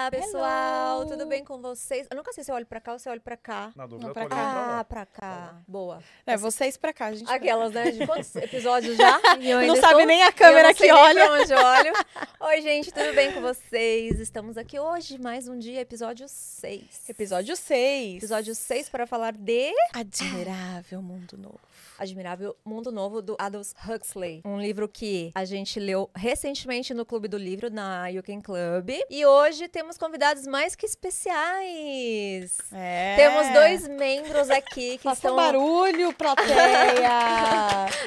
Olá, 0.00 0.10
pessoal! 0.10 0.89
Tudo 1.06 1.26
bem 1.26 1.44
com 1.44 1.60
vocês? 1.60 2.06
Eu 2.10 2.16
nunca 2.16 2.32
sei 2.32 2.44
se 2.44 2.50
eu 2.50 2.54
olho 2.54 2.66
pra 2.66 2.80
cá 2.80 2.92
ou 2.92 2.98
se 2.98 3.08
eu 3.08 3.12
olho 3.12 3.20
pra 3.20 3.36
cá. 3.36 3.72
Na 3.76 3.86
dúvida, 3.86 4.02
Não, 4.02 4.10
eu 4.10 4.14
pra 4.14 4.22
tô 4.24 4.28
cá. 4.28 4.36
olhando 4.36 4.54
pra 4.64 4.78
Ah, 4.80 4.84
pra 4.84 5.06
cá. 5.06 5.60
Boa. 5.66 6.02
É, 6.26 6.36
vocês 6.36 6.76
pra 6.76 6.92
cá, 6.92 7.06
a 7.06 7.14
gente. 7.14 7.30
Aquelas, 7.30 7.72
né? 7.72 7.90
De 7.90 8.06
quantos 8.06 8.34
episódios 8.36 8.96
já? 8.96 9.20
E 9.40 9.50
eu 9.50 9.58
ainda 9.58 9.66
Não 9.68 9.74
estou- 9.74 9.90
sabe 9.90 10.06
nem 10.06 10.22
a 10.22 10.26
eu 10.28 10.32
câmera 10.32 10.68
não 10.68 10.74
sei 10.76 10.88
que 10.88 10.92
nem 10.94 11.02
olha. 11.02 11.24
pra 11.24 11.32
onde 11.40 11.52
eu 11.52 11.58
olho. 11.58 11.92
Oi, 12.40 12.62
gente, 12.62 12.92
tudo 12.92 13.12
bem 13.14 13.32
com 13.32 13.40
vocês? 13.40 14.18
Estamos 14.20 14.56
aqui 14.56 14.78
hoje, 14.78 15.18
mais 15.18 15.48
um 15.48 15.58
dia, 15.58 15.80
episódio 15.80 16.26
6. 16.28 17.08
Episódio 17.08 17.56
6. 17.56 18.16
Episódio 18.18 18.54
6 18.54 18.88
para 18.88 19.06
falar 19.06 19.32
de 19.32 19.72
Admirável 19.92 21.02
Mundo 21.02 21.36
Novo. 21.36 21.60
Admirável 21.98 22.56
Mundo 22.64 22.90
Novo, 22.90 23.20
do 23.20 23.36
Aldous 23.38 23.74
Huxley. 23.86 24.40
Um 24.44 24.58
livro 24.58 24.88
que 24.88 25.30
a 25.34 25.44
gente 25.44 25.78
leu 25.78 26.08
recentemente 26.16 26.94
no 26.94 27.04
Clube 27.04 27.28
do 27.28 27.36
Livro, 27.36 27.70
na 27.70 28.08
You 28.08 28.22
Can 28.22 28.40
Club. 28.40 28.90
E 29.10 29.26
hoje 29.26 29.68
temos 29.68 29.98
convidados 29.98 30.46
mais 30.46 30.74
que 30.74 30.86
especiais. 30.90 32.58
É. 32.72 33.16
Temos 33.16 33.48
dois 33.52 33.88
membros 33.88 34.50
aqui 34.50 34.98
que 34.98 35.04
Faça 35.04 35.28
estão... 35.28 35.32
um 35.32 35.36
barulho, 35.36 36.12
plateia. 36.14 37.10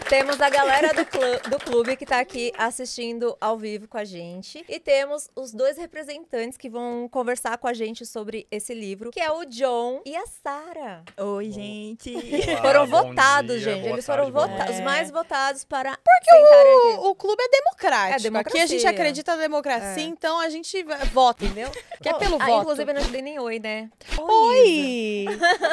Temos 0.10 0.40
a 0.42 0.50
galera 0.50 0.94
do, 0.94 1.06
clu- 1.06 1.50
do 1.50 1.60
clube 1.60 1.96
que 1.96 2.06
tá 2.06 2.20
aqui 2.20 2.52
assistindo 2.58 3.36
ao 3.40 3.58
vivo 3.58 3.88
com 3.88 3.98
a 3.98 4.04
gente. 4.04 4.64
E 4.68 4.80
temos 4.80 5.30
os 5.36 5.52
dois 5.54 5.78
representantes 5.78 6.58
que 6.58 6.70
vão 6.70 7.08
conversar 7.10 7.58
com 7.58 7.68
a 7.68 7.74
gente 7.74 8.06
sobre 8.06 8.48
esse 8.52 8.74
livro, 8.74 9.12
que 9.12 9.20
é 9.20 9.32
o 9.32 9.46
John 9.46 10.02
e 10.06 10.16
a 10.16 10.26
Sara. 10.26 11.04
Oi, 11.18 11.52
gente. 11.52 12.14
Olá, 12.16 12.62
foram 12.62 12.88
votados, 12.88 13.62
dia, 13.62 13.74
gente. 13.76 13.88
Eles 13.88 14.06
tarde, 14.06 14.22
foram 14.22 14.32
boa 14.32 14.48
vota- 14.48 14.58
noite. 14.58 14.72
os 14.74 14.80
É. 14.80 14.84
mais 14.84 15.12
votados 15.12 15.64
para 15.64 15.98
Porque 15.98 16.36
o, 16.98 17.10
o 17.10 17.16
clube 17.16 17.42
é 17.44 17.50
democrático. 17.50 18.20
É 18.20 18.24
democracia. 18.24 18.64
Aqui 18.64 18.74
a 18.74 18.78
gente 18.78 18.88
acredita 18.88 19.36
na 19.36 19.42
democracia, 19.42 20.04
É. 20.04 20.08
então 20.08 20.40
a 20.40 20.50
gente 20.50 20.84
vota, 21.12 21.46
entendeu? 21.46 21.70
Que 22.02 22.10
é 22.10 22.14
pelo 22.14 22.42
ah, 22.42 22.46
voto. 22.46 22.73
Inclusive, 22.74 22.92
eu 22.92 23.04
não 23.04 23.12
dei 23.12 23.22
nem 23.22 23.40
oi, 23.40 23.60
né? 23.60 23.88
Oi! 24.18 25.26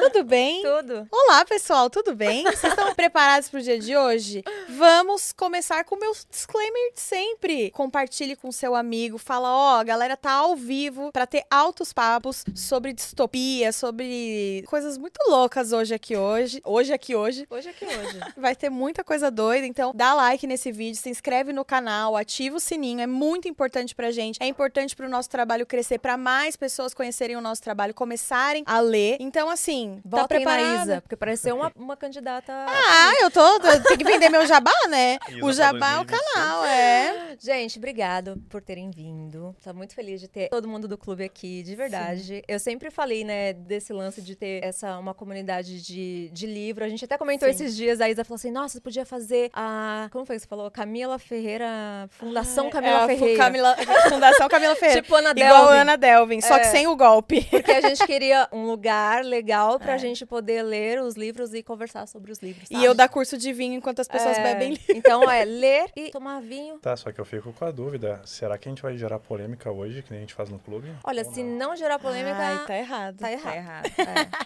Tudo 0.03 0.23
bem? 0.23 0.61
Tudo. 0.63 1.09
Olá, 1.11 1.47
pessoal, 1.47 1.89
tudo 1.89 2.15
bem? 2.15 2.45
Vocês 2.45 2.73
estão 2.73 2.93
preparados 2.95 3.49
para 3.49 3.59
o 3.59 3.63
dia 3.63 3.79
de 3.79 3.97
hoje? 3.97 4.45
Vamos 4.69 5.33
começar 5.33 5.83
com 5.85 5.95
o 5.95 5.99
meu 5.99 6.13
disclaimer 6.31 6.93
de 6.93 7.01
sempre. 7.01 7.71
Compartilhe 7.71 8.37
com 8.37 8.53
seu 8.53 8.75
amigo, 8.75 9.17
fala, 9.17 9.49
ó, 9.49 9.81
a 9.81 9.85
galera 9.85 10.15
tá 10.15 10.33
ao 10.33 10.55
vivo 10.55 11.11
para 11.11 11.27
ter 11.27 11.43
altos 11.51 11.91
papos 11.91 12.45
sobre 12.55 12.93
distopia, 12.93 13.73
sobre 13.73 14.63
coisas 14.67 14.99
muito 14.99 15.19
loucas 15.27 15.73
hoje 15.73 15.95
aqui 15.95 16.17
hoje. 16.17 16.61
Hoje 16.65 16.93
aqui 16.93 17.17
hoje. 17.17 17.47
Hoje 17.49 17.73
que 17.73 17.87
hoje. 17.87 18.21
Vai 18.37 18.55
ter 18.55 18.69
muita 18.69 19.03
coisa 19.03 19.31
doida, 19.31 19.67
então 19.67 19.93
dá 19.95 20.13
like 20.13 20.47
nesse 20.47 20.71
vídeo, 20.71 21.01
se 21.01 21.09
inscreve 21.09 21.51
no 21.51 21.65
canal, 21.65 22.15
ativa 22.15 22.57
o 22.57 22.61
sininho, 22.61 23.01
é 23.01 23.07
muito 23.07 23.49
importante 23.49 23.95
pra 23.95 24.11
gente. 24.11 24.37
É 24.43 24.47
importante 24.47 24.95
pro 24.95 25.09
nosso 25.09 25.31
trabalho 25.31 25.65
crescer, 25.65 25.99
pra 25.99 26.19
mais 26.19 26.57
pessoas 26.57 26.90
conhecerem 26.95 27.37
o 27.37 27.41
nosso 27.41 27.63
trabalho, 27.63 27.95
começarem 27.95 28.63
a 28.67 28.81
ler. 28.81 29.17
Então, 29.21 29.49
assim, 29.51 30.01
tá 30.03 30.19
Votem 30.19 30.23
na 30.23 30.29
preparada? 30.29 30.83
Isa, 30.93 31.01
porque 31.01 31.17
pareceu 31.17 31.57
uma, 31.57 31.73
uma 31.77 31.97
candidata. 31.97 32.53
Ah, 32.53 33.13
eu 33.21 33.31
tô, 33.31 33.41
eu 33.67 33.83
tenho 33.83 33.99
que 33.99 34.05
vender 34.05 34.29
meu 34.29 34.47
jabá, 34.47 34.73
né? 34.89 35.19
Isa 35.31 35.45
o 35.45 35.53
jabá 35.53 35.93
é 35.93 35.99
o 36.01 36.05
pra 36.05 36.17
2026. 36.17 36.33
canal, 36.35 36.65
é. 36.65 37.37
Gente, 37.41 37.79
obrigado 37.79 38.37
por 38.49 38.61
terem 38.63 38.91
vindo. 38.91 39.55
Tô 39.63 39.73
muito 39.73 39.95
feliz 39.95 40.21
de 40.21 40.29
ter 40.29 40.49
todo 40.49 40.69
mundo 40.69 40.87
do 40.87 40.99
clube 40.99 41.25
aqui, 41.25 41.63
de 41.63 41.75
verdade. 41.75 42.43
Eu 42.47 42.59
sempre 42.59 42.91
falei, 42.91 43.25
né, 43.25 43.53
desse 43.53 43.93
lance 43.93 44.21
de 44.21 44.35
ter 44.35 44.63
essa 44.65 44.99
uma 44.99 45.15
comunidade 45.15 45.81
de, 45.83 46.29
de 46.33 46.47
livro. 46.47 46.85
A 46.85 46.89
gente 46.89 47.05
até 47.05 47.17
comentou 47.17 47.49
Sim. 47.49 47.55
esses 47.55 47.77
dias, 47.77 48.01
a 48.01 48.09
Isa 48.09 48.25
falou 48.25 48.37
assim: 48.37 48.51
nossa, 48.51 48.75
você 48.75 48.81
podia 48.81 49.05
fazer 49.07 49.51
a. 49.55 50.09
Como 50.13 50.25
foi 50.25 50.37
que 50.37 50.43
você 50.43 50.49
falou? 50.49 50.71
Camila 50.71 51.19
Ferreira. 51.19 52.09
Fundação 52.11 52.69
Camila 52.71 53.05
é, 53.05 53.07
Ferreira. 53.07 53.39
Camila- 53.39 53.77
Fundação 54.09 54.49
Camila 54.49 54.75
Ferreira. 54.77 55.03
Tipo 55.03 55.15
Ana 55.15 55.31
Igual 55.31 55.65
Delving. 55.67 55.79
Ana 55.81 55.97
Delvin, 55.97 56.41
só 56.41 56.59
que 56.59 56.67
É. 56.67 56.71
sem 56.81 56.87
o 56.89 56.97
golpe. 56.97 57.43
Porque 57.51 57.71
a 57.71 57.81
gente 57.81 58.07
queria 58.07 58.49
um 58.53 58.65
lugar 58.67 59.25
legal 59.25 59.79
pra 59.79 59.95
É. 59.95 59.99
gente 59.99 60.25
poder 60.25 60.63
ler 60.63 61.01
os 61.01 61.15
livros 61.15 61.53
e 61.55 61.63
conversar 61.63 62.07
sobre 62.07 62.33
os 62.33 62.39
livros. 62.41 62.71
E 62.71 62.75
sabe? 62.75 62.85
eu 62.85 62.95
dar 62.95 63.09
curso 63.09 63.37
de 63.37 63.53
vinho 63.53 63.75
enquanto 63.75 64.01
as 64.01 64.09
pessoas 64.09 64.39
É, 64.39 64.43
bebem 64.43 64.79
Então 64.89 65.31
é 65.31 65.45
ler 65.45 65.91
e 65.97 66.11
tomar 66.11 66.41
vinho. 66.41 66.79
Tá, 66.79 66.97
só 66.97 67.13
que 67.13 67.21
eu 67.21 67.25
fico 67.25 67.53
com 67.53 67.65
a 67.65 67.71
dúvida. 67.71 68.21
Será 68.25 68.57
que 68.59 68.69
a 68.69 68.71
gente 68.71 68.83
vai 68.83 68.97
gerar 68.97 69.19
polêmica 69.19 69.71
hoje, 69.71 70.03
que 70.03 70.11
nem 70.11 70.19
a 70.19 70.21
gente 70.23 70.35
faz 70.35 70.49
no 70.49 70.59
clube? 70.59 70.91
Olha, 71.05 71.25
Ou 71.27 71.33
se 71.33 71.43
não? 71.43 71.71
não 71.71 71.77
gerar 71.77 71.99
polêmica. 71.99 72.37
Ai, 72.39 72.67
tá 72.67 72.77
errado. 72.77 73.17
Tá 73.19 73.31
errado. 73.33 73.45
Tá 73.45 73.57
errado. 73.57 73.91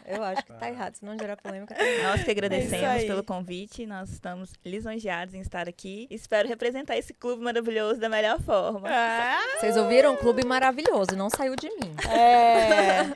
É, 0.04 0.16
eu 0.18 0.22
acho 0.22 0.44
que 0.44 0.52
tá 0.52 0.68
errado. 0.68 0.94
Se 0.96 1.04
não 1.04 1.16
gerar 1.18 1.36
polêmica, 1.36 1.74
tá 1.74 1.84
errado. 1.84 2.12
Nós 2.12 2.22
que 2.24 2.30
É 2.30 2.32
agradecemos 2.32 3.04
pelo 3.04 3.22
convite. 3.24 3.86
Nós 3.86 4.10
estamos 4.10 4.52
lisonjeados 4.64 5.34
em 5.34 5.40
estar 5.40 5.68
aqui. 5.68 6.06
Espero 6.10 6.48
representar 6.48 6.96
esse 6.96 7.14
clube 7.14 7.42
maravilhoso 7.42 8.00
da 8.00 8.08
melhor 8.08 8.40
forma. 8.40 8.88
Ah, 8.90 9.38
Vocês 9.60 9.76
ouviram? 9.76 10.14
Um 10.14 10.16
clube 10.16 10.44
maravilhoso, 10.46 11.16
não 11.16 11.28
saiu 11.30 11.54
de 11.56 11.68
mim. 11.68 11.94
é, 12.08 12.23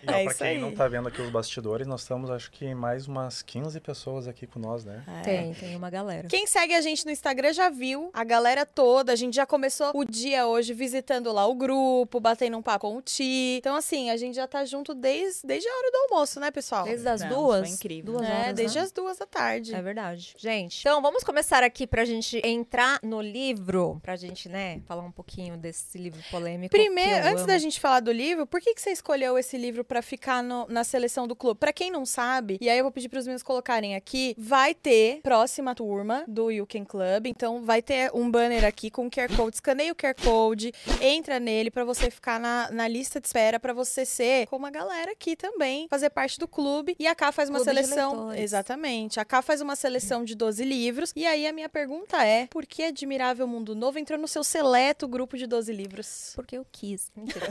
E 0.02 0.10
ó, 0.10 0.14
é 0.14 0.24
pra 0.24 0.34
quem 0.34 0.46
aí. 0.48 0.58
não 0.58 0.72
tá 0.72 0.86
vendo 0.88 1.08
aqui 1.08 1.20
os 1.22 1.30
bastidores, 1.30 1.86
nós 1.86 2.02
estamos, 2.02 2.30
acho 2.30 2.50
que, 2.50 2.74
mais 2.74 3.06
umas 3.06 3.42
15 3.42 3.80
pessoas 3.80 4.28
aqui 4.28 4.46
com 4.46 4.58
nós, 4.58 4.84
né? 4.84 5.02
É. 5.06 5.22
Tem, 5.22 5.54
tem 5.54 5.76
uma 5.76 5.90
galera. 5.90 6.28
Quem 6.28 6.46
segue 6.46 6.74
a 6.74 6.80
gente 6.80 7.04
no 7.04 7.10
Instagram 7.10 7.52
já 7.52 7.68
viu 7.70 8.10
a 8.12 8.24
galera 8.24 8.64
toda. 8.66 9.12
A 9.12 9.16
gente 9.16 9.34
já 9.34 9.46
começou 9.46 9.90
o 9.94 10.04
dia 10.04 10.46
hoje 10.46 10.72
visitando 10.74 11.32
lá 11.32 11.46
o 11.46 11.54
grupo, 11.54 12.20
batendo 12.20 12.56
um 12.56 12.62
papo 12.62 12.88
com 12.90 12.96
o 12.96 13.02
Ti. 13.02 13.56
Então, 13.58 13.74
assim, 13.76 14.10
a 14.10 14.16
gente 14.16 14.34
já 14.34 14.46
tá 14.46 14.64
junto 14.64 14.94
desde, 14.94 15.40
desde 15.46 15.68
a 15.68 15.72
hora 15.76 15.90
do 15.90 15.96
almoço, 16.12 16.38
né, 16.40 16.50
pessoal? 16.50 16.84
Desde 16.84 17.08
as 17.08 17.20
Não, 17.22 17.28
duas. 17.28 17.60
foi 17.66 17.68
incrível. 17.74 18.12
Duas 18.14 18.28
É, 18.28 18.32
horas, 18.32 18.54
desde 18.54 18.78
né? 18.78 18.84
as 18.84 18.92
duas 18.92 19.18
da 19.18 19.26
tarde. 19.26 19.74
É 19.74 19.82
verdade. 19.82 20.34
Gente, 20.38 20.80
então 20.80 21.00
vamos 21.02 21.22
começar 21.24 21.62
aqui 21.62 21.86
pra 21.86 22.04
gente 22.04 22.40
entrar 22.44 22.98
no 23.02 23.20
livro, 23.20 23.98
pra 24.02 24.16
gente, 24.16 24.48
né, 24.48 24.80
falar 24.86 25.02
um 25.02 25.10
pouquinho 25.12 25.56
desse 25.56 25.98
livro 25.98 26.20
polêmico. 26.30 26.70
Primeiro, 26.70 27.26
antes 27.26 27.38
amo. 27.40 27.46
da 27.46 27.58
gente 27.58 27.80
falar 27.80 28.00
do 28.00 28.12
livro, 28.12 28.46
por 28.46 28.60
que, 28.60 28.74
que 28.74 28.80
você 28.80 28.90
escolheu 28.98 29.38
esse 29.38 29.56
livro 29.56 29.82
pra 29.84 30.02
ficar 30.02 30.42
no- 30.42 30.66
na 30.68 30.84
seleção 30.84 31.26
do 31.26 31.34
clube? 31.34 31.58
Pra 31.58 31.72
quem 31.72 31.90
não 31.90 32.04
sabe, 32.04 32.58
e 32.60 32.68
aí 32.68 32.78
eu 32.78 32.84
vou 32.84 32.92
pedir 32.92 33.08
pros 33.08 33.24
meninos 33.24 33.42
colocarem 33.42 33.94
aqui, 33.96 34.34
vai 34.36 34.74
ter 34.74 35.20
próxima 35.22 35.74
turma 35.74 36.24
do 36.28 36.50
You 36.50 36.66
Can 36.66 36.84
Club. 36.84 37.26
Então 37.26 37.62
vai 37.64 37.80
ter 37.80 38.10
um 38.14 38.30
banner 38.30 38.64
aqui 38.64 38.90
com 38.90 39.10
QR 39.10 39.34
Code. 39.34 39.56
Escaneia 39.56 39.92
o 39.92 39.96
QR 39.96 40.14
Code, 40.22 40.72
entra 41.00 41.38
nele 41.40 41.70
pra 41.70 41.84
você 41.84 42.10
ficar 42.10 42.38
na, 42.40 42.70
na 42.70 42.86
lista 42.88 43.20
de 43.20 43.26
espera, 43.26 43.58
pra 43.60 43.72
você 43.72 44.04
ser 44.04 44.46
como 44.48 44.66
a 44.66 44.70
galera 44.70 45.12
aqui 45.12 45.34
também, 45.36 45.86
fazer 45.88 46.10
parte 46.10 46.38
do 46.38 46.46
clube. 46.48 46.94
E 46.98 47.06
a 47.06 47.14
Cá 47.14 47.32
faz 47.32 47.48
uma 47.48 47.58
Clube 47.58 47.70
seleção. 47.74 48.32
Exatamente. 48.34 49.20
A 49.20 49.24
Cá 49.24 49.40
faz 49.42 49.60
uma 49.60 49.76
seleção 49.76 50.24
de 50.24 50.34
12 50.34 50.64
livros. 50.64 51.12
E 51.14 51.26
aí 51.26 51.46
a 51.46 51.52
minha 51.52 51.68
pergunta 51.68 52.24
é: 52.24 52.46
por 52.48 52.66
que 52.66 52.82
Admirável 52.84 53.46
Mundo 53.46 53.74
Novo 53.74 53.98
entrou 53.98 54.18
no 54.18 54.26
seu 54.28 54.42
seleto 54.44 55.06
grupo 55.06 55.36
de 55.36 55.46
12 55.46 55.72
livros? 55.72 56.32
Porque 56.34 56.56
eu 56.56 56.66
quis. 56.70 57.10
Mentira. 57.16 57.46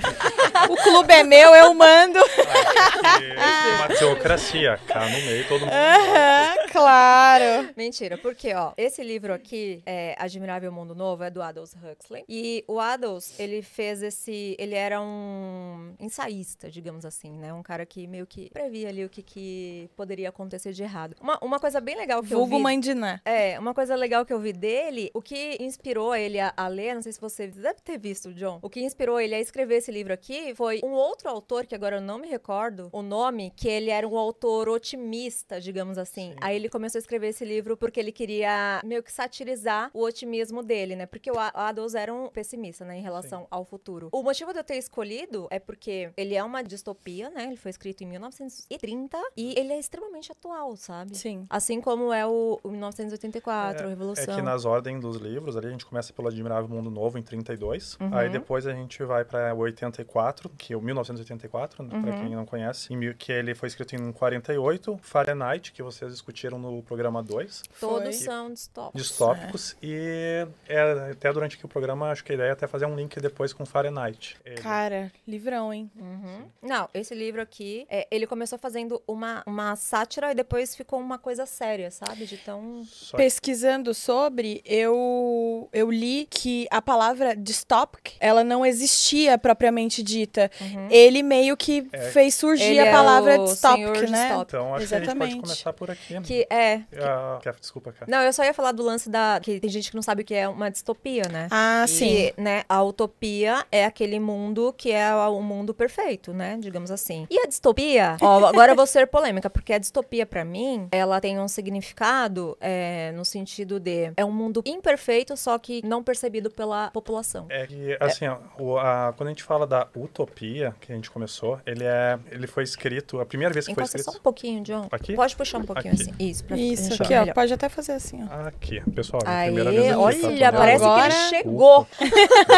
O 0.69 0.75
clube 0.83 1.13
é 1.13 1.23
meu, 1.23 1.36
eu 1.39 1.73
mando. 1.73 2.19
É 2.19 3.75
uma 3.75 3.87
teocracia. 3.89 4.79
Cá 4.87 5.05
no 5.05 5.17
meio, 5.21 5.47
todo 5.47 5.61
mundo. 5.61 5.71
Aham, 5.71 6.67
claro. 6.71 7.69
Mentira, 7.75 8.17
porque, 8.17 8.53
ó, 8.53 8.73
esse 8.77 9.03
livro 9.03 9.33
aqui, 9.33 9.81
é 9.85 10.15
Admirável 10.17 10.71
Mundo 10.71 10.95
Novo, 10.95 11.23
é 11.23 11.29
do 11.29 11.41
Aldous 11.41 11.73
Huxley. 11.75 12.23
E 12.27 12.63
o 12.67 12.79
Aldous, 12.79 13.39
ele 13.39 13.61
fez 13.61 14.01
esse. 14.01 14.55
Ele 14.59 14.75
era 14.75 15.01
um 15.01 15.93
ensaísta, 15.99 16.69
digamos 16.69 17.05
assim, 17.05 17.31
né? 17.31 17.53
Um 17.53 17.63
cara 17.63 17.85
que 17.85 18.07
meio 18.07 18.25
que 18.25 18.49
previa 18.51 18.89
ali 18.89 19.05
o 19.05 19.09
que, 19.09 19.21
que 19.21 19.89
poderia 19.95 20.29
acontecer 20.29 20.71
de 20.73 20.83
errado. 20.83 21.15
Uma, 21.21 21.37
uma 21.41 21.59
coisa 21.59 21.79
bem 21.81 21.95
legal 21.95 22.21
que 22.21 22.33
eu 22.33 22.37
Vulgo 22.39 22.57
vi. 22.57 22.63
mãe 22.63 22.79
de 22.79 22.93
Ná. 22.93 23.19
É, 23.25 23.59
uma 23.59 23.73
coisa 23.73 23.95
legal 23.95 24.25
que 24.25 24.33
eu 24.33 24.39
vi 24.39 24.53
dele, 24.53 25.11
o 25.13 25.21
que 25.21 25.57
inspirou 25.59 26.15
ele 26.15 26.39
a, 26.39 26.53
a 26.55 26.67
ler, 26.67 26.95
não 26.95 27.01
sei 27.01 27.11
se 27.11 27.21
você 27.21 27.47
deve 27.47 27.81
ter 27.81 27.97
visto, 27.97 28.33
John, 28.33 28.59
o 28.61 28.69
que 28.69 28.81
inspirou 28.81 29.19
ele 29.19 29.35
a 29.35 29.39
escrever 29.39 29.75
esse 29.75 29.91
livro 29.91 30.13
aqui 30.13 30.53
foi 30.55 30.79
um 30.83 30.91
outro 30.91 31.26
autor, 31.27 31.65
que 31.65 31.75
agora 31.75 31.97
eu 31.97 32.01
não 32.01 32.17
me 32.17 32.27
recordo 32.27 32.89
o 32.91 33.01
nome, 33.01 33.51
que 33.55 33.67
ele 33.67 33.89
era 33.89 34.07
um 34.07 34.17
autor 34.17 34.69
otimista, 34.69 35.59
digamos 35.61 35.97
assim. 35.97 36.31
Sim. 36.31 36.35
Aí 36.41 36.55
ele 36.55 36.69
começou 36.69 36.97
a 36.97 37.01
escrever 37.01 37.27
esse 37.27 37.45
livro 37.45 37.77
porque 37.77 37.99
ele 37.99 38.11
queria 38.11 38.81
meio 38.83 39.03
que 39.03 39.11
satirizar 39.11 39.91
o 39.93 40.03
otimismo 40.03 40.63
dele, 40.63 40.95
né? 40.95 41.05
Porque 41.05 41.29
o 41.29 41.37
A- 41.37 41.51
Adolf 41.53 41.93
era 41.95 42.13
um 42.13 42.27
pessimista, 42.29 42.83
né, 42.85 42.97
em 42.97 43.01
relação 43.01 43.45
ao 43.51 43.63
futuro. 43.63 44.09
O 44.11 44.23
motivo 44.23 44.51
de 44.53 44.59
eu 44.59 44.63
ter 44.63 44.75
escolhido 44.77 45.47
é 45.51 45.59
porque 45.59 46.09
ele 46.17 46.33
é 46.35 46.43
uma 46.43 46.63
distopia, 46.63 47.29
né? 47.29 47.43
Ele 47.45 47.55
foi 47.57 47.69
escrito 47.69 48.03
em 48.03 48.07
1930 48.07 49.17
e 49.35 49.53
ele 49.59 49.73
é 49.73 49.79
extremamente 49.79 50.31
atual, 50.31 50.75
sabe? 50.75 51.15
Sim. 51.15 51.45
Assim 51.49 51.79
como 51.81 52.11
é 52.11 52.25
o, 52.25 52.59
o 52.63 52.69
1984, 52.69 53.83
a 53.83 53.85
É 53.85 53.89
Revolução. 53.89 54.35
que 54.35 54.41
nas 54.41 54.65
ordens 54.65 54.99
dos 55.01 55.17
livros, 55.17 55.55
ali 55.55 55.67
a 55.67 55.71
gente 55.71 55.85
começa 55.85 56.11
pelo 56.13 56.27
Admirável 56.27 56.67
Mundo 56.69 56.89
Novo 56.89 57.17
em 57.17 57.21
32. 57.21 57.97
Uhum. 57.99 58.13
Aí 58.15 58.29
depois 58.29 58.65
a 58.65 58.73
gente 58.73 59.03
vai 59.03 59.23
pra 59.23 59.53
84, 59.53 60.49
que 60.57 60.73
é 60.73 60.77
o 60.77 60.81
1984, 61.11 61.83
Uhum. 61.83 62.01
pra 62.01 62.11
quem 62.13 62.29
não 62.35 62.45
conhece. 62.45 62.93
Em 62.93 63.13
que 63.13 63.31
ele 63.31 63.53
foi 63.55 63.67
escrito 63.67 63.95
em 63.95 64.11
48. 64.11 64.99
Fahrenheit, 65.01 65.71
que 65.71 65.81
vocês 65.83 66.11
discutiram 66.11 66.57
no 66.57 66.81
programa 66.83 67.21
2. 67.23 67.63
Todos 67.79 68.03
Foi. 68.03 68.13
são 68.13 68.51
distópicos. 68.53 69.01
Distópicos. 69.01 69.75
E 69.81 70.45
é, 70.67 71.09
até 71.11 71.31
durante 71.31 71.55
aqui 71.55 71.65
o 71.65 71.69
programa, 71.69 72.09
acho 72.11 72.23
que 72.23 72.31
a 72.31 72.35
ideia 72.35 72.49
é 72.49 72.51
até 72.51 72.67
fazer 72.67 72.85
um 72.85 72.95
link 72.95 73.19
depois 73.19 73.53
com 73.53 73.65
Fahrenheit. 73.65 74.37
Ele- 74.45 74.61
Cara, 74.61 75.11
livrão, 75.27 75.73
hein? 75.73 75.89
Uhum. 75.95 76.45
Não, 76.61 76.89
esse 76.93 77.13
livro 77.13 77.41
aqui, 77.41 77.85
é, 77.89 78.07
ele 78.09 78.25
começou 78.27 78.57
fazendo 78.57 79.01
uma, 79.07 79.43
uma 79.45 79.75
sátira 79.75 80.31
e 80.31 80.35
depois 80.35 80.75
ficou 80.75 80.99
uma 80.99 81.17
coisa 81.17 81.45
séria, 81.45 81.91
sabe? 81.91 82.25
De 82.25 82.37
tão. 82.37 82.83
Só 82.85 83.17
que- 83.17 83.23
Pesquisando 83.23 83.93
sobre, 83.93 84.61
eu, 84.65 85.69
eu 85.73 85.91
li 85.91 86.27
que 86.29 86.67
a 86.71 86.81
palavra 86.81 87.35
dystopic, 87.35 88.15
ela 88.19 88.43
não 88.43 88.65
existia 88.65 89.37
propriamente 89.37 89.57
propriamente 89.67 90.01
dita. 90.03 90.49
Ele 90.97 91.21
meio 91.23 91.55
que 91.55 91.87
É. 91.91 92.09
fez 92.11 92.35
surgir 92.35 92.63
Ele 92.71 92.79
a 92.79 92.85
é 92.85 92.91
palavra 92.91 93.31
senhor 93.31 93.39
né? 93.39 93.45
distópico. 93.51 94.41
Então, 94.47 94.75
acho 94.75 94.87
que 94.87 94.93
a 94.95 94.97
gente 94.97 95.05
Exatamente. 95.05 95.31
pode 95.35 95.41
começar 95.41 95.73
por 95.73 95.91
aqui. 95.91 96.21
Que 96.21 96.47
é. 96.49 96.81
Ah, 96.99 97.39
desculpa, 97.59 97.91
cara. 97.91 98.09
Não, 98.09 98.21
eu 98.21 98.33
só 98.33 98.43
ia 98.43 98.53
falar 98.53 98.71
do 98.71 98.83
lance 98.83 99.09
da. 99.09 99.39
Que 99.41 99.59
tem 99.59 99.69
gente 99.69 99.89
que 99.89 99.95
não 99.95 100.01
sabe 100.01 100.21
o 100.21 100.25
que 100.25 100.33
é 100.33 100.47
uma 100.47 100.69
distopia, 100.71 101.23
né? 101.31 101.47
Ah, 101.51 101.83
Que, 101.87 101.91
sim. 101.93 102.31
né, 102.37 102.63
a 102.67 102.81
utopia 102.83 103.65
é 103.71 103.85
aquele 103.85 104.19
mundo 104.19 104.73
que 104.77 104.91
é 104.91 105.13
o 105.13 105.41
mundo 105.41 105.73
perfeito, 105.73 106.33
né? 106.33 106.57
Digamos 106.59 106.91
assim. 106.91 107.27
E 107.29 107.39
a 107.39 107.45
distopia, 107.45 108.17
ó, 108.21 108.45
agora 108.45 108.71
eu 108.71 108.75
vou 108.75 108.87
ser 108.87 109.07
polêmica, 109.07 109.49
porque 109.49 109.73
a 109.73 109.77
distopia, 109.77 110.25
pra 110.25 110.43
mim, 110.43 110.87
ela 110.91 111.19
tem 111.21 111.39
um 111.39 111.47
significado 111.47 112.57
é, 112.59 113.11
no 113.13 113.23
sentido 113.25 113.79
de 113.79 114.11
é 114.15 114.25
um 114.25 114.31
mundo 114.31 114.61
imperfeito, 114.65 115.35
só 115.37 115.57
que 115.57 115.81
não 115.85 116.03
percebido 116.03 116.49
pela 116.49 116.89
população. 116.91 117.45
É 117.49 117.65
que, 117.67 117.97
assim, 117.99 118.25
ó, 118.27 118.77
a- 118.77 119.13
quando 119.15 119.27
a 119.27 119.31
gente 119.31 119.43
fala 119.43 119.65
da 119.67 119.87
utopia, 119.95 120.75
que 120.87 120.93
a 120.93 120.95
gente 120.95 121.11
começou, 121.11 121.59
ele 121.65 121.83
é, 121.83 122.17
ele 122.31 122.47
foi 122.47 122.63
escrito, 122.63 123.19
a 123.19 123.25
primeira 123.25 123.53
vez 123.53 123.67
que 123.67 123.75
foi 123.75 123.85
só 123.85 123.97
escrito... 123.97 124.17
um 124.17 124.21
pouquinho, 124.21 124.63
John. 124.63 124.87
Aqui? 124.89 125.13
Pode 125.15 125.35
puxar 125.35 125.57
um 125.59 125.65
pouquinho 125.65 125.93
Aqui. 125.93 126.03
assim. 126.03 126.13
Isso, 126.17 126.43
pra 126.45 126.57
Isso 126.57 126.93
aqui, 127.03 127.13
ó. 127.13 127.19
melhor. 127.19 127.33
Pode 127.35 127.53
até 127.53 127.67
fazer 127.69 127.91
assim, 127.91 128.23
ó. 128.23 128.47
Aqui, 128.47 128.81
pessoal, 128.91 129.21
é 129.25 129.41
a 129.41 129.43
primeira 129.45 129.69
vez 129.71 129.83
aqui, 129.83 129.91
tá? 129.93 129.99
olha, 129.99 130.17
Todo 130.51 130.57
parece 130.57 130.83
mundo- 130.83 130.93
que 130.95 130.99
Agora- 131.01 131.13
ele 131.13 131.29
chegou. 131.29 131.87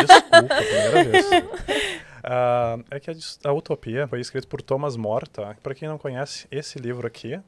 Desculpa, 0.07 0.55
primeira 0.55 1.03
vez. 1.03 1.25
Ah, 2.23 2.77
é 2.91 2.99
que 2.99 3.09
a, 3.09 3.13
a 3.45 3.53
Utopia 3.53 4.07
foi 4.07 4.19
escrito 4.19 4.47
por 4.47 4.61
Thomas 4.61 4.95
More, 4.95 5.27
tá? 5.29 5.55
Pra 5.63 5.73
quem 5.73 5.87
não 5.87 5.97
conhece, 5.97 6.47
esse 6.51 6.77
livro 6.77 7.07
aqui, 7.07 7.37
tá? 7.37 7.43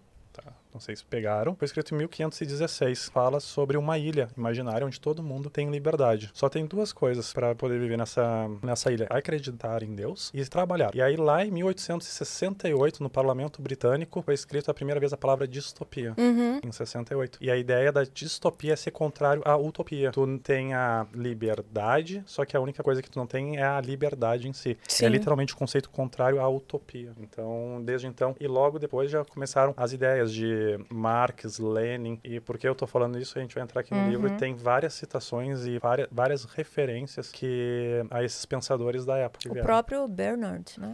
Não 0.74 0.80
sei 0.80 0.96
se 0.96 1.04
pegaram. 1.04 1.56
Foi 1.56 1.66
escrito 1.66 1.94
em 1.94 1.98
1516. 1.98 3.10
Fala 3.10 3.40
sobre 3.40 3.78
uma 3.78 3.98
ilha 3.98 4.28
imaginária 4.38 4.86
onde 4.86 5.00
todo 5.00 5.24
mundo 5.24 5.50
tem 5.50 5.70
liberdade. 5.70 6.30
Só 6.34 6.50
tem 6.50 6.66
duas 6.66 6.94
coisas 6.94 7.32
para 7.34 7.54
poder 7.56 7.80
viver 7.80 7.98
nessa, 7.98 8.50
nessa 8.64 8.92
ilha: 8.92 9.08
acreditar 9.10 9.84
em 9.84 9.94
Deus 9.94 10.32
e 10.34 10.44
trabalhar. 10.46 10.92
E 10.94 11.02
aí, 11.02 11.16
lá 11.16 11.46
em 11.46 11.52
1868, 11.52 13.04
no 13.04 13.10
Parlamento 13.10 13.62
Britânico, 13.62 14.22
foi 14.22 14.34
escrito 14.34 14.70
a 14.70 14.74
primeira 14.74 15.00
vez 15.00 15.14
a 15.14 15.18
palavra 15.18 15.48
distopia. 15.48 16.14
Uhum. 16.18 16.60
Em 16.64 16.72
68. 16.72 17.38
E 17.42 17.52
a 17.52 17.58
ideia 17.58 17.92
da 17.92 18.04
distopia 18.04 18.74
é 18.74 18.76
ser 18.76 18.92
contrário 18.92 19.42
à 19.46 19.58
utopia. 19.58 20.12
Tu 20.12 20.40
tem 20.40 20.74
a 20.74 21.06
liberdade, 21.14 22.24
só 22.26 22.46
que 22.46 22.56
a 22.56 22.60
única 22.60 22.84
coisa 22.84 23.02
que 23.02 23.10
tu 23.10 23.18
não 23.18 23.28
tem 23.28 23.58
é 23.58 23.64
a 23.64 23.82
liberdade 23.82 24.48
em 24.48 24.54
si. 24.54 24.78
Sim. 24.88 25.06
É 25.06 25.10
literalmente 25.10 25.54
o 25.54 25.58
conceito 25.58 25.90
contrário 25.90 26.40
à 26.40 26.48
utopia. 26.48 27.12
Então, 27.20 27.82
desde 27.84 28.08
então, 28.08 28.36
e 28.40 28.48
logo 28.48 28.80
depois 28.80 29.10
já 29.10 29.24
começaram 29.26 29.74
as 29.78 29.94
ideias 29.94 30.32
de 30.32 30.61
Marx, 30.90 31.60
Lenin. 31.60 32.20
E 32.24 32.40
por 32.40 32.58
que 32.58 32.68
eu 32.68 32.76
tô 32.76 32.88
falando 32.88 33.18
isso? 33.18 33.38
A 33.38 33.42
gente 33.42 33.56
vai 33.56 33.64
entrar 33.64 33.82
aqui 33.82 33.94
no 33.94 34.10
livro 34.10 34.28
e 34.28 34.38
tem 34.38 34.56
várias 34.56 34.94
citações 34.94 35.66
e 35.66 35.78
várias, 35.78 36.08
várias 36.12 36.46
referências 36.46 37.32
que 37.32 38.04
a 38.10 38.24
esses 38.24 38.46
pensadores 38.46 39.06
da 39.06 39.18
época. 39.18 39.50
O 39.50 39.54
vieram. 39.54 39.66
próprio 39.66 40.08
Bernard, 40.08 40.80
né? 40.80 40.94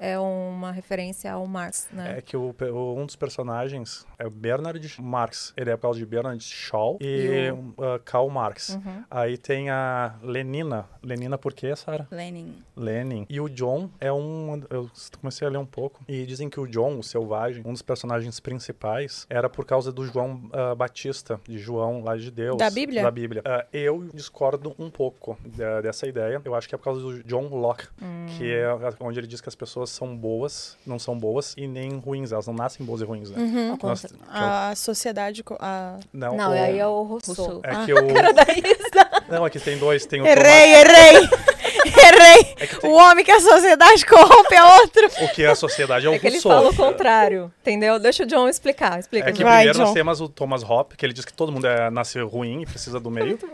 É. 0.00 0.12
É 0.12 0.18
uma 0.18 0.72
referência 0.72 1.32
ao 1.32 1.46
Marx, 1.46 1.88
né? 1.92 2.16
É 2.18 2.20
que 2.20 2.36
o, 2.36 2.54
o- 2.60 2.94
um 2.98 3.06
dos 3.06 3.16
personagens 3.16 4.06
é 4.18 4.26
o 4.26 4.30
Bernard 4.30 5.00
Marx. 5.00 5.52
Ele 5.56 5.70
é 5.70 5.76
por 5.76 5.82
causa 5.82 5.98
de 5.98 6.06
Bernard 6.06 6.42
Shaw 6.42 6.98
e, 7.00 7.06
E 7.06 7.50
uh, 7.52 8.00
Karl 8.04 8.28
Marx. 8.28 8.70
Uhum. 8.70 9.04
Aí 9.10 9.36
tem 9.36 9.70
a 9.70 10.14
Lenina. 10.22 10.86
Lenina 11.02 11.38
por 11.38 11.52
quê, 11.52 11.74
Sara? 11.76 12.06
Lenin. 12.10 12.62
Lenin. 12.76 13.26
E 13.28 13.40
o 13.40 13.48
John 13.48 13.90
é 14.00 14.12
um. 14.12 14.62
Eu 14.70 14.90
comecei 15.20 15.46
a 15.46 15.50
ler 15.50 15.58
um 15.58 15.66
pouco. 15.66 16.00
E 16.08 16.24
dizem 16.26 16.48
que 16.48 16.58
o 16.58 16.66
John, 16.66 16.98
o 16.98 17.02
selvagem, 17.02 17.62
um 17.64 17.72
dos 17.72 17.82
personagens 17.82 18.40
principais, 18.40 19.26
era 19.30 19.48
por 19.48 19.64
causa 19.64 19.92
do 19.92 20.04
João 20.06 20.48
ah, 20.52 20.74
Batista, 20.74 21.40
de 21.44 21.58
João 21.58 22.02
lá 22.02 22.16
de 22.16 22.30
Deus. 22.30 22.56
Da 22.56 22.70
Bíblia? 22.70 23.02
Da 23.02 23.10
Bíblia. 23.10 23.42
Ah, 23.44 23.64
eu 23.72 24.08
discordo 24.12 24.74
um 24.78 24.90
pouco 24.90 25.38
dessa 25.82 26.06
ideia. 26.06 26.40
Eu 26.44 26.54
acho 26.54 26.68
que 26.68 26.74
é 26.74 26.78
por 26.78 26.84
causa 26.84 27.00
do 27.00 27.22
John 27.24 27.48
Locke, 27.48 27.86
que 28.36 28.52
é 28.52 28.66
onde 29.00 29.18
ele 29.20 29.26
diz 29.26 29.40
que 29.40 29.48
as 29.48 29.54
pessoas 29.54 29.75
são 29.84 30.16
boas, 30.16 30.76
não 30.86 30.98
são 30.98 31.18
boas 31.18 31.52
e 31.56 31.66
nem 31.66 31.98
ruins. 31.98 32.32
Elas 32.32 32.46
não 32.46 32.54
nascem 32.54 32.86
boas 32.86 33.00
e 33.00 33.04
ruins, 33.04 33.30
né? 33.30 33.36
Uhum. 33.42 33.68
Nós- 33.82 34.02
contra- 34.02 34.08
que 34.08 34.14
é 34.14 34.38
A 34.38 34.72
sociedade. 34.76 35.44
A... 35.60 35.98
não, 36.12 36.36
Não, 36.36 36.50
o- 36.50 36.52
aí 36.54 36.78
é 36.78 36.86
o 36.86 37.02
Rousseau. 37.02 37.60
É 37.66 37.84
que 37.84 37.92
o. 37.92 37.96
Da 38.32 38.42
Isa. 38.44 39.22
Não, 39.28 39.44
aqui 39.44 39.58
tem 39.60 39.76
dois. 39.76 40.06
Tem 40.06 40.22
o 40.22 40.26
Errei, 40.26 40.74
errei! 40.76 41.28
Errei! 41.86 42.54
É 42.58 42.66
tem- 42.66 42.90
O 42.90 42.94
homem 42.94 43.24
que 43.24 43.30
a 43.30 43.40
sociedade 43.40 44.04
corrompe 44.06 44.54
é 44.54 44.62
outro. 44.62 45.06
O 45.24 45.28
que 45.32 45.42
é 45.42 45.48
a 45.48 45.54
sociedade 45.54 46.06
é 46.06 46.08
o 46.08 46.14
É 46.14 46.18
que 46.18 46.26
ele 46.26 46.36
Rousseau. 46.36 46.52
fala 46.52 46.70
o 46.70 46.74
contrário, 46.76 47.52
entendeu? 47.60 47.98
Deixa 47.98 48.22
o 48.22 48.26
John 48.26 48.48
explicar. 48.48 48.98
Explica, 48.98 49.28
É 49.28 49.32
que 49.32 49.38
John. 49.38 49.44
Vai, 49.44 49.56
primeiro 49.58 49.78
John. 49.78 49.84
nós 49.84 49.92
temos 49.94 50.20
o 50.20 50.28
Thomas 50.28 50.62
Hoppe, 50.62 50.96
que 50.96 51.04
ele 51.04 51.12
diz 51.12 51.24
que 51.24 51.32
todo 51.32 51.50
mundo 51.52 51.66
é, 51.66 51.90
nasce 51.90 52.20
ruim 52.20 52.62
e 52.62 52.66
precisa 52.66 52.98
do 53.00 53.10
meio. 53.10 53.38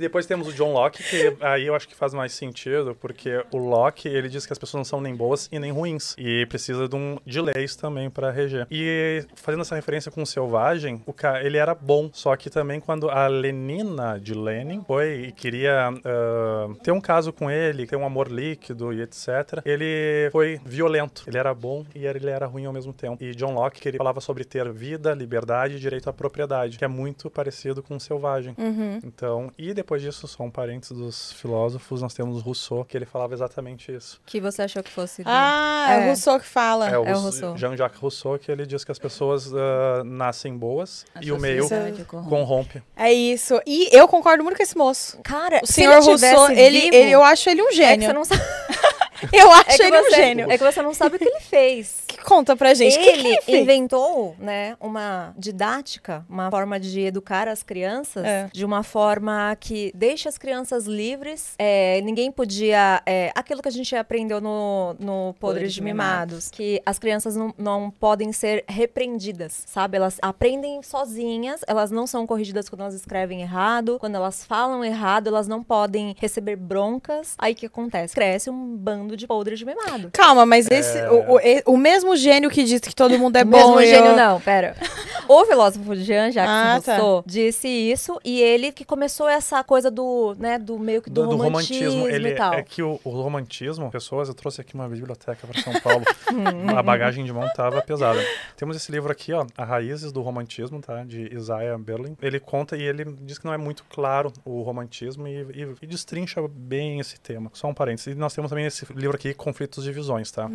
Depois 0.00 0.26
temos 0.26 0.48
o 0.48 0.52
John 0.52 0.72
Locke, 0.72 1.02
que 1.02 1.36
aí 1.40 1.66
eu 1.66 1.74
acho 1.74 1.88
que 1.88 1.94
faz 1.94 2.12
mais 2.14 2.32
sentido, 2.32 2.96
porque 2.98 3.44
o 3.52 3.58
Locke, 3.58 4.08
ele 4.08 4.28
diz 4.28 4.46
que 4.46 4.52
as 4.52 4.58
pessoas 4.58 4.80
não 4.80 4.84
são 4.84 5.00
nem 5.00 5.14
boas 5.14 5.48
e 5.52 5.58
nem 5.58 5.72
ruins. 5.72 6.14
E 6.18 6.46
precisa 6.46 6.88
de, 6.88 6.96
um, 6.96 7.18
de 7.24 7.40
leis 7.40 7.76
também 7.76 8.10
para 8.10 8.30
reger. 8.30 8.66
E 8.70 9.24
fazendo 9.34 9.60
essa 9.62 9.74
referência 9.74 10.10
com 10.10 10.22
o 10.22 10.26
Selvagem, 10.26 11.02
o 11.06 11.12
cara, 11.12 11.44
ele 11.44 11.56
era 11.56 11.74
bom. 11.74 12.10
Só 12.12 12.34
que 12.36 12.50
também 12.50 12.80
quando 12.80 13.10
a 13.10 13.26
Lenina 13.26 14.18
de 14.18 14.34
Lenin 14.34 14.82
foi 14.86 15.26
e 15.26 15.32
queria 15.32 15.88
ah, 16.04 16.68
ter 16.82 16.92
um 16.92 17.00
caso 17.00 17.32
com 17.32 17.50
ele, 17.50 17.86
ter 17.86 17.96
um 17.96 18.04
amor 18.04 18.28
líquido 18.28 18.92
e 18.92 19.02
etc., 19.02 19.60
ele 19.64 20.28
foi 20.30 20.60
violento. 20.64 21.24
Ele 21.26 21.38
era 21.38 21.52
bom 21.54 21.84
e 21.94 22.06
ele 22.06 22.28
era 22.28 22.46
ruim 22.46 22.66
ao 22.66 22.72
mesmo 22.72 22.92
tempo. 22.92 23.22
E 23.22 23.34
John 23.34 23.54
Locke, 23.54 23.80
que 23.80 23.88
ele 23.88 23.98
falava 23.98 24.20
sobre 24.20 24.44
ter 24.44 24.70
vida, 24.72 25.12
liberdade 25.14 25.76
e 25.76 25.80
direito 25.80 26.08
à 26.08 26.12
propriedade, 26.12 26.78
que 26.78 26.84
é 26.84 26.88
muito 26.88 27.30
parecido 27.30 27.82
com 27.82 27.96
o 27.96 28.00
Selvagem. 28.00 28.54
Uhum. 28.58 29.00
Então, 29.04 29.50
e 29.58 29.72
depois 29.74 29.89
disso, 29.98 30.26
só 30.28 30.42
um 30.42 30.50
parênteses 30.50 30.96
dos 30.96 31.32
filósofos, 31.32 32.02
nós 32.02 32.14
temos 32.14 32.42
Rousseau, 32.42 32.84
que 32.84 32.96
ele 32.96 33.06
falava 33.06 33.32
exatamente 33.34 33.92
isso. 33.94 34.20
Que 34.26 34.40
você 34.40 34.62
achou 34.62 34.82
que 34.82 34.90
fosse... 34.90 35.22
Ah, 35.26 35.86
é, 35.90 35.98
o 35.98 36.00
É. 36.02 36.06
Rousseau 36.08 36.38
que 36.40 36.46
fala. 36.46 36.88
É 36.88 36.98
o, 36.98 37.04
É 37.06 37.14
o 37.16 37.18
Rousseau-. 37.20 37.56
Jean-Jacques 37.56 37.98
Rousseau, 38.00 38.38
que 38.38 38.50
ele 38.50 38.66
diz 38.66 38.84
que 38.84 38.92
as 38.92 38.98
pessoas 38.98 39.52
ah, 39.54 40.02
nascem 40.04 40.56
boas 40.56 41.04
A 41.14 41.22
e 41.22 41.32
o 41.32 41.38
meio 41.38 41.68
corrompe. 41.68 42.04
corrompe. 42.28 42.82
É 42.96 43.12
isso. 43.12 43.60
E 43.66 43.88
eu 43.96 44.06
concordo 44.08 44.42
muito 44.44 44.56
com 44.56 44.62
esse 44.62 44.76
moço. 44.76 45.18
Cara, 45.22 45.60
O 45.62 45.66
se 45.66 45.74
senhor 45.74 45.92
ele 45.94 46.00
tivesse 46.02 46.34
Rousseau, 46.34 46.50
ele, 46.56 46.80
vivo, 46.80 46.94
ele, 46.96 47.10
eu 47.10 47.22
acho 47.22 47.48
ele 47.50 47.62
um 47.62 47.66
É 47.66 47.70
que 47.70 47.76
gênio. 47.76 48.06
você 48.06 48.12
não 48.12 48.24
sabe, 48.24 48.42
Eu 49.32 49.52
acho 49.52 49.70
é 49.70 49.76
que 49.76 49.82
ele 49.82 49.98
um 49.98 50.04
você, 50.04 50.16
gênio. 50.16 50.50
é 50.50 50.56
que 50.58 50.64
você 50.64 50.82
não 50.82 50.94
sabe 50.94 51.16
o 51.16 51.18
que 51.18 51.24
ele 51.26 51.40
fez. 51.40 51.99
Conta 52.24 52.56
pra 52.56 52.74
gente. 52.74 52.96
O 52.96 53.00
que 53.00 53.04
que 53.12 53.18
ele 53.18 53.28
ele 53.28 53.40
fez? 53.42 53.62
inventou, 53.62 54.34
né, 54.38 54.76
uma 54.80 55.32
didática, 55.36 56.24
uma 56.28 56.50
forma 56.50 56.78
de 56.80 57.00
educar 57.00 57.48
as 57.48 57.62
crianças 57.62 58.24
É. 58.24 58.48
de 58.52 58.64
uma 58.64 58.82
forma 58.82 59.56
que 59.58 59.90
deixa 59.94 60.28
as 60.28 60.38
crianças 60.38 60.86
livres. 60.86 61.54
É, 61.58 62.00
ninguém 62.02 62.30
podia. 62.30 63.02
é, 63.06 63.30
aquilo 63.34 63.62
que 63.62 63.68
a 63.68 63.72
gente 63.72 63.94
aprendeu 63.96 64.40
no, 64.40 64.94
no 64.98 65.34
Podres 65.38 65.72
de 65.72 65.82
Mimados, 65.82 66.50
que 66.50 66.80
as 66.84 66.98
crianças 66.98 67.36
não, 67.36 67.54
não 67.58 67.90
podem 67.90 68.32
ser 68.32 68.64
repreendidas, 68.68 69.62
sabe? 69.66 69.96
Elas 69.96 70.18
aprendem 70.20 70.82
sozinhas, 70.82 71.60
elas 71.66 71.90
não 71.90 72.06
são 72.06 72.26
corrigidas 72.26 72.68
quando 72.68 72.82
elas 72.82 72.94
escrevem 72.94 73.40
errado, 73.42 73.98
quando 73.98 74.14
elas 74.16 74.44
falam 74.44 74.84
errado, 74.84 75.28
elas 75.28 75.48
não 75.48 75.62
podem 75.62 76.14
receber 76.18 76.56
broncas. 76.56 77.34
Aí 77.38 77.52
o 77.52 77.56
que 77.56 77.66
acontece? 77.66 78.14
Cresce 78.14 78.50
um 78.50 78.76
bando 78.76 79.16
de 79.16 79.26
podres 79.26 79.58
de 79.58 79.64
mimado. 79.64 80.10
Calma, 80.12 80.44
mas 80.46 80.70
esse, 80.70 80.98
É. 80.98 81.10
o, 81.10 81.32
o, 81.34 81.40
e- 81.40 81.62
o 81.66 81.76
mesmo 81.76 82.09
gênio 82.16 82.50
que 82.50 82.62
diz 82.64 82.80
que 82.80 82.94
todo 82.94 83.18
mundo 83.18 83.36
é 83.36 83.44
bom. 83.44 83.56
Mesmo 83.76 83.80
eu- 83.80 83.86
gênio, 83.86 84.16
não, 84.16 84.40
pera. 84.40 84.76
O 85.32 85.44
filósofo 85.44 85.94
Jean-Jacques 85.94 86.50
Ah, 86.50 86.80
tá. 86.84 86.96
Rousseau 86.96 87.22
disse 87.24 87.68
isso 87.68 88.18
e 88.24 88.42
ele 88.42 88.72
que 88.72 88.84
começou 88.84 89.28
essa 89.28 89.62
coisa 89.62 89.88
do, 89.88 90.34
né, 90.36 90.58
do 90.58 90.76
meio 90.76 91.00
que 91.00 91.08
do, 91.08 91.22
Do, 91.22 91.28
do 91.28 91.36
romantismo, 91.36 91.88
romantismo. 92.00 92.08
Ele 92.08 92.28
e 92.30 92.34
tal. 92.34 92.52
é 92.54 92.62
que 92.64 92.82
o, 92.82 92.98
o 93.04 93.10
romantismo, 93.10 93.88
pessoas, 93.92 94.26
eu 94.26 94.34
trouxe 94.34 94.60
aqui 94.60 94.74
uma 94.74 94.88
biblioteca 94.88 95.46
para 95.46 95.62
São 95.62 95.72
Paulo. 95.80 96.04
Hum, 96.32 96.70
a 96.76 96.82
bagagem 96.82 97.24
de 97.24 97.32
mão 97.32 97.48
tava 97.54 97.80
pesada. 97.80 98.18
Temos 98.56 98.74
esse 98.74 98.90
livro 98.90 99.12
aqui, 99.12 99.32
ó, 99.32 99.46
A 99.56 99.64
Raízes 99.64 100.10
do 100.10 100.20
Romantismo, 100.20 100.80
tá? 100.80 101.04
De 101.04 101.32
Isaiah 101.32 101.78
Berlin. 101.78 102.16
Ele 102.20 102.40
conta 102.40 102.76
e 102.76 102.82
ele 102.82 103.04
diz 103.20 103.38
que 103.38 103.44
não 103.44 103.54
é 103.54 103.58
muito 103.58 103.84
claro 103.88 104.32
o 104.44 104.62
romantismo 104.62 105.28
e, 105.28 105.42
e, 105.54 105.74
e 105.82 105.86
destrincha 105.86 106.42
bem 106.50 106.98
esse 106.98 107.20
tema. 107.20 107.50
Só 107.52 107.68
um 107.68 107.74
parênteses. 107.74 108.16
E 108.16 108.18
nós 108.18 108.34
temos 108.34 108.48
também 108.48 108.66
esse 108.66 108.84
livro 108.96 109.14
aqui, 109.14 109.32
Conflitos 109.32 109.86
e 109.86 109.92
Visões, 109.92 110.32
tá? 110.32 110.50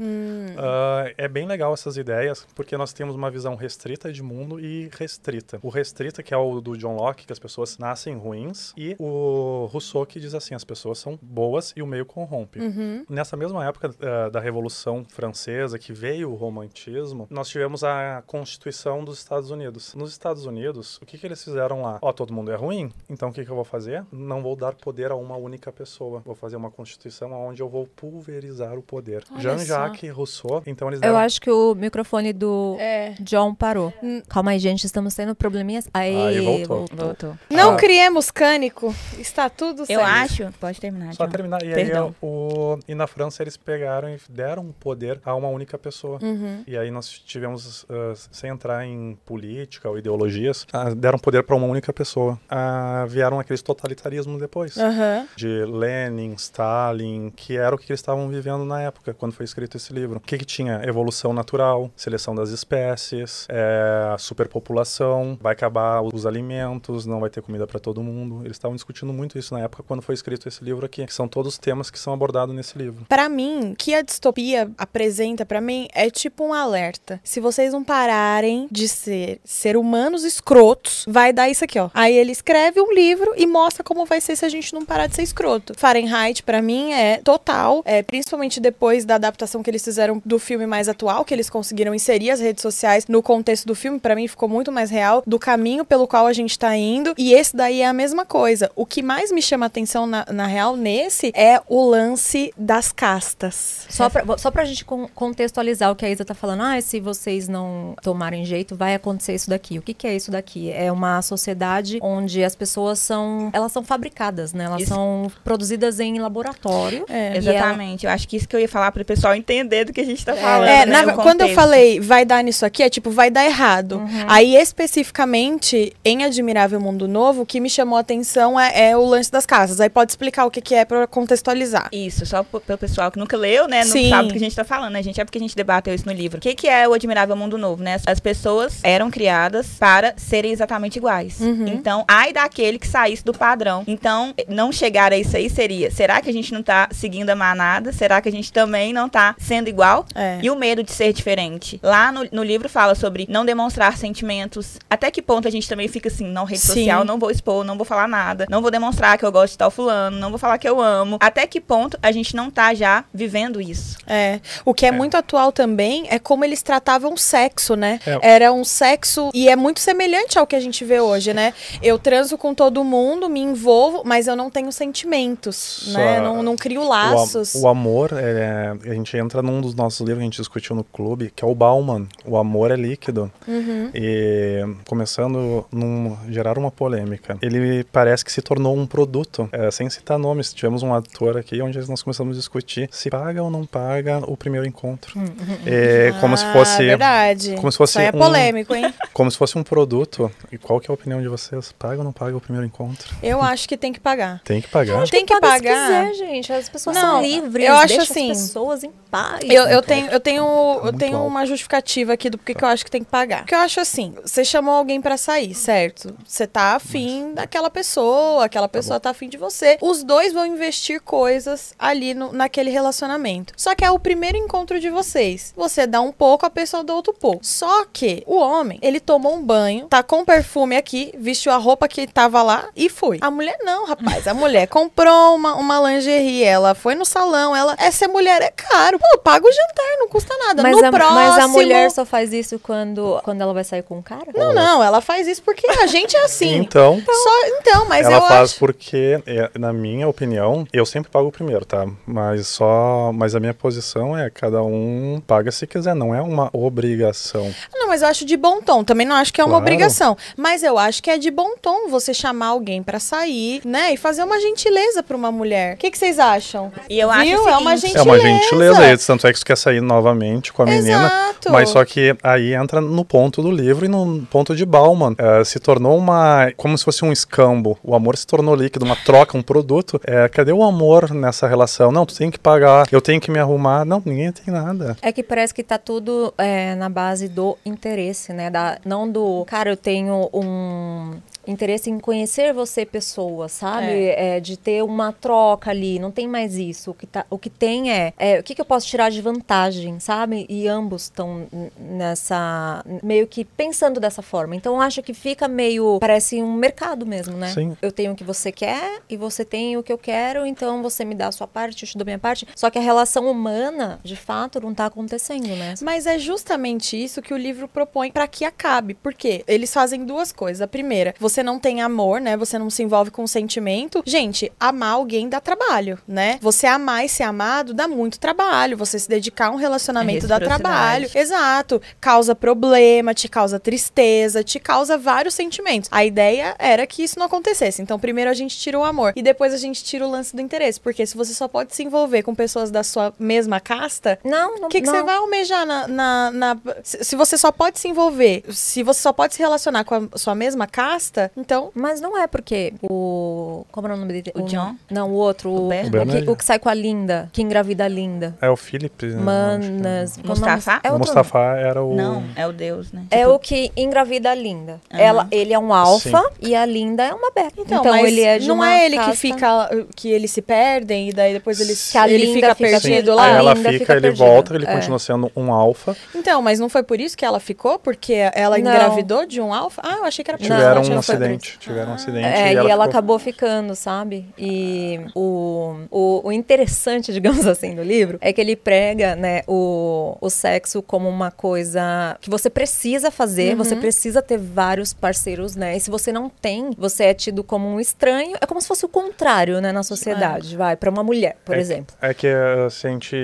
Ah, 0.57 1.11
é 1.17 1.29
bem 1.29 1.44
legal 1.45 1.73
essas 1.73 1.97
ideias, 1.97 2.45
porque 2.55 2.77
nós 2.77 2.93
temos 2.93 3.15
uma 3.15 3.29
visão 3.29 3.55
restrita 3.55 4.11
de 4.11 4.21
mundo 4.21 4.59
e 4.59 4.89
restrita. 4.97 5.59
O 5.61 5.69
restrita, 5.69 6.21
que 6.23 6.33
é 6.33 6.37
o 6.37 6.61
do 6.61 6.77
John 6.77 6.95
Locke, 6.95 7.25
que 7.25 7.33
as 7.33 7.39
pessoas 7.39 7.77
nascem 7.77 8.15
ruins, 8.15 8.73
e 8.77 8.95
o 8.99 9.65
Rousseau, 9.71 10.05
que 10.05 10.19
diz 10.19 10.33
assim, 10.33 10.55
as 10.55 10.63
pessoas 10.63 10.99
são 10.99 11.17
boas 11.21 11.73
e 11.75 11.81
o 11.81 11.87
meio 11.87 12.05
corrompe. 12.05 12.59
Uhum. 12.59 13.05
Nessa 13.09 13.35
mesma 13.37 13.65
época 13.65 13.93
ah, 13.99 14.29
da 14.29 14.39
Revolução 14.39 15.05
Francesa, 15.07 15.77
que 15.77 15.93
veio 15.93 16.31
o 16.31 16.35
romantismo, 16.35 17.27
nós 17.29 17.47
tivemos 17.49 17.83
a 17.83 18.23
Constituição 18.25 19.03
dos 19.03 19.17
Estados 19.17 19.51
Unidos. 19.51 19.93
Nos 19.95 20.11
Estados 20.11 20.45
Unidos, 20.45 20.97
o 21.01 21.05
que, 21.05 21.17
que 21.17 21.25
eles 21.25 21.43
fizeram 21.43 21.81
lá? 21.81 21.99
Ó, 22.01 22.11
todo 22.11 22.33
mundo 22.33 22.51
é 22.51 22.55
ruim, 22.55 22.91
então 23.09 23.29
o 23.29 23.33
que, 23.33 23.43
que 23.43 23.51
eu 23.51 23.55
vou 23.55 23.65
fazer? 23.65 24.05
Não 24.11 24.41
vou 24.41 24.55
dar 24.55 24.75
poder 24.75 25.11
a 25.11 25.15
uma 25.15 25.37
única 25.37 25.71
pessoa. 25.71 26.21
Vou 26.25 26.35
fazer 26.35 26.55
uma 26.55 26.71
Constituição 26.71 27.31
onde 27.33 27.61
eu 27.61 27.69
vou 27.69 27.87
pulverizar 27.87 28.77
o 28.77 28.81
poder. 28.81 29.23
Jean-Jacques 29.37 30.11
Rousseau, 30.11 30.63
então 30.65 30.87
eles 30.87 30.99
deram 30.99 31.15
acho 31.35 31.41
que 31.41 31.51
o 31.51 31.75
microfone 31.75 32.31
do 32.31 32.77
É. 32.79 33.13
John 33.19 33.53
parou. 33.53 33.93
Hum. 34.01 34.21
Calma 34.29 34.51
aí, 34.51 34.59
gente, 34.59 34.85
estamos 34.85 35.13
tendo 35.13 35.35
probleminhas. 35.35 35.87
Aí, 35.93 36.15
Aí 36.15 36.39
voltou. 36.65 36.85
Voltou. 36.95 37.37
Não 37.49 37.73
Ah. 37.73 37.75
criemos 37.77 38.31
cânico. 38.31 38.95
Está 39.19 39.49
tudo 39.49 39.85
certo. 39.85 39.99
Eu 39.99 40.05
acho. 40.05 40.49
Pode 40.59 40.79
terminar, 40.79 41.13
Só 41.13 41.25
John. 41.25 41.31
terminar. 41.31 41.61
E, 41.63 41.67
aí, 41.67 41.73
Perdão. 41.85 42.15
o, 42.21 42.77
e 42.87 42.95
na 42.95 43.05
França 43.07 43.43
eles 43.43 43.57
pegaram 43.57 44.09
e 44.09 44.17
deram 44.29 44.73
poder 44.79 45.19
a 45.25 45.35
uma 45.35 45.49
única 45.49 45.77
pessoa. 45.77 46.19
Uhum. 46.21 46.63
E 46.65 46.77
aí 46.77 46.89
nós 46.89 47.09
tivemos, 47.09 47.85
ah, 47.89 48.13
sem 48.31 48.49
entrar 48.49 48.85
em 48.85 49.17
política 49.25 49.89
ou 49.89 49.97
ideologias, 49.97 50.65
ah, 50.71 50.93
deram 50.93 51.19
poder 51.19 51.43
para 51.43 51.55
uma 51.55 51.67
única 51.67 51.91
pessoa. 51.91 52.39
Ah, 52.49 53.05
vieram 53.09 53.39
aqueles 53.39 53.61
totalitarismos 53.61 54.39
depois. 54.39 54.77
Aham. 54.77 55.27
De 55.35 55.65
Lenin, 55.65 56.33
Stalin, 56.33 57.31
que 57.35 57.57
era 57.57 57.75
o 57.75 57.77
que 57.77 57.91
eles 57.91 57.99
estavam 57.99 58.27
vivendo 58.29 58.63
na 58.63 58.81
época, 58.81 59.13
quando 59.13 59.33
foi 59.33 59.43
escrito 59.43 59.75
esse 59.77 59.91
livro. 59.93 60.17
O 60.17 60.19
que, 60.21 60.37
que 60.37 60.45
tinha? 60.45 60.81
Evolução 60.85 61.24
natural, 61.33 61.91
seleção 61.95 62.35
das 62.35 62.49
espécies, 62.49 63.45
é, 63.49 64.15
superpopulação, 64.17 65.37
vai 65.41 65.53
acabar 65.53 66.01
os 66.01 66.25
alimentos, 66.25 67.05
não 67.05 67.19
vai 67.19 67.29
ter 67.29 67.41
comida 67.41 67.65
para 67.67 67.79
todo 67.79 68.01
mundo. 68.01 68.41
Eles 68.43 68.57
estavam 68.57 68.75
discutindo 68.75 69.13
muito 69.13 69.37
isso 69.37 69.53
na 69.53 69.61
época 69.61 69.83
quando 69.83 70.01
foi 70.01 70.15
escrito 70.15 70.47
esse 70.47 70.63
livro 70.63 70.85
aqui, 70.85 71.05
que 71.05 71.13
são 71.13 71.27
todos 71.27 71.57
temas 71.57 71.89
que 71.89 71.99
são 71.99 72.13
abordados 72.13 72.55
nesse 72.55 72.77
livro. 72.77 73.05
Pra 73.07 73.29
mim, 73.29 73.75
que 73.77 73.93
a 73.93 74.01
distopia 74.01 74.69
apresenta 74.77 75.45
pra 75.45 75.61
mim 75.61 75.87
é 75.93 76.09
tipo 76.09 76.43
um 76.43 76.53
alerta. 76.53 77.19
Se 77.23 77.39
vocês 77.39 77.73
não 77.73 77.83
pararem 77.83 78.67
de 78.71 78.87
ser 78.87 79.39
ser 79.43 79.77
humanos 79.77 80.23
escrotos, 80.23 81.05
vai 81.07 81.31
dar 81.31 81.49
isso 81.49 81.63
aqui, 81.63 81.79
ó. 81.79 81.89
Aí 81.93 82.15
ele 82.15 82.31
escreve 82.31 82.81
um 82.81 82.91
livro 82.91 83.33
e 83.37 83.45
mostra 83.45 83.83
como 83.83 84.05
vai 84.05 84.19
ser 84.19 84.35
se 84.35 84.45
a 84.45 84.49
gente 84.49 84.73
não 84.73 84.85
parar 84.85 85.07
de 85.07 85.15
ser 85.15 85.23
escroto. 85.23 85.73
Fahrenheit 85.77 86.43
pra 86.43 86.61
mim 86.61 86.91
é 86.91 87.17
total, 87.17 87.81
é 87.85 88.03
principalmente 88.03 88.59
depois 88.59 89.05
da 89.05 89.15
adaptação 89.15 89.63
que 89.63 89.69
eles 89.69 89.83
fizeram 89.83 90.21
do 90.25 90.39
filme 90.39 90.65
mais 90.65 90.89
atual, 90.89 91.14
que 91.23 91.33
eles 91.33 91.49
conseguiram 91.49 91.93
inserir 91.93 92.31
as 92.31 92.39
redes 92.39 92.61
sociais 92.61 93.05
no 93.07 93.21
contexto 93.21 93.65
do 93.65 93.75
filme, 93.75 93.99
pra 93.99 94.15
mim 94.15 94.27
ficou 94.27 94.49
muito 94.49 94.71
mais 94.71 94.89
real 94.89 95.23
do 95.25 95.37
caminho 95.39 95.85
pelo 95.85 96.07
qual 96.07 96.25
a 96.27 96.33
gente 96.33 96.57
tá 96.57 96.75
indo. 96.75 97.13
E 97.17 97.33
esse 97.33 97.55
daí 97.55 97.81
é 97.81 97.87
a 97.87 97.93
mesma 97.93 98.25
coisa. 98.25 98.69
O 98.75 98.85
que 98.85 99.01
mais 99.01 99.31
me 99.31 99.41
chama 99.41 99.65
atenção 99.65 100.05
na, 100.05 100.25
na 100.31 100.47
real 100.47 100.75
nesse 100.75 101.31
é 101.35 101.61
o 101.67 101.87
lance 101.87 102.51
das 102.57 102.91
castas. 102.91 103.85
Só 103.89 104.09
pra, 104.09 104.37
só 104.37 104.51
pra 104.51 104.65
gente 104.65 104.83
con- 104.83 105.07
contextualizar 105.13 105.91
o 105.91 105.95
que 105.95 106.05
a 106.05 106.09
Isa 106.09 106.25
tá 106.25 106.33
falando, 106.33 106.61
ah, 106.63 106.81
se 106.81 106.99
vocês 106.99 107.47
não 107.47 107.95
tomarem 108.01 108.43
jeito, 108.45 108.75
vai 108.75 108.95
acontecer 108.95 109.33
isso 109.35 109.49
daqui. 109.49 109.77
O 109.77 109.81
que, 109.81 109.93
que 109.93 110.07
é 110.07 110.15
isso 110.15 110.31
daqui? 110.31 110.71
É 110.71 110.91
uma 110.91 111.21
sociedade 111.21 111.99
onde 112.01 112.43
as 112.43 112.55
pessoas 112.55 112.99
são. 112.99 113.49
Elas 113.53 113.71
são 113.71 113.83
fabricadas, 113.83 114.53
né? 114.53 114.65
Elas 114.65 114.81
Isso. 114.81 114.93
são 114.93 115.31
produzidas 115.43 115.99
em 115.99 116.19
laboratório. 116.19 117.05
É. 117.09 117.33
E 117.33 117.37
ela- 117.37 117.37
Exatamente. 117.37 118.05
Eu 118.05 118.11
acho 118.11 118.27
que 118.27 118.37
isso 118.37 118.47
que 118.47 118.55
eu 118.55 118.59
ia 118.59 118.67
falar 118.69 118.91
para 118.91 119.01
o 119.01 119.05
pessoal 119.05 119.35
entender 119.35 119.85
do 119.85 119.93
que 119.93 120.01
a 120.01 120.05
gente 120.05 120.25
tá 120.25 120.35
falando. 120.35 120.67
É, 120.67 120.85
né? 120.85 121.01
na- 121.01 121.04
o 121.13 121.15
quando 121.15 121.41
eu 121.41 121.49
falei 121.49 121.99
vai 121.99 122.25
dar 122.25 122.43
nisso 122.43 122.65
aqui, 122.65 122.83
é 122.83 122.89
tipo, 122.89 123.09
vai 123.09 123.29
dar 123.29 123.45
errado. 123.45 123.97
Uhum. 123.97 124.25
Aí, 124.27 124.55
especificamente, 124.55 125.93
em 126.03 126.23
Admirável 126.23 126.79
Mundo 126.79 127.07
Novo, 127.07 127.41
o 127.41 127.45
que 127.45 127.59
me 127.59 127.69
chamou 127.69 127.97
a 127.97 128.01
atenção 128.01 128.59
é, 128.59 128.89
é 128.89 128.97
o 128.97 129.05
lance 129.05 129.31
das 129.31 129.45
casas. 129.45 129.79
Aí 129.79 129.89
pode 129.89 130.11
explicar 130.11 130.45
o 130.45 130.51
que, 130.51 130.61
que 130.61 130.75
é 130.75 130.85
pra 130.85 131.07
contextualizar. 131.07 131.89
Isso, 131.91 132.25
só 132.25 132.43
pelo 132.43 132.77
pessoal 132.77 133.11
que 133.11 133.19
nunca 133.19 133.37
leu, 133.37 133.67
né? 133.67 133.83
Não 133.83 133.91
Sim. 133.91 134.09
sabe 134.09 134.27
do 134.27 134.31
que 134.31 134.37
a 134.37 134.41
gente 134.41 134.55
tá 134.55 134.63
falando, 134.63 134.93
né, 134.93 135.03
gente? 135.03 135.19
É 135.19 135.25
porque 135.25 135.37
a 135.37 135.41
gente 135.41 135.55
debateu 135.55 135.93
isso 135.93 136.05
no 136.05 136.13
livro. 136.13 136.37
O 136.37 136.41
que, 136.41 136.53
que 136.55 136.67
é 136.67 136.87
o 136.87 136.93
Admirável 136.93 137.35
Mundo 137.35 137.57
Novo, 137.57 137.83
né? 137.83 137.99
As 138.05 138.19
pessoas 138.19 138.79
eram 138.83 139.09
criadas 139.09 139.67
para 139.79 140.13
serem 140.17 140.51
exatamente 140.51 140.97
iguais. 140.97 141.39
Uhum. 141.39 141.67
Então, 141.67 142.03
ai 142.07 142.33
daquele 142.33 142.79
que 142.79 142.87
saísse 142.87 143.23
do 143.23 143.33
padrão. 143.33 143.83
Então, 143.87 144.33
não 144.47 144.71
chegar 144.71 145.11
a 145.11 145.17
isso 145.17 145.35
aí 145.35 145.49
seria: 145.49 145.91
será 145.91 146.21
que 146.21 146.29
a 146.29 146.33
gente 146.33 146.53
não 146.53 146.63
tá 146.63 146.87
seguindo 146.91 147.29
a 147.29 147.35
manada? 147.35 147.91
Será 147.91 148.21
que 148.21 148.29
a 148.29 148.31
gente 148.31 148.51
também 148.51 148.93
não 148.93 149.09
tá 149.09 149.35
sendo 149.37 149.67
igual? 149.67 150.05
É. 150.15 150.39
E 150.41 150.49
o 150.49 150.55
medo 150.55 150.83
de 150.85 150.91
ser 150.91 151.11
diferente. 151.13 151.79
Lá 151.83 152.11
no, 152.11 152.27
no 152.31 152.43
livro 152.43 152.69
fala 152.69 152.95
sobre 152.95 153.25
não 153.29 153.45
demonstrar 153.45 153.97
sentimentos. 153.97 154.77
Até 154.89 155.11
que 155.11 155.21
ponto 155.21 155.47
a 155.47 155.51
gente 155.51 155.67
também 155.67 155.87
fica 155.87 156.07
assim, 156.09 156.25
não, 156.27 156.45
rede 156.45 156.61
Sim. 156.61 156.67
social, 156.67 157.03
não 157.03 157.19
vou 157.19 157.29
expor, 157.31 157.63
não 157.63 157.75
vou 157.75 157.85
falar 157.85 158.07
nada, 158.07 158.45
não 158.49 158.61
vou 158.61 158.71
demonstrar 158.71 159.17
que 159.17 159.25
eu 159.25 159.31
gosto 159.31 159.53
de 159.53 159.57
tal 159.57 159.71
fulano, 159.71 160.17
não 160.17 160.29
vou 160.29 160.39
falar 160.39 160.57
que 160.57 160.67
eu 160.67 160.79
amo. 160.81 161.17
Até 161.19 161.45
que 161.47 161.59
ponto 161.59 161.97
a 162.01 162.11
gente 162.11 162.35
não 162.35 162.49
tá 162.49 162.73
já 162.73 163.03
vivendo 163.13 163.59
isso? 163.59 163.97
É. 164.07 164.39
O 164.63 164.73
que 164.73 164.85
é, 164.85 164.91
muito 164.91 165.15
atual 165.17 165.51
também 165.51 166.05
é 166.09 166.19
como 166.19 166.45
eles 166.45 166.61
tratavam 166.61 167.13
o 167.13 167.17
sexo, 167.17 167.75
né? 167.75 167.99
É. 168.05 168.35
Era 168.35 168.53
um 168.53 168.63
sexo. 168.63 169.29
E 169.33 169.49
é 169.49 169.55
muito 169.55 169.79
semelhante 169.79 170.37
ao 170.37 170.47
que 170.47 170.55
a 170.55 170.59
gente 170.59 170.83
vê 170.85 170.99
hoje, 170.99 171.33
né? 171.33 171.53
Eu 171.81 171.97
transo 171.97 172.37
com 172.37 172.53
todo 172.53 172.83
mundo, 172.83 173.27
me 173.29 173.39
envolvo, 173.39 174.03
mas 174.05 174.27
eu 174.27 174.35
não 174.35 174.49
tenho 174.49 174.71
sentimentos, 174.71 175.55
Só- 175.55 175.97
né? 175.97 176.19
Não, 176.19 176.43
não 176.43 176.55
crio 176.55 176.81
O, 176.81 176.87
laços. 176.87 177.55
o 177.55 177.67
amor, 177.67 178.11
é, 178.13 178.73
a 178.89 178.93
gente 178.93 179.15
entra 179.17 179.41
num 179.41 179.61
dos 179.61 179.73
nossos 179.75 179.99
livros 180.01 180.17
que 180.17 180.21
a 180.21 180.25
gente 180.25 180.37
discutiu 180.37 180.74
no 180.75 180.83
clube, 180.83 181.31
que 181.35 181.43
é 181.43 181.47
o 181.47 181.55
Bauman. 181.55 182.07
O 182.25 182.37
amor 182.37 182.69
é 182.71 182.75
líquido. 182.75 183.31
Uhum. 183.47 183.89
E 183.93 184.63
começando 184.87 185.65
num 185.71 186.15
gerar 186.29 186.57
uma 186.57 186.69
polêmica. 186.71 187.37
Ele 187.41 187.83
parece 187.85 188.23
que 188.23 188.31
se 188.31 188.41
tornou 188.41 188.75
um 188.77 188.85
produto, 188.85 189.49
é, 189.51 189.69
sem 189.71 189.89
citar 189.89 190.17
nomes. 190.19 190.53
Tivemos 190.53 190.83
um 190.83 190.93
ator 190.93 191.37
aqui 191.37 191.61
onde 191.61 191.77
nós 191.89 192.03
começamos 192.03 192.35
a 192.35 192.39
discutir 192.39 192.87
se 192.91 193.09
paga 193.09 193.41
ou 193.41 193.49
não 193.49 193.65
paga 193.65 194.19
o 194.27 194.35
primeiro 194.37 194.65
encontro. 194.67 195.19
É, 195.65 196.13
como 196.21 196.37
se 196.37 196.45
Ah, 196.45 196.53
fosse 196.53 196.77
verdade. 196.83 197.55
como 197.55 197.71
se 197.71 197.77
fosse 197.77 197.91
Isso 197.93 197.99
aí 197.99 198.05
é 198.07 198.09
um- 198.09 198.19
polêmico, 198.19 198.73
hein? 198.75 198.93
como 199.13 199.29
se 199.31 199.37
fosse 199.37 199.57
um 199.57 199.63
produto. 199.63 200.31
E 200.51 200.57
qual 200.57 200.79
que 200.79 200.89
é 200.89 200.91
a 200.91 200.93
opinião 200.93 201.21
de 201.21 201.27
vocês? 201.27 201.71
Paga 201.71 201.97
ou 201.97 202.03
não 202.03 202.11
paga 202.11 202.35
o 202.35 202.41
primeiro 202.41 202.65
encontro? 202.65 203.13
Eu 203.21 203.41
acho 203.41 203.67
que 203.67 203.77
tem 203.77 203.91
que 203.93 203.99
pagar. 203.99 204.41
Tem 204.43 204.61
que 204.61 204.67
pagar. 204.67 205.07
Tem 205.09 205.25
que 205.25 205.33
se 205.33 205.39
pagar. 205.41 205.61
quiser, 206.09 206.13
gente. 206.15 206.51
As 206.53 206.69
pessoas 206.69 206.95
Não, 206.95 207.01
são 207.01 207.21
livres. 207.21 207.65
eu 207.67 207.75
acho 207.75 207.87
deixa 207.97 208.11
assim, 208.11 208.31
as 208.31 208.41
pessoas 208.41 208.83
em 208.83 208.91
paz. 209.09 209.39
Eu, 209.43 209.63
eu 209.67 209.81
tenho, 209.81 210.07
eu 210.07 210.19
tenho, 210.19 210.43
eu 210.83 210.93
tenho 210.93 211.17
alto. 211.17 211.27
uma 211.27 211.45
justificativa 211.45 212.13
aqui 212.13 212.29
do 212.29 212.37
porquê 212.37 212.53
que 212.53 212.63
eu 212.63 212.67
acho 212.67 212.83
que 212.85 212.91
tem 212.91 213.03
que 213.03 213.09
pagar. 213.09 213.39
Porque 213.39 213.55
eu 213.55 213.59
acho 213.59 213.79
assim, 213.79 214.13
você 214.23 214.43
chamou 214.43 214.75
alguém 214.75 215.01
pra 215.01 215.17
sair, 215.17 215.53
certo? 215.53 216.15
Você 216.25 216.45
tá 216.47 216.75
afim 216.75 217.33
daquela 217.33 217.69
pessoa, 217.69 218.45
aquela 218.45 218.67
pessoa 218.67 218.99
tá 218.99 219.09
afim 219.11 219.29
de 219.29 219.37
você. 219.37 219.77
Os 219.81 220.03
dois 220.03 220.33
vão 220.33 220.45
investir 220.45 220.99
coisas 221.01 221.73
ali 221.79 222.13
no- 222.13 222.31
naquele 222.33 222.69
relacionamento. 222.69 223.53
Só 223.57 223.73
que 223.75 223.83
é 223.83 223.91
o 223.91 223.99
primeiro 223.99 224.37
encontro 224.37 224.79
de 224.79 224.89
vocês. 224.89 225.53
Você 225.55 225.85
dá 225.87 226.01
um 226.01 226.11
pouco, 226.11 226.45
a 226.45 226.49
pessoa 226.49 226.83
dá 226.83 226.93
outro 226.93 227.13
pouco. 227.13 227.45
Só 227.45 227.85
que 227.85 228.23
o 228.25 228.35
homem, 228.37 228.79
ele 228.81 228.99
tomou 228.99 229.35
um 229.35 229.43
banho, 229.43 229.87
tá 229.87 230.01
com 230.03 230.23
perfume 230.25 230.75
aqui, 230.75 231.13
vestiu 231.17 231.51
a 231.51 231.57
roupa 231.57 231.87
que 231.87 232.07
tava 232.07 232.41
lá 232.41 232.69
e 232.75 232.89
foi. 232.89 233.17
A 233.21 233.29
mulher 233.31 233.57
não, 233.61 233.85
rapaz. 233.85 234.27
A 234.27 234.33
mulher 234.33 234.67
comprou 234.69 235.35
uma, 235.35 235.55
uma 235.55 235.79
lingerie, 235.91 236.43
ela 236.43 236.73
foi 236.75 236.95
no 236.95 237.05
salão, 237.05 237.55
ela. 237.55 237.75
Essa 237.79 238.07
mulher 238.07 238.41
é 238.41 238.51
caro. 238.51 238.99
Pô, 238.99 239.17
paga 239.19 239.45
o 239.47 239.51
jantar, 239.51 239.97
não 239.99 240.07
custa 240.09 240.35
nada. 240.37 240.54
Mas, 240.61 240.77
no 240.77 240.85
a, 240.85 240.91
próximo. 240.91 241.15
mas 241.15 241.37
a 241.37 241.47
mulher 241.47 241.91
só 241.91 242.05
faz 242.05 242.33
isso 242.33 242.59
quando, 242.59 243.19
quando 243.23 243.41
ela 243.41 243.53
vai 243.53 243.63
sair 243.63 243.83
com 243.83 243.97
um 243.97 244.01
cara? 244.01 244.25
Não, 244.35 244.53
não, 244.53 244.83
ela 244.83 245.01
faz 245.01 245.27
isso 245.27 245.41
porque 245.43 245.65
a 245.69 245.85
gente 245.87 246.15
é 246.15 246.23
assim. 246.25 246.55
Então, 246.65 247.01
Só, 247.05 247.47
então, 247.59 247.85
mas 247.87 248.05
ela 248.05 248.17
eu 248.17 248.21
faz 248.21 248.51
acho. 248.51 248.59
porque, 248.59 249.19
é, 249.25 249.49
na 249.59 249.71
minha 249.73 250.07
opinião, 250.07 250.65
eu 250.73 250.85
sempre 250.85 251.11
pago 251.11 251.27
o 251.27 251.31
primeiro, 251.31 251.63
tá? 251.65 251.85
Mas 252.05 252.47
só, 252.47 253.11
mas 253.13 253.35
a 253.35 253.39
minha 253.39 253.53
posição 253.53 254.17
é 254.17 254.29
cada 254.29 254.61
um 254.63 255.21
paga 255.25 255.51
se 255.51 255.65
quiser, 255.67 255.93
não 255.95 256.13
é 256.13 256.21
uma 256.21 256.49
obrigação. 256.53 257.53
Não, 257.73 257.87
mas 257.87 258.01
eu 258.01 258.07
acho 258.07 258.25
de 258.25 258.35
bom 258.37 258.61
tom. 258.61 258.83
Também 258.83 259.05
não 259.07 259.15
acho 259.15 259.31
que 259.33 259.39
é 259.41 259.43
uma 259.43 259.51
Claro. 259.51 259.63
obrigação. 259.63 260.17
Mas 260.37 260.63
eu 260.63 260.77
acho 260.77 261.01
que 261.01 261.09
é 261.09 261.17
de 261.17 261.31
bom 261.31 261.51
tom 261.61 261.87
você 261.89 262.13
chamar 262.13 262.47
alguém 262.47 262.81
pra 262.83 262.99
sair, 262.99 263.61
né? 263.65 263.93
E 263.93 263.97
fazer 263.97 264.23
uma 264.23 264.39
gentileza 264.39 265.01
pra 265.03 265.15
uma 265.15 265.31
mulher. 265.31 265.75
O 265.75 265.77
que, 265.77 265.89
que 265.91 265.97
vocês 265.97 266.19
acham? 266.19 266.71
E 266.89 266.99
eu 266.99 267.09
acho 267.09 267.23
Viu? 267.29 267.43
o 267.45 267.49
É 267.49 267.57
uma 267.57 267.77
seguinte, 267.77 267.97
É 267.97 268.01
uma 268.01 268.19
Gentileza. 268.19 268.73
gentileza, 268.75 269.03
e 269.03 269.07
tanto 269.07 269.27
é 269.27 269.33
que 269.33 269.39
você 269.39 269.45
quer 269.45 269.57
sair 269.57 269.81
novamente 269.81 270.44
com 270.51 270.63
a 270.63 270.65
menina. 270.65 271.05
Exato. 271.05 271.51
Mas 271.51 271.69
só 271.69 271.83
que 271.85 272.15
aí 272.23 272.53
entra 272.53 272.81
no 272.81 273.05
ponto 273.05 273.41
do 273.41 273.51
livro 273.51 273.85
e 273.85 273.87
no 273.87 274.25
ponto 274.29 274.55
de 274.55 274.65
Bauman. 274.65 275.15
É, 275.17 275.43
se 275.43 275.59
tornou 275.59 275.97
uma. 275.97 276.51
como 276.57 276.77
se 276.77 276.83
fosse 276.83 277.03
um 277.05 277.11
escambo. 277.11 277.77
O 277.83 277.95
amor 277.95 278.17
se 278.17 278.25
tornou 278.25 278.55
líquido, 278.55 278.85
uma 278.85 278.95
troca, 278.95 279.37
um 279.37 279.41
produto. 279.41 279.99
É, 280.05 280.27
cadê 280.29 280.51
o 280.51 280.63
amor 280.63 281.13
nessa 281.13 281.47
relação? 281.47 281.91
Não, 281.91 282.05
tu 282.05 282.15
tem 282.15 282.31
que 282.31 282.39
pagar, 282.39 282.87
eu 282.91 283.01
tenho 283.01 283.21
que 283.21 283.31
me 283.31 283.39
arrumar. 283.39 283.85
Não, 283.85 284.01
ninguém 284.05 284.31
tem 284.31 284.53
nada. 284.53 284.97
É 285.01 285.11
que 285.11 285.23
parece 285.23 285.53
que 285.53 285.63
tá 285.63 285.77
tudo 285.77 286.33
é, 286.37 286.75
na 286.75 286.89
base 286.89 287.27
do 287.27 287.57
interesse, 287.65 288.33
né? 288.33 288.49
Da, 288.49 288.77
não 288.85 289.09
do, 289.09 289.43
cara, 289.45 289.69
eu 289.69 289.77
tenho 289.77 290.29
um 290.33 291.13
interesse 291.47 291.89
em 291.89 291.99
conhecer 291.99 292.53
você, 292.53 292.85
pessoa, 292.85 293.47
sabe? 293.47 294.09
É, 294.09 294.39
de 294.39 294.57
ter 294.57 294.83
uma 294.83 295.11
troca 295.11 295.71
ali. 295.71 295.99
Não 295.99 296.11
tem 296.11 296.27
mais 296.27 296.55
isso. 296.55 296.91
O 296.91 296.93
que, 296.93 297.05
tá, 297.07 297.25
o 297.29 297.37
que 297.37 297.49
tem 297.49 297.91
é, 297.91 298.13
é, 298.17 298.39
o 298.39 298.43
que, 298.43 298.55
que 298.55 298.61
eu 298.61 298.65
posso 298.65 298.87
tirar 298.87 299.09
de 299.09 299.21
vantagem, 299.21 299.99
sabe? 299.99 300.45
E 300.49 300.67
ambos 300.67 301.03
estão 301.03 301.47
nessa. 301.77 302.83
meio 303.03 303.27
que 303.27 303.43
pensando 303.43 303.99
dessa 303.99 304.21
forma. 304.21 304.55
Então 304.55 304.75
eu 304.75 304.81
acho 304.81 305.01
que 305.01 305.13
fica 305.13 305.47
meio. 305.47 305.99
parece 305.99 306.41
um 306.41 306.53
mercado 306.53 307.05
mesmo, 307.05 307.37
né? 307.37 307.49
Sim. 307.49 307.75
Eu 307.81 307.91
tenho 307.91 308.13
o 308.13 308.15
que 308.15 308.23
você 308.23 308.51
quer 308.51 309.01
e 309.09 309.17
você 309.17 309.43
tem 309.43 309.77
o 309.77 309.83
que 309.83 309.91
eu 309.91 309.97
quero, 309.97 310.45
então 310.45 310.81
você 310.81 311.05
me 311.05 311.15
dá 311.15 311.27
a 311.27 311.31
sua 311.31 311.47
parte, 311.47 311.83
eu 311.83 311.89
te 311.89 311.97
dou 311.97 312.03
a 312.03 312.05
minha 312.05 312.19
parte. 312.19 312.47
Só 312.55 312.69
que 312.69 312.77
a 312.77 312.81
relação 312.81 313.29
humana, 313.29 313.99
de 314.03 314.15
fato, 314.15 314.59
não 314.59 314.73
tá 314.73 314.85
acontecendo, 314.85 315.47
né? 315.55 315.73
Mas 315.81 316.05
é 316.05 316.17
justamente 316.17 317.01
isso 317.01 317.21
que 317.21 317.33
o 317.33 317.37
livro 317.37 317.67
propõe 317.67 318.11
pra 318.11 318.27
que 318.27 318.45
acabe. 318.45 318.93
Por 318.93 319.13
quê? 319.13 319.43
Eles 319.47 319.73
fazem 319.73 320.05
duas 320.05 320.31
coisas. 320.31 320.61
A 320.61 320.67
primeira, 320.67 321.13
você 321.19 321.34
você 321.35 321.43
não 321.43 321.59
tem 321.59 321.81
amor, 321.81 322.21
né? 322.21 322.37
Você 322.37 322.57
não 322.57 322.69
se 322.69 322.81
envolve 322.81 323.11
com 323.11 323.27
sentimento. 323.27 324.01
Gente, 324.05 324.51
amar 324.59 324.93
alguém 324.93 325.27
dá 325.27 325.41
trabalho, 325.41 325.99
né? 326.07 326.39
Você 326.41 326.65
amar 326.65 327.05
e 327.05 327.09
ser 327.09 327.23
amado 327.23 327.73
dá 327.73 327.87
muito 327.87 328.19
trabalho. 328.19 328.77
Você 328.77 328.97
se 328.97 329.09
dedicar 329.09 329.47
a 329.47 329.51
um 329.51 329.55
relacionamento 329.57 330.25
É 330.25 330.29
dá 330.29 330.39
trabalho. 330.39 331.09
Exato. 331.13 331.81
Causa 331.99 332.33
problema, 332.33 333.13
te 333.13 333.27
causa 333.27 333.59
tristeza, 333.59 334.43
te 334.43 334.59
causa 334.59 334.97
vários 334.97 335.33
sentimentos. 335.33 335.89
A 335.91 336.05
ideia 336.05 336.55
era 336.57 336.87
que 336.87 337.03
isso 337.03 337.19
não 337.19 337.25
acontecesse. 337.25 337.81
Então, 337.81 337.99
primeiro 337.99 338.29
a 338.31 338.33
gente 338.33 338.57
tira 338.57 338.79
o 338.79 338.83
amor 338.85 339.11
e 339.15 339.21
depois 339.21 339.53
a 339.53 339.57
gente 339.57 339.83
tira 339.83 340.07
o 340.07 340.09
lance 340.09 340.33
do 340.35 340.41
interesse. 340.41 340.79
Porque 340.79 341.05
se 341.05 341.17
você 341.17 341.33
só 341.33 341.47
pode 341.49 341.75
se 341.75 341.83
envolver 341.83 342.23
com 342.23 342.33
pessoas 342.33 342.71
da 342.71 342.83
sua 342.83 343.13
mesma 343.19 343.59
casta, 343.59 344.17
Não, 344.23 344.55
não. 344.57 344.67
o 344.67 344.69
que, 344.69 344.79
que 344.79 344.87
não. 344.87 344.93
você 344.95 345.03
vai 345.03 345.15
almejar 345.15 345.65
na. 345.65 345.87
na, 345.87 346.31
na- 346.31 346.57
se 346.83 347.15
você 347.15 347.37
só 347.37 347.51
pode 347.51 347.77
se 347.79 347.87
envolver, 347.89 348.43
se 348.51 348.83
você 348.83 349.01
só 349.01 349.11
pode 349.11 349.33
se 349.35 349.41
relacionar 349.41 349.83
com 349.83 350.07
a 350.13 350.17
sua 350.17 350.33
mesma 350.35 350.65
casta, 350.67 351.24
então. 351.35 351.71
Mas 351.73 351.99
não 352.01 352.17
é 352.17 352.27
porque 352.27 352.73
o. 352.89 353.65
Como 353.71 353.87
é 353.87 353.93
o 353.93 353.97
nome 353.97 354.13
dele? 354.13 354.31
O 354.35 354.41
John? 354.43 354.75
Não, 354.89 355.09
o 355.11 355.13
outro. 355.13 355.49
O 355.49 355.65
O, 355.65 355.67
o 355.69 355.71
que, 355.71 356.29
o 356.31 356.35
que 356.35 356.45
sai 356.45 356.59
com 356.59 356.69
a 356.69 356.73
Linda. 356.73 357.29
Que 357.31 357.41
engravida 357.41 357.85
a 357.85 357.87
Linda. 357.87 358.35
É 358.41 358.49
o 358.49 358.55
Philip. 358.55 359.05
né? 359.05 359.21
Manas. 359.21 360.17
O? 360.23 360.27
Mustafa? 360.27 360.79
É 360.83 360.89
O 360.89 360.93
outro 360.93 361.07
Mustafa 361.07 361.39
era 361.57 361.83
o. 361.83 361.95
Não, 361.95 362.23
é 362.35 362.45
o 362.47 362.51
Deus, 362.53 362.91
né? 362.91 363.03
É 363.11 363.19
Tipo, 363.19 363.31
o 363.31 363.39
que 363.39 363.71
engravida 363.75 364.31
a 364.31 364.35
Linda. 364.35 364.79
Aham. 364.91 365.01
Ela, 365.01 365.27
ele 365.31 365.53
é 365.53 365.59
um 365.59 365.73
alfa 365.73 366.23
e 366.41 366.55
a 366.55 366.65
Linda 366.65 367.03
é 367.03 367.13
uma 367.13 367.31
beta. 367.31 367.53
Então, 367.57 367.79
Então, 367.79 367.91
mas 367.91 368.07
ele 368.07 368.21
é 368.21 368.39
de 368.39 368.47
não 368.47 368.55
uma 368.55 368.71
é 368.73 368.85
ele 368.85 368.99
que 368.99 369.15
fica. 369.15 369.69
que 369.95 370.09
eles 370.11 370.31
se 370.31 370.41
perdem 370.41 371.09
e 371.09 371.13
daí 371.13 371.33
depois 371.33 371.59
eles, 371.59 371.91
Que 371.91 371.97
a 371.97 372.07
ele 372.07 372.25
Linda 372.25 372.33
fica 372.53 372.55
fica 372.55 372.81
perdido 372.81 373.11
Sim. 373.11 373.15
lá. 373.17 373.25
Aí 373.25 373.35
ela 373.37 373.55
fica, 373.55 373.71
fica 373.71 373.93
ele 373.93 374.01
perdida. 374.01 374.25
volta, 374.25 374.55
ele 374.55 374.65
É. 374.65 374.73
continua 374.73 374.99
sendo 374.99 375.31
um 375.35 375.51
alfa. 375.51 375.95
Então, 376.13 376.41
mas 376.41 376.59
não 376.59 376.69
foi 376.69 376.83
por 376.83 376.99
isso 376.99 377.17
que 377.17 377.25
ela 377.25 377.39
ficou? 377.39 377.77
Porque 377.79 378.13
ela 378.33 378.57
Não. 378.57 378.71
engravidou 378.71 379.25
de 379.25 379.39
um 379.41 379.53
alfa? 379.53 379.81
Ah, 379.83 379.97
eu 379.97 380.05
achei 380.05 380.23
que 380.23 380.31
era 380.31 380.37
por 380.37 380.47
Não, 380.47 380.55
Tiveram 380.55 380.81
isso. 380.81 380.91
um 380.91 381.01
acidente. 381.23 381.57
Tiveram 381.59 381.91
um 381.91 381.95
acidente. 381.95 382.25
É, 382.25 382.53
e 382.53 382.55
ela, 382.55 382.69
ficou- 382.69 382.81
acabou 382.83 383.19
ficando, 383.19 383.75
sabe? 383.75 384.25
E 384.37 384.99
o, 385.15 385.75
o, 385.89 386.27
o 386.27 386.31
interessante, 386.31 387.11
digamos 387.13 387.47
assim, 387.47 387.75
do 387.75 387.83
livro 387.83 388.17
é 388.21 388.31
que 388.31 388.41
ele 388.41 388.55
prega, 388.55 389.15
né, 389.15 389.41
o, 389.47 390.17
o 390.21 390.29
sexo 390.29 390.81
como 390.81 391.09
uma 391.09 391.31
coisa 391.31 392.17
que 392.21 392.29
você 392.29 392.49
precisa 392.49 393.11
fazer, 393.11 393.55
você 393.55 393.75
precisa 393.75 394.21
ter 394.21 394.37
vários 394.37 394.93
parceiros, 394.93 395.55
né? 395.55 395.75
E 395.75 395.79
se 395.79 395.89
você 395.89 396.11
não 396.11 396.29
tem, 396.29 396.71
você 396.77 397.05
é 397.05 397.13
tido 397.13 397.43
como 397.43 397.67
um 397.67 397.79
estranho. 397.79 398.35
É 398.41 398.45
como 398.45 398.61
se 398.61 398.67
fosse 398.67 398.85
o 398.85 398.89
contrário, 398.89 399.59
né, 399.61 399.71
na 399.71 399.83
sociedade, 399.83 400.55
vai, 400.55 400.75
pra 400.75 400.89
uma 400.89 401.03
mulher, 401.03 401.37
por 401.43 401.55
é, 401.55 401.59
exemplo. 401.59 401.95
É 402.01 402.13
que 402.13 402.27
se 402.69 402.87
a 402.87 402.89
gente. 402.89 403.15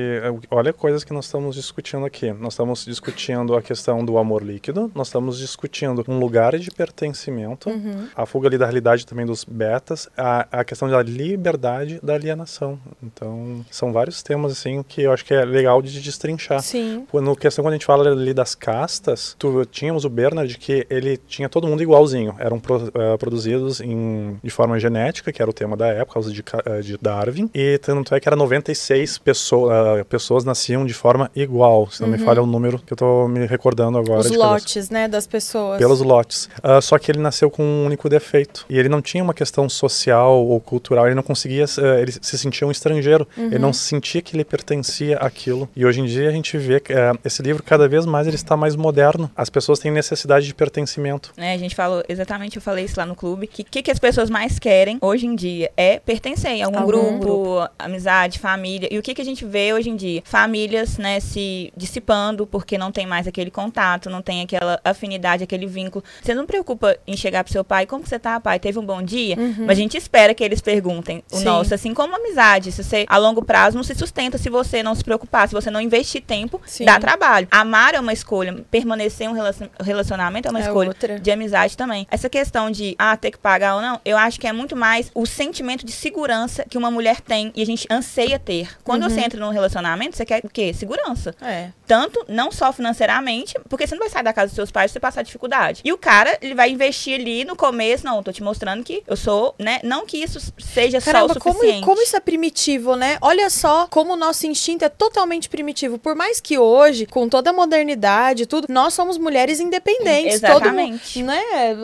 Olha 0.49 0.73
coisas 0.73 1.03
que 1.03 1.13
nós 1.13 1.25
estamos 1.25 1.55
discutindo 1.55 2.05
aqui. 2.05 2.31
Nós 2.33 2.53
estamos 2.53 2.85
discutindo 2.85 3.55
a 3.55 3.61
questão 3.61 4.03
do 4.03 4.17
amor 4.17 4.43
líquido, 4.43 4.91
nós 4.95 5.07
estamos 5.07 5.37
discutindo 5.39 6.03
um 6.07 6.19
lugar 6.19 6.57
de 6.57 6.69
pertencimento, 6.71 7.69
Uhum. 7.69 7.80
A 8.15 8.25
fuga 8.25 8.47
ali 8.47 8.57
da 8.57 8.65
realidade 8.65 9.05
também 9.05 9.25
dos 9.25 9.43
betas, 9.43 10.09
a, 10.17 10.47
a 10.51 10.63
questão 10.63 10.89
da 10.89 11.01
liberdade 11.01 11.99
da 12.03 12.13
alienação. 12.13 12.79
Então, 13.01 13.65
são 13.71 13.91
vários 13.93 14.21
temas 14.23 14.51
assim 14.51 14.83
que 14.87 15.01
eu 15.03 15.11
acho 15.11 15.25
que 15.25 15.33
é 15.33 15.43
legal 15.45 15.81
de 15.81 15.99
destrinchar. 16.01 16.61
Sim. 16.61 17.05
No 17.13 17.35
questão 17.35 17.63
quando 17.63 17.73
a 17.73 17.75
gente 17.77 17.85
fala 17.85 18.09
ali 18.09 18.33
das 18.33 18.55
castas, 18.55 19.35
tu, 19.37 19.65
tínhamos 19.65 20.05
o 20.05 20.09
Bernard 20.09 20.57
que 20.57 20.85
ele 20.89 21.17
tinha 21.17 21.47
todo 21.49 21.67
mundo 21.67 21.81
igualzinho. 21.83 22.35
Eram 22.39 22.59
pro- 22.59 22.91
eh, 22.93 23.17
produzidos 23.17 23.79
em, 23.81 24.37
de 24.43 24.49
forma 24.49 24.79
genética, 24.79 25.31
que 25.31 25.41
era 25.41 25.49
o 25.49 25.53
tema 25.53 25.75
da 25.77 25.87
época, 25.87 26.13
causa 26.13 26.31
de, 26.31 26.43
eh, 26.65 26.81
de 26.81 26.97
Darwin. 26.97 27.49
E 27.53 27.77
tanto 27.77 28.13
é 28.13 28.19
que 28.19 28.27
era 28.27 28.35
96 28.35 29.17
pessoa, 29.19 29.99
eh, 29.99 30.03
pessoas 30.03 30.43
nasciam 30.43 30.85
de 30.85 30.93
forma 30.93 31.29
igual. 31.35 31.89
Se 31.89 32.01
não 32.01 32.09
me 32.09 32.17
falha 32.17 32.41
o 32.41 32.45
número 32.45 32.79
que 32.79 32.93
eu 32.93 32.97
tô 32.97 33.27
me 33.27 33.45
recordando 33.45 33.97
agora. 33.97 34.21
Os 34.21 34.31
lotes, 34.31 34.89
né, 34.89 35.07
das 35.07 35.25
pessoas. 35.27 35.77
Pelos 35.77 36.01
lotes. 36.01 36.49
Ah, 36.61 36.81
só 36.81 36.97
que 36.97 37.11
ele 37.11 37.19
nasceu 37.19 37.49
com 37.49 37.63
um 37.71 37.85
único 37.85 38.09
defeito. 38.09 38.65
E 38.69 38.77
ele 38.77 38.89
não 38.89 39.01
tinha 39.01 39.23
uma 39.23 39.33
questão 39.33 39.67
social 39.69 40.45
ou 40.45 40.59
cultural. 40.59 41.05
Ele 41.07 41.15
não 41.15 41.23
conseguia. 41.23 41.65
eh, 41.65 42.01
ele 42.01 42.11
se 42.11 42.37
sentia 42.37 42.67
um 42.67 42.71
estrangeiro. 42.71 43.27
Ele 43.37 43.59
não 43.59 43.73
sentia 43.73 44.21
que 44.21 44.35
ele 44.35 44.43
pertencia 44.43 45.17
àquilo. 45.17 45.69
E 45.75 45.85
hoje 45.85 46.01
em 46.01 46.05
dia 46.05 46.29
a 46.29 46.31
gente 46.31 46.57
vê 46.57 46.79
que 46.79 46.93
eh, 46.93 47.13
esse 47.25 47.41
livro, 47.41 47.63
cada 47.63 47.87
vez 47.87 48.05
mais, 48.05 48.27
ele 48.27 48.35
está 48.35 48.55
mais 48.57 48.75
moderno. 48.75 49.29
As 49.35 49.49
pessoas 49.49 49.79
têm 49.79 49.91
necessidade 49.91 50.45
de 50.45 50.53
pertencimento. 50.53 51.31
né, 51.37 51.53
a 51.53 51.57
gente 51.57 51.75
falou, 51.75 52.03
exatamente, 52.07 52.55
eu 52.57 52.61
falei 52.61 52.85
isso 52.85 52.99
lá 52.99 53.05
no 53.05 53.15
clube, 53.15 53.47
que 53.47 53.61
o 53.61 53.65
que, 53.65 53.81
que 53.81 53.91
as 53.91 53.99
pessoas 53.99 54.29
mais 54.29 54.59
querem 54.59 54.97
hoje 55.01 55.25
em 55.25 55.35
dia 55.35 55.71
é 55.77 55.99
pertencer 55.99 56.51
em 56.51 56.63
algum, 56.63 56.79
Algum 56.79 57.19
grupo, 57.19 57.69
amizade, 57.77 58.39
família. 58.39 58.87
E 58.91 58.97
o 58.97 59.01
que, 59.01 59.13
que 59.13 59.21
a 59.21 59.25
gente 59.25 59.45
vê 59.45 59.73
hoje 59.73 59.89
em 59.89 59.95
dia? 59.95 60.21
Famílias, 60.25 60.97
né, 60.97 61.19
se 61.19 61.71
dissipando 61.75 62.45
porque 62.47 62.77
não 62.77 62.91
tem 62.91 63.05
mais 63.05 63.27
aquele 63.27 63.51
contato, 63.51 64.09
não 64.09 64.21
tem 64.21 64.41
aquela 64.41 64.79
afinidade, 64.83 65.43
aquele 65.43 65.67
vínculo. 65.67 66.03
Você 66.21 66.33
não 66.33 66.45
preocupa 66.45 66.97
em 67.07 67.15
chegar 67.15 67.43
pro 67.51 67.59
seu 67.59 67.63
pai, 67.63 67.85
como 67.85 68.03
que 68.03 68.09
você 68.09 68.17
tá, 68.17 68.39
pai? 68.39 68.59
Teve 68.59 68.79
um 68.79 68.85
bom 68.85 69.01
dia? 69.01 69.35
Mas 69.59 69.69
a 69.71 69.73
gente 69.81 69.97
espera 69.97 70.33
que 70.33 70.43
eles 70.43 70.61
perguntem 70.61 71.23
o 71.31 71.37
Sim. 71.37 71.43
nosso, 71.43 71.73
assim 71.73 71.93
como 71.93 72.15
amizade. 72.15 72.71
Se 72.71 72.83
você, 72.83 73.05
a 73.09 73.17
longo 73.17 73.43
prazo, 73.43 73.75
não 73.75 73.83
se 73.83 73.93
sustenta 73.93 74.37
se 74.37 74.49
você 74.49 74.81
não 74.81 74.95
se 74.95 75.03
preocupar, 75.03 75.47
se 75.47 75.53
você 75.53 75.69
não 75.69 75.81
investir 75.81 76.21
tempo, 76.21 76.61
Sim. 76.65 76.85
dá 76.85 76.97
trabalho. 76.99 77.47
Amar 77.51 77.93
é 77.93 77.99
uma 77.99 78.13
escolha, 78.13 78.63
permanecer 78.71 79.27
em 79.27 79.29
um 79.29 79.33
relacion- 79.33 79.67
relacionamento 79.81 80.47
é 80.47 80.51
uma 80.51 80.59
É 80.59 80.63
escolha 80.63 80.89
outra. 80.89 81.19
de 81.19 81.31
amizade 81.31 81.75
também. 81.75 82.07
Essa 82.09 82.29
questão 82.29 82.71
de, 82.71 82.95
ah, 82.97 83.17
ter 83.17 83.31
que 83.31 83.37
pagar 83.37 83.75
ou 83.75 83.81
não, 83.81 83.99
eu 84.05 84.17
acho 84.17 84.39
que 84.39 84.47
é 84.47 84.53
muito 84.53 84.75
mais 84.75 85.11
o 85.13 85.25
sentimento 85.25 85.85
de 85.85 85.91
segurança 85.91 86.65
que 86.69 86.77
uma 86.77 86.89
mulher 86.89 87.19
tem 87.21 87.51
e 87.55 87.61
a 87.61 87.65
gente 87.65 87.85
anseia 87.91 88.39
ter. 88.39 88.69
Quando 88.83 89.03
você 89.03 89.19
entra 89.19 89.39
num 89.39 89.51
relacionamento, 89.51 90.15
você 90.15 90.25
quer 90.25 90.41
o 90.43 90.49
quê? 90.49 90.73
Segurança. 90.73 91.35
É. 91.41 91.69
Tanto, 91.85 92.23
não 92.29 92.51
só 92.51 92.71
financeiramente, 92.71 93.55
porque 93.67 93.85
você 93.85 93.95
não 93.95 93.99
vai 93.99 94.09
sair 94.09 94.23
da 94.23 94.31
casa 94.33 94.47
dos 94.47 94.55
seus 94.55 94.71
pais 94.71 94.91
se 94.91 94.93
você 94.93 94.99
passar 94.99 95.21
dificuldade. 95.23 95.81
E 95.83 95.91
o 95.91 95.97
cara, 95.97 96.37
ele 96.41 96.55
vai 96.55 96.69
investir 96.69 97.19
ali 97.19 97.40
no 97.45 97.55
começo, 97.55 98.05
não, 98.05 98.21
tô 98.23 98.31
te 98.31 98.43
mostrando 98.43 98.83
que 98.83 99.03
eu 99.07 99.15
sou, 99.15 99.53
né? 99.59 99.79
Não 99.83 100.05
que 100.05 100.17
isso 100.17 100.39
seja 100.59 100.99
Caramba, 101.01 101.33
só 101.33 101.39
o 101.39 101.41
como, 101.41 101.55
suficiente. 101.55 101.85
como 101.85 102.01
isso 102.01 102.15
é 102.15 102.19
primitivo, 102.19 102.95
né? 102.95 103.17
Olha 103.21 103.49
só 103.49 103.87
como 103.89 104.13
o 104.13 104.15
nosso 104.15 104.45
instinto 104.47 104.83
é 104.85 104.89
totalmente 104.89 105.49
primitivo. 105.49 105.97
Por 105.97 106.15
mais 106.15 106.39
que 106.39 106.57
hoje, 106.57 107.05
com 107.05 107.27
toda 107.29 107.49
a 107.49 107.53
modernidade 107.53 108.45
tudo, 108.45 108.67
nós 108.69 108.93
somos 108.93 109.17
mulheres 109.17 109.59
independentes. 109.59 110.35
Exatamente. 110.35 111.13
Todo, 111.19 111.25
né? 111.25 111.41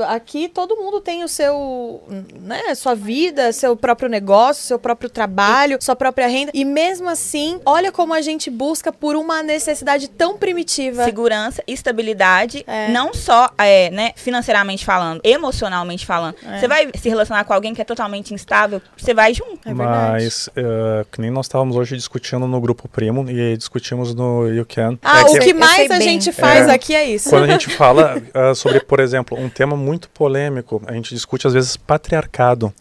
Aqui 0.10 0.48
todo 0.48 0.76
mundo 0.76 1.02
tem 1.02 1.24
o 1.24 1.28
seu, 1.28 2.02
né? 2.41 2.74
Sua 2.76 2.96
vida, 2.96 3.52
seu 3.52 3.76
próprio 3.76 4.10
negócio, 4.10 4.63
seu 4.63 4.80
próprio 4.80 5.10
trabalho, 5.10 5.78
sua 5.82 5.96
própria 5.96 6.28
renda. 6.28 6.52
E 6.54 6.63
mesmo 6.65 7.10
assim, 7.10 7.60
olha 7.65 7.91
como 7.91 8.13
a 8.13 8.22
gente 8.22 8.50
busca 8.50 8.91
por 8.91 9.15
uma 9.15 9.41
necessidade 9.43 10.08
tão 10.08 10.38
primitiva. 10.38 11.04
Segurança, 11.04 11.63
estabilidade, 11.67 12.63
É. 12.67 12.89
não 12.89 13.13
só 13.13 13.50
é, 13.58 13.89
né, 13.91 14.12
financeiramente 14.15 14.86
falando, 14.86 15.22
emocionalmente 15.24 15.47
falando. 16.06 16.36
É. 16.46 16.60
Você 16.60 16.68
vai 16.68 16.90
se 16.96 17.10
relacionar 17.10 17.44
com 17.44 17.54
alguém 17.54 17.74
que 17.74 17.82
é 17.82 17.86
totalmente 17.86 18.34
instável, 18.34 18.82
você 18.98 19.14
vai 19.14 19.34
junto. 19.34 19.68
É 19.68 19.74
verdade. 19.74 20.12
Mas, 20.24 20.50
eh, 20.56 21.06
que 21.12 21.22
nem 21.22 21.30
nós 21.32 21.46
estávamos 21.46 21.76
hoje 21.76 21.96
discutindo 21.96 22.48
no 22.48 22.60
grupo 22.62 22.88
primo 22.88 23.30
e 23.30 23.56
discutimos 23.58 24.14
no 24.14 24.48
You 24.48 24.66
Can. 24.66 24.98
Ah, 25.04 25.22
É 25.22 25.24
o 25.26 25.40
que- 25.40 25.54
mais 25.54 25.90
a 25.92 25.98
bem. 25.98 26.02
gente 26.10 26.32
faz 26.32 26.68
É. 26.68 26.72
aqui 26.74 26.96
é 26.96 27.06
isso. 27.06 27.30
Quando 27.30 27.44
a 27.44 27.48
gente 27.48 27.70
fala 27.76 28.22
ah, 28.34 28.54
sobre, 28.56 28.80
por 28.80 29.00
exemplo, 29.00 29.38
um 29.40 29.50
tema 29.50 29.76
muito 29.76 30.10
polêmico, 30.10 30.82
a 30.88 30.94
gente 30.94 31.14
discute 31.14 31.48
às 31.48 31.54
vezes 31.54 31.78
patriarcado. 31.78 32.74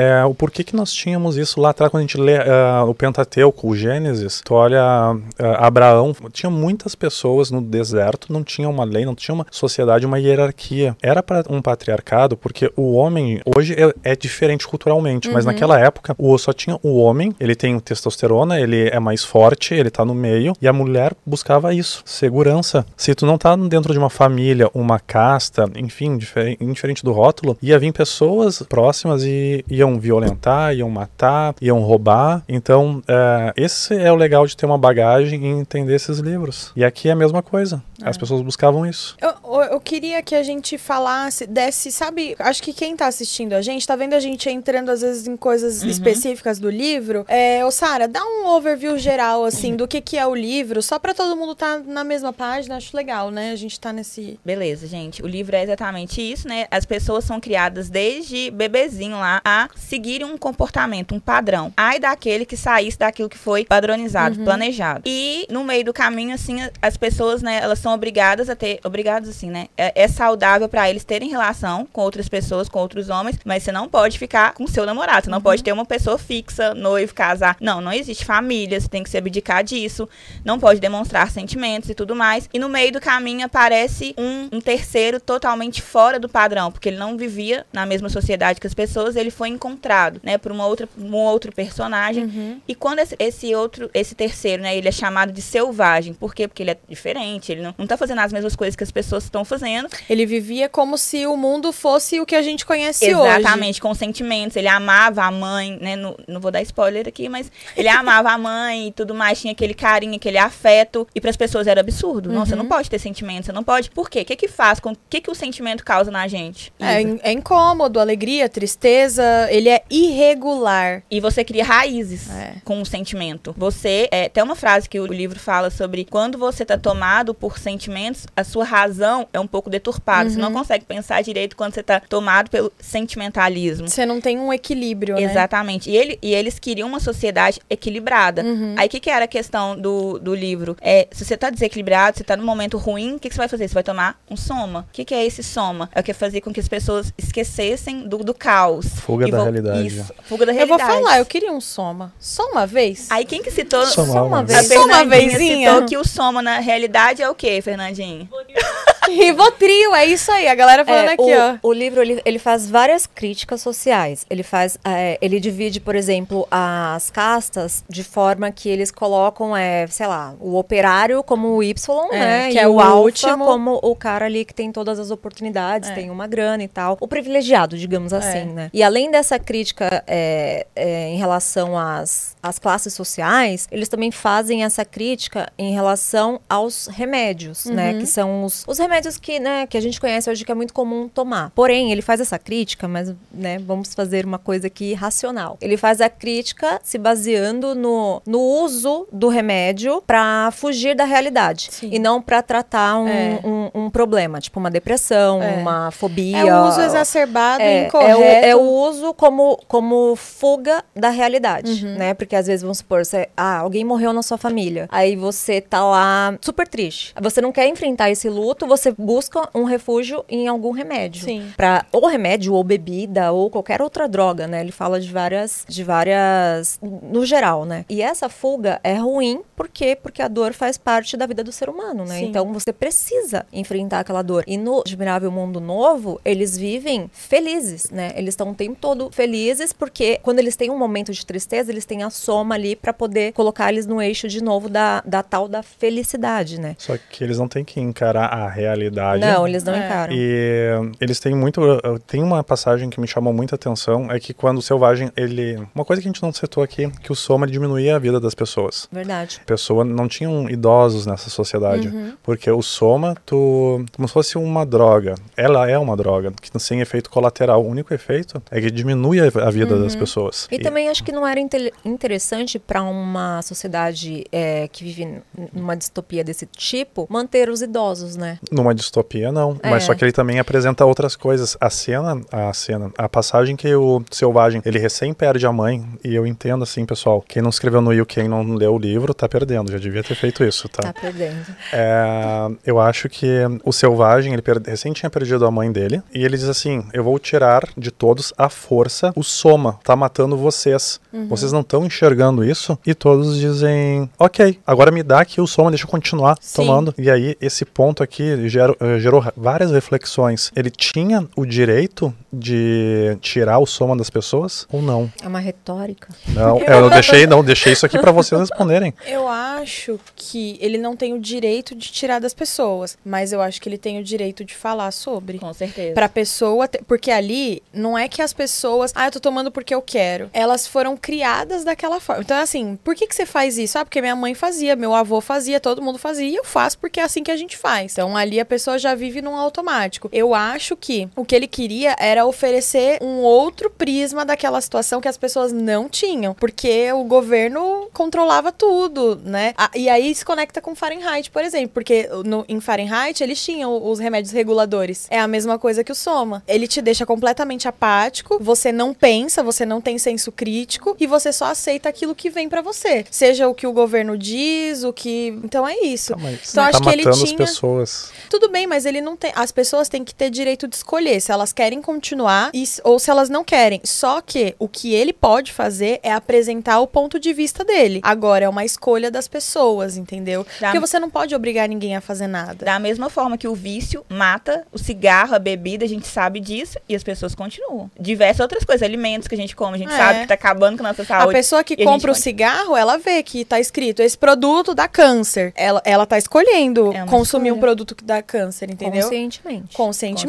É, 0.00 0.24
o 0.24 0.34
porquê 0.34 0.64
que 0.64 0.74
nós 0.74 0.90
tínhamos 0.92 1.36
isso 1.36 1.60
lá 1.60 1.70
atrás, 1.70 1.90
quando 1.90 2.00
a 2.00 2.06
gente 2.06 2.16
lê 2.16 2.36
ah, 2.38 2.84
o 2.86 2.94
Pentateuco, 2.94 3.68
o 3.68 3.76
Gênesis, 3.76 4.40
tu 4.42 4.54
olha 4.54 4.82
ah, 4.82 5.66
Abraão, 5.66 6.14
tinha 6.32 6.48
muitas 6.48 6.94
pessoas 6.94 7.50
no 7.50 7.60
deserto, 7.60 8.32
não 8.32 8.42
tinha 8.42 8.68
uma 8.68 8.84
lei, 8.84 9.04
não 9.04 9.14
tinha 9.14 9.34
uma 9.34 9.46
sociedade, 9.50 10.06
uma 10.06 10.18
hierarquia. 10.18 10.96
Era 11.02 11.22
para 11.22 11.44
um 11.50 11.60
patriarcado, 11.60 12.34
porque 12.36 12.72
o 12.76 12.94
homem, 12.94 13.42
hoje 13.44 13.74
é, 13.74 14.12
é 14.12 14.16
diferente 14.16 14.66
culturalmente, 14.66 15.28
mas 15.30 15.44
naquela 15.44 15.78
época 15.78 16.14
o, 16.16 16.38
só 16.38 16.52
tinha 16.52 16.78
o 16.82 16.96
homem, 16.96 17.34
ele 17.38 17.54
tem 17.54 17.78
testosterona, 17.78 18.58
ele 18.58 18.88
é 18.88 18.98
mais 18.98 19.22
forte, 19.22 19.74
ele 19.74 19.90
tá 19.90 20.02
no 20.04 20.14
meio, 20.14 20.54
e 20.62 20.66
a 20.66 20.72
mulher 20.72 21.12
buscava 21.26 21.74
isso, 21.74 22.02
segurança. 22.06 22.86
Se 22.96 23.14
tu 23.14 23.26
não 23.26 23.36
tá 23.36 23.54
dentro 23.54 23.92
de 23.92 23.98
uma 23.98 24.08
família, 24.08 24.70
uma 24.72 24.98
casta, 24.98 25.70
enfim, 25.76 26.16
difer- 26.16 26.56
indiferente 26.58 27.04
do 27.04 27.12
rótulo, 27.12 27.58
ia 27.60 27.78
vir 27.78 27.92
pessoas 27.92 28.62
próximas 28.62 29.24
e 29.24 29.64
iam 29.68 29.89
violentar, 29.98 30.74
iam 30.74 30.90
matar, 30.90 31.54
iam 31.60 31.80
roubar. 31.80 32.42
Então, 32.48 33.02
é, 33.08 33.52
esse 33.56 33.94
é 33.96 34.12
o 34.12 34.16
legal 34.16 34.46
de 34.46 34.56
ter 34.56 34.66
uma 34.66 34.78
bagagem 34.78 35.42
e 35.44 35.48
entender 35.48 35.94
esses 35.94 36.18
livros. 36.18 36.72
E 36.76 36.84
aqui 36.84 37.08
é 37.08 37.12
a 37.12 37.16
mesma 37.16 37.42
coisa. 37.42 37.82
As 38.02 38.16
pessoas 38.16 38.40
buscavam 38.40 38.86
isso. 38.86 39.16
Eu, 39.20 39.30
eu- 39.44 39.60
eu 39.72 39.80
queria 39.80 40.22
que 40.22 40.34
a 40.34 40.42
gente 40.42 40.78
falasse, 40.78 41.46
desse, 41.46 41.92
sabe? 41.92 42.34
Acho 42.38 42.62
que 42.62 42.72
quem 42.72 42.96
tá 42.96 43.06
assistindo 43.06 43.52
a 43.52 43.60
gente, 43.62 43.86
tá 43.86 43.94
vendo 43.94 44.14
a 44.14 44.20
gente 44.20 44.48
entrando 44.48 44.88
às 44.90 45.02
vezes 45.02 45.26
em 45.26 45.36
coisas 45.36 45.82
específicas 45.82 46.58
do 46.58 46.70
livro. 46.70 47.24
É, 47.28 47.64
ô 47.64 47.70
Sara, 47.70 48.08
dá 48.08 48.22
um 48.24 48.46
overview 48.48 48.96
geral, 48.98 49.44
assim, 49.44 49.76
do 49.76 49.86
que 49.86 50.00
que 50.00 50.16
é 50.16 50.26
o 50.26 50.34
livro, 50.34 50.80
só 50.82 50.98
pra 50.98 51.12
todo 51.14 51.36
mundo 51.36 51.54
tá 51.54 51.78
na 51.86 52.02
mesma 52.02 52.32
página, 52.32 52.76
acho 52.76 52.96
legal, 52.96 53.30
né? 53.30 53.50
A 53.52 53.56
gente 53.56 53.78
tá 53.78 53.92
nesse... 53.92 54.40
Beleza, 54.44 54.86
gente. 54.86 55.22
O 55.22 55.26
livro 55.26 55.54
é 55.54 55.62
exatamente 55.62 56.20
isso, 56.22 56.48
né? 56.48 56.66
As 56.70 56.84
pessoas 56.86 57.24
são 57.24 57.38
criadas 57.38 57.90
desde 57.90 58.50
bebezinho 58.50 59.16
lá 59.18 59.40
a 59.44 59.68
seguirem 59.76 60.26
um 60.26 60.36
comportamento, 60.38 61.14
um 61.14 61.20
padrão. 61.20 61.72
Ai 61.76 61.98
daquele 61.98 62.44
que 62.44 62.56
saísse 62.56 62.98
daquilo 62.98 63.28
que 63.28 63.38
foi 63.38 63.64
padronizado, 63.64 64.38
Uhum. 64.38 64.44
planejado. 64.44 65.02
E 65.06 65.46
no 65.50 65.64
meio 65.64 65.84
do 65.84 65.92
caminho, 65.92 66.34
assim, 66.34 66.58
as 66.80 66.96
pessoas, 66.96 67.42
né, 67.42 67.58
elas 67.62 67.78
são 67.78 67.92
obrigadas 67.92 68.48
a 68.48 68.56
ter, 68.56 68.80
obrigadas 68.84 69.28
assim, 69.28 69.50
né? 69.50 69.68
É, 69.76 70.02
é 70.02 70.08
saudável 70.08 70.68
pra 70.68 70.88
eles 70.88 71.04
terem 71.04 71.28
relação 71.30 71.86
com 71.92 72.00
outras 72.02 72.28
pessoas, 72.28 72.68
com 72.68 72.78
outros 72.78 73.08
homens, 73.08 73.38
mas 73.44 73.62
você 73.62 73.72
não 73.72 73.88
pode 73.88 74.18
ficar 74.18 74.54
com 74.54 74.66
seu 74.66 74.84
namorado, 74.86 75.24
você 75.24 75.30
não 75.30 75.38
Uhum. 75.38 75.42
pode 75.42 75.62
ter 75.62 75.72
uma 75.72 75.84
pessoa 75.84 76.18
fixa, 76.18 76.74
noivo, 76.74 77.14
casar. 77.14 77.56
Não, 77.60 77.80
não 77.80 77.92
existe 77.92 78.24
família, 78.24 78.80
você 78.80 78.88
tem 78.88 79.02
que 79.02 79.10
se 79.10 79.16
abdicar 79.18 79.62
disso, 79.64 80.08
não 80.44 80.58
pode 80.58 80.80
demonstrar 80.80 81.30
sentimentos 81.30 81.90
e 81.90 81.94
tudo 81.94 82.14
mais. 82.14 82.48
E 82.52 82.58
no 82.58 82.68
meio 82.68 82.92
do 82.92 83.00
caminho 83.00 83.44
aparece 83.46 84.14
um, 84.16 84.48
um 84.56 84.60
terceiro 84.60 85.20
totalmente 85.20 85.82
fora 85.82 86.18
do 86.18 86.28
padrão, 86.28 86.70
porque 86.70 86.88
ele 86.88 86.96
não 86.98 87.16
vivia 87.16 87.66
na 87.72 87.84
mesma 87.86 88.08
sociedade 88.08 88.60
que 88.60 88.66
as 88.66 88.74
pessoas, 88.74 89.16
ele 89.16 89.30
foi 89.30 89.48
encontrado, 89.60 90.20
né, 90.22 90.38
por 90.38 90.50
uma 90.50 90.66
outra, 90.66 90.88
um 90.98 91.14
outro 91.14 91.52
personagem. 91.52 92.24
Uhum. 92.24 92.60
E 92.66 92.74
quando 92.74 93.00
esse, 93.00 93.14
esse 93.18 93.54
outro, 93.54 93.90
esse 93.92 94.14
terceiro, 94.14 94.62
né, 94.62 94.76
ele 94.76 94.88
é 94.88 94.92
chamado 94.92 95.32
de 95.32 95.42
selvagem. 95.42 96.14
Por 96.14 96.34
quê? 96.34 96.48
Porque 96.48 96.62
ele 96.62 96.70
é 96.70 96.78
diferente, 96.88 97.52
ele 97.52 97.60
não, 97.60 97.74
não 97.76 97.86
tá 97.86 97.96
fazendo 97.96 98.20
as 98.20 98.32
mesmas 98.32 98.56
coisas 98.56 98.74
que 98.74 98.82
as 98.82 98.90
pessoas 98.90 99.24
estão 99.24 99.44
fazendo. 99.44 99.88
Ele 100.08 100.24
vivia 100.24 100.68
como 100.68 100.96
se 100.96 101.26
o 101.26 101.36
mundo 101.36 101.72
fosse 101.72 102.20
o 102.20 102.26
que 102.26 102.34
a 102.34 102.42
gente 102.42 102.64
conhece 102.64 103.14
hoje. 103.14 103.38
Exatamente, 103.40 103.80
com 103.80 103.94
sentimentos. 103.94 104.56
Ele 104.56 104.68
amava 104.68 105.24
a 105.24 105.30
mãe, 105.30 105.78
né? 105.80 105.96
Não, 105.96 106.16
não 106.26 106.40
vou 106.40 106.50
dar 106.50 106.62
spoiler 106.62 107.06
aqui, 107.06 107.28
mas 107.28 107.50
ele 107.76 107.88
amava 107.88 108.30
a 108.30 108.38
mãe 108.38 108.88
e 108.88 108.92
tudo 108.92 109.14
mais, 109.14 109.40
tinha 109.40 109.52
aquele 109.52 109.74
carinho, 109.74 110.14
aquele 110.16 110.38
afeto. 110.38 111.06
E 111.14 111.20
para 111.20 111.30
as 111.30 111.36
pessoas 111.36 111.66
era 111.66 111.80
absurdo. 111.80 112.32
Não, 112.32 112.46
você 112.46 112.56
não 112.56 112.66
pode 112.66 112.88
ter 112.88 112.98
sentimentos, 112.98 113.46
você 113.46 113.52
não 113.52 113.62
pode. 113.62 113.90
Por 113.90 114.08
quê? 114.08 114.20
O 114.20 114.24
que 114.24 114.36
que 114.36 114.48
faz? 114.48 114.78
O 114.78 114.96
que 115.08 115.20
que 115.20 115.30
o 115.30 115.34
sentimento 115.34 115.84
causa 115.84 116.10
na 116.10 116.26
gente? 116.26 116.72
É, 116.78 117.30
é 117.30 117.32
incômodo, 117.32 118.00
alegria, 118.00 118.48
tristeza. 118.48 119.22
Ele 119.50 119.68
é 119.68 119.82
irregular. 119.90 121.02
E 121.10 121.20
você 121.20 121.42
cria 121.44 121.64
raízes 121.64 122.30
É. 122.30 122.54
com 122.64 122.80
o 122.80 122.86
sentimento. 122.86 123.54
Você. 123.56 124.08
É, 124.10 124.28
tem 124.28 124.42
uma 124.42 124.54
frase 124.56 124.88
que 124.88 124.98
o 125.00 125.06
livro 125.06 125.38
fala 125.38 125.70
sobre 125.70 126.04
quando 126.04 126.38
você 126.38 126.64
tá 126.64 126.78
tomado 126.78 127.34
por 127.34 127.58
sentimentos, 127.58 128.26
a 128.36 128.44
sua 128.44 128.64
razão 128.64 129.26
é 129.32 129.40
um 129.40 129.46
pouco 129.46 129.68
deturpada. 129.68 130.30
Você 130.30 130.36
Uhum. 130.36 130.42
não 130.42 130.52
consegue 130.52 130.84
pensar 130.84 131.22
direito 131.22 131.56
quando 131.56 131.74
você 131.74 131.82
tá 131.82 132.00
tomado 132.00 132.48
pelo 132.50 132.72
sentimentalismo. 132.78 133.88
Você 133.88 134.06
não 134.06 134.20
tem 134.20 134.38
um 134.38 134.52
equilíbrio, 134.52 135.16
né? 135.16 135.22
Exatamente. 135.22 135.90
E, 135.90 135.96
ele, 135.96 136.18
e 136.22 136.34
eles 136.34 136.58
queriam 136.58 136.88
uma 136.88 137.00
sociedade 137.00 137.60
equilibrada. 137.68 138.42
Uhum. 138.42 138.74
Aí 138.78 138.86
o 138.86 138.90
que, 138.90 139.00
que 139.00 139.10
era 139.10 139.24
a 139.24 139.28
questão 139.28 139.78
do, 139.78 140.18
do 140.18 140.34
livro? 140.34 140.76
É, 140.80 141.08
se 141.10 141.24
você 141.24 141.36
tá 141.36 141.50
desequilibrado, 141.50 142.18
você 142.18 142.24
tá 142.24 142.36
num 142.36 142.44
momento 142.44 142.78
ruim, 142.78 143.14
o 143.14 143.18
que, 143.18 143.28
que 143.28 143.34
você 143.34 143.38
vai 143.40 143.48
fazer? 143.48 143.68
Você 143.68 143.74
vai 143.74 143.82
tomar 143.82 144.20
um 144.30 144.36
soma. 144.36 144.86
O 144.88 144.92
que, 144.92 145.04
que 145.04 145.14
é 145.14 145.24
esse 145.24 145.42
soma? 145.42 145.88
É 145.94 146.00
o 146.00 146.02
que 146.02 146.10
é 146.10 146.14
fazer 146.14 146.40
com 146.40 146.52
que 146.52 146.60
as 146.60 146.68
pessoas 146.68 147.12
esquecessem 147.18 148.08
do, 148.08 148.18
do 148.18 148.34
caos. 148.34 148.86
Fuga 149.00 149.26
E 149.28 149.30
da 149.44 149.50
realidade. 149.50 149.86
Isso, 149.86 150.14
fuga 150.24 150.46
da 150.46 150.52
Eu 150.52 150.66
vou 150.66 150.76
realidade. 150.76 151.02
falar, 151.04 151.18
eu 151.18 151.24
queria 151.26 151.52
um 151.52 151.60
soma. 151.60 152.12
Só 152.18 152.44
uma 152.50 152.66
vez? 152.66 153.06
Aí 153.10 153.24
quem 153.24 153.42
que 153.42 153.50
citou... 153.50 153.84
Soma 153.86 154.06
Só 154.12 154.12
uma 154.26 154.38
uma 154.38 154.42
vez. 154.44 154.58
A 154.58 154.74
Só 154.74 154.84
uma 154.84 154.98
Fernandinha 154.98 155.28
vezinha? 155.38 155.70
citou 155.72 155.86
que 155.88 155.96
o 155.96 156.04
soma 156.04 156.42
na 156.42 156.58
realidade 156.60 157.22
é 157.22 157.28
o 157.28 157.34
quê, 157.34 157.60
Fernandinho? 157.62 158.28
Rivotril, 159.08 159.94
é 159.94 160.06
isso 160.06 160.30
aí. 160.30 160.46
A 160.46 160.54
galera 160.54 160.84
falando 160.84 161.08
É, 161.08 161.12
aqui, 161.14 161.22
ó. 161.36 161.56
o, 161.62 161.68
o 161.70 161.72
livro 161.72 162.00
ele, 162.02 162.20
ele 162.24 162.38
faz 162.38 162.68
várias 162.70 163.06
críticas 163.06 163.60
sociais. 163.60 164.24
Ele 164.30 164.42
faz, 164.42 164.78
é, 164.84 165.18
ele 165.20 165.40
divide, 165.40 165.80
por 165.80 165.94
exemplo, 165.96 166.46
as 166.50 167.10
castas 167.10 167.82
de 167.88 168.04
forma 168.04 168.50
que 168.50 168.68
eles 168.68 168.90
colocam, 168.90 169.56
é, 169.56 169.86
sei 169.88 170.06
lá, 170.06 170.34
o 170.40 170.56
operário 170.56 171.22
como 171.22 171.48
o 171.56 171.62
Y, 171.62 172.08
É, 172.12 172.18
né? 172.18 172.48
que 172.50 172.54
e 172.56 172.58
é 172.58 172.68
o 172.68 172.74
o 172.74 172.80
alfa 172.80 172.96
último. 173.00 173.44
como 173.44 173.80
o 173.82 173.96
cara 173.96 174.26
ali 174.26 174.44
que 174.44 174.54
tem 174.54 174.70
todas 174.70 174.98
as 174.98 175.10
oportunidades, 175.10 175.90
É. 175.90 175.94
tem 175.94 176.10
uma 176.10 176.26
grana 176.26 176.62
e 176.62 176.68
tal. 176.68 176.96
O 177.00 177.08
privilegiado, 177.08 177.76
digamos 177.76 178.12
assim, 178.12 178.44
né? 178.44 178.70
E 178.72 178.82
além 178.82 179.10
dessa 179.10 179.29
crítica 179.38 180.02
é, 180.06 180.66
é, 180.74 181.08
em 181.08 181.16
relação 181.18 181.78
às, 181.78 182.36
às 182.42 182.58
classes 182.58 182.92
sociais, 182.94 183.68
eles 183.70 183.88
também 183.88 184.10
fazem 184.10 184.64
essa 184.64 184.84
crítica 184.84 185.50
em 185.58 185.72
relação 185.72 186.40
aos 186.48 186.86
remédios, 186.86 187.66
né? 187.66 187.94
Que 187.94 188.06
são 188.06 188.44
os, 188.44 188.64
os 188.66 188.78
remédios 188.78 189.16
que, 189.16 189.38
né, 189.38 189.66
que 189.66 189.76
a 189.76 189.80
gente 189.80 190.00
conhece 190.00 190.30
hoje 190.30 190.44
que 190.44 190.52
é 190.52 190.54
muito 190.54 190.72
comum 190.74 191.08
tomar. 191.08 191.50
Porém, 191.50 191.92
ele 191.92 192.02
faz 192.02 192.20
essa 192.20 192.38
crítica, 192.38 192.86
mas, 192.88 193.12
né, 193.32 193.58
vamos 193.58 193.94
fazer 193.94 194.24
uma 194.24 194.38
coisa 194.38 194.66
aqui 194.66 194.94
racional. 194.94 195.56
Ele 195.60 195.76
faz 195.76 196.00
a 196.00 196.08
crítica 196.08 196.80
se 196.82 196.98
baseando 196.98 197.74
no, 197.74 198.22
no 198.26 198.40
uso 198.40 199.06
do 199.12 199.28
remédio 199.28 200.02
pra 200.06 200.50
fugir 200.52 200.94
da 200.94 201.04
realidade. 201.04 201.68
Sim. 201.70 201.90
E 201.92 201.98
não 201.98 202.20
pra 202.22 202.42
tratar 202.42 202.98
um, 202.98 203.08
É. 203.08 203.40
um, 203.44 203.70
um 203.86 203.90
problema, 203.90 204.40
tipo 204.40 204.58
uma 204.58 204.70
depressão, 204.70 205.42
É. 205.42 205.56
uma 205.56 205.90
fobia. 205.90 206.38
É 206.38 206.54
o 206.54 206.66
uso 206.68 206.80
exacerbado 206.80 207.62
e 207.62 207.66
É, 207.66 207.86
incorreto. 207.86 208.20
é 208.22 208.24
o, 208.24 208.50
é 208.50 208.56
o 208.56 208.60
uso 208.60 209.12
como, 209.20 209.58
como 209.68 210.16
fuga 210.16 210.82
da 210.96 211.10
realidade, 211.10 211.84
Uhum. 211.84 211.94
né? 211.94 212.14
Porque 212.14 212.34
às 212.34 212.46
vezes, 212.46 212.62
vamos 212.62 212.78
supor, 212.78 213.04
você, 213.04 213.28
ah, 213.36 213.58
alguém 213.58 213.84
morreu 213.84 214.14
na 214.14 214.22
sua 214.22 214.38
família. 214.38 214.88
Aí 214.90 215.14
você 215.14 215.60
tá 215.60 215.84
lá 215.84 216.38
super 216.40 216.66
triste. 216.66 217.12
Você 217.20 217.42
não 217.42 217.52
quer 217.52 217.66
enfrentar 217.68 218.10
esse 218.10 218.30
luto, 218.30 218.66
você 218.66 218.94
busca 218.96 219.46
um 219.54 219.64
refúgio 219.64 220.24
em 220.26 220.48
algum 220.48 220.70
remédio. 220.70 221.22
Sim. 221.22 221.52
Pra, 221.54 221.84
ou 221.92 222.06
remédio, 222.06 222.54
ou 222.54 222.64
bebida, 222.64 223.30
ou 223.30 223.50
qualquer 223.50 223.82
outra 223.82 224.08
droga, 224.08 224.46
né? 224.46 224.62
Ele 224.62 224.72
fala 224.72 224.98
de 224.98 225.12
várias, 225.12 225.66
de 225.68 225.84
várias, 225.84 226.78
no 226.80 227.26
geral, 227.26 227.66
né? 227.66 227.84
E 227.90 228.00
essa 228.00 228.30
fuga 228.30 228.80
é 228.82 228.94
ruim, 228.94 229.42
por 229.54 229.68
quê? 229.68 229.94
Porque 230.02 230.22
a 230.22 230.28
dor 230.28 230.54
faz 230.54 230.78
parte 230.78 231.14
da 231.18 231.26
vida 231.26 231.44
do 231.44 231.52
ser 231.52 231.68
humano, 231.68 232.06
né? 232.06 232.20
Sim. 232.20 232.24
Então 232.24 232.50
você 232.54 232.72
precisa 232.72 233.44
enfrentar 233.52 234.00
aquela 234.00 234.22
dor. 234.22 234.44
E 234.46 234.56
no 234.56 234.80
Admirável 234.80 235.30
Mundo 235.30 235.60
Novo, 235.60 236.18
eles 236.24 236.56
vivem 236.56 237.10
felizes, 237.12 237.90
né? 237.90 238.12
Eles 238.16 238.32
estão 238.32 238.52
o 238.52 238.54
tempo 238.54 238.78
todo 238.80 239.09
felizes 239.10 239.72
porque 239.72 240.18
quando 240.22 240.38
eles 240.38 240.56
têm 240.56 240.70
um 240.70 240.78
momento 240.78 241.12
de 241.12 241.24
tristeza, 241.24 241.70
eles 241.70 241.84
têm 241.84 242.02
a 242.02 242.10
soma 242.10 242.54
ali 242.54 242.76
pra 242.76 242.92
poder 242.92 243.32
colocar 243.32 243.70
eles 243.72 243.86
no 243.86 244.00
eixo 244.00 244.28
de 244.28 244.42
novo 244.42 244.68
da, 244.68 245.02
da 245.04 245.22
tal 245.22 245.48
da 245.48 245.62
felicidade, 245.62 246.60
né? 246.60 246.74
Só 246.78 246.96
que 246.96 247.22
eles 247.24 247.38
não 247.38 247.48
têm 247.48 247.64
que 247.64 247.80
encarar 247.80 248.26
a 248.26 248.48
realidade. 248.48 249.20
Não, 249.24 249.46
eles 249.46 249.64
não 249.64 249.74
É. 249.74 249.78
encaram. 249.86 250.12
E 250.14 250.92
eles 251.00 251.18
têm 251.20 251.34
muito. 251.34 251.60
Tem 252.06 252.22
uma 252.22 252.42
passagem 252.44 252.88
que 252.88 253.00
me 253.00 253.06
chamou 253.06 253.32
muita 253.32 253.54
atenção: 253.56 254.10
é 254.10 254.20
que 254.20 254.32
quando 254.32 254.58
o 254.58 254.62
selvagem, 254.62 255.10
ele. 255.16 255.56
Uma 255.74 255.84
coisa 255.84 256.00
que 256.00 256.08
a 256.08 256.10
gente 256.10 256.22
não 256.22 256.32
citou 256.32 256.62
aqui, 256.62 256.90
que 257.02 257.12
o 257.12 257.14
soma 257.14 257.46
diminuía 257.46 257.96
a 257.96 257.98
vida 257.98 258.20
das 258.20 258.34
pessoas. 258.34 258.88
Verdade. 258.92 259.40
Pessoa 259.44 259.84
não 259.84 260.06
tinham 260.06 260.48
idosos 260.48 261.06
nessa 261.06 261.28
sociedade. 261.30 261.88
Uhum. 261.88 262.12
Porque 262.22 262.50
o 262.50 262.62
soma, 262.62 263.16
tu. 263.26 263.84
Como 263.96 264.06
se 264.06 264.14
fosse 264.14 264.38
uma 264.38 264.64
droga. 264.64 265.14
Ela 265.36 265.68
é 265.68 265.78
uma 265.78 265.96
droga, 265.96 266.32
que 266.40 266.50
sem 266.60 266.80
efeito 266.80 267.10
colateral. 267.10 267.64
O 267.64 267.68
único 267.68 267.92
efeito 267.94 268.42
é 268.50 268.60
que 268.60 268.70
diminui 268.70 268.99
a 269.08 269.46
a 269.46 269.50
vida 269.50 269.78
das 269.78 269.94
pessoas. 269.96 270.44
Uhum. 270.50 270.58
E, 270.58 270.60
também 270.60 270.88
acho 270.88 271.02
que 271.04 271.12
não 271.12 271.26
era 271.26 271.40
inte- 271.40 271.72
interessante 271.84 272.58
para 272.58 272.82
uma 272.82 273.40
sociedade 273.42 274.24
é, 274.32 274.68
que 274.68 274.84
vive 274.84 275.20
numa 275.52 275.76
distopia 275.76 276.22
desse 276.24 276.46
tipo 276.46 277.06
manter 277.10 277.48
os 277.48 277.62
idosos, 277.62 278.16
né? 278.16 278.38
Numa 278.50 278.74
distopia, 278.74 279.30
não. 279.32 279.58
É. 279.62 279.70
Mas 279.70 279.84
só 279.84 279.94
que 279.94 280.04
ele 280.04 280.12
também 280.12 280.38
apresenta 280.38 280.84
outras 280.84 281.16
coisas. 281.16 281.56
A 281.60 281.70
cena, 281.70 282.20
a 282.30 282.52
cena, 282.52 282.90
a 282.98 283.08
passagem 283.08 283.56
que 283.56 283.74
o 283.74 284.02
selvagem, 284.10 284.60
ele 284.64 284.78
recém 284.78 285.12
perde 285.14 285.46
a 285.46 285.52
mãe, 285.52 285.86
e 286.04 286.14
eu 286.14 286.26
entendo 286.26 286.62
assim, 286.64 286.84
pessoal, 286.84 287.22
quem 287.26 287.42
não 287.42 287.50
escreveu 287.50 287.80
no 287.80 287.90
Will, 287.90 288.06
quem 288.06 288.28
não 288.28 288.42
leu 288.54 288.74
o 288.74 288.78
livro, 288.78 289.14
tá 289.14 289.28
perdendo. 289.28 289.70
Já 289.72 289.78
devia 289.78 290.02
ter 290.02 290.14
feito 290.14 290.44
isso, 290.44 290.68
tá? 290.68 290.92
Tá 290.92 291.00
perdendo. 291.00 291.44
É, 291.72 292.48
eu 292.66 292.78
acho 292.80 293.08
que 293.08 293.26
o 293.64 293.72
selvagem, 293.72 294.32
ele 294.32 294.42
per- 294.42 294.62
recém 294.64 294.92
tinha 294.92 295.08
perdido 295.10 295.46
a 295.46 295.50
mãe 295.50 295.70
dele, 295.72 296.02
e 296.14 296.24
ele 296.24 296.36
diz 296.36 296.48
assim: 296.48 296.84
Eu 296.92 297.04
vou 297.04 297.18
tirar 297.18 297.62
de 297.76 297.90
todos 297.90 298.32
a 298.36 298.48
força, 298.48 298.89
o 299.16 299.22
soma 299.22 299.78
tá 299.84 299.94
matando 299.94 300.36
vocês. 300.36 301.00
Vocês 301.28 301.52
não 301.52 301.60
estão 301.60 301.84
enxergando 301.84 302.44
isso? 302.44 302.78
E 302.86 302.94
todos 302.94 303.38
dizem: 303.38 304.08
Ok, 304.18 304.58
agora 304.66 304.90
me 304.90 305.02
dá 305.02 305.20
aqui 305.20 305.40
o 305.40 305.46
soma, 305.46 305.70
deixa 305.70 305.84
eu 305.84 305.88
continuar 305.88 306.36
Sim. 306.40 306.62
tomando. 306.66 306.94
E 306.96 307.10
aí, 307.10 307.36
esse 307.40 307.64
ponto 307.64 308.02
aqui 308.02 308.48
gerou, 308.48 308.76
eh, 308.80 308.98
gerou 308.98 309.24
várias 309.36 309.72
reflexões. 309.72 310.52
Ele 310.54 310.70
tinha 310.70 311.26
o 311.36 311.44
direito 311.44 312.14
de 312.32 313.16
tirar 313.20 313.58
o 313.58 313.66
soma 313.66 313.96
das 313.96 314.08
pessoas 314.08 314.66
ou 314.70 314.80
não? 314.80 315.10
É 315.22 315.26
uma 315.26 315.40
retórica. 315.40 316.08
Não, 316.28 316.60
eu 316.62 316.80
não 316.80 316.88
deixei, 316.88 317.26
não, 317.26 317.42
deixei 317.42 317.72
isso 317.72 317.84
aqui 317.84 317.98
para 317.98 318.12
vocês 318.12 318.38
responderem. 318.40 318.94
Eu 319.06 319.26
acho 319.26 319.98
que 320.14 320.56
ele 320.60 320.78
não 320.78 320.94
tem 320.94 321.12
o 321.12 321.18
direito 321.18 321.74
de 321.74 321.90
tirar 321.90 322.20
das 322.20 322.34
pessoas, 322.34 322.96
mas 323.04 323.32
eu 323.32 323.40
acho 323.42 323.60
que 323.60 323.68
ele 323.68 323.78
tem 323.78 323.98
o 323.98 324.04
direito 324.04 324.44
de 324.44 324.54
falar 324.54 324.90
sobre. 324.92 325.38
Com 325.38 325.52
certeza. 325.52 325.94
Pra 325.94 326.08
pessoa, 326.08 326.68
porque 326.86 327.10
ali 327.10 327.62
não 327.72 327.98
é 327.98 328.08
que 328.08 328.22
as 328.22 328.32
pessoas, 328.32 328.69
ah, 328.94 329.06
eu 329.06 329.10
tô 329.12 329.20
tomando 329.20 329.50
porque 329.50 329.74
eu 329.74 329.82
quero. 329.82 330.30
Elas 330.32 330.66
foram 330.66 330.96
criadas 330.96 331.64
daquela 331.64 332.00
forma. 332.00 332.22
Então, 332.22 332.36
assim, 332.36 332.78
por 332.82 332.94
que 332.94 333.06
que 333.06 333.14
você 333.14 333.26
faz 333.26 333.58
isso? 333.58 333.78
Ah, 333.78 333.84
porque 333.84 334.00
minha 334.00 334.16
mãe 334.16 334.34
fazia, 334.34 334.76
meu 334.76 334.94
avô 334.94 335.20
fazia, 335.20 335.60
todo 335.60 335.82
mundo 335.82 335.98
fazia, 335.98 336.28
e 336.28 336.36
eu 336.36 336.44
faço 336.44 336.78
porque 336.78 337.00
é 337.00 337.02
assim 337.02 337.22
que 337.22 337.30
a 337.30 337.36
gente 337.36 337.56
faz. 337.56 337.92
Então, 337.92 338.16
ali 338.16 338.40
a 338.40 338.44
pessoa 338.44 338.78
já 338.78 338.94
vive 338.94 339.22
num 339.22 339.36
automático. 339.36 340.08
Eu 340.12 340.34
acho 340.34 340.76
que 340.76 341.08
o 341.16 341.24
que 341.24 341.34
ele 341.34 341.46
queria 341.46 341.96
era 341.98 342.26
oferecer 342.26 342.98
um 343.02 343.18
outro 343.18 343.70
prisma 343.70 344.24
daquela 344.24 344.60
situação 344.60 345.00
que 345.00 345.08
as 345.08 345.16
pessoas 345.16 345.52
não 345.52 345.88
tinham, 345.88 346.34
porque 346.34 346.92
o 346.92 347.04
governo 347.04 347.88
controlava 347.92 348.52
tudo, 348.52 349.20
né? 349.24 349.54
E 349.74 349.88
aí 349.88 350.14
se 350.14 350.24
conecta 350.24 350.60
com 350.60 350.74
Fahrenheit, 350.74 351.30
por 351.30 351.42
exemplo, 351.42 351.70
porque 351.72 352.08
no, 352.24 352.44
em 352.48 352.60
Fahrenheit 352.60 353.22
eles 353.22 353.42
tinham 353.42 353.82
os 353.84 353.98
remédios 353.98 354.32
reguladores. 354.32 355.06
É 355.10 355.18
a 355.18 355.28
mesma 355.28 355.58
coisa 355.58 355.82
que 355.82 355.92
o 355.92 355.94
Soma. 355.94 356.42
Ele 356.46 356.66
te 356.66 356.82
deixa 356.82 357.06
completamente 357.06 357.66
apático, 357.66 358.38
você 358.40 358.59
não 358.70 358.92
pensa, 358.92 359.42
você 359.42 359.64
não 359.64 359.80
tem 359.80 359.96
senso 359.98 360.30
crítico 360.30 360.94
e 361.00 361.06
você 361.06 361.32
só 361.32 361.46
aceita 361.46 361.88
aquilo 361.88 362.14
que 362.14 362.28
vem 362.28 362.48
pra 362.48 362.60
você. 362.60 363.04
Seja 363.10 363.48
o 363.48 363.54
que 363.54 363.66
o 363.66 363.72
governo 363.72 364.16
diz, 364.18 364.84
o 364.84 364.92
que. 364.92 365.28
Então 365.42 365.66
é 365.66 365.78
isso. 365.80 366.12
Tá, 366.14 366.18
mas 366.20 366.50
Então, 366.50 366.64
tá 366.64 366.68
acho 366.70 366.80
que 366.82 366.88
ele 366.88 367.04
matando 367.04 367.22
as 367.24 367.28
tinha- 367.30 367.38
pessoas. 367.38 368.12
Tudo 368.28 368.48
bem, 368.50 368.66
mas 368.66 368.84
ele 368.84 369.00
não 369.00 369.16
tem. 369.16 369.32
As 369.34 369.50
pessoas 369.50 369.88
têm 369.88 370.04
que 370.04 370.14
ter 370.14 370.28
direito 370.30 370.68
de 370.68 370.76
escolher 370.76 371.20
se 371.20 371.32
elas 371.32 371.52
querem 371.52 371.80
continuar 371.80 372.50
e, 372.52 372.64
ou 372.84 372.98
se 372.98 373.10
elas 373.10 373.28
não 373.30 373.42
querem. 373.44 373.80
Só 373.84 374.20
que 374.20 374.54
o 374.58 374.68
que 374.68 374.92
ele 374.92 375.12
pode 375.12 375.52
fazer 375.52 376.00
é 376.02 376.12
apresentar 376.12 376.80
o 376.80 376.86
ponto 376.86 377.18
de 377.18 377.32
vista 377.32 377.64
dele. 377.64 378.00
Agora 378.02 378.44
é 378.44 378.48
uma 378.48 378.64
escolha 378.64 379.10
das 379.10 379.26
pessoas, 379.28 379.96
entendeu? 379.96 380.44
Da- 380.60 380.68
Porque 380.68 380.80
você 380.80 380.98
não 380.98 381.08
pode 381.10 381.34
obrigar 381.34 381.68
ninguém 381.68 381.96
a 381.96 382.00
fazer 382.00 382.26
nada. 382.26 382.64
Da 382.64 382.78
mesma 382.78 383.08
forma 383.10 383.38
que 383.38 383.48
o 383.48 383.54
vício 383.54 384.04
mata, 384.08 384.66
o 384.72 384.78
cigarro, 384.78 385.34
a 385.34 385.38
bebida, 385.38 385.84
a 385.84 385.88
gente 385.88 386.06
sabe 386.06 386.40
disso 386.40 386.78
e 386.88 386.94
as 386.94 387.02
pessoas 387.02 387.34
continuam. 387.34 387.90
Diversas 387.98 388.40
outras 388.50 388.64
coisas, 388.64 388.82
alimentos 388.82 389.28
que 389.28 389.34
a 389.34 389.38
gente 389.38 389.54
come, 389.54 389.76
a 389.76 389.78
gente 389.78 389.92
É. 389.92 389.96
sabe 389.96 390.20
que 390.20 390.26
tá 390.28 390.34
acabando 390.34 390.76
com 390.78 390.84
a 390.84 390.88
nossa 390.88 391.02
A 391.02 391.06
saúde. 391.06 391.32
pessoa 391.32 391.62
que 391.64 391.74
a 391.74 391.84
compra 391.84 392.10
o 392.10 392.14
pode- 392.14 392.20
cigarro, 392.22 392.76
ela 392.76 392.98
vê 392.98 393.22
que 393.22 393.44
tá 393.44 393.58
escrito 393.60 394.02
esse 394.02 394.16
produto 394.18 394.74
dá 394.74 394.88
câncer. 394.88 395.52
Ela, 395.56 395.80
ela 395.84 396.06
tá 396.06 396.18
escolhendo 396.18 396.92
É 396.92 397.04
consumir 397.06 397.50
um 397.52 397.54
escolha. 397.54 397.60
produto 397.60 397.94
que 397.94 398.04
dá 398.04 398.22
câncer, 398.22 398.70
entendeu? 398.70 399.02
Conscientemente. 399.02 399.74
Conscientemente. 399.76 400.20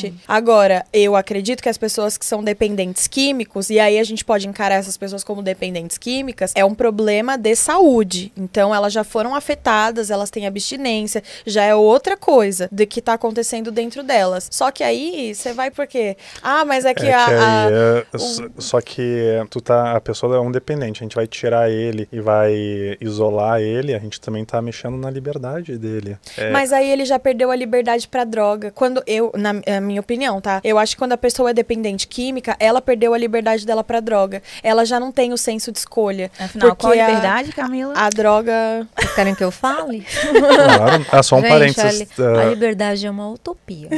Conscientemente. 0.00 0.14
Agora, 0.26 0.84
eu 0.92 1.16
acredito 1.16 1.62
que 1.62 1.68
as 1.68 1.78
pessoas 1.78 2.16
que 2.18 2.24
são 2.26 2.42
dependentes 2.42 3.06
químicos, 3.06 3.70
e 3.70 3.78
aí 3.78 3.98
a 3.98 4.04
gente 4.04 4.24
pode 4.24 4.46
encarar 4.46 4.76
essas 4.76 4.96
pessoas 4.96 5.24
como 5.24 5.42
dependentes 5.42 5.96
químicas, 5.98 6.52
é 6.54 6.64
um 6.64 6.74
problema 6.74 7.36
de 7.36 7.54
saúde. 7.54 8.32
Então, 8.36 8.74
elas 8.74 8.92
já 8.92 9.04
foram 9.04 9.34
afetadas, 9.34 10.10
elas 10.10 10.30
têm 10.30 10.46
abstinência, 10.46 11.22
já 11.46 11.64
é 11.64 11.74
outra 11.74 12.16
coisa 12.16 12.68
do 12.70 12.86
que 12.86 13.00
tá 13.00 13.14
acontecendo 13.14 13.70
dentro 13.70 14.02
delas. 14.02 14.48
Só 14.50 14.70
que 14.70 14.82
aí, 14.82 15.34
você 15.34 15.52
vai 15.52 15.70
porque, 15.70 16.16
ah, 16.42 16.64
mas 16.64 16.84
é 16.84 16.94
que 16.94 17.06
É 17.06 17.14
a... 17.14 17.24
que 17.26 17.32
a- 17.34 17.66
aí, 17.66 17.69
é- 17.70 18.06
só 18.58 18.80
que 18.80 19.42
tu 19.50 19.60
tá, 19.60 19.96
a 19.96 20.00
pessoa 20.00 20.36
é 20.36 20.40
um 20.40 20.50
dependente, 20.50 21.00
a 21.00 21.04
gente 21.04 21.14
vai 21.16 21.26
tirar 21.26 21.70
ele 21.70 22.08
e 22.12 22.20
vai 22.20 22.52
isolar 23.00 23.60
ele, 23.60 23.94
a 23.94 23.98
gente 23.98 24.20
também 24.20 24.44
tá 24.44 24.60
mexendo 24.60 24.96
na 24.96 25.10
liberdade 25.10 25.76
dele. 25.78 26.16
É, 26.36 26.50
Mas 26.50 26.72
aí 26.72 26.90
ele 26.90 27.04
já 27.04 27.18
perdeu 27.18 27.50
a 27.50 27.56
liberdade 27.56 28.06
pra 28.08 28.24
droga. 28.24 28.70
Quando 28.74 29.02
eu, 29.06 29.32
na 29.36 29.50
na 29.54 29.80
minha 29.80 30.00
opinião, 30.00 30.40
tá? 30.40 30.60
Eu 30.64 30.78
acho 30.78 30.94
que 30.94 30.98
quando 30.98 31.12
a 31.12 31.16
pessoa 31.18 31.50
é 31.50 31.54
dependente 31.54 32.06
química, 32.06 32.56
ela 32.58 32.80
perdeu 32.80 33.12
a 33.14 33.18
liberdade 33.18 33.64
dela 33.66 33.82
pra 33.84 34.00
droga. 34.00 34.42
Ela 34.62 34.84
já 34.84 34.98
não 35.00 35.10
tem 35.12 35.32
o 35.32 35.36
senso 35.36 35.70
de 35.72 35.78
escolha. 35.78 36.30
Afinal, 36.38 36.68
qual 36.76 36.92
porque 36.92 36.98
a 37.00 37.04
a- 37.04 37.08
liberdade, 37.08 37.52
Camila? 37.52 37.92
A 37.96 38.08
droga. 38.10 38.86
Vocês 38.96 39.14
querem 39.14 39.34
que 39.34 39.44
eu 39.44 39.50
fale? 39.50 40.04
claro, 40.30 41.06
ah, 41.10 41.22
só 41.22 41.36
um 41.36 41.40
Gente, 41.40 41.50
parênteses. 41.50 42.18
a, 42.18 42.22
li- 42.32 42.38
a 42.40 42.44
liberdade 42.50 43.06
é 43.06 43.10
uma 43.10 43.28
utopia. 43.30 43.88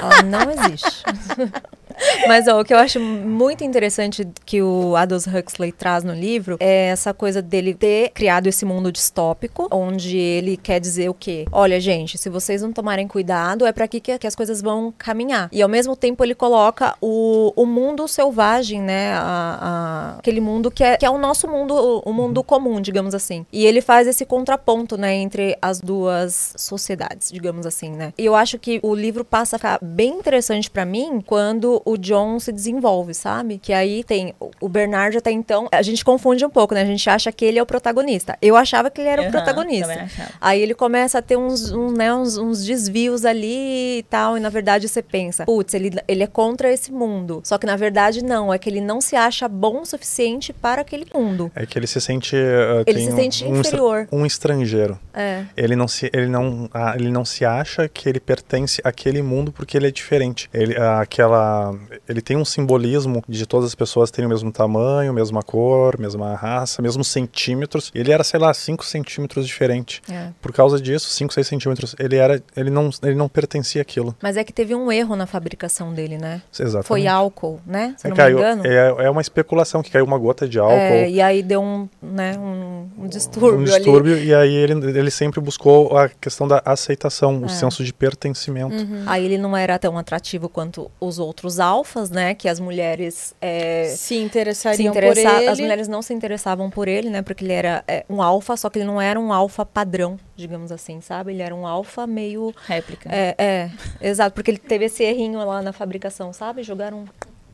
Ela 0.00 0.22
não 0.22 0.50
existe. 0.50 1.02
Mas 2.26 2.46
ó, 2.48 2.60
o 2.60 2.64
que 2.64 2.72
eu 2.74 2.78
acho 2.78 3.00
muito 3.00 3.64
interessante 3.64 4.26
que 4.44 4.62
o 4.62 4.96
Aldous 4.96 5.26
Huxley 5.26 5.72
traz 5.72 6.04
no 6.04 6.12
livro 6.14 6.56
é 6.60 6.86
essa 6.88 7.12
coisa 7.14 7.40
dele 7.42 7.74
ter 7.74 8.10
criado 8.10 8.46
esse 8.46 8.64
mundo 8.64 8.90
distópico, 8.92 9.68
onde 9.70 10.16
ele 10.16 10.56
quer 10.56 10.80
dizer 10.80 11.08
o 11.08 11.14
quê? 11.14 11.44
Olha, 11.52 11.80
gente, 11.80 12.16
se 12.18 12.28
vocês 12.28 12.62
não 12.62 12.72
tomarem 12.72 13.06
cuidado, 13.08 13.66
é 13.66 13.72
para 13.72 13.84
aqui 13.84 14.00
que, 14.00 14.18
que 14.18 14.26
as 14.26 14.34
coisas 14.34 14.60
vão 14.62 14.92
caminhar. 14.96 15.48
E 15.52 15.62
ao 15.62 15.68
mesmo 15.68 15.96
tempo 15.96 16.24
ele 16.24 16.34
coloca 16.34 16.94
o, 17.00 17.52
o 17.56 17.66
mundo 17.66 18.06
selvagem, 18.08 18.80
né? 18.80 19.12
A- 19.14 19.58
a- 19.60 20.18
aquele 20.18 20.40
mundo 20.40 20.70
que 20.70 20.84
é, 20.84 20.96
que 20.96 21.06
é 21.06 21.10
o 21.10 21.18
nosso 21.18 21.48
mundo, 21.48 21.74
o, 21.74 22.10
o 22.10 22.12
mundo 22.12 22.42
comum, 22.42 22.80
digamos 22.80 23.14
assim. 23.14 23.44
E 23.52 23.64
ele 23.66 23.80
faz 23.80 24.06
esse 24.06 24.24
contraponto, 24.24 24.96
né, 24.96 25.14
entre 25.14 25.56
as 25.60 25.80
duas 25.80 26.54
sociedades, 26.56 27.30
digamos 27.32 27.66
assim, 27.66 27.90
né? 27.90 28.12
E 28.18 28.24
eu 28.24 28.34
acho 28.34 28.58
que 28.58 28.78
o 28.82 28.94
livro 28.94 29.24
passa 29.24 29.56
a 29.56 29.58
ficar 29.58 29.78
bem 29.82 30.10
interessante 30.18 30.70
pra 30.70 30.84
mim 30.84 31.22
quando 31.24 31.80
o 31.90 31.96
John 31.98 32.38
se 32.38 32.52
desenvolve, 32.52 33.14
sabe? 33.14 33.58
Que 33.58 33.72
aí 33.72 34.04
tem 34.04 34.34
o- 34.40 34.50
o 34.60 34.68
Bernard 34.68 35.16
até 35.16 35.30
então, 35.30 35.68
a 35.72 35.82
gente 35.82 36.04
confunde 36.04 36.44
um 36.44 36.50
pouco, 36.50 36.74
né? 36.74 36.82
A 36.82 36.86
gente 36.86 37.08
acha 37.08 37.30
que 37.32 37.44
ele 37.44 37.58
é 37.58 37.62
o 37.62 37.66
protagonista. 37.66 38.36
Eu 38.42 38.56
achava 38.56 38.90
que 38.90 39.00
ele 39.00 39.08
era 39.08 39.22
o 39.22 39.24
Aham, 39.24 39.32
protagonista. 39.32 40.08
Aí 40.40 40.60
ele 40.60 40.74
começa 40.74 41.18
a 41.18 41.22
ter 41.22 41.36
uns, 41.36 41.70
um, 41.72 41.90
né, 41.90 42.12
uns, 42.12 42.36
uns 42.36 42.64
desvios 42.64 43.24
ali 43.24 43.98
e 43.98 44.02
tal, 44.08 44.36
e 44.36 44.40
na 44.40 44.48
verdade 44.48 44.88
você 44.88 45.02
pensa, 45.02 45.44
putz, 45.46 45.74
ele, 45.74 45.92
ele 46.06 46.22
é 46.22 46.26
contra 46.26 46.72
esse 46.72 46.92
mundo. 46.92 47.40
Só 47.44 47.58
que 47.58 47.66
na 47.66 47.76
verdade 47.76 48.22
não, 48.24 48.52
é 48.52 48.58
que 48.58 48.68
ele 48.68 48.80
não 48.80 49.00
se 49.00 49.16
acha 49.16 49.48
bom 49.48 49.82
o 49.82 49.86
suficiente 49.86 50.52
para 50.52 50.82
aquele 50.82 51.06
mundo. 51.14 51.50
É 51.54 51.64
que 51.66 51.78
ele 51.78 51.86
se 51.86 52.00
sente. 52.00 52.36
ah, 52.36 52.82
Ele 52.86 53.00
se 53.04 53.10
um- 53.12 53.16
sente 53.16 53.44
um, 53.44 53.60
inferior. 53.60 54.08
um 54.12 54.26
estrangeiro. 54.26 54.98
É. 55.14 55.44
Ele 55.56 55.74
não, 55.76 55.88
se, 55.88 56.10
ele, 56.12 56.26
não, 56.28 56.68
ah, 56.72 56.94
ele 56.96 57.10
não 57.10 57.24
se 57.24 57.44
acha 57.44 57.88
que 57.88 58.08
ele 58.08 58.20
pertence 58.20 58.80
àquele 58.84 59.22
mundo 59.22 59.52
porque 59.52 59.76
ele 59.76 59.86
é 59.88 59.90
diferente. 59.90 60.48
Ele, 60.52 60.76
ah, 60.76 61.00
aquela, 61.00 61.74
ele 62.08 62.20
tem 62.20 62.36
um 62.36 62.44
simbolismo 62.44 63.22
de 63.28 63.46
todas 63.46 63.66
as 63.66 63.74
pessoas 63.74 64.10
terem 64.10 64.26
o 64.26 64.28
mesmo 64.30 64.50
tamanho, 64.52 65.12
mesma 65.12 65.42
cor, 65.42 65.98
mesma 65.98 66.34
raça, 66.34 66.80
mesmos 66.82 67.08
centímetros. 67.08 67.90
Ele 67.94 68.12
era, 68.12 68.24
sei 68.24 68.38
lá, 68.40 68.52
5 68.52 68.84
centímetros 68.84 69.46
diferente. 69.46 70.00
É. 70.10 70.28
Por 70.40 70.52
causa 70.52 70.80
disso, 70.80 71.08
5, 71.10 71.32
6 71.34 71.46
centímetros, 71.46 71.94
ele, 71.98 72.16
era, 72.16 72.42
ele, 72.56 72.70
não, 72.70 72.90
ele 73.02 73.14
não 73.14 73.28
pertencia 73.28 73.82
àquilo. 73.82 74.14
Mas 74.22 74.36
é 74.36 74.44
que 74.44 74.52
teve 74.52 74.74
um 74.74 74.90
erro 74.90 75.16
na 75.16 75.26
fabricação 75.26 75.92
dele, 75.92 76.18
né? 76.18 76.42
Exatamente. 76.58 76.86
Foi 76.86 77.06
álcool, 77.06 77.60
né? 77.66 77.94
Se 77.96 78.06
É, 78.06 78.10
não 78.10 78.16
caiu, 78.16 78.36
me 78.38 78.42
engano. 78.42 78.62
é, 78.66 79.06
é 79.06 79.10
uma 79.10 79.20
especulação 79.20 79.82
que 79.82 79.90
caiu 79.90 80.04
uma 80.04 80.18
gota 80.18 80.48
de 80.48 80.58
álcool. 80.58 80.74
É, 80.74 81.10
e 81.10 81.20
aí 81.20 81.42
deu 81.42 81.60
um, 81.62 81.88
né, 82.02 82.36
um, 82.38 82.88
um 83.04 83.06
distúrbio, 83.08 83.60
um 83.60 83.62
ali. 83.62 83.84
distúrbio 83.84 84.18
e 84.18 84.34
aí 84.34 84.54
ele, 84.54 84.72
ele 84.98 85.10
sempre 85.10 85.40
buscou 85.40 85.96
a 85.96 86.08
questão 86.08 86.46
da 86.48 86.62
aceitação, 86.64 87.40
o 87.42 87.44
É. 87.46 87.48
senso 87.48 87.84
de 87.84 87.92
pertencimento. 87.92 88.74
Uhum. 88.74 89.02
Aí 89.06 89.24
ele 89.24 89.38
não 89.38 89.56
era 89.56 89.78
tão 89.78 89.96
atrativo 89.98 90.48
quanto 90.48 90.90
os 91.00 91.18
outros 91.18 91.58
alfas, 91.68 92.10
né? 92.10 92.34
Que 92.34 92.48
as 92.48 92.58
mulheres 92.60 93.34
é, 93.40 93.84
Se 93.90 93.96
se 93.98 94.16
interessariam 94.16 94.92
por 94.92 94.98
interessa- 95.04 95.38
ele. 95.40 95.48
As 95.48 95.60
mulheres 95.60 95.88
não 95.88 96.02
se 96.02 96.12
interessavam 96.14 96.70
por 96.70 96.88
ele, 96.88 97.10
né? 97.10 97.22
Porque 97.22 97.44
ele 97.44 97.52
era 97.52 97.84
é, 97.86 98.04
um 98.08 98.22
alfa, 98.22 98.56
só 98.56 98.68
que 98.70 98.78
ele 98.78 98.86
não 98.86 99.00
era 99.00 99.18
um 99.20 99.32
alfa 99.32 99.64
padrão, 99.64 100.18
digamos 100.36 100.72
assim, 100.72 101.00
sabe? 101.00 101.32
Ele 101.32 101.42
era 101.42 101.54
um 101.54 101.66
alfa 101.66 102.06
meio. 102.06 102.54
Réplica. 102.66 103.08
É, 103.12 103.34
é, 103.38 103.70
exato, 104.00 104.34
porque 104.34 104.50
ele 104.50 104.58
teve 104.58 104.86
esse 104.86 105.02
errinho 105.02 105.38
lá 105.44 105.60
na 105.62 105.72
fabricação, 105.72 106.32
sabe? 106.32 106.62
Jogaram 106.62 107.04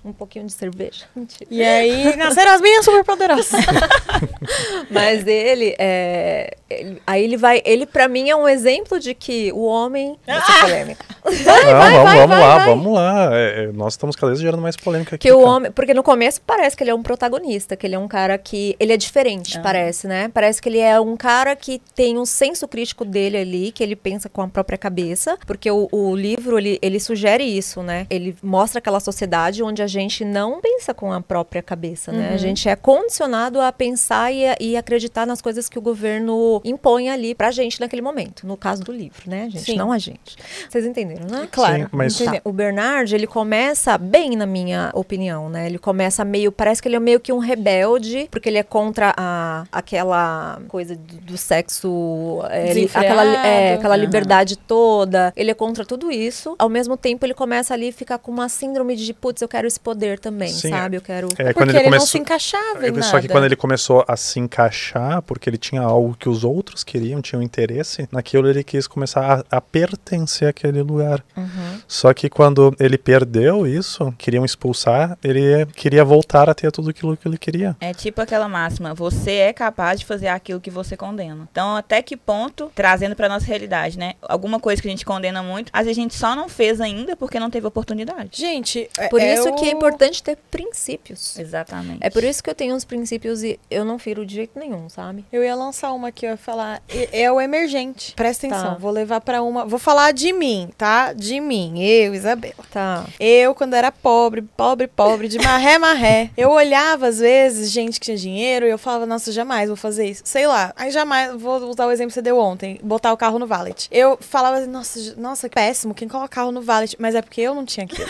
um, 0.05 0.12
pouquinho 0.12 0.47
de 0.47 0.53
cerveja. 0.53 1.05
Mentira. 1.17 1.47
E 1.51 1.62
aí 1.62 2.17
nasceram 2.17 2.53
as 2.53 2.61
minhas 2.61 2.85
superpoderosas. 2.85 3.51
Mas 4.90 5.27
ele, 5.27 5.75
é, 5.79 6.57
ele- 6.69 7.03
aí 7.07 7.25
ele 7.25 7.37
vai, 7.37 7.62
ele 7.64 7.87
para 7.87 8.09
mim 8.09 8.29
é 8.31 8.37
um 8.37 8.49
exemplo 8.49 8.99
de 8.99 9.14
que 9.14 9.53
o 9.53 9.64
homem, 9.64 10.17
essa 10.27 10.45
Ah! 10.53 10.61
polêmica, 10.62 11.05
Não, 11.25 11.33
vamos, 11.33 11.73
vai, 11.73 12.17
vamos 12.17 12.29
vai, 12.29 12.40
lá, 12.40 12.57
vai. 12.59 12.67
vamos 12.69 12.93
lá. 12.95 13.31
É, 13.33 13.64
é, 13.64 13.73
nós 13.73 13.95
estamos 13.95 14.14
cada 14.17 14.31
vez 14.31 14.40
gerando 14.40 14.61
mais 14.61 14.77
polêmica 14.77 15.17
aqui. 15.17 15.27
que 15.29 15.33
o 15.33 15.38
cara. 15.40 15.51
homem, 15.51 15.71
porque 15.73 15.95
no 15.95 16.03
começo 16.03 16.40
parece 16.47 16.77
que 16.77 16.83
ele 16.83 16.90
é 16.90 16.95
um 16.95 17.03
protagonista, 17.03 17.77
que 17.77 17.87
ele 17.87 17.95
é 17.95 17.99
um 17.99 18.09
cara 18.09 18.37
que 18.38 18.77
ele 18.79 18.93
é 18.93 18.97
diferente, 18.97 19.59
Ah. 19.59 19.62
parece, 19.62 20.07
né? 20.07 20.31
Parece 20.33 20.61
que 20.61 20.69
ele 20.69 20.81
é 20.81 21.01
um 21.01 21.17
cara 21.17 21.57
que 21.57 21.81
tem 21.95 22.19
um 22.19 22.27
senso 22.27 22.69
crítico 22.69 23.05
dele 23.05 23.37
ali, 23.38 23.73
que 23.73 23.83
ele 23.83 23.97
pensa 23.97 24.29
com 24.29 24.43
a 24.43 24.49
própria 24.49 24.77
cabeça, 24.79 25.38
porque 25.47 25.71
o, 25.71 25.88
o 25.90 26.14
livro 26.14 26.59
ele, 26.59 26.79
ele 26.83 27.01
sugere 27.01 27.43
isso, 27.45 27.83
né? 27.83 28.07
Ele 28.11 28.37
mostra 28.43 28.79
aquela 28.79 29.01
sociedade 29.01 29.62
onde 29.62 29.83
a 29.83 29.87
gente 29.94 30.24
não 30.24 30.61
pensa 30.61 30.92
com 30.92 31.12
a 31.12 31.20
própria 31.20 31.62
cabeça, 31.62 32.12
né? 32.12 32.28
Uhum. 32.28 32.35
A 32.35 32.37
gente 32.37 32.68
é 32.68 32.76
condicionado 32.76 33.61
a 33.61 33.70
pensar 33.72 34.33
e, 34.33 34.42
e 34.61 34.76
acreditar 34.76 35.26
nas 35.26 35.40
coisas 35.40 35.68
que 35.68 35.78
o 35.78 35.83
governo 35.83 36.61
impõe 36.64 37.09
ali 37.11 37.35
pra 37.35 37.50
gente 37.50 37.80
naquele 37.80 38.02
momento, 38.02 38.46
no 38.46 38.57
caso 38.57 38.83
do 38.83 38.92
livro, 38.92 39.22
né, 39.30 39.48
gente? 39.50 39.64
Sim. 39.64 39.76
Não 39.76 39.90
a 39.92 39.98
gente. 39.98 40.37
Vocês 40.68 40.85
entenderam, 40.85 41.26
né? 41.30 41.48
Claro. 41.50 41.83
Sim, 41.85 41.88
mas 41.92 42.18
Tá. 42.18 42.40
O 42.44 42.52
Bernard, 42.52 43.14
ele 43.14 43.26
começa 43.26 43.96
bem, 43.98 44.37
na 44.37 44.46
minha 44.46 44.90
opinião, 44.94 45.48
né? 45.50 45.66
Ele 45.66 45.78
começa 45.78 46.24
meio. 46.24 46.50
Parece 46.50 46.80
que 46.80 46.88
ele 46.88 46.96
é 46.96 47.00
meio 47.00 47.20
que 47.20 47.33
um 47.33 47.38
rebelde, 47.38 48.28
porque 48.30 48.48
ele 48.48 48.59
é 48.59 48.62
contra 48.62 49.12
a, 49.16 49.64
aquela 49.70 50.61
coisa 50.68 50.96
do, 50.96 51.16
do 51.18 51.37
sexo. 51.37 52.40
é, 52.50 52.70
ele- 52.70 52.90
aquela, 52.94 53.24
é, 53.46 53.74
aquela 53.74 53.94
Aham. 53.94 54.00
liberdade 54.04 54.57
toda. 54.57 55.33
Ele 55.37 55.50
é 55.50 55.54
contra 55.54 55.85
tudo 55.85 56.11
isso. 56.11 56.54
Ao 56.59 56.68
mesmo 56.68 56.96
tempo, 56.96 57.24
ele 57.26 57.35
começa 57.35 57.74
ali 57.74 57.88
a 57.88 57.92
ficar 57.92 58.18
com 58.18 58.30
uma 58.33 58.48
síndrome 58.48 58.96
de, 58.96 59.12
putz, 59.12 59.42
eu 59.42 59.48
quero 59.48 59.66
esse 59.66 59.78
poder 59.85 60.18
também, 60.18 60.49
Sim, 60.49 60.70
sabe? 60.70 60.97
Eu 60.97 61.03
quero. 61.03 61.29
É, 61.38 61.53
Porque 61.53 61.62
ele, 61.62 61.70
ele 61.73 61.79
não 61.79 61.85
começou. 61.90 62.07
se 62.09 62.18
encaixava 62.18 62.83
em 62.85 62.88
É, 62.88 62.90
nada. 62.90 63.03
Só 63.03 63.20
que 63.20 63.29
quando 63.29 63.44
ele 63.44 63.55
começou 63.55 64.05
a 64.09 64.16
se 64.16 64.40
encaixar, 64.40 65.20
porque 65.23 65.49
ele 65.49 65.59
tinha 65.59 65.83
algo 65.83 66.16
que 66.18 66.29
os 66.29 66.42
outros 66.42 66.83
queriam, 66.83 67.20
tinham 67.20 67.42
interesse, 67.42 68.09
naquilo 68.11 68.49
ele 68.49 68.64
quis 68.64 68.87
começar 68.87 69.44
a, 69.51 69.59
a 69.59 69.61
pertencer 69.61 70.49
àquele 70.49 70.83
lugar. 70.83 71.23
Uhum. 71.37 71.79
Só 71.87 72.12
que 72.14 72.31
quando 72.31 72.75
ele 72.81 72.97
perdeu 72.97 73.66
isso, 73.66 74.12
queriam 74.16 74.44
expulsar, 74.44 75.18
ele 75.23 75.66
queria 75.77 76.05
voltar 76.05 76.49
a 76.49 76.55
ter 76.55 76.73
tudo 76.73 76.90
aquilo 76.90 77.16
que 77.16 77.29
ele 77.29 77.37
queria. 77.38 77.77
É 77.81 77.92
tipo 77.92 78.20
aquela 78.23 78.49
máxima, 78.49 78.94
você 78.94 79.33
é 79.33 79.53
capaz 79.53 80.01
de 80.01 80.07
fazer 80.07 80.29
aquilo 80.29 80.61
que 80.61 80.70
você 80.70 80.97
condena. 80.97 81.47
Então, 81.53 81.77
até 81.77 82.01
que 82.01 82.16
ponto, 82.16 82.73
trazendo 82.75 83.14
pra 83.14 83.29
nossa 83.29 83.44
realidade, 83.47 83.99
né? 83.99 84.14
Alguma 84.23 84.59
coisa 84.59 84.81
que 84.81 84.88
a 84.88 84.90
gente 84.90 85.05
condena 85.05 85.42
muito, 85.42 85.70
às 85.73 85.85
vezes 85.85 85.99
a 85.99 86.03
gente 86.03 86.14
só 86.14 86.35
não 86.35 86.49
fez 86.49 86.81
ainda 86.81 87.14
porque 87.14 87.38
não 87.38 87.51
teve 87.51 87.66
oportunidade. 87.66 88.31
Gente, 88.33 88.88
é- 88.97 89.09
Por 89.09 89.20
é 89.20 89.35
isso 89.35 89.53
que 89.57 89.74
importante 89.77 90.23
ter 90.23 90.37
princípios. 90.51 91.39
Exatamente. 91.39 91.99
É 92.01 92.11
por 92.11 92.23
isso 92.25 92.43
que 92.43 92.51
eu 92.51 92.55
tenho 92.55 92.75
uns 92.75 92.85
princípios 92.85 93.43
e 93.43 93.59
eu 93.71 93.85
não 93.85 93.99
firo 93.99 94.25
de 94.25 94.35
jeito 94.35 94.59
nenhum, 94.59 94.89
sabe? 94.89 95.25
Eu 95.33 95.43
ia 95.43 95.55
lançar 95.55 95.93
uma 95.93 96.09
aqui, 96.09 96.27
eu 96.27 96.31
ia 96.31 96.37
falar. 96.37 96.83
É, 97.13 97.31
o 97.31 97.41
emergente. 97.41 98.15
Presta 98.15 98.45
Tá. 98.49 98.57
atenção, 98.57 98.79
vou 98.79 98.91
levar 98.91 99.21
pra 99.21 99.43
uma. 99.43 99.65
Vou 99.65 99.79
falar 99.79 100.13
de 100.13 100.33
mim, 100.33 100.71
tá? 100.77 101.13
De 101.13 101.41
mim, 101.41 101.83
eu, 101.83 102.15
Isabela. 102.15 102.55
Tá. 102.71 103.07
Eu, 103.19 103.55
quando 103.55 103.75
era 103.75 103.91
pobre, 103.91 104.43
pobre, 104.43 104.87
pobre, 104.87 105.29
de 105.29 105.39
marré, 105.39 105.79
marré, 105.79 106.31
eu 106.37 106.51
olhava 106.51 107.07
às 107.09 107.19
vezes 107.21 107.71
gente 107.71 107.99
que 107.99 108.07
tinha 108.07 108.17
dinheiro 108.17 108.67
e 108.67 108.71
eu 108.71 108.79
falava, 108.79 109.07
nossa, 109.07 109.33
jamais 109.33 109.69
vou 109.69 109.77
fazer 109.77 110.07
isso. 110.07 110.23
Sei 110.25 110.47
lá. 110.47 110.73
Aí 110.77 110.91
jamais, 110.91 111.35
vou 111.41 111.57
usar 111.69 111.87
o 111.87 111.91
exemplo 111.91 112.09
que 112.09 112.15
você 112.15 112.23
deu 112.23 112.39
ontem, 112.39 112.79
botar 112.83 113.13
o 113.13 113.17
carro 113.17 113.39
no 113.39 113.47
valet. 113.47 113.89
Eu 113.91 114.19
falava, 114.21 114.59
assim, 114.59 114.71
nossa, 114.71 115.15
nossa, 115.17 115.49
que 115.49 115.55
péssimo, 115.55 115.95
quem 115.95 116.09
coloca 116.09 116.29
carro 116.29 116.53
no 116.53 116.61
valet? 116.61 116.97
Mas 116.99 117.15
é 117.15 117.23
porque 117.23 117.41
eu 117.41 117.55
não 117.55 117.65
tinha 117.65 117.85
aquilo. 117.87 118.09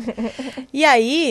e 0.72 0.84
aí, 0.84 0.89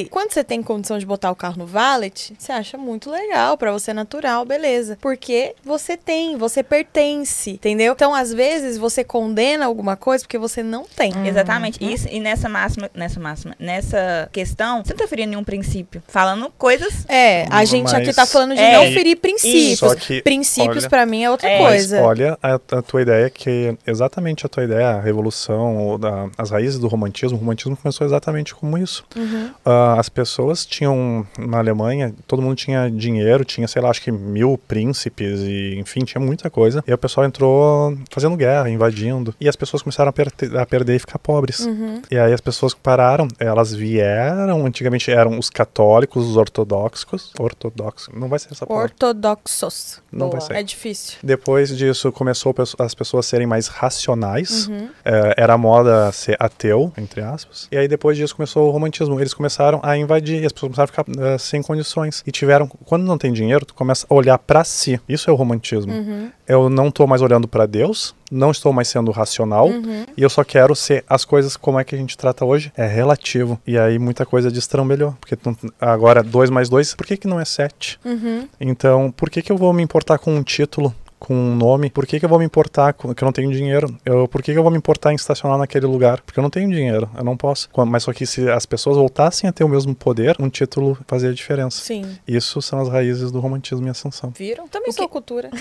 quando 0.10 0.32
você 0.32 0.44
tem 0.44 0.62
condição 0.64 0.98
de 0.98 1.06
botar 1.06 1.32
o 1.32 1.36
carro 1.36 1.56
no 1.58 1.66
valet, 1.66 2.34
você 2.38 2.52
acha 2.52 2.78
muito 2.78 3.10
legal, 3.10 3.58
pra 3.58 3.72
você 3.72 3.92
é 3.92 3.94
natural, 3.94 4.46
beleza. 4.46 4.98
Porque 5.02 5.56
você 5.64 5.98
tem, 5.98 6.38
você 6.38 6.62
pertence, 6.64 7.52
entendeu? 7.52 7.94
Então, 7.94 8.14
às 8.14 8.34
vezes, 8.34 8.78
você 8.78 9.04
condena 9.04 9.66
alguma 9.66 9.96
coisa 9.96 10.24
porque 10.24 10.38
você 10.38 10.62
não 10.64 10.86
tem. 10.86 11.12
Exatamente. 11.28 11.80
Isso, 11.84 12.08
e 12.10 12.20
nessa 12.20 12.48
máxima, 12.50 12.90
nessa 12.94 13.20
máxima, 13.20 13.56
nessa 13.60 14.30
questão, 14.32 14.84
você 14.84 14.94
não 14.94 15.00
tá 15.00 15.08
ferindo 15.08 15.30
nenhum 15.32 15.44
princípio. 15.44 16.02
Falando 16.08 16.52
coisas. 16.58 17.06
É, 17.08 17.46
a 17.50 17.64
gente 17.66 17.94
aqui 17.96 18.08
Mas- 18.08 18.16
tá 18.16 18.26
falando 18.26 18.54
de 18.56 18.62
É, 18.62 18.74
não 18.74 18.84
ferir 18.94 19.16
princípios. 19.18 19.96
Que, 19.96 20.22
princípios 20.22 20.88
pra 20.88 21.06
mim 21.06 21.24
é 21.24 21.32
outra 21.32 21.50
É, 21.50 21.60
Mas 21.62 21.70
coisa. 21.88 22.02
olha 22.02 22.38
a, 22.42 22.56
a 22.56 22.82
tua 22.82 23.02
ideia 23.02 23.30
que 23.30 23.78
exatamente 23.86 24.46
a 24.46 24.50
tua 24.50 24.64
ideia, 24.64 24.90
a 24.90 25.02
revolução, 25.02 25.78
ou 25.78 25.98
da- 25.98 26.30
as 26.38 26.50
raízes 26.52 26.80
do 26.80 26.88
romantismo, 26.88 27.38
o 27.38 27.40
romantismo 27.40 27.76
começou 27.78 28.06
exatamente 28.06 28.54
como 28.56 28.78
isso. 28.78 29.04
Uhum. 29.16 29.39
Ah, 29.66 29.96
as 30.00 30.10
pessoas 30.10 30.66
tinham, 30.66 31.26
na 31.38 31.58
Alemanha, 31.60 32.14
todo 32.28 32.42
mundo 32.42 32.56
tinha 32.56 32.90
dinheiro, 32.90 33.44
tinha, 33.46 33.68
sei 33.68 33.82
lá, 33.82 33.90
acho 33.90 34.02
que 34.02 34.12
mil 34.12 34.58
príncipes, 34.58 35.40
e 35.42 35.76
enfim, 35.78 36.02
tinha 36.02 36.22
muita 36.22 36.50
coisa. 36.50 36.84
E 36.88 36.94
o 36.94 36.98
pessoal 36.98 37.26
entrou 37.26 37.98
fazendo 38.12 38.36
guerra, 38.36 38.70
invadindo. 38.70 39.34
E 39.40 39.48
as 39.48 39.56
pessoas 39.56 39.82
começaram 39.82 40.10
a, 40.10 40.14
perte- 40.14 40.56
a 40.58 40.66
perder 40.66 40.96
e 40.96 41.00
ficar 41.00 41.20
pobres. 41.20 41.60
Uhum. 41.66 42.02
E 42.10 42.18
aí 42.18 42.34
as 42.34 42.42
pessoas 42.42 42.74
que 42.74 42.80
pararam, 42.80 43.28
elas 43.40 43.74
vieram, 43.74 44.66
antigamente 44.66 45.12
eram 45.12 45.38
os 45.38 45.50
católicos, 45.50 46.26
os 46.28 46.38
ortodoxos. 46.38 47.32
Ortodoxos, 47.40 48.14
não 48.14 48.28
vai 48.28 48.40
ser 48.40 48.50
essa 48.52 48.66
palavra. 48.66 48.90
Ortodoxos. 48.92 50.02
Não 50.12 50.30
vai 50.30 50.40
Boa. 50.40 50.48
ser. 50.48 50.56
É 50.56 50.64
difícil. 50.64 51.18
Depois 51.24 51.76
disso, 51.76 52.12
começou 52.12 52.54
as 52.80 52.94
pessoas 52.96 53.26
serem 53.26 53.48
mais 53.48 53.68
racionais. 53.68 54.68
Uhum. 54.68 54.90
É, 55.06 55.34
era 55.38 55.58
moda 55.58 56.12
ser 56.12 56.36
ateu, 56.40 56.92
entre 56.98 57.22
aspas. 57.22 57.68
E 57.72 57.78
aí, 57.78 57.88
depois 57.88 58.18
disso, 58.18 58.36
começou 58.36 58.68
o 58.68 58.72
romantismo. 58.72 59.20
Eles 59.20 59.29
começaram 59.34 59.80
a 59.84 59.98
invadir, 59.98 60.42
e 60.42 60.46
as 60.46 60.52
pessoas 60.52 60.74
começaram 60.74 60.86
a 60.86 61.04
ficar 61.04 61.34
eh, 61.34 61.38
sem 61.38 61.62
condições. 61.62 62.24
E 62.26 62.32
tiveram. 62.32 62.68
Quando 62.86 63.04
não 63.04 63.18
tem 63.18 63.32
dinheiro, 63.32 63.66
tu 63.66 63.74
começa 63.74 64.06
a 64.10 64.14
olhar 64.14 64.38
pra 64.38 64.64
si. 64.64 65.00
Isso 65.08 65.30
é 65.30 65.34
o 65.34 65.36
romantismo. 65.36 65.92
Uhum. 65.92 66.30
Eu 66.48 66.70
não 66.70 66.90
tô 66.90 67.06
mais 67.06 67.22
olhando 67.22 67.48
pra 67.48 67.66
Deus, 67.66 68.16
não 68.32 68.52
estou 68.52 68.74
mais 68.74 68.88
sendo 68.88 69.12
racional. 69.12 69.68
Uhum. 69.68 70.06
E 70.18 70.22
eu 70.24 70.30
só 70.30 70.44
quero 70.44 70.76
ser 70.76 71.04
as 71.08 71.24
coisas 71.26 71.56
como 71.56 71.80
é 71.80 71.84
que 71.84 71.96
a 71.96 71.98
gente 71.98 72.18
trata 72.18 72.44
hoje. 72.46 72.72
É 72.76 72.88
relativo. 72.88 73.60
E 73.66 73.78
aí, 73.78 74.00
muita 74.00 74.26
coisa 74.26 74.52
destrambelhou. 74.52 75.16
Porque 75.20 75.38
agora, 75.80 76.24
2 76.24 76.50
mais 76.50 76.70
2, 76.70 76.96
por 76.96 77.06
que, 77.06 77.18
que 77.18 77.28
não 77.28 77.40
é 77.40 77.46
7? 77.46 78.00
Uhum. 78.04 78.48
Então, 78.60 79.12
por 79.12 79.30
que, 79.30 79.42
que 79.42 79.52
eu 79.52 79.58
vou 79.58 79.72
me 79.74 79.84
importar 79.84 80.18
com 80.18 80.36
um 80.36 80.44
título, 80.44 80.94
com 81.20 81.34
um 81.36 81.56
nome? 81.56 81.90
Por 81.90 82.08
que, 82.08 82.18
que 82.20 82.26
eu 82.26 82.30
vou 82.30 82.40
me 82.40 82.46
importar 82.46 82.94
com 82.94 83.14
que 83.14 83.24
eu 83.24 83.26
não 83.26 83.34
tenho 83.34 83.52
dinheiro? 83.52 83.94
Eu, 84.06 84.28
por 84.28 84.42
que, 84.42 84.54
que 84.54 84.58
eu 84.58 84.64
vou 84.64 84.72
me 84.72 84.78
importar 84.78 85.12
em 85.12 85.16
estacionar 85.16 85.58
naquele 85.58 85.86
lugar? 85.86 86.22
Porque 86.22 86.40
eu 86.40 86.42
não 86.42 86.50
tenho 86.50 86.70
dinheiro, 86.70 87.10
eu 87.18 87.24
não 87.24 87.36
posso. 87.36 87.70
Mas 87.88 88.04
só 88.04 88.14
que 88.14 88.26
se 88.26 88.50
as 88.50 88.66
pessoas 88.66 88.96
voltassem 88.98 89.50
a 89.50 89.54
ter 89.54 89.64
o 89.64 89.70
mesmo 89.70 89.94
poder, 89.94 90.36
um 90.40 90.50
título 90.50 90.98
fazia 91.08 91.34
diferença. 91.34 91.82
Sim. 91.82 92.18
Isso 92.28 92.62
são 92.62 92.80
as 92.80 92.88
raízes 92.90 93.32
do 93.32 93.40
romantismo 93.40 93.86
e 93.88 93.90
ascensão. 93.90 94.32
Viram? 94.38 94.68
Também 94.68 94.90
O 94.90 94.94
sou 94.94 95.08
que- 95.08 95.12
cultura. 95.12 95.50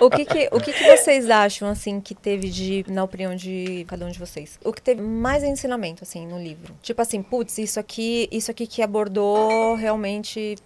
O 0.00 0.10
que 0.10 0.24
que, 0.24 0.48
o 0.52 0.60
que 0.60 0.72
que 0.72 0.96
vocês 0.96 1.28
acham, 1.30 1.68
assim, 1.68 2.00
que 2.00 2.14
teve 2.14 2.48
de, 2.48 2.84
na 2.88 3.02
opinião 3.04 3.34
de 3.34 3.84
cada 3.88 4.04
um 4.06 4.10
de 4.10 4.18
vocês? 4.18 4.58
O 4.64 4.72
que 4.72 4.80
teve 4.82 5.00
mais 5.02 5.42
ensinamento, 5.42 6.02
assim, 6.04 6.26
no 6.26 6.38
livro? 6.38 6.74
Tipo 6.82 7.02
assim, 7.02 7.22
putz, 7.22 7.58
isso 7.58 7.80
aqui, 7.80 8.28
isso 8.30 8.50
aqui 8.50 8.66
que 8.66 8.82
abordou 8.82 9.74
realmente, 9.74 10.56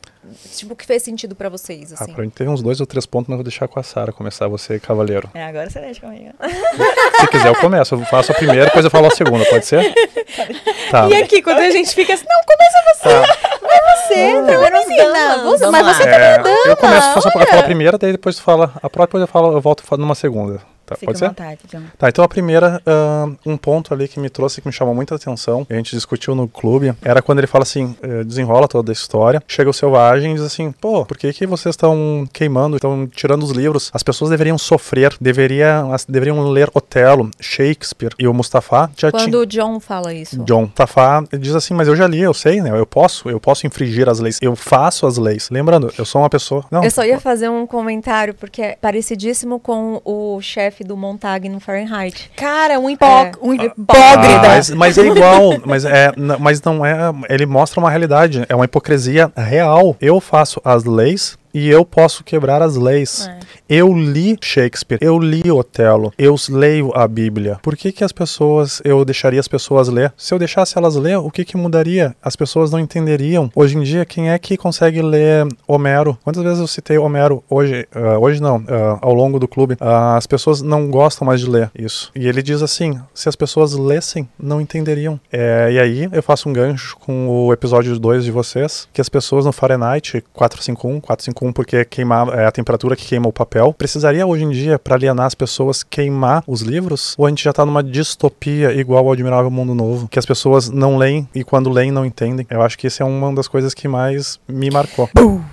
tipo, 0.56 0.76
que 0.76 0.84
fez 0.86 1.02
sentido 1.02 1.34
pra 1.34 1.48
vocês, 1.48 1.92
Ah, 1.92 1.96
assim. 2.02 2.12
pra 2.12 2.22
mim 2.22 2.30
teve 2.30 2.48
uns 2.50 2.62
dois 2.62 2.80
ou 2.80 2.86
três 2.86 3.06
pontos, 3.06 3.28
mas 3.28 3.34
eu 3.34 3.38
vou 3.38 3.44
deixar 3.44 3.66
com 3.68 3.80
a 3.80 3.82
Sara 3.82 4.12
começar, 4.12 4.46
você 4.48 4.78
cavaleiro. 4.78 5.30
É, 5.34 5.44
agora 5.44 5.68
você 5.70 5.80
deixa 5.80 6.00
comigo. 6.00 6.30
Se 7.20 7.26
quiser 7.28 7.48
eu 7.48 7.54
começo, 7.56 7.94
eu 7.94 8.00
faço 8.06 8.32
a 8.32 8.34
primeira, 8.34 8.64
depois 8.66 8.84
eu 8.84 8.90
falo 8.90 9.06
a 9.06 9.10
segunda, 9.10 9.44
pode 9.46 9.66
ser? 9.66 9.80
Tá. 10.90 11.08
E 11.08 11.14
aqui, 11.14 11.40
quando 11.42 11.58
a 11.58 11.70
gente 11.70 11.94
fica 11.94 12.14
assim, 12.14 12.24
não, 12.28 12.40
começa 12.42 12.78
você. 12.94 13.60
Vai 13.60 13.96
você, 13.96 14.42
primeiro 14.42 14.88
menina. 14.88 15.12
damas. 15.12 15.42
Você, 15.42 15.64
Vamos 15.64 15.80
mas 15.82 15.96
você 15.96 16.02
É, 16.02 16.38
tá 16.38 16.50
eu 16.66 16.76
começo, 16.76 17.12
faço 17.14 17.28
a, 17.28 17.30
eu 17.30 17.58
a 17.60 17.62
primeira, 17.62 17.98
daí 17.98 18.12
depois 18.12 18.36
tu 18.36 18.42
fala 18.42 18.72
a 18.82 18.90
própria, 18.90 19.06
depois 19.06 19.22
eu 19.22 19.26
falo, 19.28 19.52
eu 19.56 19.60
volto 19.60 19.84
numa 20.02 20.14
segunda. 20.16 20.60
Tá, 20.90 20.96
Fica 20.96 21.06
pode 21.12 21.16
à 21.16 21.18
ser? 21.18 21.28
vontade, 21.28 21.58
John. 21.70 21.82
Tá, 21.96 22.08
então 22.08 22.24
a 22.24 22.28
primeira, 22.28 22.82
ah, 22.84 23.28
um 23.46 23.56
ponto 23.56 23.94
ali 23.94 24.08
que 24.08 24.18
me 24.18 24.28
trouxe, 24.28 24.60
que 24.60 24.66
me 24.66 24.72
chamou 24.72 24.94
muita 24.94 25.14
atenção, 25.14 25.64
a 25.70 25.74
gente 25.74 25.94
discutiu 25.94 26.34
no 26.34 26.48
clube, 26.48 26.92
era 27.02 27.22
quando 27.22 27.38
ele 27.38 27.46
fala 27.46 27.62
assim, 27.62 27.94
eh, 28.02 28.24
desenrola 28.24 28.66
toda 28.66 28.90
a 28.90 28.92
história, 28.92 29.42
chega 29.46 29.70
o 29.70 29.72
selvagem 29.72 30.32
e 30.32 30.34
diz 30.34 30.42
assim, 30.44 30.72
pô, 30.72 31.04
por 31.06 31.16
que 31.16 31.32
que 31.32 31.46
vocês 31.46 31.72
estão 31.74 32.28
queimando, 32.32 32.76
estão 32.76 33.06
tirando 33.06 33.42
os 33.44 33.50
livros? 33.52 33.90
As 33.94 34.02
pessoas 34.02 34.30
deveriam 34.30 34.58
sofrer, 34.58 35.14
deveria, 35.20 35.80
as- 35.92 36.04
deveriam 36.04 36.42
ler 36.50 36.68
Otelo, 36.74 37.30
Shakespeare, 37.40 38.12
e 38.18 38.26
o 38.26 38.34
Mustafa 38.34 38.90
já 38.96 39.10
Quando 39.12 39.38
o 39.40 39.46
John 39.46 39.78
fala 39.80 40.12
isso. 40.12 40.42
John 40.44 40.62
Mustafa 40.62 41.24
diz 41.38 41.54
assim, 41.54 41.74
mas 41.74 41.86
eu 41.88 41.94
já 41.96 42.06
li, 42.06 42.20
eu 42.20 42.34
sei, 42.34 42.60
né? 42.60 42.70
Eu 42.70 42.86
posso, 42.86 43.28
eu 43.30 43.38
posso 43.38 43.66
infringir 43.66 44.08
as 44.08 44.18
leis, 44.20 44.38
eu 44.42 44.56
faço 44.56 45.06
as 45.06 45.16
leis. 45.18 45.48
Lembrando, 45.50 45.92
eu 45.96 46.04
sou 46.04 46.20
uma 46.22 46.30
pessoa. 46.30 46.64
Não, 46.70 46.82
Eu 46.82 46.90
só 46.90 47.04
ia 47.04 47.20
fazer 47.20 47.48
um 47.48 47.66
comentário, 47.66 48.34
porque 48.34 48.62
é 48.62 48.76
parecidíssimo 48.80 49.58
com 49.60 50.00
o 50.04 50.40
chefe 50.40 50.79
do 50.84 50.96
Montag 50.96 51.48
no 51.48 51.60
Fahrenheit. 51.60 52.30
Cara, 52.36 52.78
um, 52.78 52.88
hipó 52.90 53.06
É. 53.06 53.32
um 53.42 53.52
Ah, 53.52 53.64
hipócrita. 53.64 54.38
mas, 54.48 54.70
mas 54.70 54.98
é 54.98 55.06
igual, 55.06 55.60
mas, 55.64 55.84
é, 55.84 56.12
mas 56.38 56.62
não 56.62 56.84
é. 56.84 56.96
Ele 57.28 57.46
mostra 57.46 57.80
uma 57.80 57.90
realidade, 57.90 58.44
é 58.48 58.54
uma 58.54 58.64
hipocrisia 58.64 59.30
real. 59.36 59.96
Eu 60.00 60.20
faço 60.20 60.60
as 60.64 60.84
leis 60.84 61.38
e 61.52 61.68
eu 61.68 61.84
posso 61.84 62.24
quebrar 62.24 62.62
as 62.62 62.76
leis. 62.76 63.28
É. 63.28 63.40
Eu 63.68 63.92
li 63.94 64.36
Shakespeare, 64.40 64.98
eu 65.00 65.18
li 65.18 65.50
Otelo, 65.50 66.12
eu 66.18 66.34
leio 66.48 66.90
a 66.94 67.06
Bíblia. 67.06 67.58
Por 67.62 67.76
que, 67.76 67.92
que 67.92 68.02
as 68.02 68.12
pessoas, 68.12 68.82
eu 68.84 69.04
deixaria 69.04 69.38
as 69.38 69.46
pessoas 69.46 69.88
ler? 69.88 70.12
Se 70.16 70.34
eu 70.34 70.38
deixasse 70.38 70.76
elas 70.76 70.96
ler, 70.96 71.18
o 71.18 71.30
que, 71.30 71.44
que 71.44 71.56
mudaria? 71.56 72.16
As 72.22 72.34
pessoas 72.34 72.70
não 72.70 72.80
entenderiam. 72.80 73.50
Hoje 73.54 73.76
em 73.76 73.82
dia, 73.82 74.04
quem 74.04 74.30
é 74.30 74.38
que 74.38 74.56
consegue 74.56 75.00
ler 75.00 75.46
Homero? 75.68 76.18
Quantas 76.24 76.42
vezes 76.42 76.58
eu 76.58 76.66
citei 76.66 76.98
Homero 76.98 77.44
hoje? 77.48 77.86
ah, 77.94 78.18
hoje 78.18 78.40
não, 78.40 78.64
ah, 78.68 78.98
ao 79.00 79.14
longo 79.14 79.38
do 79.38 79.46
clube. 79.46 79.76
Ah, 79.80 80.16
as 80.16 80.26
pessoas 80.26 80.62
não 80.62 80.90
gostam 80.90 81.26
mais 81.26 81.40
de 81.40 81.48
ler 81.48 81.70
isso. 81.78 82.10
E 82.14 82.26
ele 82.26 82.42
diz 82.42 82.62
assim: 82.62 83.00
se 83.14 83.28
as 83.28 83.36
pessoas 83.36 83.72
lessem, 83.72 84.28
não 84.38 84.60
entenderiam. 84.60 85.20
É, 85.32 85.70
e 85.72 85.78
aí 85.78 86.08
eu 86.12 86.22
faço 86.22 86.48
um 86.48 86.52
gancho 86.52 86.96
com 86.96 87.28
o 87.28 87.52
episódio 87.52 87.98
2 87.98 88.24
de 88.24 88.30
vocês, 88.30 88.88
que 88.92 89.00
as 89.00 89.08
pessoas 89.08 89.44
no 89.44 89.52
Fahrenheit 89.52 90.22
451, 90.32 91.00
451 91.00 91.39
porque 91.52 91.84
queimar 91.84 92.28
é 92.38 92.44
a 92.44 92.52
temperatura 92.52 92.94
que 92.94 93.06
queima 93.06 93.28
o 93.28 93.32
papel. 93.32 93.72
Precisaria 93.72 94.26
hoje 94.26 94.44
em 94.44 94.50
dia, 94.50 94.78
para 94.78 94.94
alienar 94.96 95.26
as 95.26 95.34
pessoas, 95.34 95.82
queimar 95.82 96.44
os 96.46 96.60
livros? 96.60 97.14
Ou 97.16 97.24
a 97.24 97.28
gente 97.30 97.42
já 97.42 97.52
tá 97.52 97.64
numa 97.64 97.82
distopia 97.82 98.72
igual 98.72 99.06
ao 99.06 99.12
Admirável 99.12 99.50
Mundo 99.50 99.74
Novo, 99.74 100.06
que 100.08 100.18
as 100.18 100.26
pessoas 100.26 100.68
não 100.68 100.98
leem 100.98 101.26
e 101.34 101.42
quando 101.42 101.70
leem 101.70 101.90
não 101.90 102.04
entendem? 102.04 102.46
Eu 102.50 102.60
acho 102.60 102.76
que 102.76 102.86
isso 102.86 103.02
é 103.02 103.06
uma 103.06 103.34
das 103.34 103.48
coisas 103.48 103.72
que 103.72 103.88
mais 103.88 104.38
me 104.46 104.70
marcou. 104.70 105.08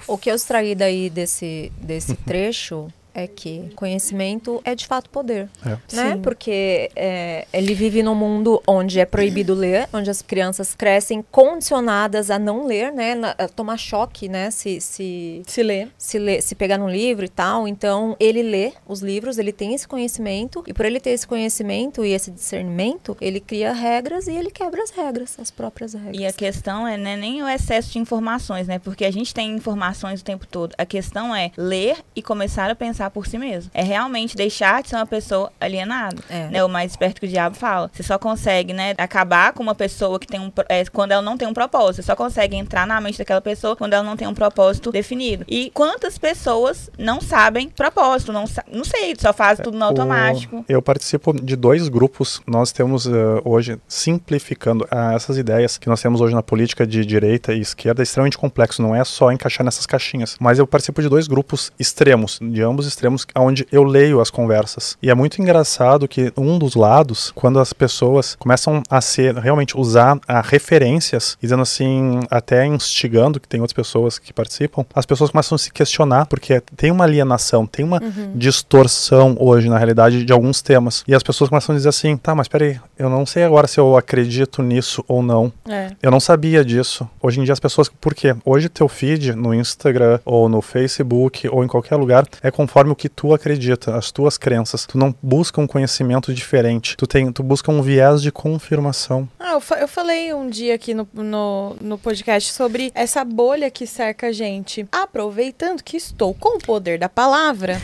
O 0.07 0.17
que 0.17 0.29
eu 0.29 0.35
extraí 0.35 0.75
daí 0.75 1.09
desse, 1.09 1.71
desse 1.81 2.15
trecho 2.25 2.87
é 3.17 3.27
que 3.27 3.69
conhecimento 3.75 4.61
é 4.63 4.75
de 4.75 4.85
fato 4.85 5.09
poder, 5.09 5.49
É. 5.65 5.69
né? 5.95 6.11
Sim. 6.13 6.21
Porque 6.21 6.89
é, 6.95 7.45
ele 7.51 7.73
vive 7.73 8.03
num 8.03 8.13
mundo 8.15 8.61
onde 8.67 8.99
é 8.99 9.05
proibido 9.05 9.53
ler, 9.53 9.89
onde 9.91 10.09
as 10.09 10.21
crianças 10.21 10.75
crescem 10.75 11.23
condicionadas 11.31 12.29
a 12.29 12.37
não 12.37 12.65
ler, 12.65 12.91
né? 12.93 13.15
na- 13.15 13.35
a 13.37 13.47
tomar 13.47 13.77
choque, 13.77 14.29
né? 14.29 14.51
Se, 14.51 14.79
se, 14.79 15.41
Se 15.47 15.63
lê. 15.63 15.87
se, 15.97 16.19
ler, 16.19 16.41
se 16.41 16.53
pegar 16.55 16.77
num 16.77 16.89
livro 16.89 17.25
e 17.25 17.29
tal. 17.29 17.67
Então, 17.67 18.15
ele 18.19 18.43
lê 18.43 18.73
os 18.87 19.01
livros, 19.01 19.37
ele 19.37 19.51
tem 19.51 19.73
esse 19.73 19.87
conhecimento, 19.87 20.63
e 20.67 20.73
por 20.73 20.85
ele 20.85 20.99
ter 20.99 21.11
esse 21.11 21.25
conhecimento 21.27 22.05
e 22.05 22.13
esse 22.13 22.29
discernimento, 22.29 23.17
ele 23.19 23.39
cria 23.39 23.73
regras 23.73 24.27
e 24.27 24.31
ele 24.31 24.51
quebra 24.51 24.83
as 24.83 24.91
regras, 24.91 25.35
as 25.39 25.49
próprias 25.49 25.93
regras. 25.93 26.17
E 26.19 26.25
a 26.25 26.31
questão 26.33 26.87
é 26.87 26.97
né, 26.97 27.15
nem 27.17 27.41
o 27.41 27.47
excesso 27.49 27.91
de 27.91 27.99
informações, 27.99 28.67
né? 28.67 28.77
Porque 28.79 29.05
a 29.05 29.11
gente 29.11 29.33
tem 29.33 29.55
informações 29.55 30.21
o 30.21 30.23
tempo 30.23 30.45
todo. 30.45 30.73
A 30.77 30.85
questão 30.85 31.35
é 31.35 31.51
ler 31.57 31.97
e 32.15 32.21
começar 32.21 32.69
a 32.69 32.75
pensar 32.75 33.06
pensar 33.07 33.11
por 33.11 33.27
si 33.27 33.37
mesmo. 33.37 33.71
É 33.73 33.83
realmente 33.83 34.35
deixar 34.35 34.81
de 34.83 34.89
ser 34.89 34.95
uma 34.95 35.05
pessoa 35.05 35.51
alienada. 35.59 36.17
É. 36.29 36.47
Né? 36.49 36.63
O 36.63 36.69
mais 36.69 36.91
esperto 36.91 37.19
que 37.21 37.25
o 37.27 37.29
diabo 37.29 37.55
fala. 37.55 37.89
Você 37.93 38.03
só 38.03 38.17
consegue, 38.17 38.73
né, 38.73 38.93
acabar 38.97 39.53
com 39.53 39.63
uma 39.63 39.75
pessoa 39.75 40.19
que 40.19 40.27
tem 40.27 40.39
um. 40.39 40.51
É, 40.69 40.83
quando 40.85 41.11
ela 41.11 41.21
não 41.21 41.37
tem 41.37 41.47
um 41.47 41.53
propósito. 41.53 41.95
Você 41.97 42.03
só 42.03 42.15
consegue 42.15 42.55
entrar 42.55 42.85
na 42.85 42.99
mente 43.01 43.17
daquela 43.17 43.41
pessoa 43.41 43.75
quando 43.75 43.93
ela 43.93 44.03
não 44.03 44.15
tem 44.17 44.27
um 44.27 44.33
propósito 44.33 44.91
definido. 44.91 45.45
E 45.47 45.71
quantas 45.73 46.17
pessoas 46.17 46.89
não 46.97 47.19
sabem 47.21 47.69
propósito? 47.69 48.31
Não, 48.33 48.45
sa- 48.47 48.63
não 48.71 48.83
sei, 48.83 49.15
só 49.17 49.33
faz 49.33 49.59
tudo 49.59 49.77
no 49.77 49.85
automático. 49.85 50.57
O- 50.57 50.65
Eu 50.67 50.81
participo 50.81 51.33
de 51.33 51.55
dois 51.55 51.87
grupos. 51.89 52.41
Nós 52.45 52.71
temos 52.71 53.07
eh, 53.07 53.11
hoje, 53.45 53.79
simplificando 53.87 54.87
ah, 54.91 55.13
essas 55.13 55.37
ideias 55.37 55.77
que 55.77 55.87
nós 55.87 56.01
temos 56.01 56.21
hoje 56.21 56.33
na 56.35 56.43
política 56.43 56.85
de 56.85 57.05
direita 57.05 57.53
e 57.53 57.61
esquerda, 57.61 58.01
é 58.01 58.03
extremamente 58.03 58.37
complexo. 58.37 58.81
Não 58.81 58.95
é 58.95 59.03
só 59.03 59.31
encaixar 59.31 59.63
nessas 59.63 59.85
caixinhas. 59.85 60.35
Mas 60.39 60.59
eu 60.59 60.67
participo 60.67 61.01
de 61.01 61.09
dois 61.09 61.27
grupos 61.27 61.71
extremos, 61.79 62.39
de 62.41 62.61
ambos 62.61 62.85
extremos, 62.87 62.96
onde 63.35 63.67
eu 63.71 63.83
leio 63.83 64.19
as 64.19 64.29
conversas. 64.29 64.97
E 65.01 65.09
é 65.09 65.15
muito 65.15 65.41
engraçado 65.41 66.07
que 66.07 66.31
um 66.37 66.57
dos 66.57 66.75
lados, 66.75 67.31
quando 67.35 67.59
as 67.59 67.73
pessoas 67.73 68.35
começam 68.35 68.81
a 68.89 69.01
ser, 69.01 69.35
realmente 69.35 69.77
usar 69.77 70.19
ah, 70.27 70.41
referências, 70.41 71.37
dizendo 71.41 71.61
assim, 71.61 72.19
até 72.29 72.65
instigando, 72.65 73.39
que 73.39 73.47
tem 73.47 73.61
outras 73.61 73.73
pessoas 73.73 74.19
que 74.19 74.33
participam, 74.33 74.85
as 74.93 75.05
pessoas 75.05 75.31
começam 75.31 75.55
a 75.55 75.59
se 75.59 75.71
questionar, 75.71 76.25
porque 76.25 76.61
tem 76.75 76.91
uma 76.91 77.03
alienação, 77.03 77.65
tem 77.65 77.83
uma 77.85 78.01
distorção 78.35 79.35
hoje, 79.39 79.69
na 79.69 79.77
realidade, 79.77 80.23
de 80.23 80.33
alguns 80.33 80.61
temas. 80.61 81.03
E 81.07 81.13
as 81.13 81.23
pessoas 81.23 81.49
começam 81.49 81.73
a 81.73 81.77
dizer 81.77 81.89
assim, 81.89 82.17
tá, 82.17 82.33
mas 82.33 82.47
peraí, 82.47 82.79
eu 82.97 83.09
não 83.09 83.25
sei 83.25 83.43
agora 83.43 83.67
se 83.67 83.79
eu 83.79 83.97
acredito 83.97 84.61
nisso 84.61 85.03
ou 85.07 85.21
não. 85.21 85.51
É. 85.67 85.91
Eu 86.01 86.11
não 86.11 86.19
sabia 86.19 86.63
disso. 86.63 87.07
Hoje 87.21 87.39
em 87.39 87.43
dia 87.43 87.53
as 87.53 87.59
pessoas. 87.59 87.89
Por 87.89 88.13
quê? 88.13 88.35
Hoje 88.45 88.69
teu 88.69 88.87
feed 88.87 89.33
no 89.33 89.53
Instagram 89.53 90.19
ou 90.25 90.47
no 90.49 90.61
Facebook 90.61 91.47
ou 91.49 91.63
em 91.63 91.67
qualquer 91.67 91.95
lugar 91.95 92.27
é 92.41 92.51
conforme 92.51 92.86
o 92.91 92.95
que 92.95 93.09
tu 93.09 93.33
acredita, 93.33 93.95
as 93.95 94.11
tuas 94.11 94.37
crenças. 94.37 94.85
Tu 94.85 94.97
não 94.97 95.13
busca 95.21 95.59
um 95.61 95.67
conhecimento 95.67 96.33
diferente. 96.33 96.95
Tu, 96.97 97.05
tem, 97.07 97.31
tu 97.31 97.43
busca 97.43 97.71
um 97.71 97.81
viés 97.81 98.21
de 98.21 98.31
confirmação. 98.31 99.27
Ah, 99.39 99.53
eu, 99.53 99.61
fa- 99.61 99.77
eu 99.79 99.87
falei 99.87 100.33
um 100.33 100.49
dia 100.49 100.75
aqui 100.75 100.93
no, 100.93 101.07
no, 101.13 101.75
no 101.81 101.97
podcast 101.97 102.51
sobre 102.53 102.91
essa 102.95 103.23
bolha 103.23 103.69
que 103.71 103.85
cerca 103.87 104.27
a 104.27 104.31
gente. 104.31 104.87
Aproveitando 104.91 105.83
que 105.83 105.97
estou 105.97 106.33
com 106.33 106.57
o 106.57 106.59
poder 106.59 106.97
da 106.99 107.09
palavra, 107.09 107.79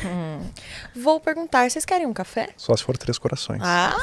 vou 0.96 1.20
perguntar: 1.20 1.70
vocês 1.70 1.86
querem 1.86 2.06
um 2.06 2.14
café? 2.14 2.50
Só 2.58 2.76
se 2.76 2.84
for 2.84 2.98
três 2.98 3.18
corações. 3.18 3.62
Ah, 3.64 3.94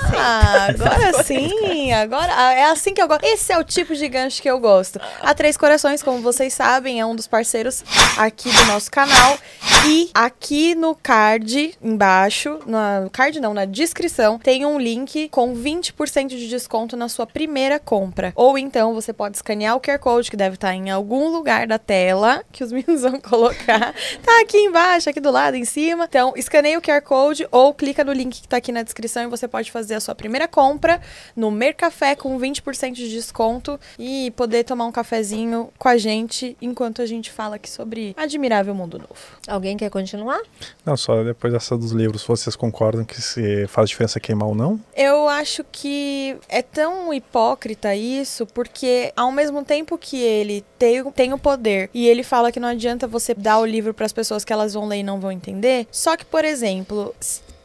agora 0.69 1.23
sim, 1.25 1.93
agora 1.93 2.33
é 2.53 2.65
assim 2.65 2.95
que 2.95 3.03
eu 3.03 3.09
gosto. 3.09 3.25
Esse 3.25 3.53
é 3.53 3.59
o 3.59 3.65
tipo 3.65 3.95
de 3.95 4.09
gancho 4.09 4.41
que 4.43 4.51
eu 4.51 4.59
gosto. 4.59 5.01
A 5.21 5.35
Três 5.35 5.57
Corações, 5.57 6.03
como 6.03 6.21
vocês 6.21 6.53
sabem, 6.55 7.01
é 7.01 7.07
um 7.07 7.15
dos 7.15 7.27
parceiros 7.27 7.85
aqui 8.17 8.51
do 8.51 8.65
nosso 8.67 8.91
canal. 8.91 9.39
E 9.87 10.11
aqui 10.15 10.75
no 10.75 10.90
card 10.95 11.75
embaixo, 11.83 12.61
na 12.67 13.01
no 13.01 13.11
card 13.11 13.41
não, 13.41 13.55
na 13.55 13.65
descrição, 13.65 14.39
tem 14.39 14.65
um 14.67 14.79
link 14.79 15.29
com 15.29 15.55
20% 15.55 16.29
de 16.29 16.49
desconto 16.49 16.97
na 16.97 17.09
sua 17.09 17.27
primeira 17.27 17.79
compra. 17.79 18.33
Ou 18.35 18.59
então 18.59 18.95
você 18.95 19.13
pode 19.13 19.37
escanear 19.37 19.77
o 19.77 19.81
QR 19.81 19.99
Code 19.99 20.31
que 20.31 20.37
deve 20.37 20.55
estar 20.55 20.75
em 20.75 20.91
algum 20.91 21.29
lugar 21.29 21.67
da 21.67 21.79
tela 21.79 22.45
que 22.53 22.65
os 22.65 22.73
meninos 22.73 23.03
vão 23.03 23.21
colocar. 23.21 23.95
Tá 24.23 24.41
aqui 24.41 24.59
embaixo, 24.59 25.09
aqui 25.11 25.21
do 25.21 25.31
lado, 25.31 25.57
em 25.57 25.65
cima. 25.65 26.05
Então, 26.09 26.33
escaneia 26.37 26.79
o 26.79 26.83
QR 26.83 27.03
Code 27.03 27.47
ou 27.51 27.73
clica 27.75 28.05
no 28.05 28.13
link 28.13 28.41
que 28.43 28.49
tá 28.49 28.57
aqui 28.57 28.73
na 28.73 28.83
descrição 28.83 29.23
e 29.25 29.27
você 29.27 29.47
pode 29.49 29.71
fazer 29.71 29.95
a 29.95 30.01
sua 30.01 30.15
primeira 30.15 30.47
compra 30.47 31.01
no 31.35 31.51
Mercafé 31.51 32.15
com 32.15 32.39
20% 32.39 32.93
de 32.93 33.11
desconto 33.11 33.79
e 33.99 34.31
poder 34.33 34.65
tomar 34.65 34.87
um 34.87 34.93
cafezinho 34.93 35.71
com 35.79 35.89
a 35.89 35.97
gente 35.97 36.57
enquanto 36.61 37.03
a 37.03 37.07
gente 37.07 37.31
fala 37.31 37.57
aqui 37.57 37.69
sobre 37.69 38.15
Admirável 38.17 38.75
Mundo 38.75 38.99
Novo. 38.99 39.39
Alguém 39.49 39.77
quer 39.77 39.91
continuar? 39.91 40.41
Não, 40.85 40.97
só 40.97 41.23
depois 41.23 41.53
dessa 41.53 41.77
dos 41.77 41.93
livros, 41.93 42.25
vocês 42.25 42.57
concordam 42.57 43.05
que 43.05 43.21
se 43.21 43.67
faz 43.67 43.89
diferença 43.89 44.21
queimar 44.21 44.49
ou 44.49 44.55
não? 44.55 44.81
Eu 44.97 45.29
acho 45.29 45.65
que 45.71 46.37
é 46.49 46.63
tão 46.63 47.13
hipócrita 47.13 47.95
isso, 47.95 48.47
porque 48.47 49.13
ao 49.17 49.31
mesmo 49.31 49.65
tempo 49.65 49.99
que 49.99 50.21
ele 50.21 50.65
tem, 50.79 51.05
tem 51.13 51.33
o 51.33 51.39
poder 51.39 51.91
e 51.93 52.07
ele 52.07 52.23
fala 52.23 52.53
que 52.53 52.61
não 52.61 52.69
adianta 52.69 53.07
você 53.07 53.35
dar 53.35 53.59
o 53.59 53.67
livro 53.67 53.93
para 53.95 54.07
as 54.07 54.13
pessoas 54.13 54.45
que 54.45 54.53
elas 54.53 54.75
vão 54.75 54.87
ler 54.87 54.99
e 54.99 55.03
não 55.03 55.21
vão 55.21 55.33
entender, 55.33 55.87
só 55.91 56.17
que, 56.17 56.25
por 56.25 56.45
exemplo. 56.45 57.15